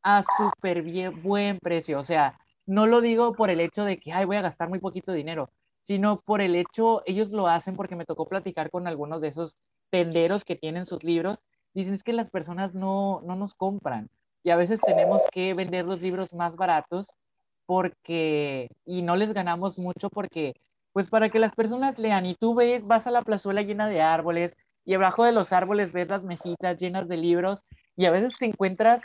a 0.02 0.24
súper 0.24 1.12
buen 1.12 1.60
precio. 1.60 2.00
O 2.00 2.06
sea, 2.06 2.40
no 2.66 2.88
lo 2.88 3.02
digo 3.02 3.34
por 3.34 3.50
el 3.50 3.60
hecho 3.60 3.84
de 3.84 3.98
que, 3.98 4.14
ay, 4.14 4.24
voy 4.24 4.38
a 4.38 4.42
gastar 4.42 4.70
muy 4.70 4.80
poquito 4.80 5.12
dinero, 5.12 5.52
sino 5.82 6.22
por 6.22 6.40
el 6.40 6.56
hecho, 6.56 7.04
ellos 7.06 7.32
lo 7.32 7.50
hacen 7.50 7.76
porque 7.76 7.98
me 7.98 8.06
tocó 8.06 8.30
platicar 8.30 8.72
con 8.72 8.88
algunos 8.88 9.20
de 9.20 9.28
esos 9.28 9.58
tenderos 9.90 10.46
que 10.46 10.56
tienen 10.56 10.86
sus 10.86 11.04
libros. 11.04 11.46
Dicen 11.74 11.96
es 11.96 12.04
que 12.04 12.14
las 12.14 12.30
personas 12.30 12.74
no, 12.74 13.22
no 13.26 13.36
nos 13.36 13.56
compran 13.56 14.10
y 14.42 14.52
a 14.52 14.56
veces 14.56 14.80
tenemos 14.80 15.22
que 15.34 15.54
vender 15.54 15.84
los 15.84 16.00
libros 16.00 16.34
más 16.34 16.56
baratos 16.56 17.12
porque, 17.66 18.70
y 18.86 19.02
no 19.02 19.16
les 19.16 19.34
ganamos 19.34 19.78
mucho 19.78 20.10
porque, 20.10 20.54
pues 20.94 21.10
para 21.10 21.30
que 21.30 21.40
las 21.40 21.54
personas 21.54 22.00
lean 22.00 22.26
y 22.26 22.36
tú 22.36 22.56
ves, 22.56 22.86
vas 22.86 23.08
a 23.08 23.12
la 23.12 23.22
plazuela 23.22 23.62
llena 23.62 23.88
de 23.88 24.02
árboles 24.02 24.58
y 24.86 24.94
abajo 24.94 25.24
de 25.24 25.32
los 25.32 25.54
árboles 25.54 25.92
ves 25.92 26.10
las 26.10 26.24
mesitas 26.24 26.78
llenas 26.78 27.08
de 27.08 27.18
libros 27.18 27.66
y 27.96 28.06
a 28.06 28.12
veces 28.12 28.34
te 28.38 28.46
encuentras 28.46 29.04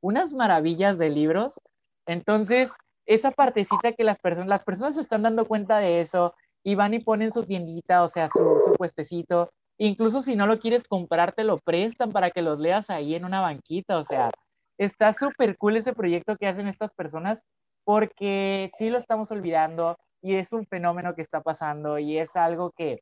unas 0.00 0.32
maravillas 0.32 0.98
de 0.98 1.10
libros. 1.10 1.60
Entonces, 2.06 2.72
esa 3.06 3.30
partecita 3.30 3.92
que 3.92 4.04
las 4.04 4.18
personas, 4.18 4.48
las 4.48 4.64
personas 4.64 4.94
se 4.94 5.00
están 5.00 5.22
dando 5.22 5.46
cuenta 5.46 5.78
de 5.78 6.00
eso 6.00 6.34
y 6.62 6.74
van 6.74 6.94
y 6.94 7.00
ponen 7.00 7.32
su 7.32 7.44
tiendita, 7.44 8.02
o 8.02 8.08
sea, 8.08 8.28
su, 8.28 8.60
su 8.64 8.72
puestecito. 8.72 9.50
Incluso 9.78 10.22
si 10.22 10.36
no 10.36 10.46
lo 10.46 10.58
quieres 10.58 10.88
comprar, 10.88 11.32
te 11.32 11.44
lo 11.44 11.58
prestan 11.58 12.12
para 12.12 12.30
que 12.30 12.42
los 12.42 12.58
leas 12.58 12.90
ahí 12.90 13.14
en 13.14 13.24
una 13.24 13.40
banquita. 13.40 13.98
O 13.98 14.04
sea, 14.04 14.30
está 14.78 15.12
súper 15.12 15.56
cool 15.58 15.76
ese 15.76 15.92
proyecto 15.92 16.36
que 16.36 16.46
hacen 16.46 16.66
estas 16.66 16.92
personas 16.92 17.42
porque 17.86 18.68
sí 18.76 18.90
lo 18.90 18.98
estamos 18.98 19.30
olvidando 19.30 19.96
y 20.20 20.34
es 20.34 20.52
un 20.52 20.66
fenómeno 20.66 21.14
que 21.14 21.22
está 21.22 21.40
pasando 21.40 22.00
y 22.00 22.18
es 22.18 22.34
algo 22.34 22.72
que 22.72 22.98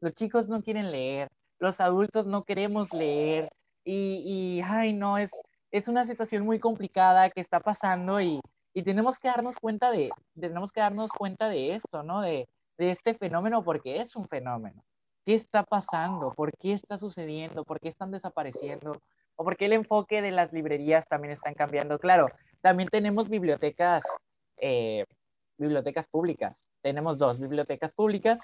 los 0.00 0.12
chicos 0.12 0.48
no 0.48 0.62
quieren 0.62 0.92
leer, 0.92 1.28
los 1.58 1.80
adultos 1.80 2.26
no 2.26 2.44
queremos 2.44 2.92
leer 2.92 3.48
y, 3.84 4.22
y 4.26 4.60
ay, 4.62 4.92
no, 4.92 5.16
es, 5.16 5.30
es 5.70 5.88
una 5.88 6.04
situación 6.04 6.44
muy 6.44 6.60
complicada 6.60 7.30
que 7.30 7.40
está 7.40 7.60
pasando 7.60 8.20
y, 8.20 8.38
y 8.74 8.82
tenemos 8.82 9.18
que 9.18 9.28
darnos 9.28 9.56
cuenta 9.56 9.90
de, 9.90 10.10
tenemos 10.38 10.72
que 10.72 10.80
darnos 10.80 11.10
cuenta 11.10 11.48
de 11.48 11.72
esto, 11.72 12.02
¿no? 12.02 12.20
De, 12.20 12.46
de 12.76 12.90
este 12.90 13.14
fenómeno 13.14 13.64
porque 13.64 14.02
es 14.02 14.14
un 14.14 14.28
fenómeno. 14.28 14.84
¿Qué 15.24 15.32
está 15.34 15.62
pasando? 15.64 16.34
¿Por 16.34 16.52
qué 16.58 16.74
está 16.74 16.98
sucediendo? 16.98 17.64
¿Por 17.64 17.80
qué 17.80 17.88
están 17.88 18.10
desapareciendo? 18.10 19.00
¿O 19.36 19.44
por 19.44 19.56
qué 19.56 19.66
el 19.66 19.74
enfoque 19.74 20.22
de 20.22 20.30
las 20.32 20.52
librerías 20.52 21.06
también 21.06 21.32
están 21.32 21.54
cambiando? 21.54 21.98
Claro, 21.98 22.28
también 22.60 22.88
tenemos 22.88 23.28
bibliotecas, 23.28 24.04
eh, 24.56 25.04
bibliotecas 25.58 26.08
públicas. 26.08 26.68
Tenemos 26.82 27.18
dos 27.18 27.38
bibliotecas 27.38 27.92
públicas, 27.92 28.40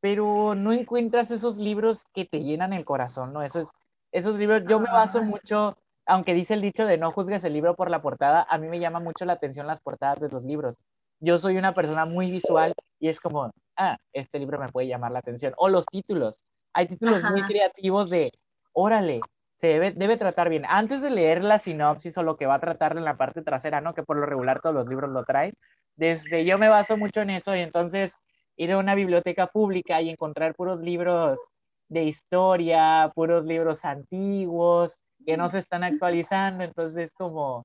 pero 0.00 0.54
no 0.54 0.72
encuentras 0.72 1.30
esos 1.30 1.58
libros 1.58 2.04
que 2.12 2.24
te 2.24 2.42
llenan 2.42 2.72
el 2.72 2.84
corazón, 2.84 3.32
¿no? 3.32 3.42
Esos, 3.42 3.70
esos 4.10 4.36
libros, 4.36 4.64
yo 4.68 4.80
me 4.80 4.90
baso 4.90 5.22
mucho 5.22 5.76
aunque 6.06 6.34
dice 6.34 6.54
el 6.54 6.62
dicho 6.62 6.86
de 6.86 6.98
no 6.98 7.12
juzgues 7.12 7.44
el 7.44 7.52
libro 7.52 7.74
por 7.74 7.90
la 7.90 8.02
portada, 8.02 8.46
a 8.48 8.58
mí 8.58 8.68
me 8.68 8.80
llama 8.80 9.00
mucho 9.00 9.24
la 9.24 9.34
atención 9.34 9.66
las 9.66 9.80
portadas 9.80 10.20
de 10.20 10.28
los 10.28 10.42
libros. 10.44 10.76
Yo 11.20 11.38
soy 11.38 11.56
una 11.56 11.74
persona 11.74 12.04
muy 12.04 12.30
visual 12.30 12.74
y 12.98 13.08
es 13.08 13.20
como, 13.20 13.52
ah, 13.76 13.96
este 14.12 14.38
libro 14.38 14.58
me 14.58 14.68
puede 14.68 14.88
llamar 14.88 15.12
la 15.12 15.20
atención. 15.20 15.54
O 15.56 15.68
los 15.68 15.86
títulos. 15.86 16.44
Hay 16.72 16.88
títulos 16.88 17.18
Ajá. 17.18 17.30
muy 17.30 17.42
creativos 17.42 18.10
de, 18.10 18.32
órale, 18.72 19.20
se 19.62 19.68
debe, 19.68 19.92
debe 19.92 20.16
tratar 20.16 20.48
bien. 20.48 20.64
Antes 20.66 21.02
de 21.02 21.10
leer 21.10 21.44
la 21.44 21.60
sinopsis 21.60 22.18
o 22.18 22.24
lo 22.24 22.36
que 22.36 22.46
va 22.46 22.54
a 22.56 22.58
tratar 22.58 22.96
en 22.96 23.04
la 23.04 23.16
parte 23.16 23.42
trasera, 23.42 23.80
¿no? 23.80 23.94
Que 23.94 24.02
por 24.02 24.16
lo 24.16 24.26
regular 24.26 24.60
todos 24.60 24.74
los 24.74 24.88
libros 24.88 25.08
lo 25.12 25.22
traen. 25.22 25.54
Desde 25.94 26.44
yo 26.44 26.58
me 26.58 26.68
baso 26.68 26.96
mucho 26.96 27.20
en 27.20 27.30
eso 27.30 27.54
y 27.54 27.60
entonces 27.60 28.16
ir 28.56 28.72
a 28.72 28.78
una 28.78 28.96
biblioteca 28.96 29.46
pública 29.46 30.02
y 30.02 30.10
encontrar 30.10 30.56
puros 30.56 30.80
libros 30.80 31.38
de 31.88 32.02
historia, 32.02 33.12
puros 33.14 33.44
libros 33.44 33.84
antiguos, 33.84 34.98
que 35.24 35.36
no 35.36 35.48
se 35.48 35.60
están 35.60 35.84
actualizando, 35.84 36.64
entonces 36.64 37.14
como, 37.14 37.64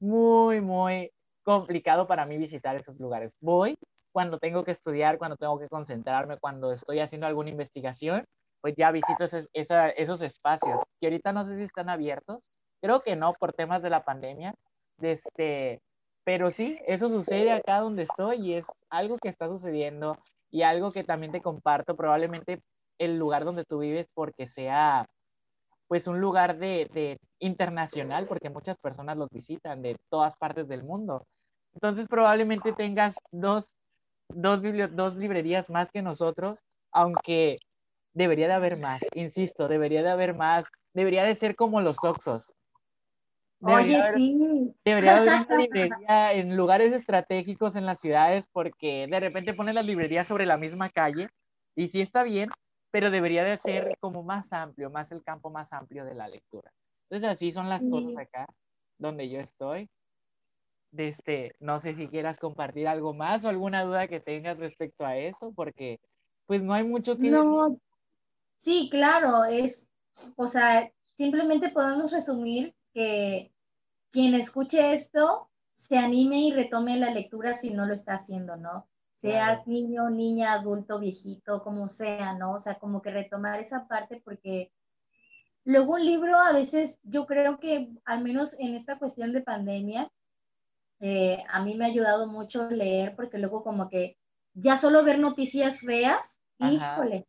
muy, 0.00 0.60
muy 0.60 1.12
complicado 1.44 2.08
para 2.08 2.26
mí 2.26 2.38
visitar 2.38 2.74
esos 2.74 2.98
lugares. 2.98 3.36
Voy 3.40 3.76
cuando 4.10 4.40
tengo 4.40 4.64
que 4.64 4.72
estudiar, 4.72 5.16
cuando 5.16 5.36
tengo 5.36 5.60
que 5.60 5.68
concentrarme, 5.68 6.38
cuando 6.38 6.72
estoy 6.72 6.98
haciendo 6.98 7.28
alguna 7.28 7.50
investigación, 7.50 8.24
pues 8.66 8.74
ya 8.76 8.90
visito 8.90 9.22
esos, 9.22 9.48
esos 9.52 10.22
espacios, 10.22 10.80
que 11.00 11.06
ahorita 11.06 11.32
no 11.32 11.46
sé 11.46 11.56
si 11.56 11.62
están 11.62 11.88
abiertos, 11.88 12.50
creo 12.80 13.00
que 13.00 13.14
no 13.14 13.32
por 13.34 13.52
temas 13.52 13.80
de 13.80 13.90
la 13.90 14.04
pandemia, 14.04 14.56
este, 15.00 15.80
pero 16.24 16.50
sí, 16.50 16.76
eso 16.84 17.08
sucede 17.08 17.52
acá 17.52 17.78
donde 17.78 18.02
estoy 18.02 18.38
y 18.38 18.54
es 18.54 18.66
algo 18.90 19.18
que 19.18 19.28
está 19.28 19.46
sucediendo 19.46 20.18
y 20.50 20.62
algo 20.62 20.90
que 20.90 21.04
también 21.04 21.30
te 21.30 21.40
comparto, 21.42 21.94
probablemente 21.94 22.60
el 22.98 23.16
lugar 23.16 23.44
donde 23.44 23.64
tú 23.64 23.78
vives 23.78 24.10
porque 24.12 24.48
sea 24.48 25.06
pues 25.86 26.08
un 26.08 26.20
lugar 26.20 26.58
de, 26.58 26.90
de 26.92 27.20
internacional, 27.38 28.26
porque 28.26 28.50
muchas 28.50 28.78
personas 28.78 29.16
los 29.16 29.30
visitan 29.30 29.80
de 29.80 29.96
todas 30.10 30.34
partes 30.34 30.66
del 30.66 30.82
mundo. 30.82 31.24
Entonces 31.72 32.08
probablemente 32.08 32.72
tengas 32.72 33.14
dos, 33.30 33.76
dos, 34.28 34.60
dos 34.90 35.14
librerías 35.14 35.70
más 35.70 35.92
que 35.92 36.02
nosotros, 36.02 36.58
aunque 36.90 37.60
debería 38.16 38.48
de 38.48 38.54
haber 38.54 38.78
más, 38.78 39.02
insisto, 39.14 39.68
debería 39.68 40.02
de 40.02 40.08
haber 40.08 40.34
más, 40.34 40.66
debería 40.94 41.22
de 41.24 41.34
ser 41.34 41.54
como 41.54 41.82
los 41.82 42.02
Oxos. 42.02 42.54
Oye, 43.60 44.00
sí. 44.14 44.74
Debería 44.84 45.18
haber 45.18 45.28
una 45.28 45.46
librería 46.00 46.32
en 46.32 46.56
lugares 46.56 46.94
estratégicos 46.94 47.76
en 47.76 47.84
las 47.84 48.00
ciudades 48.00 48.46
porque 48.50 49.06
de 49.06 49.20
repente 49.20 49.52
ponen 49.52 49.74
las 49.74 49.84
librerías 49.84 50.26
sobre 50.26 50.46
la 50.46 50.56
misma 50.56 50.88
calle 50.88 51.28
y 51.74 51.88
sí 51.88 52.00
está 52.00 52.22
bien, 52.22 52.48
pero 52.90 53.10
debería 53.10 53.44
de 53.44 53.58
ser 53.58 53.98
como 54.00 54.22
más 54.22 54.52
amplio, 54.54 54.88
más 54.88 55.12
el 55.12 55.22
campo 55.22 55.50
más 55.50 55.74
amplio 55.74 56.06
de 56.06 56.14
la 56.14 56.26
lectura. 56.26 56.72
Entonces 57.10 57.28
así 57.28 57.52
son 57.52 57.68
las 57.68 57.86
cosas 57.86 58.16
acá 58.16 58.46
donde 58.98 59.28
yo 59.28 59.40
estoy. 59.40 59.90
Este, 60.96 61.54
no 61.60 61.80
sé 61.80 61.94
si 61.94 62.08
quieras 62.08 62.38
compartir 62.38 62.88
algo 62.88 63.12
más 63.12 63.44
o 63.44 63.50
alguna 63.50 63.84
duda 63.84 64.08
que 64.08 64.20
tengas 64.20 64.56
respecto 64.56 65.04
a 65.04 65.18
eso, 65.18 65.52
porque 65.54 66.00
pues 66.46 66.62
no 66.62 66.72
hay 66.72 66.84
mucho 66.84 67.18
que 67.18 67.30
decir. 67.30 67.78
Sí, 68.58 68.88
claro, 68.90 69.44
es, 69.44 69.88
o 70.36 70.48
sea, 70.48 70.90
simplemente 71.14 71.70
podemos 71.70 72.12
resumir 72.12 72.74
que 72.92 73.52
quien 74.10 74.34
escuche 74.34 74.92
esto 74.92 75.50
se 75.74 75.98
anime 75.98 76.40
y 76.40 76.52
retome 76.52 76.98
la 76.98 77.10
lectura 77.10 77.54
si 77.54 77.70
no 77.70 77.86
lo 77.86 77.94
está 77.94 78.14
haciendo, 78.14 78.56
¿no? 78.56 78.88
Seas 79.18 79.66
niño, 79.66 80.10
niña, 80.10 80.52
adulto, 80.52 80.98
viejito, 80.98 81.62
como 81.62 81.88
sea, 81.88 82.34
¿no? 82.34 82.54
O 82.54 82.60
sea, 82.60 82.76
como 82.76 83.02
que 83.02 83.10
retomar 83.10 83.60
esa 83.60 83.86
parte 83.88 84.20
porque 84.24 84.72
luego 85.64 85.94
un 85.94 86.04
libro 86.04 86.38
a 86.38 86.52
veces 86.52 86.98
yo 87.02 87.26
creo 87.26 87.58
que 87.58 87.90
al 88.04 88.22
menos 88.22 88.58
en 88.58 88.74
esta 88.74 88.98
cuestión 88.98 89.32
de 89.32 89.42
pandemia, 89.42 90.10
eh, 91.00 91.44
a 91.48 91.62
mí 91.62 91.74
me 91.76 91.84
ha 91.84 91.88
ayudado 91.88 92.26
mucho 92.26 92.70
leer 92.70 93.14
porque 93.16 93.38
luego 93.38 93.62
como 93.62 93.88
que 93.88 94.16
ya 94.54 94.78
solo 94.78 95.04
ver 95.04 95.18
noticias 95.18 95.80
feas, 95.80 96.40
híjole, 96.58 97.26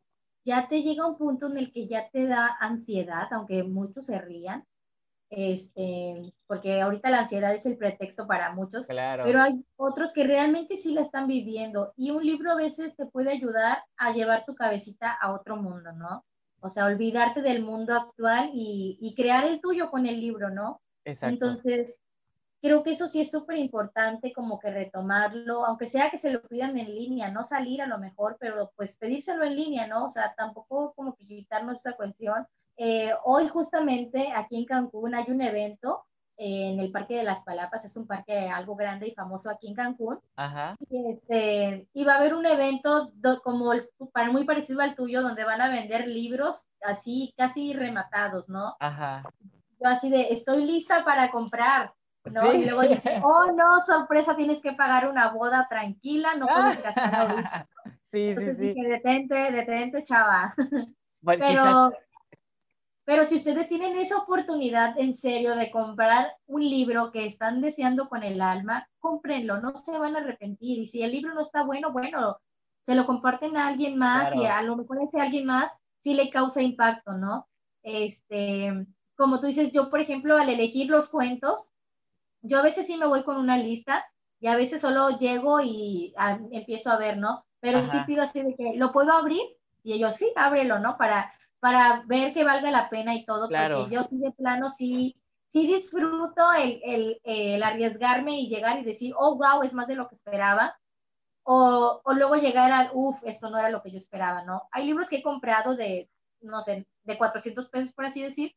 ya 0.47 0.69
te 0.69 0.81
llega 0.81 1.05
un 1.05 1.17
punto 1.17 1.47
en 1.47 1.57
el 1.57 1.73
que 1.73 1.87
ya 1.87 2.09
te 2.09 2.25
da 2.25 2.55
ansiedad, 2.61 3.27
aunque 3.31 3.63
muchos 3.63 4.05
se 4.05 4.17
rían, 4.17 4.63
este, 5.29 6.33
porque 6.47 6.79
ahorita 6.81 7.09
la 7.09 7.19
ansiedad 7.19 7.53
es 7.53 7.65
el 7.65 7.77
pretexto 7.77 8.25
para 8.27 8.53
muchos, 8.53 8.87
pero 8.87 9.41
hay 9.41 9.61
otros 9.75 10.13
que 10.13 10.23
realmente 10.23 10.77
sí 10.77 10.93
la 10.93 11.01
están 11.01 11.27
viviendo 11.27 11.91
y 11.97 12.11
un 12.11 12.25
libro 12.25 12.53
a 12.53 12.55
veces 12.55 12.95
te 12.95 13.05
puede 13.07 13.31
ayudar 13.31 13.79
a 13.97 14.13
llevar 14.13 14.45
tu 14.45 14.55
cabecita 14.55 15.11
a 15.11 15.33
otro 15.33 15.57
mundo, 15.57 15.91
¿no? 15.91 16.23
O 16.61 16.69
sea, 16.69 16.85
olvidarte 16.85 17.41
del 17.41 17.61
mundo 17.61 17.93
actual 17.93 18.49
y, 18.53 18.97
y 19.01 19.15
crear 19.15 19.45
el 19.45 19.59
tuyo 19.59 19.91
con 19.91 20.05
el 20.05 20.21
libro, 20.21 20.49
¿no? 20.49 20.81
Exacto. 21.03 21.33
Entonces, 21.33 21.99
creo 22.61 22.83
que 22.83 22.91
eso 22.91 23.07
sí 23.07 23.21
es 23.21 23.31
súper 23.31 23.57
importante 23.57 24.33
como 24.33 24.59
que 24.59 24.71
retomarlo, 24.71 25.65
aunque 25.65 25.87
sea 25.87 26.09
que 26.09 26.17
se 26.17 26.31
lo 26.31 26.41
pidan 26.41 26.77
en 26.77 26.93
línea, 26.93 27.31
no 27.31 27.43
salir 27.43 27.81
a 27.81 27.87
lo 27.87 27.97
mejor, 27.97 28.37
pero 28.39 28.71
pues 28.75 28.97
pedírselo 28.97 29.43
en 29.43 29.55
línea, 29.55 29.87
¿no? 29.87 30.05
O 30.05 30.11
sea, 30.11 30.33
tampoco 30.35 30.93
como 30.93 31.15
que 31.15 31.25
quitarnos 31.25 31.79
esa 31.79 31.93
cuestión 31.93 32.47
eh, 32.77 33.11
hoy 33.23 33.47
justamente 33.47 34.31
aquí 34.31 34.55
en 34.55 34.65
Cancún 34.65 35.15
hay 35.15 35.25
un 35.29 35.41
evento 35.41 36.05
eh, 36.37 36.69
en 36.71 36.79
el 36.79 36.91
Parque 36.91 37.15
de 37.15 37.23
las 37.23 37.43
Palapas, 37.43 37.83
es 37.83 37.97
un 37.97 38.05
parque 38.05 38.47
algo 38.49 38.75
grande 38.75 39.07
y 39.07 39.15
famoso 39.15 39.49
aquí 39.49 39.67
en 39.67 39.73
Cancún. 39.73 40.19
Ajá. 40.35 40.75
Y, 40.87 41.11
este, 41.11 41.87
va 42.05 42.13
a 42.13 42.17
haber 42.19 42.35
un 42.35 42.45
evento 42.45 43.11
como 43.43 43.71
para, 44.13 44.31
muy 44.31 44.45
parecido 44.45 44.81
al 44.81 44.95
tuyo, 44.95 45.23
donde 45.23 45.43
van 45.43 45.61
a 45.61 45.71
vender 45.71 46.07
libros 46.07 46.67
así 46.81 47.33
casi 47.35 47.73
rematados, 47.73 48.47
¿no? 48.47 48.75
Ajá. 48.79 49.23
Yo 49.79 49.89
así 49.89 50.11
de, 50.11 50.27
estoy 50.29 50.63
lista 50.65 51.03
para 51.03 51.31
comprar. 51.31 51.93
¿No? 52.33 52.53
Y 52.53 52.65
luego 52.65 52.81
dije, 52.81 53.01
oh 53.23 53.51
no, 53.51 53.79
sorpresa, 53.81 54.35
tienes 54.35 54.61
que 54.61 54.73
pagar 54.73 55.09
una 55.09 55.31
boda 55.31 55.67
tranquila, 55.69 56.35
no 56.35 56.47
puedes 56.47 56.81
gastar 56.83 57.67
Sí, 58.03 58.33
sí, 58.33 58.55
sí. 58.55 58.67
Dije, 58.73 58.87
detente, 58.87 59.51
detente, 59.51 60.03
chava. 60.03 60.53
Bueno, 61.19 61.45
Pero... 61.45 61.93
Pero 63.03 63.23
si 63.23 63.37
ustedes 63.37 63.69
tienen 63.69 63.97
esa 63.97 64.17
oportunidad 64.17 64.99
en 64.99 65.13
serio 65.13 65.55
de 65.55 65.71
comprar 65.71 66.33
un 66.45 66.61
libro 66.61 67.09
que 67.09 67.25
están 67.25 67.61
deseando 67.61 68.09
con 68.09 68.21
el 68.21 68.41
alma, 68.41 68.85
cómprenlo, 68.99 69.61
no 69.61 69.77
se 69.77 69.97
van 69.97 70.17
a 70.17 70.19
arrepentir. 70.19 70.79
Y 70.79 70.87
si 70.87 71.03
el 71.03 71.13
libro 71.13 71.33
no 71.33 71.39
está 71.39 71.63
bueno, 71.63 71.93
bueno, 71.93 72.37
se 72.81 72.95
lo 72.95 73.05
comparten 73.05 73.55
a 73.55 73.67
alguien 73.67 73.97
más 73.97 74.35
y 74.35 74.45
a 74.45 74.61
lo 74.61 74.75
mejor 74.75 75.01
ese 75.01 75.21
alguien 75.21 75.45
más 75.45 75.71
sí 75.99 76.15
le 76.15 76.29
causa 76.29 76.61
impacto, 76.61 77.13
¿no? 77.13 77.47
Este, 77.81 78.85
como 79.15 79.39
tú 79.39 79.47
dices, 79.47 79.71
yo, 79.71 79.89
por 79.89 80.01
ejemplo, 80.01 80.37
al 80.37 80.49
elegir 80.49 80.89
los 80.89 81.09
cuentos, 81.09 81.71
yo 82.41 82.59
a 82.59 82.63
veces 82.63 82.87
sí 82.87 82.97
me 82.97 83.07
voy 83.07 83.23
con 83.23 83.37
una 83.37 83.57
lista 83.57 84.05
y 84.39 84.47
a 84.47 84.55
veces 84.55 84.81
solo 84.81 85.17
llego 85.17 85.59
y 85.61 86.13
empiezo 86.51 86.91
a 86.91 86.97
ver, 86.97 87.17
¿no? 87.17 87.45
Pero 87.59 87.85
sí 87.87 87.97
pido 88.05 88.23
así 88.23 88.43
de 88.43 88.55
que, 88.55 88.77
¿lo 88.77 88.91
puedo 88.91 89.11
abrir? 89.11 89.41
Y 89.83 89.93
ellos, 89.93 90.15
sí, 90.15 90.31
ábrelo, 90.35 90.79
¿no? 90.79 90.97
Para 90.97 91.31
para 91.59 92.03
ver 92.05 92.33
que 92.33 92.43
valga 92.43 92.71
la 92.71 92.89
pena 92.89 93.15
y 93.15 93.25
todo, 93.25 93.49
porque 93.49 93.93
yo 93.93 94.03
sí 94.03 94.19
de 94.19 94.31
plano 94.31 94.69
sí, 94.69 95.15
sí 95.47 95.65
disfruto 95.67 96.53
el, 96.53 97.19
el, 97.23 97.63
arriesgarme 97.63 98.39
y 98.39 98.49
llegar 98.49 98.79
y 98.79 98.83
decir, 98.83 99.13
oh, 99.17 99.35
wow, 99.35 99.63
es 99.63 99.73
más 99.73 99.87
de 99.87 99.95
lo 99.95 100.07
que 100.07 100.15
esperaba. 100.15 100.77
O, 101.43 102.01
o 102.03 102.13
luego 102.13 102.35
llegar 102.35 102.71
al, 102.71 102.91
uff, 102.93 103.21
esto 103.23 103.49
no 103.49 103.57
era 103.57 103.69
lo 103.69 103.81
que 103.81 103.91
yo 103.91 103.97
esperaba, 103.97 104.43
¿no? 104.43 104.63
Hay 104.71 104.85
libros 104.85 105.09
que 105.09 105.17
he 105.17 105.23
comprado 105.23 105.75
de, 105.75 106.09
no 106.41 106.61
sé, 106.61 106.85
de 107.03 107.17
400 107.17 107.69
pesos, 107.69 107.93
por 107.93 108.05
así 108.05 108.21
decir, 108.21 108.53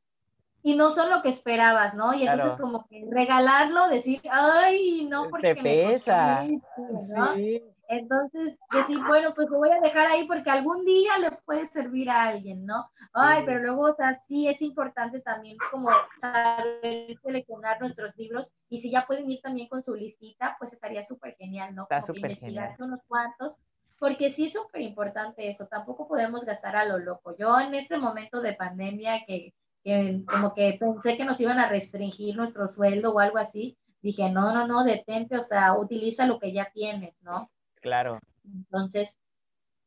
y 0.63 0.77
no 0.77 0.91
son 0.91 1.11
lo 1.11 1.23
que 1.23 1.31
esperabas, 1.31 1.95
¿no? 1.95 2.13
Y 2.15 2.27
entonces 2.27 2.61
como 2.61 2.87
que 2.87 3.07
regalarlo, 3.11 3.89
decir, 3.89 4.21
ay, 4.31 5.07
no, 5.07 5.29
porque 5.31 5.55
Te 5.55 5.63
pesa. 5.63 6.47
Sí. 6.47 7.63
Entonces, 7.89 8.57
decir, 8.71 8.99
bueno, 9.09 9.35
pues 9.35 9.51
lo 9.51 9.59
voy 9.59 9.71
a 9.71 9.81
dejar 9.81 10.07
ahí 10.07 10.25
porque 10.29 10.49
algún 10.49 10.85
día 10.85 11.19
le 11.19 11.33
puede 11.45 11.67
servir 11.67 12.09
a 12.09 12.29
alguien, 12.29 12.65
¿no? 12.65 12.89
Ay, 13.13 13.43
pero 13.45 13.59
luego, 13.59 13.83
o 13.91 13.95
sea, 13.95 14.15
sí 14.15 14.47
es 14.47 14.63
importante 14.63 15.21
también 15.21 15.57
como 15.73 15.91
saber 16.21 17.19
seleccionar 17.21 17.81
nuestros 17.81 18.17
libros 18.17 18.55
y 18.69 18.79
si 18.79 18.93
ya 18.93 19.07
pueden 19.07 19.29
ir 19.29 19.41
también 19.43 19.69
con 19.69 19.83
su 19.83 19.97
listita, 19.97 20.55
pues 20.61 20.73
estaría 20.73 21.05
súper 21.05 21.35
genial, 21.35 21.75
¿no? 21.75 21.83
Está 21.83 22.01
súper 22.01 22.31
investigarse 22.31 22.85
unos 22.85 23.01
cuantos, 23.09 23.59
porque 23.99 24.31
sí 24.31 24.47
es 24.47 24.53
súper 24.53 24.83
importante 24.83 25.51
eso, 25.51 25.67
tampoco 25.67 26.07
podemos 26.07 26.45
gastar 26.45 26.77
a 26.77 26.85
lo 26.85 26.99
loco. 26.99 27.37
Yo 27.37 27.59
en 27.59 27.75
este 27.75 27.99
momento 27.99 28.41
de 28.41 28.55
pandemia 28.55 29.25
que, 29.27 29.53
que 29.85 30.23
como 30.27 30.55
que 30.55 30.77
pensé 30.79 31.17
que 31.17 31.25
nos 31.25 31.41
iban 31.41 31.59
a 31.59 31.69
restringir 31.69 32.37
nuestro 32.37 32.69
sueldo 32.69 33.13
o 33.13 33.19
algo 33.19 33.39
así, 33.39 33.79
dije, 34.03 34.31
no, 34.31 34.53
no, 34.53 34.67
no, 34.67 34.85
detente, 34.85 35.37
o 35.37 35.43
sea, 35.43 35.75
utiliza 35.75 36.27
lo 36.27 36.39
que 36.39 36.53
ya 36.53 36.71
tienes, 36.73 37.23
¿no? 37.23 37.51
Claro. 37.81 38.19
Entonces, 38.45 39.19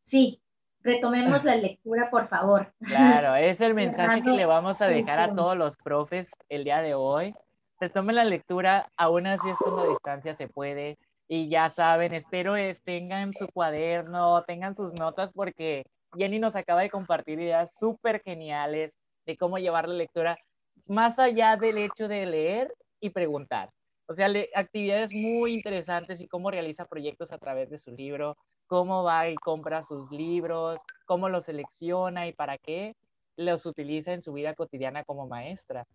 sí, 0.03 0.41
retomemos 0.81 1.43
la 1.43 1.55
lectura, 1.55 2.09
por 2.09 2.27
favor. 2.27 2.73
Claro, 2.85 3.35
es 3.35 3.61
el 3.61 3.73
mensaje 3.75 4.21
que 4.21 4.31
le 4.31 4.45
vamos 4.45 4.81
a 4.81 4.87
dejar 4.87 5.19
a 5.19 5.33
todos 5.35 5.57
los 5.57 5.77
profes 5.77 6.31
el 6.49 6.63
día 6.63 6.81
de 6.81 6.93
hoy. 6.93 7.33
Retomen 7.79 8.15
la 8.15 8.25
lectura, 8.25 8.89
aún 8.97 9.27
así 9.27 9.49
estando 9.49 9.81
a 9.81 9.87
distancia 9.89 10.33
se 10.33 10.47
puede. 10.47 10.97
Y 11.27 11.49
ya 11.49 11.69
saben, 11.69 12.13
espero 12.13 12.55
es, 12.55 12.81
tengan 12.83 13.33
su 13.33 13.47
cuaderno, 13.47 14.43
tengan 14.43 14.75
sus 14.75 14.93
notas, 14.93 15.31
porque 15.33 15.83
Jenny 16.15 16.39
nos 16.39 16.55
acaba 16.55 16.81
de 16.81 16.89
compartir 16.89 17.39
ideas 17.39 17.73
súper 17.75 18.21
geniales 18.23 18.99
de 19.25 19.37
cómo 19.37 19.57
llevar 19.57 19.87
la 19.87 19.95
lectura 19.95 20.37
más 20.85 21.19
allá 21.19 21.55
del 21.55 21.77
hecho 21.77 22.07
de 22.07 22.25
leer 22.25 22.73
y 22.99 23.09
preguntar. 23.09 23.69
O 24.07 24.13
sea, 24.13 24.27
actividades 24.55 25.13
muy 25.13 25.53
interesantes 25.53 26.19
y 26.21 26.27
cómo 26.27 26.51
realiza 26.51 26.85
proyectos 26.85 27.31
a 27.31 27.37
través 27.37 27.69
de 27.69 27.77
su 27.77 27.91
libro, 27.91 28.37
cómo 28.67 29.03
va 29.03 29.29
y 29.29 29.35
compra 29.35 29.83
sus 29.83 30.11
libros, 30.11 30.81
cómo 31.05 31.29
los 31.29 31.45
selecciona 31.45 32.27
y 32.27 32.33
para 32.33 32.57
qué 32.57 32.95
los 33.37 33.65
utiliza 33.65 34.13
en 34.13 34.21
su 34.21 34.33
vida 34.33 34.53
cotidiana 34.53 35.03
como 35.03 35.27
maestra. 35.27 35.87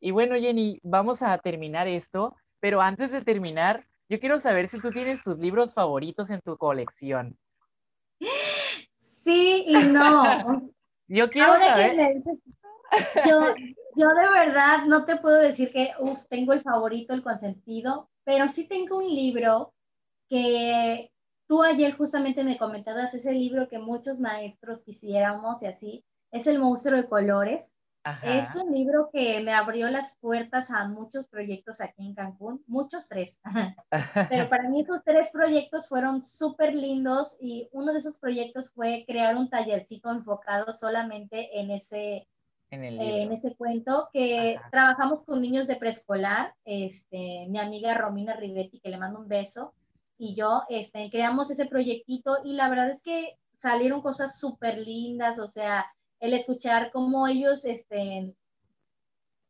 Y 0.00 0.10
bueno, 0.10 0.34
Jenny, 0.34 0.80
vamos 0.82 1.22
a 1.22 1.38
terminar 1.38 1.86
esto, 1.86 2.34
pero 2.58 2.80
antes 2.80 3.12
de 3.12 3.22
terminar, 3.22 3.86
yo 4.08 4.18
quiero 4.18 4.38
saber 4.38 4.68
si 4.68 4.80
tú 4.80 4.90
tienes 4.90 5.22
tus 5.22 5.38
libros 5.38 5.72
favoritos 5.74 6.30
en 6.30 6.40
tu 6.40 6.56
colección. 6.56 7.38
Sí 8.98 9.64
y 9.68 9.74
no. 9.74 10.70
yo 11.06 11.30
quiero 11.30 11.56
saber. 11.56 12.20
Yo, 13.26 13.54
yo 13.96 14.08
de 14.08 14.28
verdad 14.28 14.84
no 14.86 15.04
te 15.04 15.16
puedo 15.16 15.36
decir 15.36 15.72
que, 15.72 15.92
uff, 15.98 16.26
tengo 16.28 16.52
el 16.52 16.62
favorito, 16.62 17.14
el 17.14 17.22
consentido, 17.22 18.10
pero 18.24 18.48
sí 18.48 18.68
tengo 18.68 18.98
un 18.98 19.08
libro 19.08 19.74
que 20.28 21.10
tú 21.46 21.62
ayer 21.62 21.94
justamente 21.96 22.44
me 22.44 22.56
comentabas, 22.56 23.14
ese 23.14 23.32
libro 23.32 23.68
que 23.68 23.78
muchos 23.78 24.20
maestros 24.20 24.84
quisiéramos 24.84 25.62
y 25.62 25.66
así, 25.66 26.04
es 26.30 26.46
El 26.46 26.58
monstruo 26.58 26.96
de 26.96 27.08
colores. 27.08 27.76
Es 28.24 28.56
un 28.56 28.72
libro 28.72 29.10
que 29.12 29.40
me 29.42 29.52
abrió 29.52 29.88
las 29.88 30.16
puertas 30.18 30.72
a 30.72 30.88
muchos 30.88 31.28
proyectos 31.28 31.80
aquí 31.80 32.04
en 32.04 32.14
Cancún, 32.14 32.64
muchos 32.66 33.08
tres, 33.08 33.40
pero 34.28 34.48
para 34.48 34.68
mí 34.68 34.80
esos 34.80 35.04
tres 35.04 35.28
proyectos 35.32 35.86
fueron 35.88 36.24
súper 36.26 36.74
lindos 36.74 37.36
y 37.40 37.68
uno 37.70 37.92
de 37.92 38.00
esos 38.00 38.18
proyectos 38.18 38.72
fue 38.72 39.04
crear 39.06 39.36
un 39.36 39.48
tallercito 39.48 40.10
enfocado 40.10 40.72
solamente 40.72 41.60
en 41.60 41.70
ese, 41.70 42.26
en, 42.72 43.32
ese 43.32 43.54
cuento 43.54 44.08
que 44.12 44.58
trabajamos 44.70 45.24
con 45.24 45.42
niños 45.42 45.66
de 45.66 45.76
preescolar, 45.76 46.54
este, 46.64 47.46
mi 47.48 47.58
amiga 47.58 47.94
Romina 47.94 48.34
Rivetti, 48.34 48.80
que 48.80 48.88
le 48.88 48.96
mando 48.96 49.20
un 49.20 49.28
beso, 49.28 49.72
y 50.16 50.34
yo 50.34 50.62
este, 50.68 51.10
creamos 51.10 51.50
ese 51.50 51.66
proyectito 51.66 52.38
y 52.44 52.54
la 52.54 52.68
verdad 52.70 52.90
es 52.90 53.02
que 53.02 53.36
salieron 53.54 54.00
cosas 54.02 54.38
súper 54.38 54.78
lindas, 54.78 55.38
o 55.38 55.46
sea, 55.46 55.84
el 56.20 56.32
escuchar 56.34 56.90
cómo 56.92 57.26
ellos 57.26 57.64
este, 57.64 58.34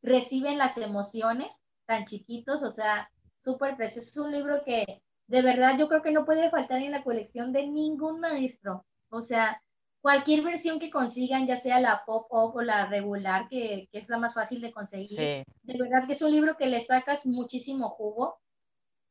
reciben 0.02 0.58
las 0.58 0.76
emociones 0.78 1.62
tan 1.86 2.06
chiquitos, 2.06 2.62
o 2.62 2.70
sea, 2.70 3.10
súper 3.44 3.76
precioso. 3.76 4.08
Es 4.08 4.16
un 4.16 4.32
libro 4.32 4.62
que 4.64 5.02
de 5.26 5.42
verdad 5.42 5.78
yo 5.78 5.88
creo 5.88 6.02
que 6.02 6.12
no 6.12 6.24
puede 6.24 6.50
faltar 6.50 6.82
en 6.82 6.92
la 6.92 7.04
colección 7.04 7.52
de 7.52 7.66
ningún 7.66 8.20
maestro. 8.20 8.84
O 9.10 9.22
sea, 9.22 9.62
cualquier 10.02 10.42
versión 10.42 10.78
que 10.78 10.90
consigan, 10.90 11.46
ya 11.46 11.56
sea 11.56 11.80
la 11.80 12.04
pop-up 12.04 12.56
o 12.56 12.60
la 12.60 12.86
regular, 12.86 13.48
que, 13.48 13.88
que, 13.90 13.98
es 13.98 14.08
la 14.08 14.18
más 14.18 14.34
fácil 14.34 14.60
de 14.60 14.72
conseguir, 14.72 15.18
de 15.18 15.78
verdad 15.78 16.06
que 16.06 16.14
es 16.14 16.22
un 16.22 16.32
libro 16.32 16.56
que 16.56 16.66
le 16.66 16.84
sacas 16.84 17.24
muchísimo 17.24 17.88
jugo. 17.88 18.38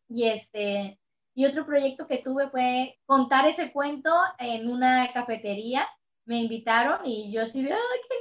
Y 0.09 0.27
este, 0.27 0.99
y 1.33 1.45
otro 1.45 1.65
proyecto 1.65 2.05
que 2.07 2.17
tuve 2.17 2.49
fue 2.49 2.99
contar 3.05 3.47
ese 3.47 3.71
cuento 3.71 4.13
en 4.37 4.69
una 4.69 5.11
cafetería 5.13 5.87
me 6.25 6.41
invitaron 6.41 6.99
y 7.05 7.31
yo 7.31 7.43
así 7.43 7.63
de, 7.63 7.73
¡ay, 7.73 7.79
qué 8.07 8.15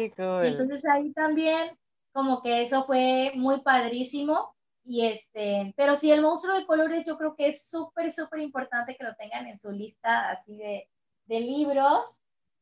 nervios! 0.00 0.44
Y 0.44 0.48
entonces 0.48 0.82
ahí 0.86 1.12
también 1.12 1.76
como 2.12 2.42
que 2.42 2.62
eso 2.62 2.84
fue 2.84 3.32
muy 3.34 3.60
padrísimo. 3.62 4.54
Y 4.84 5.04
este, 5.06 5.74
pero 5.76 5.96
sí, 5.96 6.10
el 6.10 6.22
monstruo 6.22 6.56
de 6.56 6.64
colores 6.64 7.04
yo 7.04 7.18
creo 7.18 7.34
que 7.36 7.48
es 7.48 7.68
súper, 7.68 8.10
súper 8.10 8.40
importante 8.40 8.96
que 8.96 9.04
lo 9.04 9.14
tengan 9.16 9.46
en 9.46 9.58
su 9.58 9.70
lista 9.70 10.30
así 10.30 10.56
de, 10.56 10.88
de 11.28 11.40
libros. 11.40 12.18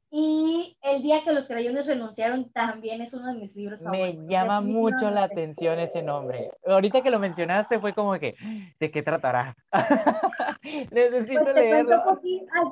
Y 0.09 0.78
El 0.82 1.02
día 1.02 1.24
que 1.24 1.32
los 1.32 1.48
crayones 1.48 1.88
renunciaron 1.88 2.51
también 2.52 3.02
es 3.02 3.12
uno 3.12 3.32
de 3.32 3.40
mis 3.40 3.56
libros 3.56 3.82
favoritos. 3.82 4.24
Me 4.24 4.32
llama 4.32 4.60
mucho 4.60 5.10
la 5.10 5.24
atención 5.24 5.80
ese 5.80 6.01
nombre. 6.01 6.52
Ahorita 6.64 7.02
que 7.02 7.10
lo 7.10 7.18
mencionaste 7.18 7.80
fue 7.80 7.93
como 7.93 8.16
que, 8.18 8.36
¿de 8.78 8.90
qué 8.93 9.02
tratará? 9.02 9.56
Necesito 10.93 11.43
pues 11.43 11.55
leerlo. 11.56 12.20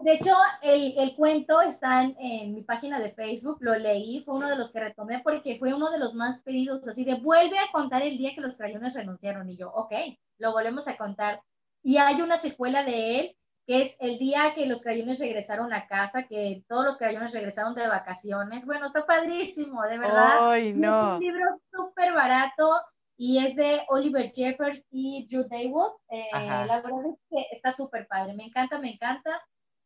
De 0.05 0.12
hecho, 0.12 0.35
el, 0.62 0.95
el 0.97 1.16
cuento 1.16 1.61
está 1.61 2.05
en, 2.05 2.16
en, 2.21 2.55
mi 2.55 2.62
página 2.62 3.01
de 3.01 3.11
Facebook, 3.11 3.59
lo 3.61 3.77
leí, 3.77 4.23
fue 4.25 4.37
uno 4.37 4.49
de 4.49 4.57
los 4.57 4.73
que 4.73 4.81
retomé 4.81 5.19
porque 5.19 5.59
fue 5.59 5.75
uno 5.75 5.91
de 5.91 5.99
los 5.99 6.15
más 6.15 6.43
pedidos, 6.45 6.87
así 6.87 7.05
de 7.05 7.16
vuelve 7.16 7.59
a 7.59 7.71
contar 7.73 8.03
el 8.03 8.16
día 8.16 8.33
que 8.35 8.43
los 8.43 8.57
crayones 8.57 8.95
renunciaron. 8.95 9.51
Y 9.51 9.57
yo, 9.57 9.71
ok, 9.71 9.93
lo 10.39 10.53
volvemos 10.53 10.87
a 10.87 10.97
contar. 10.97 11.43
Y 11.83 11.97
hay 11.97 12.23
una 12.23 12.39
secuela 12.39 12.85
de 12.85 13.21
él 13.21 13.37
que 13.66 13.82
es 13.82 13.97
el 14.01 14.19
día 14.19 14.53
que 14.55 14.66
los 14.66 14.82
crayones 14.82 15.19
regresaron 15.19 15.73
a 15.73 15.86
casa, 15.86 16.27
que 16.27 16.65
todos 16.69 16.85
los 16.85 16.99
crayones 16.99 17.32
regresaron 17.32 17.74
de 17.74 17.89
vacaciones. 17.89 18.66
Bueno, 18.66 18.86
está 18.86 19.07
padrísimo, 19.07 19.82
de 19.82 19.99
verdad. 19.99 20.51
Ay, 20.51 20.74
no. 20.74 21.15
Es 21.15 21.15
un 21.15 21.20
libro 21.20 21.47
súper 21.70 22.12
barato 22.12 22.70
y 23.16 23.45
es 23.45 23.57
de 23.57 23.82
Oliver 23.89 24.32
Jeffers 24.35 24.86
y 24.91 25.27
Drew 25.28 25.49
Daywood. 25.49 25.93
Eh, 26.11 26.28
la 26.32 26.82
verdad 26.82 27.07
es 27.07 27.19
que 27.31 27.47
está 27.53 27.73
súper 27.73 28.07
padre, 28.07 28.35
me 28.35 28.45
encanta, 28.45 28.78
me 28.78 28.93
encanta. 28.93 29.41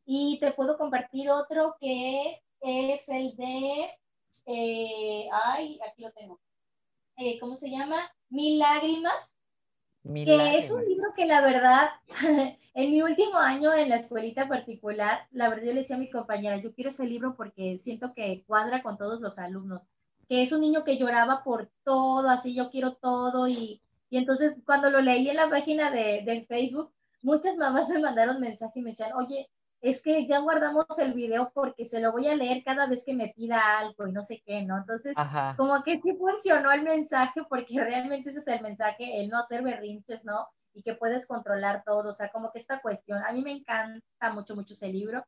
Y 0.04 0.40
te 0.40 0.52
puedo 0.52 0.76
compartir 0.76 1.30
otro 1.30 1.76
que 1.80 2.40
es 2.60 3.08
el 3.08 3.36
de, 3.36 3.90
eh, 4.46 5.28
ay, 5.30 5.78
aquí 5.88 6.02
lo 6.02 6.10
tengo. 6.12 6.40
Eh, 7.16 7.38
¿Cómo 7.38 7.56
se 7.56 7.70
llama? 7.70 8.10
Mil 8.28 8.58
lágrimas 8.58 9.37
que 10.14 10.58
es 10.58 10.70
un 10.70 10.84
libro 10.84 11.12
que 11.14 11.26
la 11.26 11.40
verdad, 11.40 11.88
en 12.74 12.90
mi 12.90 13.02
último 13.02 13.36
año 13.36 13.72
en 13.74 13.88
la 13.90 13.96
escuelita 13.96 14.48
particular, 14.48 15.26
la 15.32 15.48
verdad 15.48 15.66
yo 15.66 15.72
le 15.72 15.80
decía 15.80 15.96
a 15.96 16.00
mi 16.00 16.10
compañera, 16.10 16.56
yo 16.58 16.72
quiero 16.72 16.90
ese 16.90 17.06
libro 17.06 17.36
porque 17.36 17.78
siento 17.78 18.14
que 18.14 18.44
cuadra 18.46 18.82
con 18.82 18.96
todos 18.96 19.20
los 19.20 19.38
alumnos, 19.38 19.82
que 20.28 20.42
es 20.42 20.52
un 20.52 20.62
niño 20.62 20.84
que 20.84 20.98
lloraba 20.98 21.44
por 21.44 21.70
todo, 21.84 22.28
así 22.28 22.54
yo 22.54 22.70
quiero 22.70 22.94
todo 22.94 23.48
y, 23.48 23.82
y 24.10 24.18
entonces 24.18 24.58
cuando 24.64 24.90
lo 24.90 25.00
leí 25.00 25.28
en 25.28 25.36
la 25.36 25.50
página 25.50 25.90
de, 25.90 26.22
de 26.24 26.46
Facebook, 26.48 26.92
muchas 27.22 27.56
mamás 27.56 27.88
me 27.90 28.00
mandaron 28.00 28.40
mensaje 28.40 28.80
y 28.80 28.82
me 28.82 28.90
decían, 28.90 29.12
oye, 29.14 29.48
es 29.80 30.02
que 30.02 30.26
ya 30.26 30.40
guardamos 30.40 30.86
el 30.98 31.12
video 31.12 31.50
porque 31.54 31.84
se 31.84 32.00
lo 32.00 32.12
voy 32.12 32.26
a 32.28 32.34
leer 32.34 32.64
cada 32.64 32.86
vez 32.86 33.04
que 33.04 33.14
me 33.14 33.28
pida 33.28 33.78
algo 33.78 34.08
y 34.08 34.12
no 34.12 34.22
sé 34.22 34.42
qué, 34.44 34.62
¿no? 34.62 34.76
Entonces, 34.76 35.14
como 35.56 35.82
que 35.84 36.00
sí 36.00 36.16
funcionó 36.16 36.72
el 36.72 36.82
mensaje 36.82 37.42
porque 37.48 37.80
realmente 37.80 38.30
ese 38.30 38.40
es 38.40 38.48
el 38.48 38.62
mensaje, 38.62 39.20
el 39.20 39.28
no 39.28 39.38
hacer 39.38 39.62
berrinches, 39.62 40.24
¿no? 40.24 40.48
Y 40.74 40.82
que 40.82 40.94
puedes 40.94 41.26
controlar 41.26 41.84
todo, 41.84 42.10
o 42.10 42.14
sea, 42.14 42.30
como 42.30 42.50
que 42.50 42.58
esta 42.58 42.80
cuestión, 42.80 43.22
a 43.24 43.32
mí 43.32 43.42
me 43.42 43.52
encanta 43.52 44.32
mucho, 44.32 44.56
mucho 44.56 44.74
ese 44.74 44.88
libro, 44.88 45.24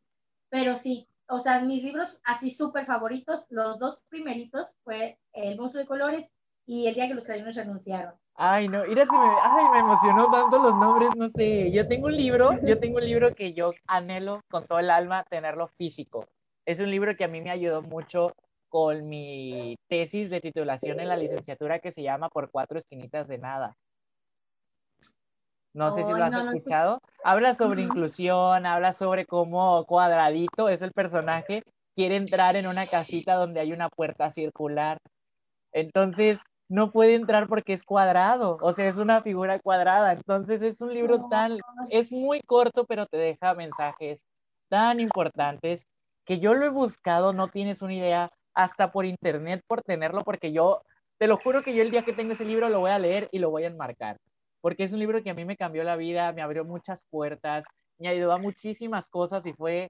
pero 0.49 0.77
sí, 0.77 1.09
o 1.29 1.39
sea, 1.39 1.61
mis 1.61 1.85
libros 1.85 2.21
así 2.25 2.51
súper 2.51 2.87
favoritos, 2.87 3.47
los 3.51 3.79
dos 3.79 4.01
primeritos 4.09 4.77
fue 4.83 5.19
El 5.33 5.57
monstruo 5.57 5.83
de 5.83 5.89
colores 5.89 6.33
y 6.67 6.89
El 6.89 6.95
día 6.95 7.07
que 7.07 7.15
los 7.15 7.25
crayones 7.25 7.57
renunciaron. 7.57 8.15
Ay, 8.43 8.69
no, 8.69 8.85
mira 8.87 9.05
si 9.05 9.15
me, 9.15 9.27
ay, 9.43 9.65
me 9.71 9.79
emocionó 9.81 10.31
tanto 10.31 10.59
los 10.59 10.75
nombres, 10.75 11.11
no 11.15 11.29
sé. 11.29 11.71
Yo 11.73 11.87
tengo 11.87 12.07
un 12.07 12.17
libro, 12.17 12.53
yo 12.63 12.79
tengo 12.81 12.97
un 12.97 13.05
libro 13.05 13.35
que 13.35 13.53
yo 13.53 13.75
anhelo 13.87 14.41
con 14.51 14.67
todo 14.67 14.79
el 14.79 14.89
alma 14.89 15.25
tenerlo 15.25 15.69
físico. 15.69 16.27
Es 16.65 16.81
un 16.81 16.91
libro 16.91 17.15
que 17.17 17.25
a 17.25 17.29
mí 17.29 17.43
me 17.43 17.51
ayudó 17.51 17.83
mucho 17.83 18.33
con 18.71 19.07
mi 19.11 19.77
tesis 19.89 20.31
de 20.31 20.41
titulación 20.41 21.01
en 21.01 21.09
la 21.09 21.19
licenciatura 21.19 21.81
que 21.81 21.93
se 21.93 22.03
llama 22.03 22.31
Por 22.31 22.51
cuatro 22.51 22.79
esquinitas 22.79 23.29
de 23.29 23.37
nada. 23.37 23.77
No 25.75 25.93
sé 25.93 26.03
si 26.03 26.11
lo 26.11 26.25
has 26.25 26.47
escuchado. 26.47 26.99
Habla 27.23 27.53
sobre 27.53 27.83
inclusión, 27.83 28.65
habla 28.65 28.95
sobre 28.95 29.27
cómo 29.27 29.85
cuadradito 29.85 30.71
es 30.71 30.81
el 30.81 30.93
personaje, 30.93 31.63
quiere 31.95 32.17
entrar 32.17 32.57
en 32.57 32.67
una 32.67 32.87
casita 32.87 33.35
donde 33.35 33.61
hay 33.61 33.75
una 33.75 33.91
puerta 33.91 34.31
circular. 34.31 34.97
Entonces, 35.73 36.43
no 36.71 36.93
puede 36.93 37.15
entrar 37.15 37.49
porque 37.49 37.73
es 37.73 37.83
cuadrado, 37.83 38.57
o 38.63 38.73
sea, 38.73 38.89
es 38.89 38.97
una 38.97 39.23
figura 39.23 39.59
cuadrada. 39.59 40.13
Entonces 40.13 40.63
es 40.63 40.81
un 40.81 40.95
libro 40.95 41.29
tan, 41.29 41.59
es 41.91 42.13
muy 42.13 42.41
corto, 42.43 42.87
pero 42.87 43.07
te 43.07 43.17
deja 43.17 43.55
mensajes 43.55 44.25
tan 44.69 45.01
importantes 45.01 45.85
que 46.25 46.39
yo 46.39 46.55
lo 46.55 46.65
he 46.65 46.69
buscado, 46.71 47.33
no 47.33 47.49
tienes 47.49 47.83
una 47.83 47.95
idea, 47.95 48.31
hasta 48.55 48.93
por 48.93 49.05
internet 49.05 49.63
por 49.67 49.83
tenerlo, 49.83 50.23
porque 50.23 50.53
yo, 50.53 50.83
te 51.19 51.27
lo 51.27 51.39
juro 51.39 51.63
que 51.63 51.75
yo 51.75 51.83
el 51.83 51.91
día 51.91 52.05
que 52.05 52.13
tengo 52.13 52.33
ese 52.35 52.45
libro 52.45 52.69
lo 52.69 52.79
voy 52.79 52.93
a 52.93 53.01
leer 53.01 53.29
y 53.33 53.41
lo 53.41 53.51
voy 53.51 53.65
a 53.65 53.69
enmarcar, 53.69 54.17
porque 54.61 54.85
es 54.85 54.93
un 54.93 55.01
libro 55.01 55.25
que 55.25 55.31
a 55.31 55.35
mí 55.35 55.45
me 55.45 55.57
cambió 55.57 55.83
la 55.83 55.97
vida, 55.97 56.33
me 56.33 56.43
abrió 56.43 56.65
muchas 56.65 57.03
puertas, 57.11 57.65
me 57.99 58.09
ayudó 58.09 58.33
a 58.33 58.39
muchísimas 58.39 59.09
cosas 59.11 59.45
y 59.45 59.53
fue, 59.55 59.89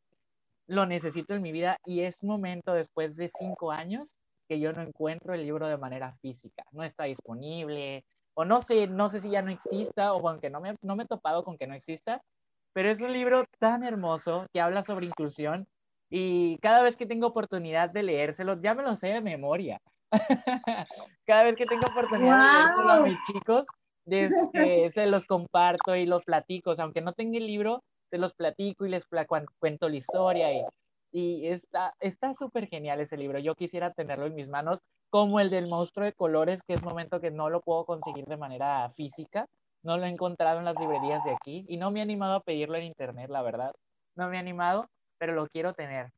lo 0.66 0.86
necesito 0.86 1.35
en 1.35 1.43
mi 1.43 1.52
vida 1.52 1.77
y 1.85 2.01
es 2.01 2.24
momento 2.24 2.73
después 2.73 3.16
de 3.16 3.28
cinco 3.28 3.70
años 3.70 4.15
que 4.51 4.59
yo 4.59 4.72
no 4.72 4.82
encuentro 4.82 5.32
el 5.32 5.44
libro 5.44 5.68
de 5.68 5.78
manera 5.78 6.12
física, 6.20 6.64
no 6.72 6.82
está 6.82 7.05
disponible, 7.05 8.05
o 8.35 8.44
no 8.44 8.60
sé, 8.60 8.89
no 8.89 9.09
sé 9.09 9.20
si 9.20 9.31
ya 9.31 9.43
no 9.43 9.52
exista, 9.52 10.12
o 10.12 10.28
aunque 10.28 10.51
no 10.51 10.60
me, 10.60 10.74
no 10.82 10.97
me 10.97 11.05
he 11.05 11.06
topado 11.06 11.44
con 11.44 11.56
que 11.56 11.68
no 11.68 11.74
exista, 11.74 12.20
pero 12.72 12.90
es 12.90 13.01
un 13.01 13.12
libro 13.12 13.44
tan 13.60 13.85
hermoso 13.85 14.47
que 14.52 14.60
habla 14.60 14.82
sobre 14.82 15.06
inclusión 15.06 15.68
y 16.10 16.59
cada 16.59 16.82
vez 16.82 16.97
que 16.97 17.06
tengo 17.06 17.28
oportunidad 17.28 17.90
de 17.90 18.02
leérselo, 18.02 18.60
ya 18.60 18.74
me 18.74 18.82
lo 18.82 18.97
sé 18.97 19.06
de 19.10 19.20
memoria. 19.20 19.81
cada 21.24 21.44
vez 21.44 21.55
que 21.55 21.66
tengo 21.66 21.86
oportunidad 21.89 22.36
de 22.36 22.59
leérselo 22.59 22.90
a 22.90 23.01
mis 23.02 23.18
chicos, 23.28 23.68
desde, 24.05 24.90
se 24.90 25.06
los 25.06 25.27
comparto 25.27 25.94
y 25.94 26.06
los 26.06 26.24
platico, 26.24 26.74
aunque 26.77 27.02
no 27.02 27.12
tenga 27.12 27.39
el 27.39 27.47
libro, 27.47 27.85
se 28.06 28.18
los 28.18 28.35
platico 28.35 28.85
y 28.85 28.89
les 28.89 29.06
cuento 29.60 29.89
la 29.89 29.97
historia 29.97 30.52
y 30.52 30.64
y 31.12 31.49
está 31.49 31.95
está 32.01 32.35
súper 32.35 32.69
genial 32.69 33.01
ese 33.01 33.16
libro. 33.16 33.39
Yo 33.39 33.55
quisiera 33.55 33.93
tenerlo 33.93 34.27
en 34.27 34.35
mis 34.35 34.49
manos, 34.49 34.81
como 35.11 35.41
el 35.41 35.51
del 35.51 35.69
monstruo 35.69 36.05
de 36.07 36.12
colores, 36.12 36.62
que 36.62 36.74
es 36.74 36.82
momento 36.82 37.20
que 37.20 37.31
no 37.31 37.51
lo 37.51 37.61
puedo 37.61 37.85
conseguir 37.85 38.27
de 38.27 38.37
manera 38.37 38.89
física. 38.91 39.47
No 39.82 39.97
lo 39.97 40.05
he 40.05 40.09
encontrado 40.09 40.59
en 40.59 40.66
las 40.66 40.77
librerías 40.78 41.24
de 41.24 41.32
aquí 41.32 41.65
y 41.69 41.77
no 41.78 41.91
me 41.91 42.01
he 42.01 42.03
animado 42.03 42.35
a 42.37 42.43
pedirlo 42.43 42.77
en 42.77 42.85
internet, 42.85 43.31
la 43.31 43.43
verdad. 43.43 43.73
No 44.15 44.28
me 44.28 44.37
he 44.37 44.39
animado, 44.39 44.87
pero 45.19 45.32
lo 45.35 45.47
quiero 45.49 45.73
tener. 45.73 46.11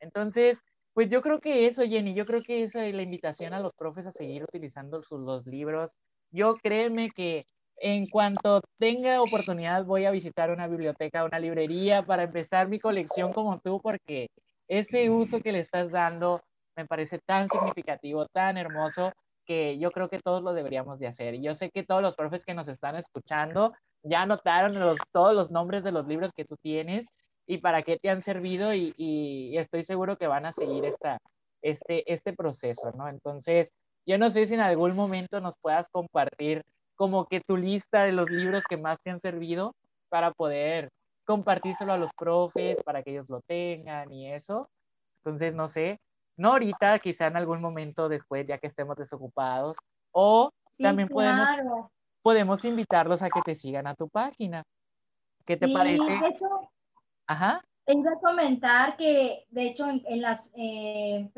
Entonces, 0.00 0.62
pues 0.94 1.08
yo 1.10 1.22
creo 1.22 1.40
que 1.40 1.66
eso, 1.66 1.82
Jenny, 1.82 2.14
yo 2.14 2.26
creo 2.26 2.42
que 2.42 2.62
esa 2.62 2.84
es 2.86 2.94
la 2.94 3.02
invitación 3.02 3.54
a 3.54 3.60
los 3.60 3.74
profes 3.74 4.06
a 4.06 4.10
seguir 4.12 4.44
utilizando 4.44 5.02
sus, 5.02 5.20
los 5.20 5.46
libros. 5.46 5.98
Yo 6.30 6.54
créeme 6.56 7.10
que 7.10 7.44
en 7.80 8.08
cuanto 8.08 8.60
tenga 8.78 9.22
oportunidad 9.22 9.84
voy 9.84 10.04
a 10.04 10.10
visitar 10.10 10.50
una 10.50 10.66
biblioteca, 10.66 11.24
una 11.24 11.38
librería 11.38 12.04
para 12.04 12.24
empezar 12.24 12.68
mi 12.68 12.78
colección 12.78 13.32
como 13.32 13.60
tú, 13.60 13.80
porque 13.80 14.28
ese 14.68 15.10
uso 15.10 15.40
que 15.40 15.52
le 15.52 15.60
estás 15.60 15.92
dando 15.92 16.42
me 16.76 16.86
parece 16.86 17.18
tan 17.18 17.48
significativo, 17.48 18.26
tan 18.26 18.56
hermoso, 18.56 19.12
que 19.44 19.78
yo 19.78 19.90
creo 19.90 20.08
que 20.08 20.20
todos 20.20 20.42
lo 20.42 20.52
deberíamos 20.52 20.98
de 20.98 21.06
hacer. 21.06 21.40
Yo 21.40 21.54
sé 21.54 21.70
que 21.70 21.82
todos 21.82 22.02
los 22.02 22.14
profes 22.14 22.44
que 22.44 22.54
nos 22.54 22.68
están 22.68 22.96
escuchando 22.96 23.72
ya 24.02 24.22
anotaron 24.22 24.96
todos 25.10 25.34
los 25.34 25.50
nombres 25.50 25.82
de 25.82 25.90
los 25.90 26.06
libros 26.06 26.32
que 26.32 26.44
tú 26.44 26.56
tienes 26.62 27.08
y 27.46 27.58
para 27.58 27.82
qué 27.82 27.98
te 27.98 28.10
han 28.10 28.22
servido 28.22 28.74
y, 28.74 28.92
y 28.96 29.56
estoy 29.56 29.82
seguro 29.82 30.16
que 30.18 30.26
van 30.26 30.46
a 30.46 30.52
seguir 30.52 30.84
esta, 30.84 31.18
este, 31.62 32.12
este 32.12 32.32
proceso, 32.34 32.92
¿no? 32.92 33.08
Entonces, 33.08 33.72
yo 34.06 34.18
no 34.18 34.30
sé 34.30 34.46
si 34.46 34.54
en 34.54 34.60
algún 34.60 34.94
momento 34.94 35.40
nos 35.40 35.56
puedas 35.58 35.88
compartir 35.88 36.62
como 36.98 37.26
que 37.26 37.40
tu 37.40 37.56
lista 37.56 38.02
de 38.02 38.12
los 38.12 38.28
libros 38.28 38.64
que 38.68 38.76
más 38.76 38.98
te 39.00 39.10
han 39.10 39.20
servido 39.20 39.72
para 40.10 40.32
poder 40.32 40.90
compartírselo 41.24 41.92
a 41.92 41.96
los 41.96 42.10
profes, 42.12 42.82
para 42.82 43.02
que 43.02 43.12
ellos 43.12 43.30
lo 43.30 43.40
tengan 43.42 44.12
y 44.12 44.26
eso. 44.26 44.68
Entonces, 45.22 45.54
no 45.54 45.68
sé, 45.68 46.00
no 46.36 46.52
ahorita, 46.52 46.98
quizá 46.98 47.28
en 47.28 47.36
algún 47.36 47.60
momento 47.60 48.08
después, 48.08 48.46
ya 48.46 48.58
que 48.58 48.66
estemos 48.66 48.96
desocupados, 48.96 49.76
o 50.12 50.50
también 50.78 51.08
podemos, 51.08 51.48
podemos 52.20 52.64
invitarlos 52.64 53.22
a 53.22 53.30
que 53.30 53.42
te 53.42 53.54
sigan 53.54 53.86
a 53.86 53.94
tu 53.94 54.08
página. 54.08 54.64
¿Qué 55.46 55.56
te 55.56 55.68
parece? 55.68 56.18
De 56.18 56.26
hecho, 56.26 56.46
Ajá. 57.28 57.62
Te 57.88 57.94
iba 57.94 58.12
a 58.12 58.20
comentar 58.20 58.98
que, 58.98 59.46
de 59.48 59.62
hecho, 59.62 59.88
en, 59.88 60.20
las, 60.20 60.50
en 60.54 61.32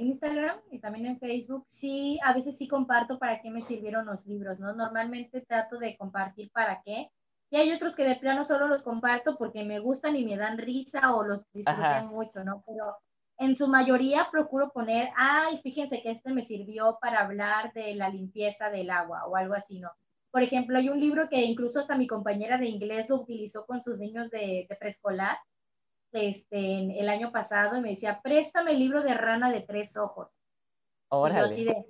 Instagram 0.00 0.58
y 0.72 0.80
también 0.80 1.06
en 1.06 1.20
Facebook, 1.20 1.66
sí, 1.68 2.18
a 2.24 2.32
veces 2.32 2.58
sí 2.58 2.66
comparto 2.66 3.16
para 3.16 3.40
qué 3.40 3.52
me 3.52 3.62
sirvieron 3.62 4.04
los 4.04 4.26
libros, 4.26 4.58
¿no? 4.58 4.74
Normalmente 4.74 5.42
trato 5.42 5.78
de 5.78 5.96
compartir 5.96 6.50
para 6.50 6.82
qué. 6.84 7.12
Y 7.48 7.58
hay 7.58 7.70
otros 7.70 7.94
que 7.94 8.02
de 8.02 8.16
plano 8.16 8.44
solo 8.44 8.66
los 8.66 8.82
comparto 8.82 9.36
porque 9.38 9.64
me 9.64 9.78
gustan 9.78 10.16
y 10.16 10.24
me 10.24 10.36
dan 10.36 10.58
risa 10.58 11.14
o 11.14 11.22
los 11.22 11.42
disfrutan 11.52 12.08
mucho, 12.08 12.42
¿no? 12.42 12.64
Pero 12.66 12.96
en 13.38 13.54
su 13.54 13.68
mayoría 13.68 14.26
procuro 14.32 14.72
poner, 14.72 15.10
ay, 15.16 15.60
fíjense 15.62 16.02
que 16.02 16.10
este 16.10 16.32
me 16.32 16.42
sirvió 16.42 16.98
para 17.00 17.20
hablar 17.20 17.72
de 17.72 17.94
la 17.94 18.08
limpieza 18.08 18.68
del 18.68 18.90
agua 18.90 19.26
o 19.28 19.36
algo 19.36 19.54
así, 19.54 19.78
¿no? 19.78 19.92
Por 20.32 20.42
ejemplo, 20.42 20.76
hay 20.76 20.88
un 20.88 20.98
libro 20.98 21.28
que 21.28 21.40
incluso 21.44 21.78
hasta 21.78 21.96
mi 21.96 22.08
compañera 22.08 22.58
de 22.58 22.66
inglés 22.66 23.08
lo 23.08 23.20
utilizó 23.20 23.64
con 23.64 23.80
sus 23.84 24.00
niños 24.00 24.28
de, 24.30 24.66
de 24.68 24.76
preescolar 24.76 25.36
este, 26.14 27.00
el 27.00 27.08
año 27.08 27.32
pasado 27.32 27.76
y 27.76 27.80
me 27.80 27.90
decía, 27.90 28.20
préstame 28.22 28.72
el 28.72 28.78
libro 28.78 29.02
de 29.02 29.14
Rana 29.14 29.50
de 29.50 29.62
Tres 29.62 29.96
Ojos. 29.96 30.30
Órale. 31.08 31.86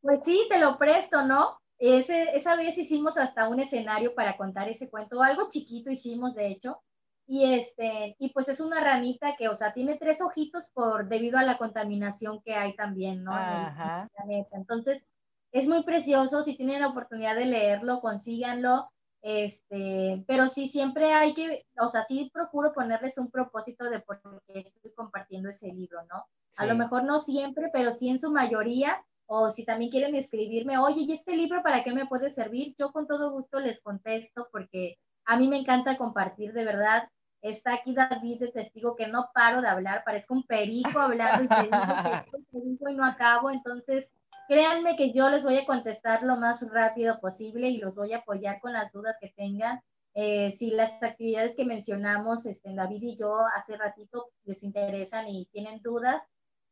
pues 0.00 0.22
sí, 0.24 0.46
te 0.48 0.58
lo 0.58 0.78
presto, 0.78 1.22
¿no? 1.22 1.58
Ese, 1.78 2.36
esa 2.36 2.56
vez 2.56 2.78
hicimos 2.78 3.18
hasta 3.18 3.48
un 3.48 3.60
escenario 3.60 4.14
para 4.14 4.36
contar 4.36 4.68
ese 4.68 4.88
cuento, 4.88 5.22
algo 5.22 5.48
chiquito 5.50 5.90
hicimos 5.90 6.34
de 6.34 6.48
hecho, 6.48 6.82
y 7.28 7.54
este, 7.54 8.14
y 8.18 8.32
pues 8.32 8.48
es 8.48 8.60
una 8.60 8.80
ranita 8.80 9.34
que, 9.36 9.48
o 9.48 9.56
sea, 9.56 9.72
tiene 9.72 9.98
tres 9.98 10.20
ojitos 10.20 10.70
por 10.70 11.08
debido 11.08 11.38
a 11.38 11.42
la 11.42 11.58
contaminación 11.58 12.40
que 12.42 12.54
hay 12.54 12.76
también, 12.76 13.24
¿no? 13.24 13.32
Ajá. 13.34 14.08
Entonces, 14.52 15.06
es 15.52 15.66
muy 15.66 15.82
precioso, 15.82 16.42
si 16.42 16.56
tienen 16.56 16.80
la 16.80 16.88
oportunidad 16.88 17.34
de 17.34 17.46
leerlo, 17.46 18.00
consíganlo. 18.00 18.90
Este, 19.28 20.22
pero 20.28 20.48
sí, 20.48 20.68
siempre 20.68 21.12
hay 21.12 21.34
que, 21.34 21.66
o 21.80 21.88
sea, 21.88 22.04
sí 22.04 22.30
procuro 22.32 22.72
ponerles 22.72 23.18
un 23.18 23.28
propósito 23.28 23.90
de 23.90 23.98
por 23.98 24.20
qué 24.46 24.60
estoy 24.60 24.92
compartiendo 24.92 25.50
ese 25.50 25.66
libro, 25.66 25.98
¿no? 26.04 26.24
A 26.58 26.64
lo 26.64 26.76
mejor 26.76 27.02
no 27.02 27.18
siempre, 27.18 27.68
pero 27.72 27.92
sí 27.92 28.08
en 28.08 28.20
su 28.20 28.30
mayoría, 28.30 29.04
o 29.26 29.50
si 29.50 29.64
también 29.64 29.90
quieren 29.90 30.14
escribirme, 30.14 30.78
oye, 30.78 31.00
¿y 31.00 31.12
este 31.12 31.34
libro 31.34 31.60
para 31.64 31.82
qué 31.82 31.92
me 31.92 32.06
puede 32.06 32.30
servir? 32.30 32.76
Yo 32.78 32.92
con 32.92 33.08
todo 33.08 33.32
gusto 33.32 33.58
les 33.58 33.82
contesto 33.82 34.46
porque 34.52 34.96
a 35.24 35.36
mí 35.36 35.48
me 35.48 35.58
encanta 35.58 35.98
compartir, 35.98 36.52
de 36.52 36.64
verdad. 36.64 37.08
Está 37.42 37.74
aquí 37.74 37.94
David 37.94 38.38
de 38.38 38.52
testigo 38.52 38.94
que 38.94 39.08
no 39.08 39.30
paro 39.34 39.60
de 39.60 39.66
hablar, 39.66 40.04
parezco 40.04 40.34
un 40.34 40.46
perico 40.46 41.00
hablando 41.00 41.42
y 41.42 41.48
y 42.92 42.96
no 42.96 43.04
acabo, 43.04 43.50
entonces 43.50 44.14
Créanme 44.48 44.96
que 44.96 45.12
yo 45.12 45.28
les 45.28 45.42
voy 45.42 45.58
a 45.58 45.66
contestar 45.66 46.22
lo 46.22 46.36
más 46.36 46.66
rápido 46.70 47.18
posible 47.20 47.68
y 47.68 47.78
los 47.78 47.94
voy 47.94 48.12
a 48.12 48.18
apoyar 48.18 48.60
con 48.60 48.72
las 48.72 48.92
dudas 48.92 49.16
que 49.20 49.32
tengan. 49.36 49.80
Eh, 50.14 50.52
si 50.52 50.70
las 50.70 51.02
actividades 51.02 51.56
que 51.56 51.64
mencionamos, 51.64 52.46
este, 52.46 52.74
David 52.74 53.02
y 53.02 53.18
yo 53.18 53.38
hace 53.54 53.76
ratito 53.76 54.28
les 54.44 54.62
interesan 54.62 55.28
y 55.28 55.46
tienen 55.52 55.82
dudas, 55.82 56.22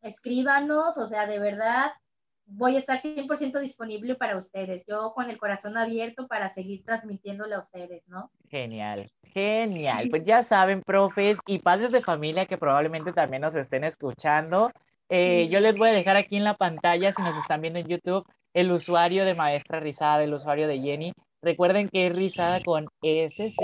escríbanos, 0.00 0.96
o 0.96 1.06
sea, 1.06 1.26
de 1.26 1.38
verdad, 1.38 1.90
voy 2.46 2.76
a 2.76 2.78
estar 2.78 2.98
100% 2.98 3.60
disponible 3.60 4.14
para 4.14 4.36
ustedes. 4.36 4.84
Yo 4.86 5.12
con 5.14 5.30
el 5.30 5.38
corazón 5.38 5.76
abierto 5.76 6.26
para 6.26 6.52
seguir 6.52 6.84
transmitiéndole 6.84 7.54
a 7.54 7.60
ustedes, 7.60 8.08
¿no? 8.08 8.30
Genial, 8.48 9.10
genial. 9.24 10.08
Pues 10.10 10.24
ya 10.24 10.42
saben, 10.42 10.82
profes 10.82 11.38
y 11.46 11.58
padres 11.58 11.90
de 11.90 12.02
familia 12.02 12.46
que 12.46 12.58
probablemente 12.58 13.12
también 13.12 13.42
nos 13.42 13.56
estén 13.56 13.84
escuchando, 13.84 14.70
eh, 15.08 15.48
yo 15.50 15.60
les 15.60 15.76
voy 15.76 15.90
a 15.90 15.92
dejar 15.92 16.16
aquí 16.16 16.36
en 16.36 16.44
la 16.44 16.54
pantalla, 16.54 17.12
si 17.12 17.22
nos 17.22 17.36
están 17.36 17.60
viendo 17.60 17.78
en 17.78 17.86
YouTube, 17.86 18.26
el 18.54 18.70
usuario 18.70 19.24
de 19.24 19.34
Maestra 19.34 19.80
Rizada, 19.80 20.22
el 20.22 20.32
usuario 20.32 20.68
de 20.68 20.80
Jenny. 20.80 21.12
Recuerden 21.42 21.88
que 21.88 22.06
es 22.06 22.14
Rizada 22.14 22.62
con 22.62 22.88
SZ, 23.02 23.56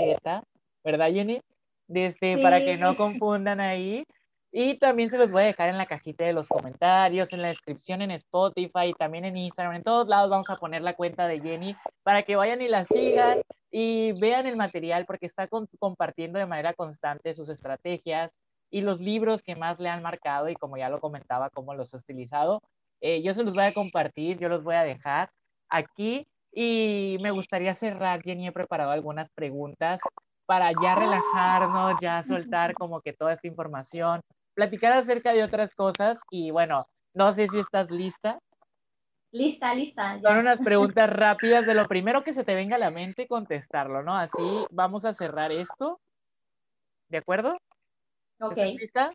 ¿verdad, 0.83 1.11
Jenny? 1.11 1.41
Desde, 1.87 2.41
Para 2.41 2.59
que 2.59 2.77
no 2.77 2.95
confundan 2.97 3.59
ahí. 3.59 4.05
Y 4.53 4.77
también 4.77 5.09
se 5.09 5.17
los 5.17 5.31
voy 5.31 5.43
a 5.43 5.45
dejar 5.45 5.69
en 5.69 5.77
la 5.77 5.85
cajita 5.85 6.25
de 6.25 6.33
los 6.33 6.49
comentarios, 6.49 7.31
en 7.31 7.41
la 7.41 7.47
descripción 7.47 8.01
en 8.01 8.11
Spotify, 8.11 8.87
y 8.87 8.93
también 8.93 9.23
en 9.23 9.37
Instagram, 9.37 9.75
en 9.75 9.83
todos 9.83 10.09
lados 10.09 10.29
vamos 10.29 10.49
a 10.49 10.57
poner 10.57 10.81
la 10.81 10.93
cuenta 10.93 11.25
de 11.25 11.39
Jenny 11.39 11.75
para 12.03 12.23
que 12.23 12.35
vayan 12.35 12.61
y 12.61 12.67
la 12.67 12.83
sigan 12.83 13.41
y 13.71 14.11
vean 14.19 14.45
el 14.47 14.57
material 14.57 15.05
porque 15.05 15.25
está 15.25 15.47
compartiendo 15.79 16.37
de 16.37 16.45
manera 16.45 16.73
constante 16.73 17.33
sus 17.33 17.47
estrategias, 17.47 18.37
y 18.71 18.81
los 18.81 18.99
libros 18.99 19.43
que 19.43 19.55
más 19.55 19.79
le 19.79 19.89
han 19.89 20.01
marcado 20.01 20.49
y 20.49 20.55
como 20.55 20.77
ya 20.77 20.89
lo 20.89 20.99
comentaba, 20.99 21.49
cómo 21.49 21.75
los 21.75 21.93
ha 21.93 21.97
utilizado. 21.97 22.61
Eh, 23.01 23.21
yo 23.21 23.33
se 23.33 23.43
los 23.43 23.53
voy 23.53 23.63
a 23.63 23.73
compartir, 23.73 24.39
yo 24.39 24.49
los 24.49 24.63
voy 24.63 24.75
a 24.75 24.83
dejar 24.83 25.29
aquí 25.69 26.25
y 26.53 27.17
me 27.21 27.31
gustaría 27.31 27.73
cerrar, 27.73 28.21
Jenny, 28.23 28.47
he 28.47 28.51
preparado 28.51 28.91
algunas 28.91 29.29
preguntas 29.29 30.01
para 30.45 30.71
ya 30.81 30.95
relajarnos, 30.95 31.95
ya 32.01 32.23
soltar 32.23 32.73
como 32.73 33.01
que 33.01 33.13
toda 33.13 33.33
esta 33.33 33.47
información, 33.47 34.21
platicar 34.53 34.93
acerca 34.93 35.33
de 35.33 35.43
otras 35.43 35.73
cosas 35.73 36.21
y 36.29 36.51
bueno, 36.51 36.87
no 37.13 37.33
sé 37.33 37.47
si 37.47 37.59
estás 37.59 37.89
lista. 37.89 38.39
Lista, 39.31 39.73
lista. 39.73 40.19
Son 40.21 40.37
unas 40.37 40.59
preguntas 40.63 41.09
rápidas 41.09 41.65
de 41.65 41.73
lo 41.73 41.87
primero 41.87 42.23
que 42.23 42.33
se 42.33 42.43
te 42.43 42.55
venga 42.55 42.75
a 42.75 42.79
la 42.79 42.91
mente 42.91 43.27
contestarlo, 43.27 44.03
¿no? 44.03 44.15
Así 44.15 44.65
vamos 44.71 45.05
a 45.05 45.13
cerrar 45.13 45.51
esto. 45.51 45.99
¿De 47.09 47.17
acuerdo? 47.17 47.57
Ok. 48.41 48.57
lista? 48.79 49.11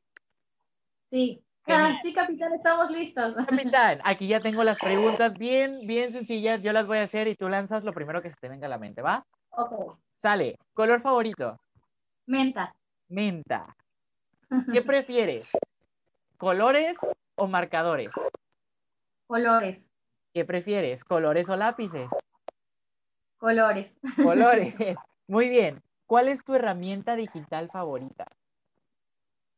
Sí. 1.11 1.43
Ah, 1.67 1.99
sí, 2.01 2.13
capitán, 2.13 2.53
estamos 2.55 2.91
listos. 2.93 3.35
Capitán, 3.75 4.01
aquí 4.05 4.29
ya 4.29 4.41
tengo 4.41 4.63
las 4.63 4.79
preguntas 4.79 5.37
bien, 5.37 5.81
bien 5.85 6.13
sencillas. 6.13 6.63
Yo 6.63 6.73
las 6.73 6.87
voy 6.87 6.99
a 6.99 7.03
hacer 7.03 7.27
y 7.27 7.35
tú 7.35 7.49
lanzas 7.49 7.83
lo 7.83 7.93
primero 7.93 8.23
que 8.23 8.31
se 8.31 8.37
te 8.37 8.49
venga 8.49 8.67
a 8.67 8.71
la 8.71 8.79
mente, 8.79 9.03
¿va? 9.03 9.27
Ok. 9.51 9.99
Sale. 10.13 10.57
¿Color 10.75 11.01
favorito? 11.01 11.59
Menta. 12.27 12.75
Menta. 13.09 13.77
¿Qué 14.73 14.83
prefieres? 14.83 15.51
¿Colores 16.39 16.99
o 17.35 17.49
marcadores? 17.49 18.15
Colores. 19.27 19.91
¿Qué 20.33 20.45
prefieres? 20.45 21.05
¿Colores 21.05 21.49
o 21.49 21.57
lápices? 21.57 22.13
Colores. 23.39 23.99
Colores. 24.17 24.99
Muy 25.27 25.49
bien. 25.49 25.83
¿Cuál 26.07 26.29
es 26.29 26.45
tu 26.45 26.55
herramienta 26.55 27.17
digital 27.17 27.69
favorita? 27.73 28.27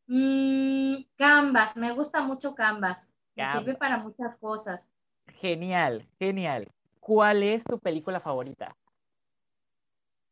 Mm, 0.09 1.05
Canvas, 1.17 1.77
me 1.77 1.93
gusta 1.93 2.23
mucho 2.23 2.55
Canvas. 2.55 3.13
Me 3.37 3.47
sirve 3.47 3.75
para 3.75 3.99
muchas 3.99 4.39
cosas. 4.39 4.91
Genial, 5.41 6.09
genial. 6.19 6.69
¿Cuál 6.99 7.43
es 7.43 7.63
tu 7.63 7.79
película 7.79 8.19
favorita? 8.19 8.75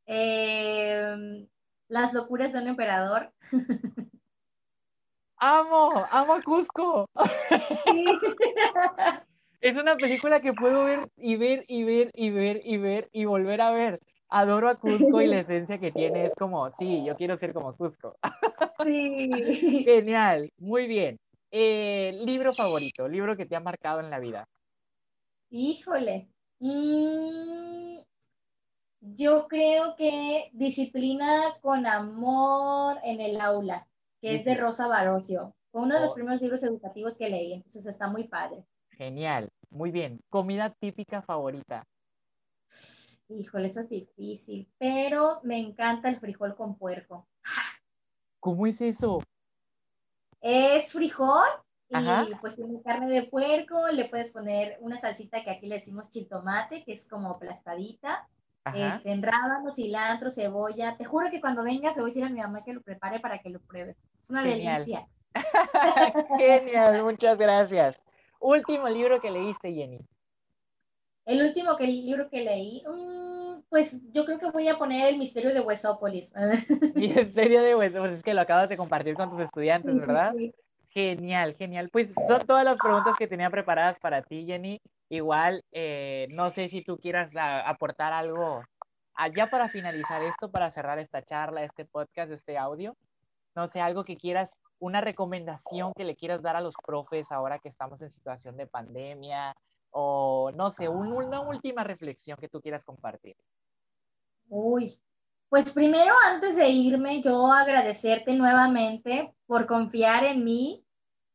Em, 0.06 1.46
Las 1.88 2.14
locuras 2.14 2.52
de 2.52 2.60
un 2.60 2.68
emperador. 2.68 3.32
amo, 5.36 6.06
amo 6.10 6.34
a 6.34 6.42
Cusco. 6.42 7.06
es 9.60 9.76
una 9.76 9.96
película 9.96 10.40
que 10.40 10.52
puedo 10.52 10.86
ver 10.86 11.08
y 11.16 11.36
ver 11.36 11.64
y 11.68 11.84
ver 11.84 12.10
y 12.14 12.30
ver 12.30 12.60
y 12.64 12.78
ver 12.78 13.08
y 13.12 13.24
volver 13.26 13.60
a 13.60 13.70
ver 13.70 14.00
adoro 14.28 14.68
a 14.68 14.76
Cusco 14.76 15.20
y 15.20 15.26
la 15.26 15.40
esencia 15.40 15.78
que 15.78 15.92
tiene 15.92 16.24
es 16.24 16.34
como, 16.34 16.70
sí, 16.70 17.04
yo 17.04 17.16
quiero 17.16 17.36
ser 17.36 17.52
como 17.52 17.74
Cusco. 17.76 18.16
Sí. 18.84 19.84
Genial, 19.84 20.50
muy 20.58 20.86
bien. 20.86 21.18
Eh, 21.50 22.20
libro 22.24 22.52
favorito, 22.52 23.08
libro 23.08 23.34
que 23.36 23.46
te 23.46 23.56
ha 23.56 23.60
marcado 23.60 24.00
en 24.00 24.10
la 24.10 24.20
vida. 24.20 24.46
Híjole. 25.50 26.28
Mm, 26.60 27.98
yo 29.00 29.48
creo 29.48 29.96
que 29.96 30.50
Disciplina 30.52 31.54
con 31.62 31.86
Amor 31.86 32.98
en 33.02 33.20
el 33.20 33.40
Aula, 33.40 33.86
que 34.20 34.34
es 34.34 34.44
de 34.44 34.54
Rosa 34.56 34.88
Barocio. 34.88 35.54
Fue 35.72 35.82
uno 35.82 35.94
de 35.94 36.00
los 36.02 36.10
oh. 36.10 36.14
primeros 36.14 36.42
libros 36.42 36.62
educativos 36.62 37.16
que 37.16 37.30
leí, 37.30 37.54
entonces 37.54 37.86
está 37.86 38.08
muy 38.08 38.28
padre. 38.28 38.64
Genial, 38.90 39.48
muy 39.70 39.90
bien. 39.90 40.20
Comida 40.28 40.70
típica 40.70 41.22
favorita. 41.22 41.86
Híjole, 43.28 43.68
eso 43.68 43.80
es 43.80 43.88
difícil, 43.88 44.68
pero 44.78 45.40
me 45.42 45.58
encanta 45.58 46.08
el 46.08 46.20
frijol 46.20 46.54
con 46.54 46.76
puerco. 46.76 47.26
¿Cómo 48.38 48.66
es 48.66 48.80
eso? 48.80 49.20
Es 50.40 50.92
frijol 50.92 51.48
Y 51.88 52.34
pues 52.40 52.56
tiene 52.56 52.80
carne 52.82 53.08
de 53.08 53.24
puerco, 53.24 53.88
le 53.88 54.08
puedes 54.08 54.32
poner 54.32 54.78
una 54.80 54.98
salsita 54.98 55.42
que 55.42 55.50
aquí 55.50 55.66
le 55.66 55.76
decimos 55.76 56.10
chiltomate, 56.10 56.84
que 56.84 56.92
es 56.92 57.08
como 57.08 57.30
aplastadita, 57.30 58.28
este, 58.74 59.12
en 59.12 59.22
rábanos, 59.22 59.74
cilantro, 59.74 60.30
cebolla. 60.30 60.96
Te 60.96 61.04
juro 61.04 61.30
que 61.30 61.40
cuando 61.40 61.64
vengas 61.64 61.96
le 61.96 62.02
voy 62.02 62.10
a 62.10 62.12
decir 62.12 62.24
a 62.24 62.30
mi 62.30 62.40
mamá 62.40 62.64
que 62.64 62.72
lo 62.72 62.82
prepare 62.82 63.20
para 63.20 63.38
que 63.38 63.50
lo 63.50 63.60
pruebes. 63.60 63.96
Es 64.18 64.30
una 64.30 64.42
delicia. 64.42 65.08
Genial, 66.38 67.02
muchas 67.02 67.38
gracias. 67.38 68.00
Último 68.40 68.88
libro 68.88 69.20
que 69.20 69.30
leíste, 69.30 69.72
Jenny. 69.72 70.00
El 71.26 71.42
último 71.42 71.76
que, 71.76 71.86
libro 71.88 72.30
que 72.30 72.42
leí, 72.42 72.84
mm, 72.86 73.62
pues 73.68 74.10
yo 74.12 74.24
creo 74.24 74.38
que 74.38 74.50
voy 74.52 74.68
a 74.68 74.78
poner 74.78 75.08
El 75.08 75.18
misterio 75.18 75.52
de 75.52 75.60
Huesópolis. 75.60 76.32
Misterio 76.94 77.62
de 77.64 77.74
Huesópolis, 77.74 78.16
es 78.16 78.22
que 78.22 78.32
lo 78.32 78.40
acabas 78.40 78.68
de 78.68 78.76
compartir 78.76 79.14
con 79.14 79.28
tus 79.28 79.40
estudiantes, 79.40 79.98
¿verdad? 79.98 80.32
Genial, 80.88 81.54
genial. 81.56 81.90
Pues 81.90 82.14
son 82.28 82.46
todas 82.46 82.64
las 82.64 82.76
preguntas 82.78 83.16
que 83.18 83.26
tenía 83.26 83.50
preparadas 83.50 83.98
para 83.98 84.22
ti, 84.22 84.46
Jenny. 84.46 84.80
Igual, 85.08 85.64
eh, 85.72 86.28
no 86.30 86.48
sé 86.50 86.68
si 86.68 86.82
tú 86.82 86.96
quieras 86.96 87.32
aportar 87.36 88.12
algo 88.12 88.62
allá 89.14 89.50
para 89.50 89.68
finalizar 89.68 90.22
esto, 90.22 90.50
para 90.50 90.70
cerrar 90.70 90.98
esta 91.00 91.22
charla, 91.22 91.64
este 91.64 91.84
podcast, 91.84 92.30
este 92.30 92.56
audio. 92.56 92.96
No 93.56 93.66
sé, 93.66 93.80
algo 93.80 94.04
que 94.04 94.16
quieras, 94.16 94.60
una 94.78 95.00
recomendación 95.00 95.92
que 95.94 96.04
le 96.04 96.14
quieras 96.14 96.40
dar 96.40 96.54
a 96.54 96.60
los 96.60 96.74
profes 96.86 97.32
ahora 97.32 97.58
que 97.58 97.68
estamos 97.68 98.00
en 98.00 98.10
situación 98.10 98.56
de 98.56 98.66
pandemia, 98.66 99.56
o 99.98 100.52
no 100.52 100.70
sé, 100.70 100.88
una 100.90 101.40
última 101.40 101.82
reflexión 101.82 102.36
que 102.38 102.50
tú 102.50 102.60
quieras 102.60 102.84
compartir. 102.84 103.34
Uy, 104.48 105.00
pues 105.48 105.72
primero, 105.72 106.14
antes 106.22 106.56
de 106.56 106.68
irme, 106.68 107.22
yo 107.22 107.50
agradecerte 107.50 108.34
nuevamente 108.34 109.34
por 109.46 109.66
confiar 109.66 110.24
en 110.24 110.44
mí 110.44 110.86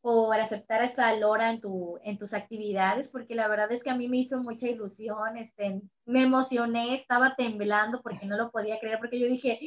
por 0.01 0.39
aceptar 0.39 0.83
esta 0.83 1.15
Lora 1.15 1.51
en, 1.51 1.61
tu, 1.61 1.99
en 2.03 2.17
tus 2.17 2.33
actividades, 2.33 3.11
porque 3.11 3.35
la 3.35 3.47
verdad 3.47 3.71
es 3.71 3.83
que 3.83 3.91
a 3.91 3.95
mí 3.95 4.09
me 4.09 4.17
hizo 4.17 4.41
mucha 4.41 4.67
ilusión, 4.67 5.37
este, 5.37 5.79
me 6.05 6.23
emocioné, 6.23 6.95
estaba 6.95 7.35
temblando 7.35 8.01
porque 8.01 8.25
no 8.25 8.35
lo 8.35 8.49
podía 8.49 8.79
creer, 8.79 8.97
porque 8.97 9.19
yo 9.19 9.27
dije, 9.27 9.59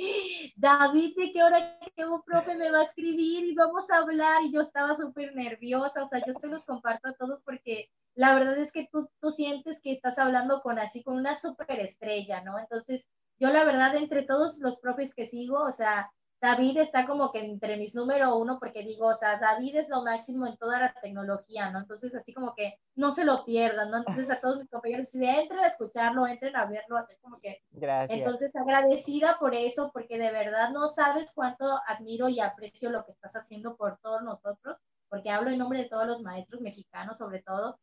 David, 0.57 1.15
¿de 1.17 1.33
qué 1.33 1.43
hora 1.43 1.79
que 1.95 2.05
un 2.05 2.21
profe 2.23 2.57
me 2.57 2.71
va 2.71 2.81
a 2.81 2.85
escribir 2.85 3.45
y 3.45 3.55
vamos 3.55 3.89
a 3.91 3.99
hablar? 3.99 4.43
Y 4.43 4.53
yo 4.53 4.61
estaba 4.61 4.97
súper 4.97 5.37
nerviosa, 5.37 6.03
o 6.03 6.09
sea, 6.09 6.21
yo 6.27 6.33
se 6.33 6.49
los 6.49 6.65
comparto 6.65 7.09
a 7.09 7.15
todos 7.15 7.41
porque 7.45 7.91
la 8.15 8.35
verdad 8.35 8.57
es 8.59 8.73
que 8.73 8.89
tú, 8.91 9.09
tú 9.21 9.31
sientes 9.31 9.81
que 9.83 9.93
estás 9.93 10.19
hablando 10.19 10.61
con 10.63 10.79
así, 10.79 11.03
con 11.03 11.17
una 11.17 11.35
súper 11.35 11.81
estrella, 11.81 12.43
¿no? 12.43 12.59
Entonces, 12.59 13.11
yo 13.39 13.49
la 13.49 13.65
verdad, 13.65 13.97
entre 13.97 14.23
todos 14.23 14.59
los 14.59 14.79
profes 14.79 15.15
que 15.15 15.27
sigo, 15.27 15.59
o 15.59 15.73
sea, 15.73 16.11
David 16.41 16.77
está 16.77 17.07
como 17.07 17.33
que 17.33 17.41
entre 17.41 17.79
mis 17.79 17.95
número 17.95 18.37
uno 18.37 18.59
porque 18.59 18.83
digo, 18.83 19.07
o 19.07 19.15
sea, 19.15 19.39
David 19.39 19.77
es 19.77 19.89
lo 19.89 20.03
máximo 20.03 20.47
en 20.47 20.59
toda 20.59 20.79
la 20.79 20.95
tecnología, 21.01 21.71
¿no? 21.71 21.79
Entonces, 21.79 22.15
así 22.15 22.35
como 22.35 22.55
que 22.55 22.75
no 22.97 23.13
se 23.13 23.25
lo 23.25 23.47
pierdan, 23.47 23.91
¿no? 23.91 23.97
Entonces, 23.97 24.31
a 24.31 24.41
todos 24.41 24.59
mis 24.59 24.69
compañeros, 24.69 25.09
si 25.09 25.25
entren 25.25 25.61
a 25.61 25.69
escucharlo, 25.69 26.27
entren 26.27 26.55
a 26.55 26.67
verlo, 26.67 26.99
así 26.99 27.17
como 27.23 27.41
que... 27.41 27.63
Gracias. 27.71 28.19
Entonces, 28.19 28.55
agradecida 28.57 29.39
por 29.39 29.55
eso, 29.55 29.91
porque 29.93 30.19
de 30.19 30.31
verdad 30.33 30.71
no 30.71 30.89
sabes 30.89 31.33
cuánto 31.35 31.81
admiro 31.87 32.29
y 32.29 32.41
aprecio 32.41 32.91
lo 32.91 33.07
que 33.07 33.13
estás 33.13 33.35
haciendo 33.37 33.77
por 33.77 33.99
todos 34.03 34.23
nosotros, 34.23 34.77
porque 35.09 35.31
hablo 35.31 35.51
en 35.51 35.59
nombre 35.59 35.79
de 35.79 35.89
todos 35.89 36.07
los 36.07 36.21
maestros 36.21 36.61
mexicanos, 36.61 37.17
sobre 37.17 37.41
todo, 37.41 37.79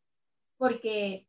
porque, 0.61 1.25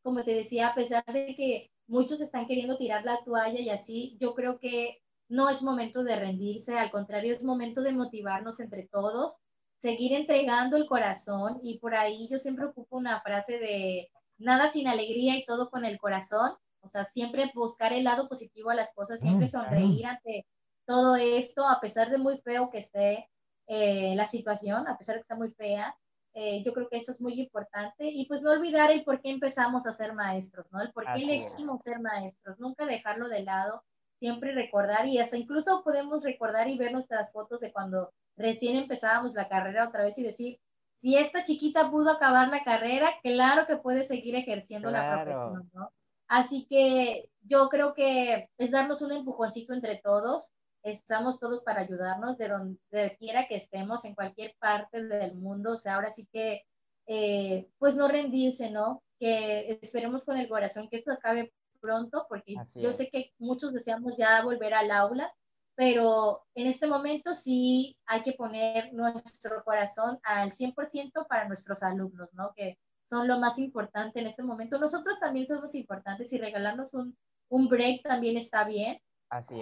como 0.00 0.22
te 0.22 0.32
decía, 0.32 0.68
a 0.68 0.74
pesar 0.76 1.04
de 1.04 1.34
que 1.34 1.72
muchos 1.88 2.20
están 2.20 2.46
queriendo 2.46 2.78
tirar 2.78 3.04
la 3.04 3.18
toalla 3.24 3.58
y 3.58 3.68
así, 3.68 4.16
yo 4.20 4.32
creo 4.32 4.60
que 4.60 5.02
no 5.28 5.50
es 5.50 5.60
momento 5.60 6.04
de 6.04 6.14
rendirse, 6.14 6.78
al 6.78 6.92
contrario, 6.92 7.32
es 7.32 7.42
momento 7.42 7.82
de 7.82 7.90
motivarnos 7.90 8.60
entre 8.60 8.86
todos, 8.86 9.38
seguir 9.78 10.12
entregando 10.12 10.76
el 10.76 10.86
corazón 10.86 11.58
y 11.64 11.80
por 11.80 11.96
ahí 11.96 12.28
yo 12.30 12.38
siempre 12.38 12.66
ocupo 12.66 12.96
una 12.96 13.20
frase 13.22 13.58
de 13.58 14.08
nada 14.38 14.68
sin 14.68 14.86
alegría 14.86 15.36
y 15.36 15.44
todo 15.44 15.68
con 15.68 15.84
el 15.84 15.98
corazón, 15.98 16.52
o 16.80 16.88
sea, 16.88 17.04
siempre 17.06 17.50
buscar 17.52 17.92
el 17.92 18.04
lado 18.04 18.28
positivo 18.28 18.70
a 18.70 18.76
las 18.76 18.94
cosas, 18.94 19.20
siempre 19.20 19.46
mm, 19.46 19.50
sonreír 19.50 20.06
ante 20.06 20.46
todo 20.86 21.16
esto, 21.16 21.68
a 21.68 21.80
pesar 21.80 22.08
de 22.08 22.18
muy 22.18 22.38
feo 22.38 22.70
que 22.70 22.78
esté 22.78 23.28
eh, 23.66 24.14
la 24.14 24.28
situación, 24.28 24.86
a 24.86 24.96
pesar 24.96 25.16
de 25.16 25.22
que 25.22 25.22
está 25.22 25.34
muy 25.34 25.50
fea, 25.54 25.92
eh, 26.34 26.62
yo 26.64 26.72
creo 26.72 26.88
que 26.88 26.98
eso 26.98 27.12
es 27.12 27.20
muy 27.20 27.40
importante 27.40 28.08
y 28.08 28.26
pues 28.26 28.42
no 28.42 28.52
olvidar 28.52 28.90
el 28.90 29.04
por 29.04 29.20
qué 29.20 29.30
empezamos 29.30 29.86
a 29.86 29.92
ser 29.92 30.14
maestros, 30.14 30.66
¿no? 30.70 30.80
El 30.80 30.92
por 30.92 31.04
qué 31.04 31.22
elegimos 31.22 31.82
ser 31.82 32.00
maestros, 32.00 32.58
nunca 32.60 32.86
dejarlo 32.86 33.28
de 33.28 33.42
lado 33.42 33.82
siempre 34.20 34.52
recordar 34.52 35.06
y 35.06 35.18
hasta 35.18 35.36
incluso 35.36 35.82
podemos 35.82 36.22
recordar 36.22 36.68
y 36.68 36.78
ver 36.78 36.92
nuestras 36.92 37.32
fotos 37.32 37.60
de 37.60 37.72
cuando 37.72 38.12
recién 38.36 38.76
empezábamos 38.76 39.34
la 39.34 39.48
carrera 39.48 39.88
otra 39.88 40.04
vez 40.04 40.18
y 40.18 40.22
decir, 40.22 40.60
si 40.94 41.16
esta 41.16 41.42
chiquita 41.42 41.90
pudo 41.90 42.10
acabar 42.10 42.48
la 42.48 42.62
carrera, 42.62 43.10
claro 43.22 43.66
que 43.66 43.76
puede 43.76 44.04
seguir 44.04 44.36
ejerciendo 44.36 44.90
la 44.90 45.24
profesión, 45.24 45.70
¿no? 45.72 45.90
Así 46.28 46.66
que 46.68 47.30
yo 47.40 47.68
creo 47.70 47.94
que 47.94 48.50
es 48.58 48.70
darnos 48.70 49.02
un 49.02 49.12
empujoncito 49.12 49.72
entre 49.72 49.96
todos, 49.96 50.52
estamos 50.82 51.38
todos 51.38 51.62
para 51.62 51.80
ayudarnos 51.82 52.38
de 52.38 52.48
donde 52.48 53.16
quiera 53.18 53.46
que 53.48 53.56
estemos, 53.56 54.04
en 54.04 54.14
cualquier 54.14 54.54
parte 54.58 55.02
del 55.04 55.34
mundo, 55.34 55.72
o 55.72 55.76
sea, 55.76 55.96
ahora 55.96 56.10
sí 56.10 56.28
que, 56.32 56.64
eh, 57.06 57.68
pues 57.78 57.96
no 57.96 58.08
rendirse, 58.08 58.70
¿no? 58.70 59.02
Que 59.18 59.78
esperemos 59.82 60.24
con 60.24 60.38
el 60.38 60.48
corazón 60.48 60.88
que 60.88 60.96
esto 60.96 61.12
acabe 61.12 61.52
pronto, 61.80 62.26
porque 62.28 62.54
yo 62.76 62.92
sé 62.92 63.08
que 63.10 63.32
muchos 63.38 63.72
deseamos 63.72 64.16
ya 64.16 64.42
volver 64.42 64.74
al 64.74 64.90
aula, 64.90 65.32
pero 65.74 66.42
en 66.54 66.66
este 66.66 66.86
momento 66.86 67.34
sí 67.34 67.96
hay 68.06 68.22
que 68.22 68.32
poner 68.32 68.92
nuestro 68.92 69.64
corazón 69.64 70.18
al 70.22 70.52
100% 70.52 71.26
para 71.26 71.48
nuestros 71.48 71.82
alumnos, 71.82 72.28
¿no? 72.34 72.52
Que 72.54 72.78
son 73.08 73.26
lo 73.26 73.38
más 73.38 73.58
importante 73.58 74.20
en 74.20 74.26
este 74.26 74.42
momento. 74.42 74.78
Nosotros 74.78 75.18
también 75.18 75.46
somos 75.46 75.74
importantes 75.74 76.32
y 76.32 76.38
regalarnos 76.38 76.92
un, 76.94 77.16
un 77.48 77.68
break 77.68 78.02
también 78.02 78.36
está 78.36 78.64
bien, 78.64 79.00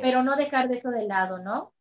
pero 0.01 0.23
no 0.23 0.37
dejar 0.37 0.69
de 0.69 0.77
eso 0.77 0.91
de 0.91 1.07
lado, 1.07 1.39
¿no? 1.39 1.73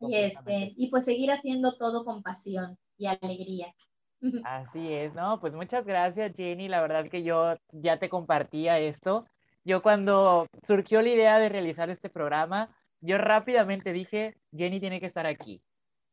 Y, 0.00 0.14
este, 0.16 0.74
y 0.76 0.90
pues 0.90 1.04
seguir 1.04 1.30
haciendo 1.32 1.76
todo 1.76 2.04
con 2.04 2.22
pasión 2.22 2.76
y 2.98 3.06
alegría. 3.06 3.74
Así 4.44 4.92
es, 4.92 5.14
¿no? 5.14 5.40
Pues 5.40 5.54
muchas 5.54 5.84
gracias, 5.84 6.32
Jenny. 6.36 6.68
La 6.68 6.80
verdad 6.80 7.08
que 7.08 7.22
yo 7.22 7.54
ya 7.72 7.98
te 7.98 8.08
compartía 8.08 8.78
esto 8.78 9.26
yo 9.66 9.82
cuando 9.82 10.46
surgió 10.62 11.02
la 11.02 11.08
idea 11.08 11.40
de 11.40 11.48
realizar 11.48 11.90
este 11.90 12.08
programa, 12.08 12.70
yo 13.00 13.18
rápidamente 13.18 13.92
dije, 13.92 14.36
Jenny 14.56 14.78
tiene 14.78 15.00
que 15.00 15.06
estar 15.06 15.26
aquí. 15.26 15.60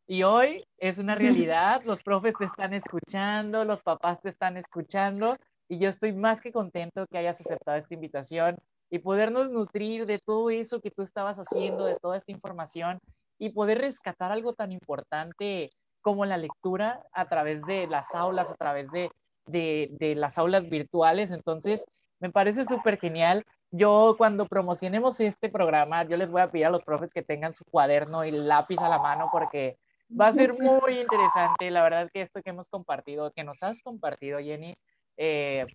Y 0.07 0.23
hoy 0.23 0.63
es 0.79 0.97
una 0.97 1.13
realidad, 1.45 1.83
los 1.85 2.01
profes 2.01 2.33
te 2.39 2.45
están 2.45 2.73
escuchando, 2.73 3.63
los 3.63 3.83
papás 3.83 4.21
te 4.21 4.29
están 4.29 4.57
escuchando, 4.57 5.37
y 5.69 5.77
yo 5.77 5.87
estoy 5.87 6.13
más 6.13 6.41
que 6.41 6.51
contento 6.51 7.05
que 7.05 7.19
hayas 7.19 7.41
aceptado 7.41 7.77
esta 7.77 7.93
invitación 7.93 8.57
y 8.93 8.99
podernos 8.99 9.49
nutrir 9.49 10.05
de 10.05 10.19
todo 10.19 10.51
eso 10.51 10.79
que 10.79 10.91
tú 10.91 11.01
estabas 11.01 11.39
haciendo, 11.39 11.83
de 11.83 11.95
toda 11.95 12.15
esta 12.15 12.31
información, 12.31 12.99
y 13.39 13.49
poder 13.49 13.79
rescatar 13.79 14.31
algo 14.31 14.53
tan 14.53 14.71
importante 14.71 15.71
como 16.01 16.25
la 16.25 16.37
lectura 16.37 17.01
a 17.11 17.27
través 17.27 17.63
de 17.63 17.87
las 17.87 18.13
aulas, 18.13 18.51
a 18.51 18.55
través 18.55 18.91
de, 18.91 19.09
de, 19.47 19.89
de 19.93 20.13
las 20.13 20.37
aulas 20.37 20.69
virtuales. 20.69 21.31
Entonces, 21.31 21.85
me 22.19 22.29
parece 22.29 22.65
súper 22.65 22.99
genial. 22.99 23.43
Yo 23.71 24.13
cuando 24.15 24.45
promocionemos 24.45 25.19
este 25.21 25.49
programa, 25.49 26.03
yo 26.03 26.15
les 26.15 26.29
voy 26.29 26.41
a 26.41 26.51
pedir 26.51 26.67
a 26.67 26.69
los 26.69 26.83
profes 26.83 27.11
que 27.11 27.23
tengan 27.23 27.55
su 27.55 27.65
cuaderno 27.65 28.23
y 28.25 28.29
lápiz 28.29 28.77
a 28.77 28.89
la 28.89 28.99
mano 28.99 29.27
porque 29.31 29.75
va 30.11 30.27
a 30.27 30.33
ser 30.33 30.53
muy 30.59 30.99
interesante. 30.99 31.71
La 31.71 31.81
verdad 31.81 32.11
que 32.13 32.21
esto 32.21 32.43
que 32.43 32.51
hemos 32.51 32.69
compartido, 32.69 33.31
que 33.31 33.43
nos 33.43 33.63
has 33.63 33.81
compartido, 33.81 34.37
Jenny, 34.37 34.75
eh, 35.17 35.65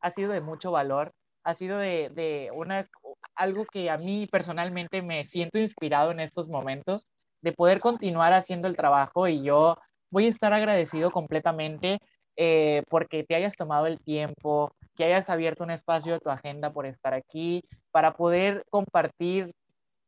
ha 0.00 0.10
sido 0.10 0.32
de 0.32 0.40
mucho 0.40 0.72
valor. 0.72 1.12
Ha 1.44 1.54
sido 1.54 1.78
de, 1.78 2.10
de 2.10 2.50
una, 2.54 2.88
algo 3.34 3.64
que 3.66 3.90
a 3.90 3.98
mí 3.98 4.26
personalmente 4.30 5.02
me 5.02 5.24
siento 5.24 5.58
inspirado 5.58 6.10
en 6.10 6.20
estos 6.20 6.48
momentos, 6.48 7.06
de 7.42 7.52
poder 7.52 7.80
continuar 7.80 8.32
haciendo 8.32 8.68
el 8.68 8.76
trabajo 8.76 9.28
y 9.28 9.42
yo 9.42 9.76
voy 10.10 10.26
a 10.26 10.30
estar 10.30 10.52
agradecido 10.52 11.10
completamente 11.10 11.98
eh, 12.36 12.82
porque 12.88 13.22
te 13.22 13.34
hayas 13.34 13.54
tomado 13.54 13.86
el 13.86 14.00
tiempo, 14.00 14.72
que 14.96 15.04
hayas 15.04 15.30
abierto 15.30 15.62
un 15.64 15.70
espacio 15.70 16.14
de 16.14 16.20
tu 16.20 16.30
agenda 16.30 16.72
por 16.72 16.86
estar 16.86 17.14
aquí, 17.14 17.62
para 17.90 18.14
poder 18.14 18.64
compartir 18.70 19.52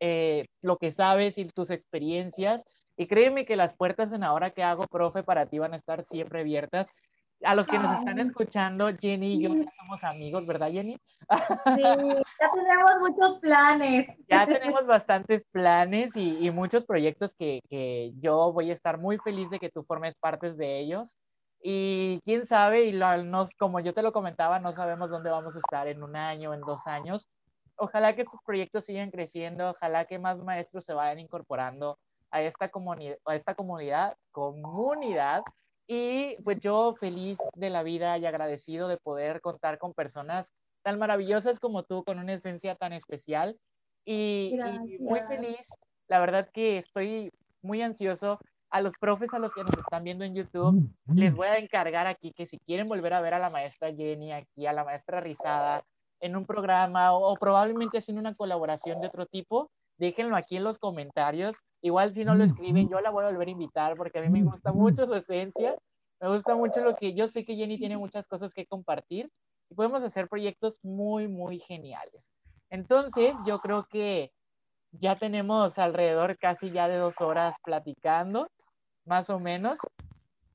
eh, 0.00 0.46
lo 0.62 0.76
que 0.76 0.92
sabes 0.92 1.38
y 1.38 1.44
tus 1.46 1.70
experiencias. 1.70 2.64
Y 2.96 3.06
créeme 3.06 3.44
que 3.44 3.56
las 3.56 3.76
puertas 3.76 4.12
en 4.12 4.24
ahora 4.24 4.50
que 4.50 4.62
hago, 4.62 4.84
profe, 4.84 5.22
para 5.22 5.46
ti 5.46 5.58
van 5.58 5.74
a 5.74 5.76
estar 5.76 6.02
siempre 6.02 6.40
abiertas. 6.40 6.88
A 7.42 7.54
los 7.54 7.66
que 7.66 7.78
nos 7.78 7.98
están 7.98 8.18
escuchando, 8.18 8.88
Jenny 8.98 9.34
y 9.34 9.42
yo 9.42 9.50
somos 9.76 10.02
amigos, 10.04 10.46
¿verdad, 10.46 10.70
Jenny? 10.70 10.98
Sí, 11.74 11.82
ya 11.82 12.50
tenemos 12.54 12.92
muchos 13.00 13.40
planes. 13.40 14.06
Ya 14.28 14.46
tenemos 14.46 14.86
bastantes 14.86 15.42
planes 15.50 16.16
y, 16.16 16.38
y 16.46 16.50
muchos 16.50 16.84
proyectos 16.84 17.34
que, 17.34 17.60
que, 17.68 18.12
yo 18.20 18.52
voy 18.52 18.70
a 18.70 18.72
estar 18.72 18.98
muy 18.98 19.18
feliz 19.18 19.50
de 19.50 19.58
que 19.58 19.70
tú 19.70 19.82
formes 19.82 20.14
partes 20.14 20.56
de 20.56 20.78
ellos. 20.78 21.18
Y 21.62 22.20
quién 22.24 22.46
sabe, 22.46 22.84
y 22.84 22.92
nos, 22.92 23.54
como 23.54 23.80
yo 23.80 23.92
te 23.92 24.02
lo 24.02 24.12
comentaba, 24.12 24.58
no 24.60 24.72
sabemos 24.72 25.10
dónde 25.10 25.30
vamos 25.30 25.56
a 25.56 25.58
estar 25.58 25.88
en 25.88 26.02
un 26.02 26.16
año, 26.16 26.54
en 26.54 26.60
dos 26.60 26.86
años. 26.86 27.28
Ojalá 27.76 28.14
que 28.14 28.22
estos 28.22 28.40
proyectos 28.44 28.84
sigan 28.84 29.10
creciendo, 29.10 29.70
ojalá 29.70 30.04
que 30.04 30.18
más 30.18 30.38
maestros 30.38 30.84
se 30.84 30.94
vayan 30.94 31.18
incorporando 31.18 31.98
a 32.30 32.42
esta, 32.42 32.68
comunidad, 32.68 33.16
a 33.24 33.34
esta 33.34 33.54
comunidad, 33.54 34.16
comunidad 34.30 35.42
Y 35.86 36.36
pues 36.42 36.58
yo 36.60 36.94
feliz 36.98 37.38
de 37.54 37.70
la 37.70 37.82
vida 37.82 38.18
y 38.18 38.26
agradecido 38.26 38.88
de 38.88 38.96
poder 38.96 39.40
contar 39.40 39.78
con 39.78 39.94
personas 39.94 40.52
tan 40.82 40.98
maravillosas 40.98 41.60
como 41.60 41.84
tú, 41.84 42.04
con 42.04 42.18
una 42.18 42.34
esencia 42.34 42.74
tan 42.74 42.92
especial. 42.92 43.56
Y, 44.04 44.56
y 44.86 44.98
muy 44.98 45.20
feliz, 45.20 45.66
la 46.08 46.20
verdad 46.20 46.48
que 46.52 46.78
estoy 46.78 47.32
muy 47.62 47.82
ansioso. 47.82 48.38
A 48.68 48.80
los 48.80 48.94
profes, 48.98 49.32
a 49.32 49.38
los 49.38 49.54
que 49.54 49.62
nos 49.62 49.78
están 49.78 50.02
viendo 50.02 50.24
en 50.24 50.34
YouTube, 50.34 50.90
les 51.14 51.32
voy 51.32 51.46
a 51.46 51.56
encargar 51.56 52.08
aquí 52.08 52.32
que 52.32 52.46
si 52.46 52.58
quieren 52.58 52.88
volver 52.88 53.14
a 53.14 53.20
ver 53.20 53.32
a 53.34 53.38
la 53.38 53.48
maestra 53.48 53.94
Jenny 53.94 54.32
aquí, 54.32 54.66
a 54.66 54.72
la 54.72 54.84
maestra 54.84 55.20
Rizada, 55.20 55.84
en 56.20 56.34
un 56.34 56.46
programa 56.46 57.12
o, 57.12 57.32
o 57.32 57.36
probablemente 57.36 57.98
haciendo 57.98 58.20
una 58.20 58.34
colaboración 58.34 59.00
de 59.00 59.06
otro 59.06 59.24
tipo, 59.26 59.70
déjenlo 59.98 60.36
aquí 60.36 60.56
en 60.56 60.64
los 60.64 60.78
comentarios. 60.78 61.56
Igual 61.82 62.14
si 62.14 62.24
no 62.24 62.34
lo 62.34 62.44
escriben, 62.44 62.88
yo 62.88 63.00
la 63.00 63.10
voy 63.10 63.24
a 63.24 63.28
volver 63.28 63.48
a 63.48 63.52
invitar 63.52 63.96
porque 63.96 64.18
a 64.18 64.22
mí 64.22 64.28
me 64.28 64.42
gusta 64.42 64.72
mucho 64.72 65.06
su 65.06 65.14
esencia. 65.14 65.76
Me 66.20 66.28
gusta 66.28 66.54
mucho 66.54 66.80
lo 66.80 66.96
que 66.96 67.14
yo 67.14 67.28
sé 67.28 67.44
que 67.44 67.56
Jenny 67.56 67.78
tiene 67.78 67.96
muchas 67.96 68.26
cosas 68.26 68.54
que 68.54 68.66
compartir 68.66 69.30
y 69.70 69.74
podemos 69.74 70.02
hacer 70.02 70.28
proyectos 70.28 70.78
muy, 70.82 71.28
muy 71.28 71.58
geniales. 71.58 72.32
Entonces, 72.70 73.36
yo 73.46 73.58
creo 73.58 73.84
que 73.84 74.30
ya 74.92 75.16
tenemos 75.16 75.78
alrededor 75.78 76.38
casi 76.38 76.70
ya 76.70 76.88
de 76.88 76.96
dos 76.96 77.20
horas 77.20 77.54
platicando, 77.62 78.48
más 79.04 79.30
o 79.30 79.38
menos. 79.38 79.78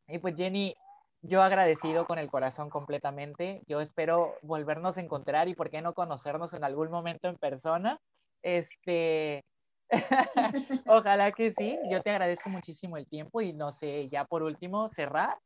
Y 0.07 0.19
pues 0.19 0.35
Jenny, 0.35 0.76
yo 1.22 1.43
agradecido 1.43 2.05
con 2.05 2.18
el 2.18 2.30
corazón 2.30 2.69
completamente. 2.69 3.61
Yo 3.68 3.80
espero 3.81 4.35
volvernos 4.41 4.97
a 4.97 5.01
encontrar 5.01 5.47
y 5.47 5.55
por 5.55 5.69
qué 5.69 5.81
no 5.81 5.93
conocernos 5.93 6.53
en 6.53 6.63
algún 6.63 6.89
momento 6.89 7.27
en 7.27 7.38
persona. 7.38 7.99
Este, 8.43 9.43
ojalá 10.88 11.31
que 11.31 11.51
sí. 11.51 11.77
Yo 11.89 12.01
te 12.01 12.11
agradezco 12.11 12.49
muchísimo 12.49 12.97
el 12.97 13.07
tiempo 13.07 13.41
y 13.41 13.53
no 13.53 13.72
sé, 13.72 14.09
ya 14.09 14.26
por 14.26 14.43
último, 14.43 14.89
cerrar. 14.89 15.38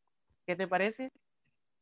¿Qué 0.46 0.56
te 0.56 0.68
parece? 0.68 1.10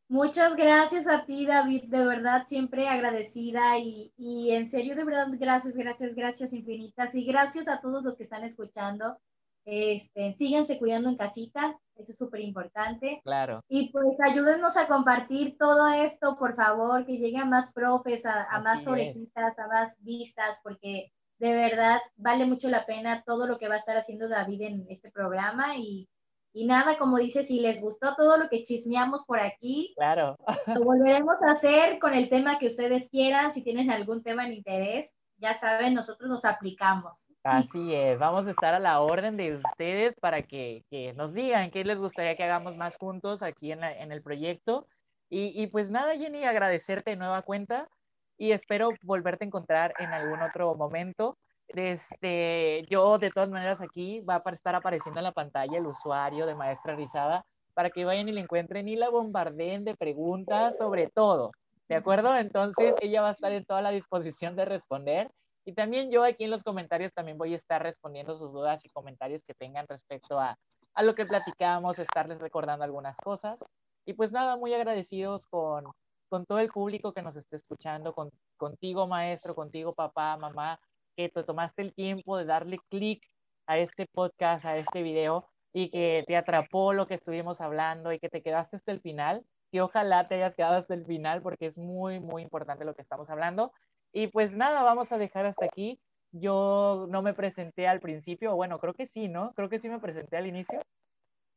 Muchas 0.10 0.56
gracias 0.56 1.08
a 1.08 1.26
ti, 1.26 1.46
David, 1.46 1.86
de 1.86 2.06
verdad, 2.06 2.46
siempre 2.46 2.88
agradecida 2.88 3.80
y, 3.80 4.14
y, 4.18 4.52
en 4.52 4.70
serio, 4.70 4.96
de 4.96 5.06
verdad, 5.06 5.28
gracias, 5.32 5.76
gracias, 5.76 6.14
gracias 6.14 6.54
infinitas 6.54 7.16
y 7.16 7.26
gracias 7.26 7.68
a 7.68 7.82
todos 7.82 8.04
los 8.04 8.18
que 8.18 8.24
están 8.24 8.44
escuchando. 8.44 9.18
Este, 9.66 10.36
síganse 10.38 10.78
cuidando 10.78 11.10
en 11.10 11.18
casita, 11.18 11.80
eso 11.96 12.12
es 12.12 12.18
súper 12.18 12.42
importante. 12.42 13.22
Claro. 13.24 13.62
Y 13.68 13.92
pues 13.92 14.20
ayúdennos 14.22 14.76
a 14.78 14.88
compartir 14.88 15.58
todo 15.58 15.88
esto, 15.88 16.38
por 16.38 16.56
favor, 16.56 17.06
que 17.06 17.18
llegue 17.18 17.38
a 17.38 17.46
más 17.46 17.74
profes, 17.74 18.26
a, 18.26 18.44
a 18.44 18.62
más 18.62 18.86
orejitas, 18.88 19.58
a 19.60 19.68
más 19.68 19.96
vistas, 20.00 20.58
porque 20.64 21.12
de 21.40 21.54
verdad 21.54 22.00
vale 22.16 22.46
mucho 22.46 22.70
la 22.70 22.86
pena 22.86 23.24
todo 23.26 23.48
lo 23.48 23.58
que 23.58 23.68
va 23.68 23.76
a 23.76 23.80
estar 23.80 23.98
haciendo 23.98 24.30
David 24.30 24.62
en 24.62 24.86
este 24.90 25.12
programa 25.12 25.78
y 25.78 26.08
y 26.56 26.68
nada, 26.68 27.00
como 27.00 27.18
dice, 27.18 27.44
si 27.44 27.60
les 27.62 27.82
gustó 27.82 28.16
todo 28.16 28.38
lo 28.38 28.48
que 28.48 28.62
chismeamos 28.62 29.26
por 29.26 29.40
aquí, 29.40 29.92
claro. 29.96 30.38
lo 30.68 30.84
volveremos 30.84 31.42
a 31.42 31.54
hacer 31.54 31.98
con 31.98 32.14
el 32.14 32.30
tema 32.30 32.60
que 32.60 32.68
ustedes 32.68 33.10
quieran. 33.10 33.52
Si 33.52 33.64
tienen 33.64 33.90
algún 33.90 34.22
tema 34.22 34.46
en 34.46 34.54
interés, 34.54 35.16
ya 35.44 35.54
saben, 35.54 35.94
nosotros 35.94 36.30
nos 36.30 36.46
aplicamos. 36.46 37.34
Así 37.44 37.94
es, 37.94 38.18
vamos 38.18 38.48
a 38.48 38.52
estar 38.52 38.74
a 38.74 38.80
la 38.80 39.02
orden 39.02 39.36
de 39.36 39.58
ustedes 39.58 40.16
para 40.16 40.42
que, 40.42 40.86
que 40.90 41.12
nos 41.14 41.34
digan 41.34 41.70
qué 41.70 41.84
les 41.84 41.98
gustaría 41.98 42.38
que 42.38 42.46
hagamos 42.46 42.78
más 42.78 42.96
juntos 42.96 43.44
aquí 43.44 43.74
en, 43.74 43.82
la, 43.82 43.92
en 43.92 44.14
el 44.14 44.24
proyecto. 44.24 44.88
Y, 45.30 45.52
y, 45.62 45.68
pues 45.68 45.92
nada, 45.92 46.16
Jenny, 46.16 46.46
agradecerte 46.46 47.12
de 47.12 47.18
nueva 47.18 47.42
cuenta 47.42 47.90
y 48.38 48.52
espero 48.52 48.92
volverte 49.04 49.44
a 49.44 49.48
encontrar 49.48 49.94
en 50.00 50.14
algún 50.14 50.42
otro 50.42 50.76
momento. 50.76 51.38
Este, 51.68 52.86
yo 52.90 53.18
de 53.18 53.30
todas 53.30 53.50
maneras 53.50 53.82
aquí 53.82 54.22
va 54.22 54.42
a 54.46 54.50
estar 54.52 54.76
apareciendo 54.76 55.20
en 55.20 55.26
la 55.26 55.32
pantalla 55.34 55.78
el 55.78 55.88
usuario 55.88 56.46
de 56.46 56.56
Maestra 56.56 56.96
Rizada 56.96 57.46
para 57.74 57.90
que 57.90 58.06
vayan 58.06 58.30
y 58.30 58.32
la 58.32 58.42
encuentren 58.42 58.88
y 58.88 58.96
la 58.96 59.10
bombardeen 59.10 59.84
de 59.84 59.98
preguntas 59.98 60.78
sobre 60.78 61.10
todo. 61.10 61.52
¿De 61.90 61.96
acuerdo? 61.96 62.36
Entonces 62.36 62.96
ella 63.02 63.22
va 63.22 63.30
a 63.30 63.32
estar 63.32 63.52
en 63.52 63.66
toda 63.66 63.82
la 63.82 63.92
disposición 63.92 64.56
de 64.56 64.66
responder. 64.66 65.32
Y 65.66 65.74
también 65.74 66.12
yo 66.12 66.24
aquí 66.24 66.46
en 66.46 66.52
los 66.52 66.64
comentarios 66.64 67.14
también 67.14 67.38
voy 67.38 67.54
a 67.54 67.56
estar 67.56 67.82
respondiendo 67.82 68.36
sus 68.36 68.52
dudas 68.52 68.84
y 68.86 68.90
comentarios 68.90 69.44
que 69.44 69.54
tengan 69.54 69.88
respecto 69.88 70.40
a, 70.40 70.58
a 70.94 71.04
lo 71.04 71.16
que 71.16 71.26
platicamos, 71.26 72.00
estarles 72.00 72.40
recordando 72.40 72.84
algunas 72.84 73.18
cosas. 73.18 73.64
Y 74.06 74.14
pues 74.14 74.32
nada, 74.32 74.58
muy 74.58 74.74
agradecidos 74.74 75.48
con, 75.48 75.86
con 76.30 76.46
todo 76.46 76.60
el 76.60 76.70
público 76.70 77.14
que 77.14 77.22
nos 77.22 77.36
esté 77.36 77.56
escuchando, 77.56 78.14
con, 78.14 78.32
contigo 78.58 79.08
maestro, 79.08 79.56
contigo 79.56 79.94
papá, 79.94 80.36
mamá, 80.36 80.80
que 81.16 81.30
te 81.30 81.44
tomaste 81.44 81.82
el 81.82 81.94
tiempo 81.94 82.38
de 82.38 82.46
darle 82.46 82.80
clic 82.90 83.24
a 83.68 83.78
este 83.78 84.08
podcast, 84.12 84.66
a 84.66 84.78
este 84.78 85.04
video 85.04 85.48
y 85.72 85.90
que 85.90 86.24
te 86.28 86.36
atrapó 86.36 86.94
lo 86.94 87.08
que 87.08 87.14
estuvimos 87.14 87.62
hablando 87.62 88.12
y 88.12 88.20
que 88.20 88.30
te 88.30 88.42
quedaste 88.42 88.76
hasta 88.76 88.92
el 88.92 89.02
final. 89.02 89.46
Y 89.74 89.80
ojalá 89.80 90.28
te 90.28 90.36
hayas 90.36 90.54
quedado 90.54 90.76
hasta 90.76 90.94
el 90.94 91.04
final 91.04 91.42
porque 91.42 91.66
es 91.66 91.80
muy, 91.80 92.20
muy 92.20 92.44
importante 92.44 92.86
lo 92.86 92.94
que 92.94 93.02
estamos 93.02 93.32
hablando. 93.32 93.74
Y 94.12 94.28
pues 94.28 94.56
nada, 94.56 94.84
vamos 94.84 95.12
a 95.12 95.18
dejar 95.18 95.48
hasta 95.48 95.66
aquí. 95.66 96.00
Yo 96.32 97.08
no 97.10 97.24
me 97.24 97.34
presenté 97.34 97.88
al 97.88 98.00
principio, 98.00 98.56
bueno, 98.56 98.78
creo 98.78 98.94
que 98.94 99.08
sí, 99.08 99.30
¿no? 99.30 99.52
Creo 99.56 99.70
que 99.70 99.80
sí 99.80 99.90
me 99.90 100.00
presenté 100.00 100.38
al 100.38 100.46
inicio. 100.46 100.80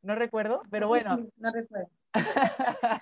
No 0.01 0.15
recuerdo, 0.15 0.63
pero 0.71 0.87
bueno. 0.87 1.27
No 1.35 1.51
recuerdo. 1.51 1.91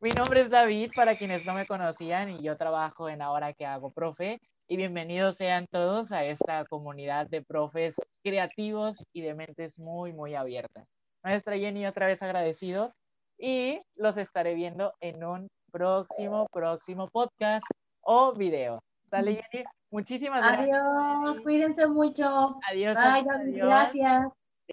Mi 0.00 0.08
nombre 0.12 0.40
es 0.40 0.48
David, 0.48 0.92
para 0.96 1.18
quienes 1.18 1.44
no 1.44 1.52
me 1.52 1.66
conocían, 1.66 2.30
y 2.30 2.42
yo 2.42 2.56
trabajo 2.56 3.10
en 3.10 3.20
Ahora 3.20 3.52
que 3.52 3.66
hago 3.66 3.92
profe 3.92 4.40
y 4.66 4.78
bienvenidos 4.78 5.36
sean 5.36 5.66
todos 5.66 6.10
a 6.10 6.24
esta 6.24 6.64
comunidad 6.64 7.28
de 7.28 7.42
profes 7.42 7.96
creativos 8.22 8.96
y 9.12 9.20
de 9.20 9.34
mentes 9.34 9.78
muy, 9.78 10.14
muy 10.14 10.34
abiertas. 10.34 10.88
Maestra 11.22 11.58
Jenny, 11.58 11.84
otra 11.84 12.06
vez 12.06 12.22
agradecidos 12.22 13.03
y 13.38 13.80
los 13.96 14.16
estaré 14.16 14.54
viendo 14.54 14.92
en 15.00 15.24
un 15.24 15.48
próximo, 15.70 16.46
próximo 16.52 17.08
podcast 17.08 17.66
o 18.00 18.32
video. 18.32 18.80
Dale, 19.10 19.42
Jenny. 19.50 19.64
Muchísimas 19.90 20.40
gracias. 20.40 20.80
Adiós, 20.80 21.40
cuídense 21.40 21.86
mucho. 21.86 22.58
Adiós. 22.70 22.96
Bye, 22.96 23.26
adiós. 23.30 23.66
Gracias. 23.66 24.43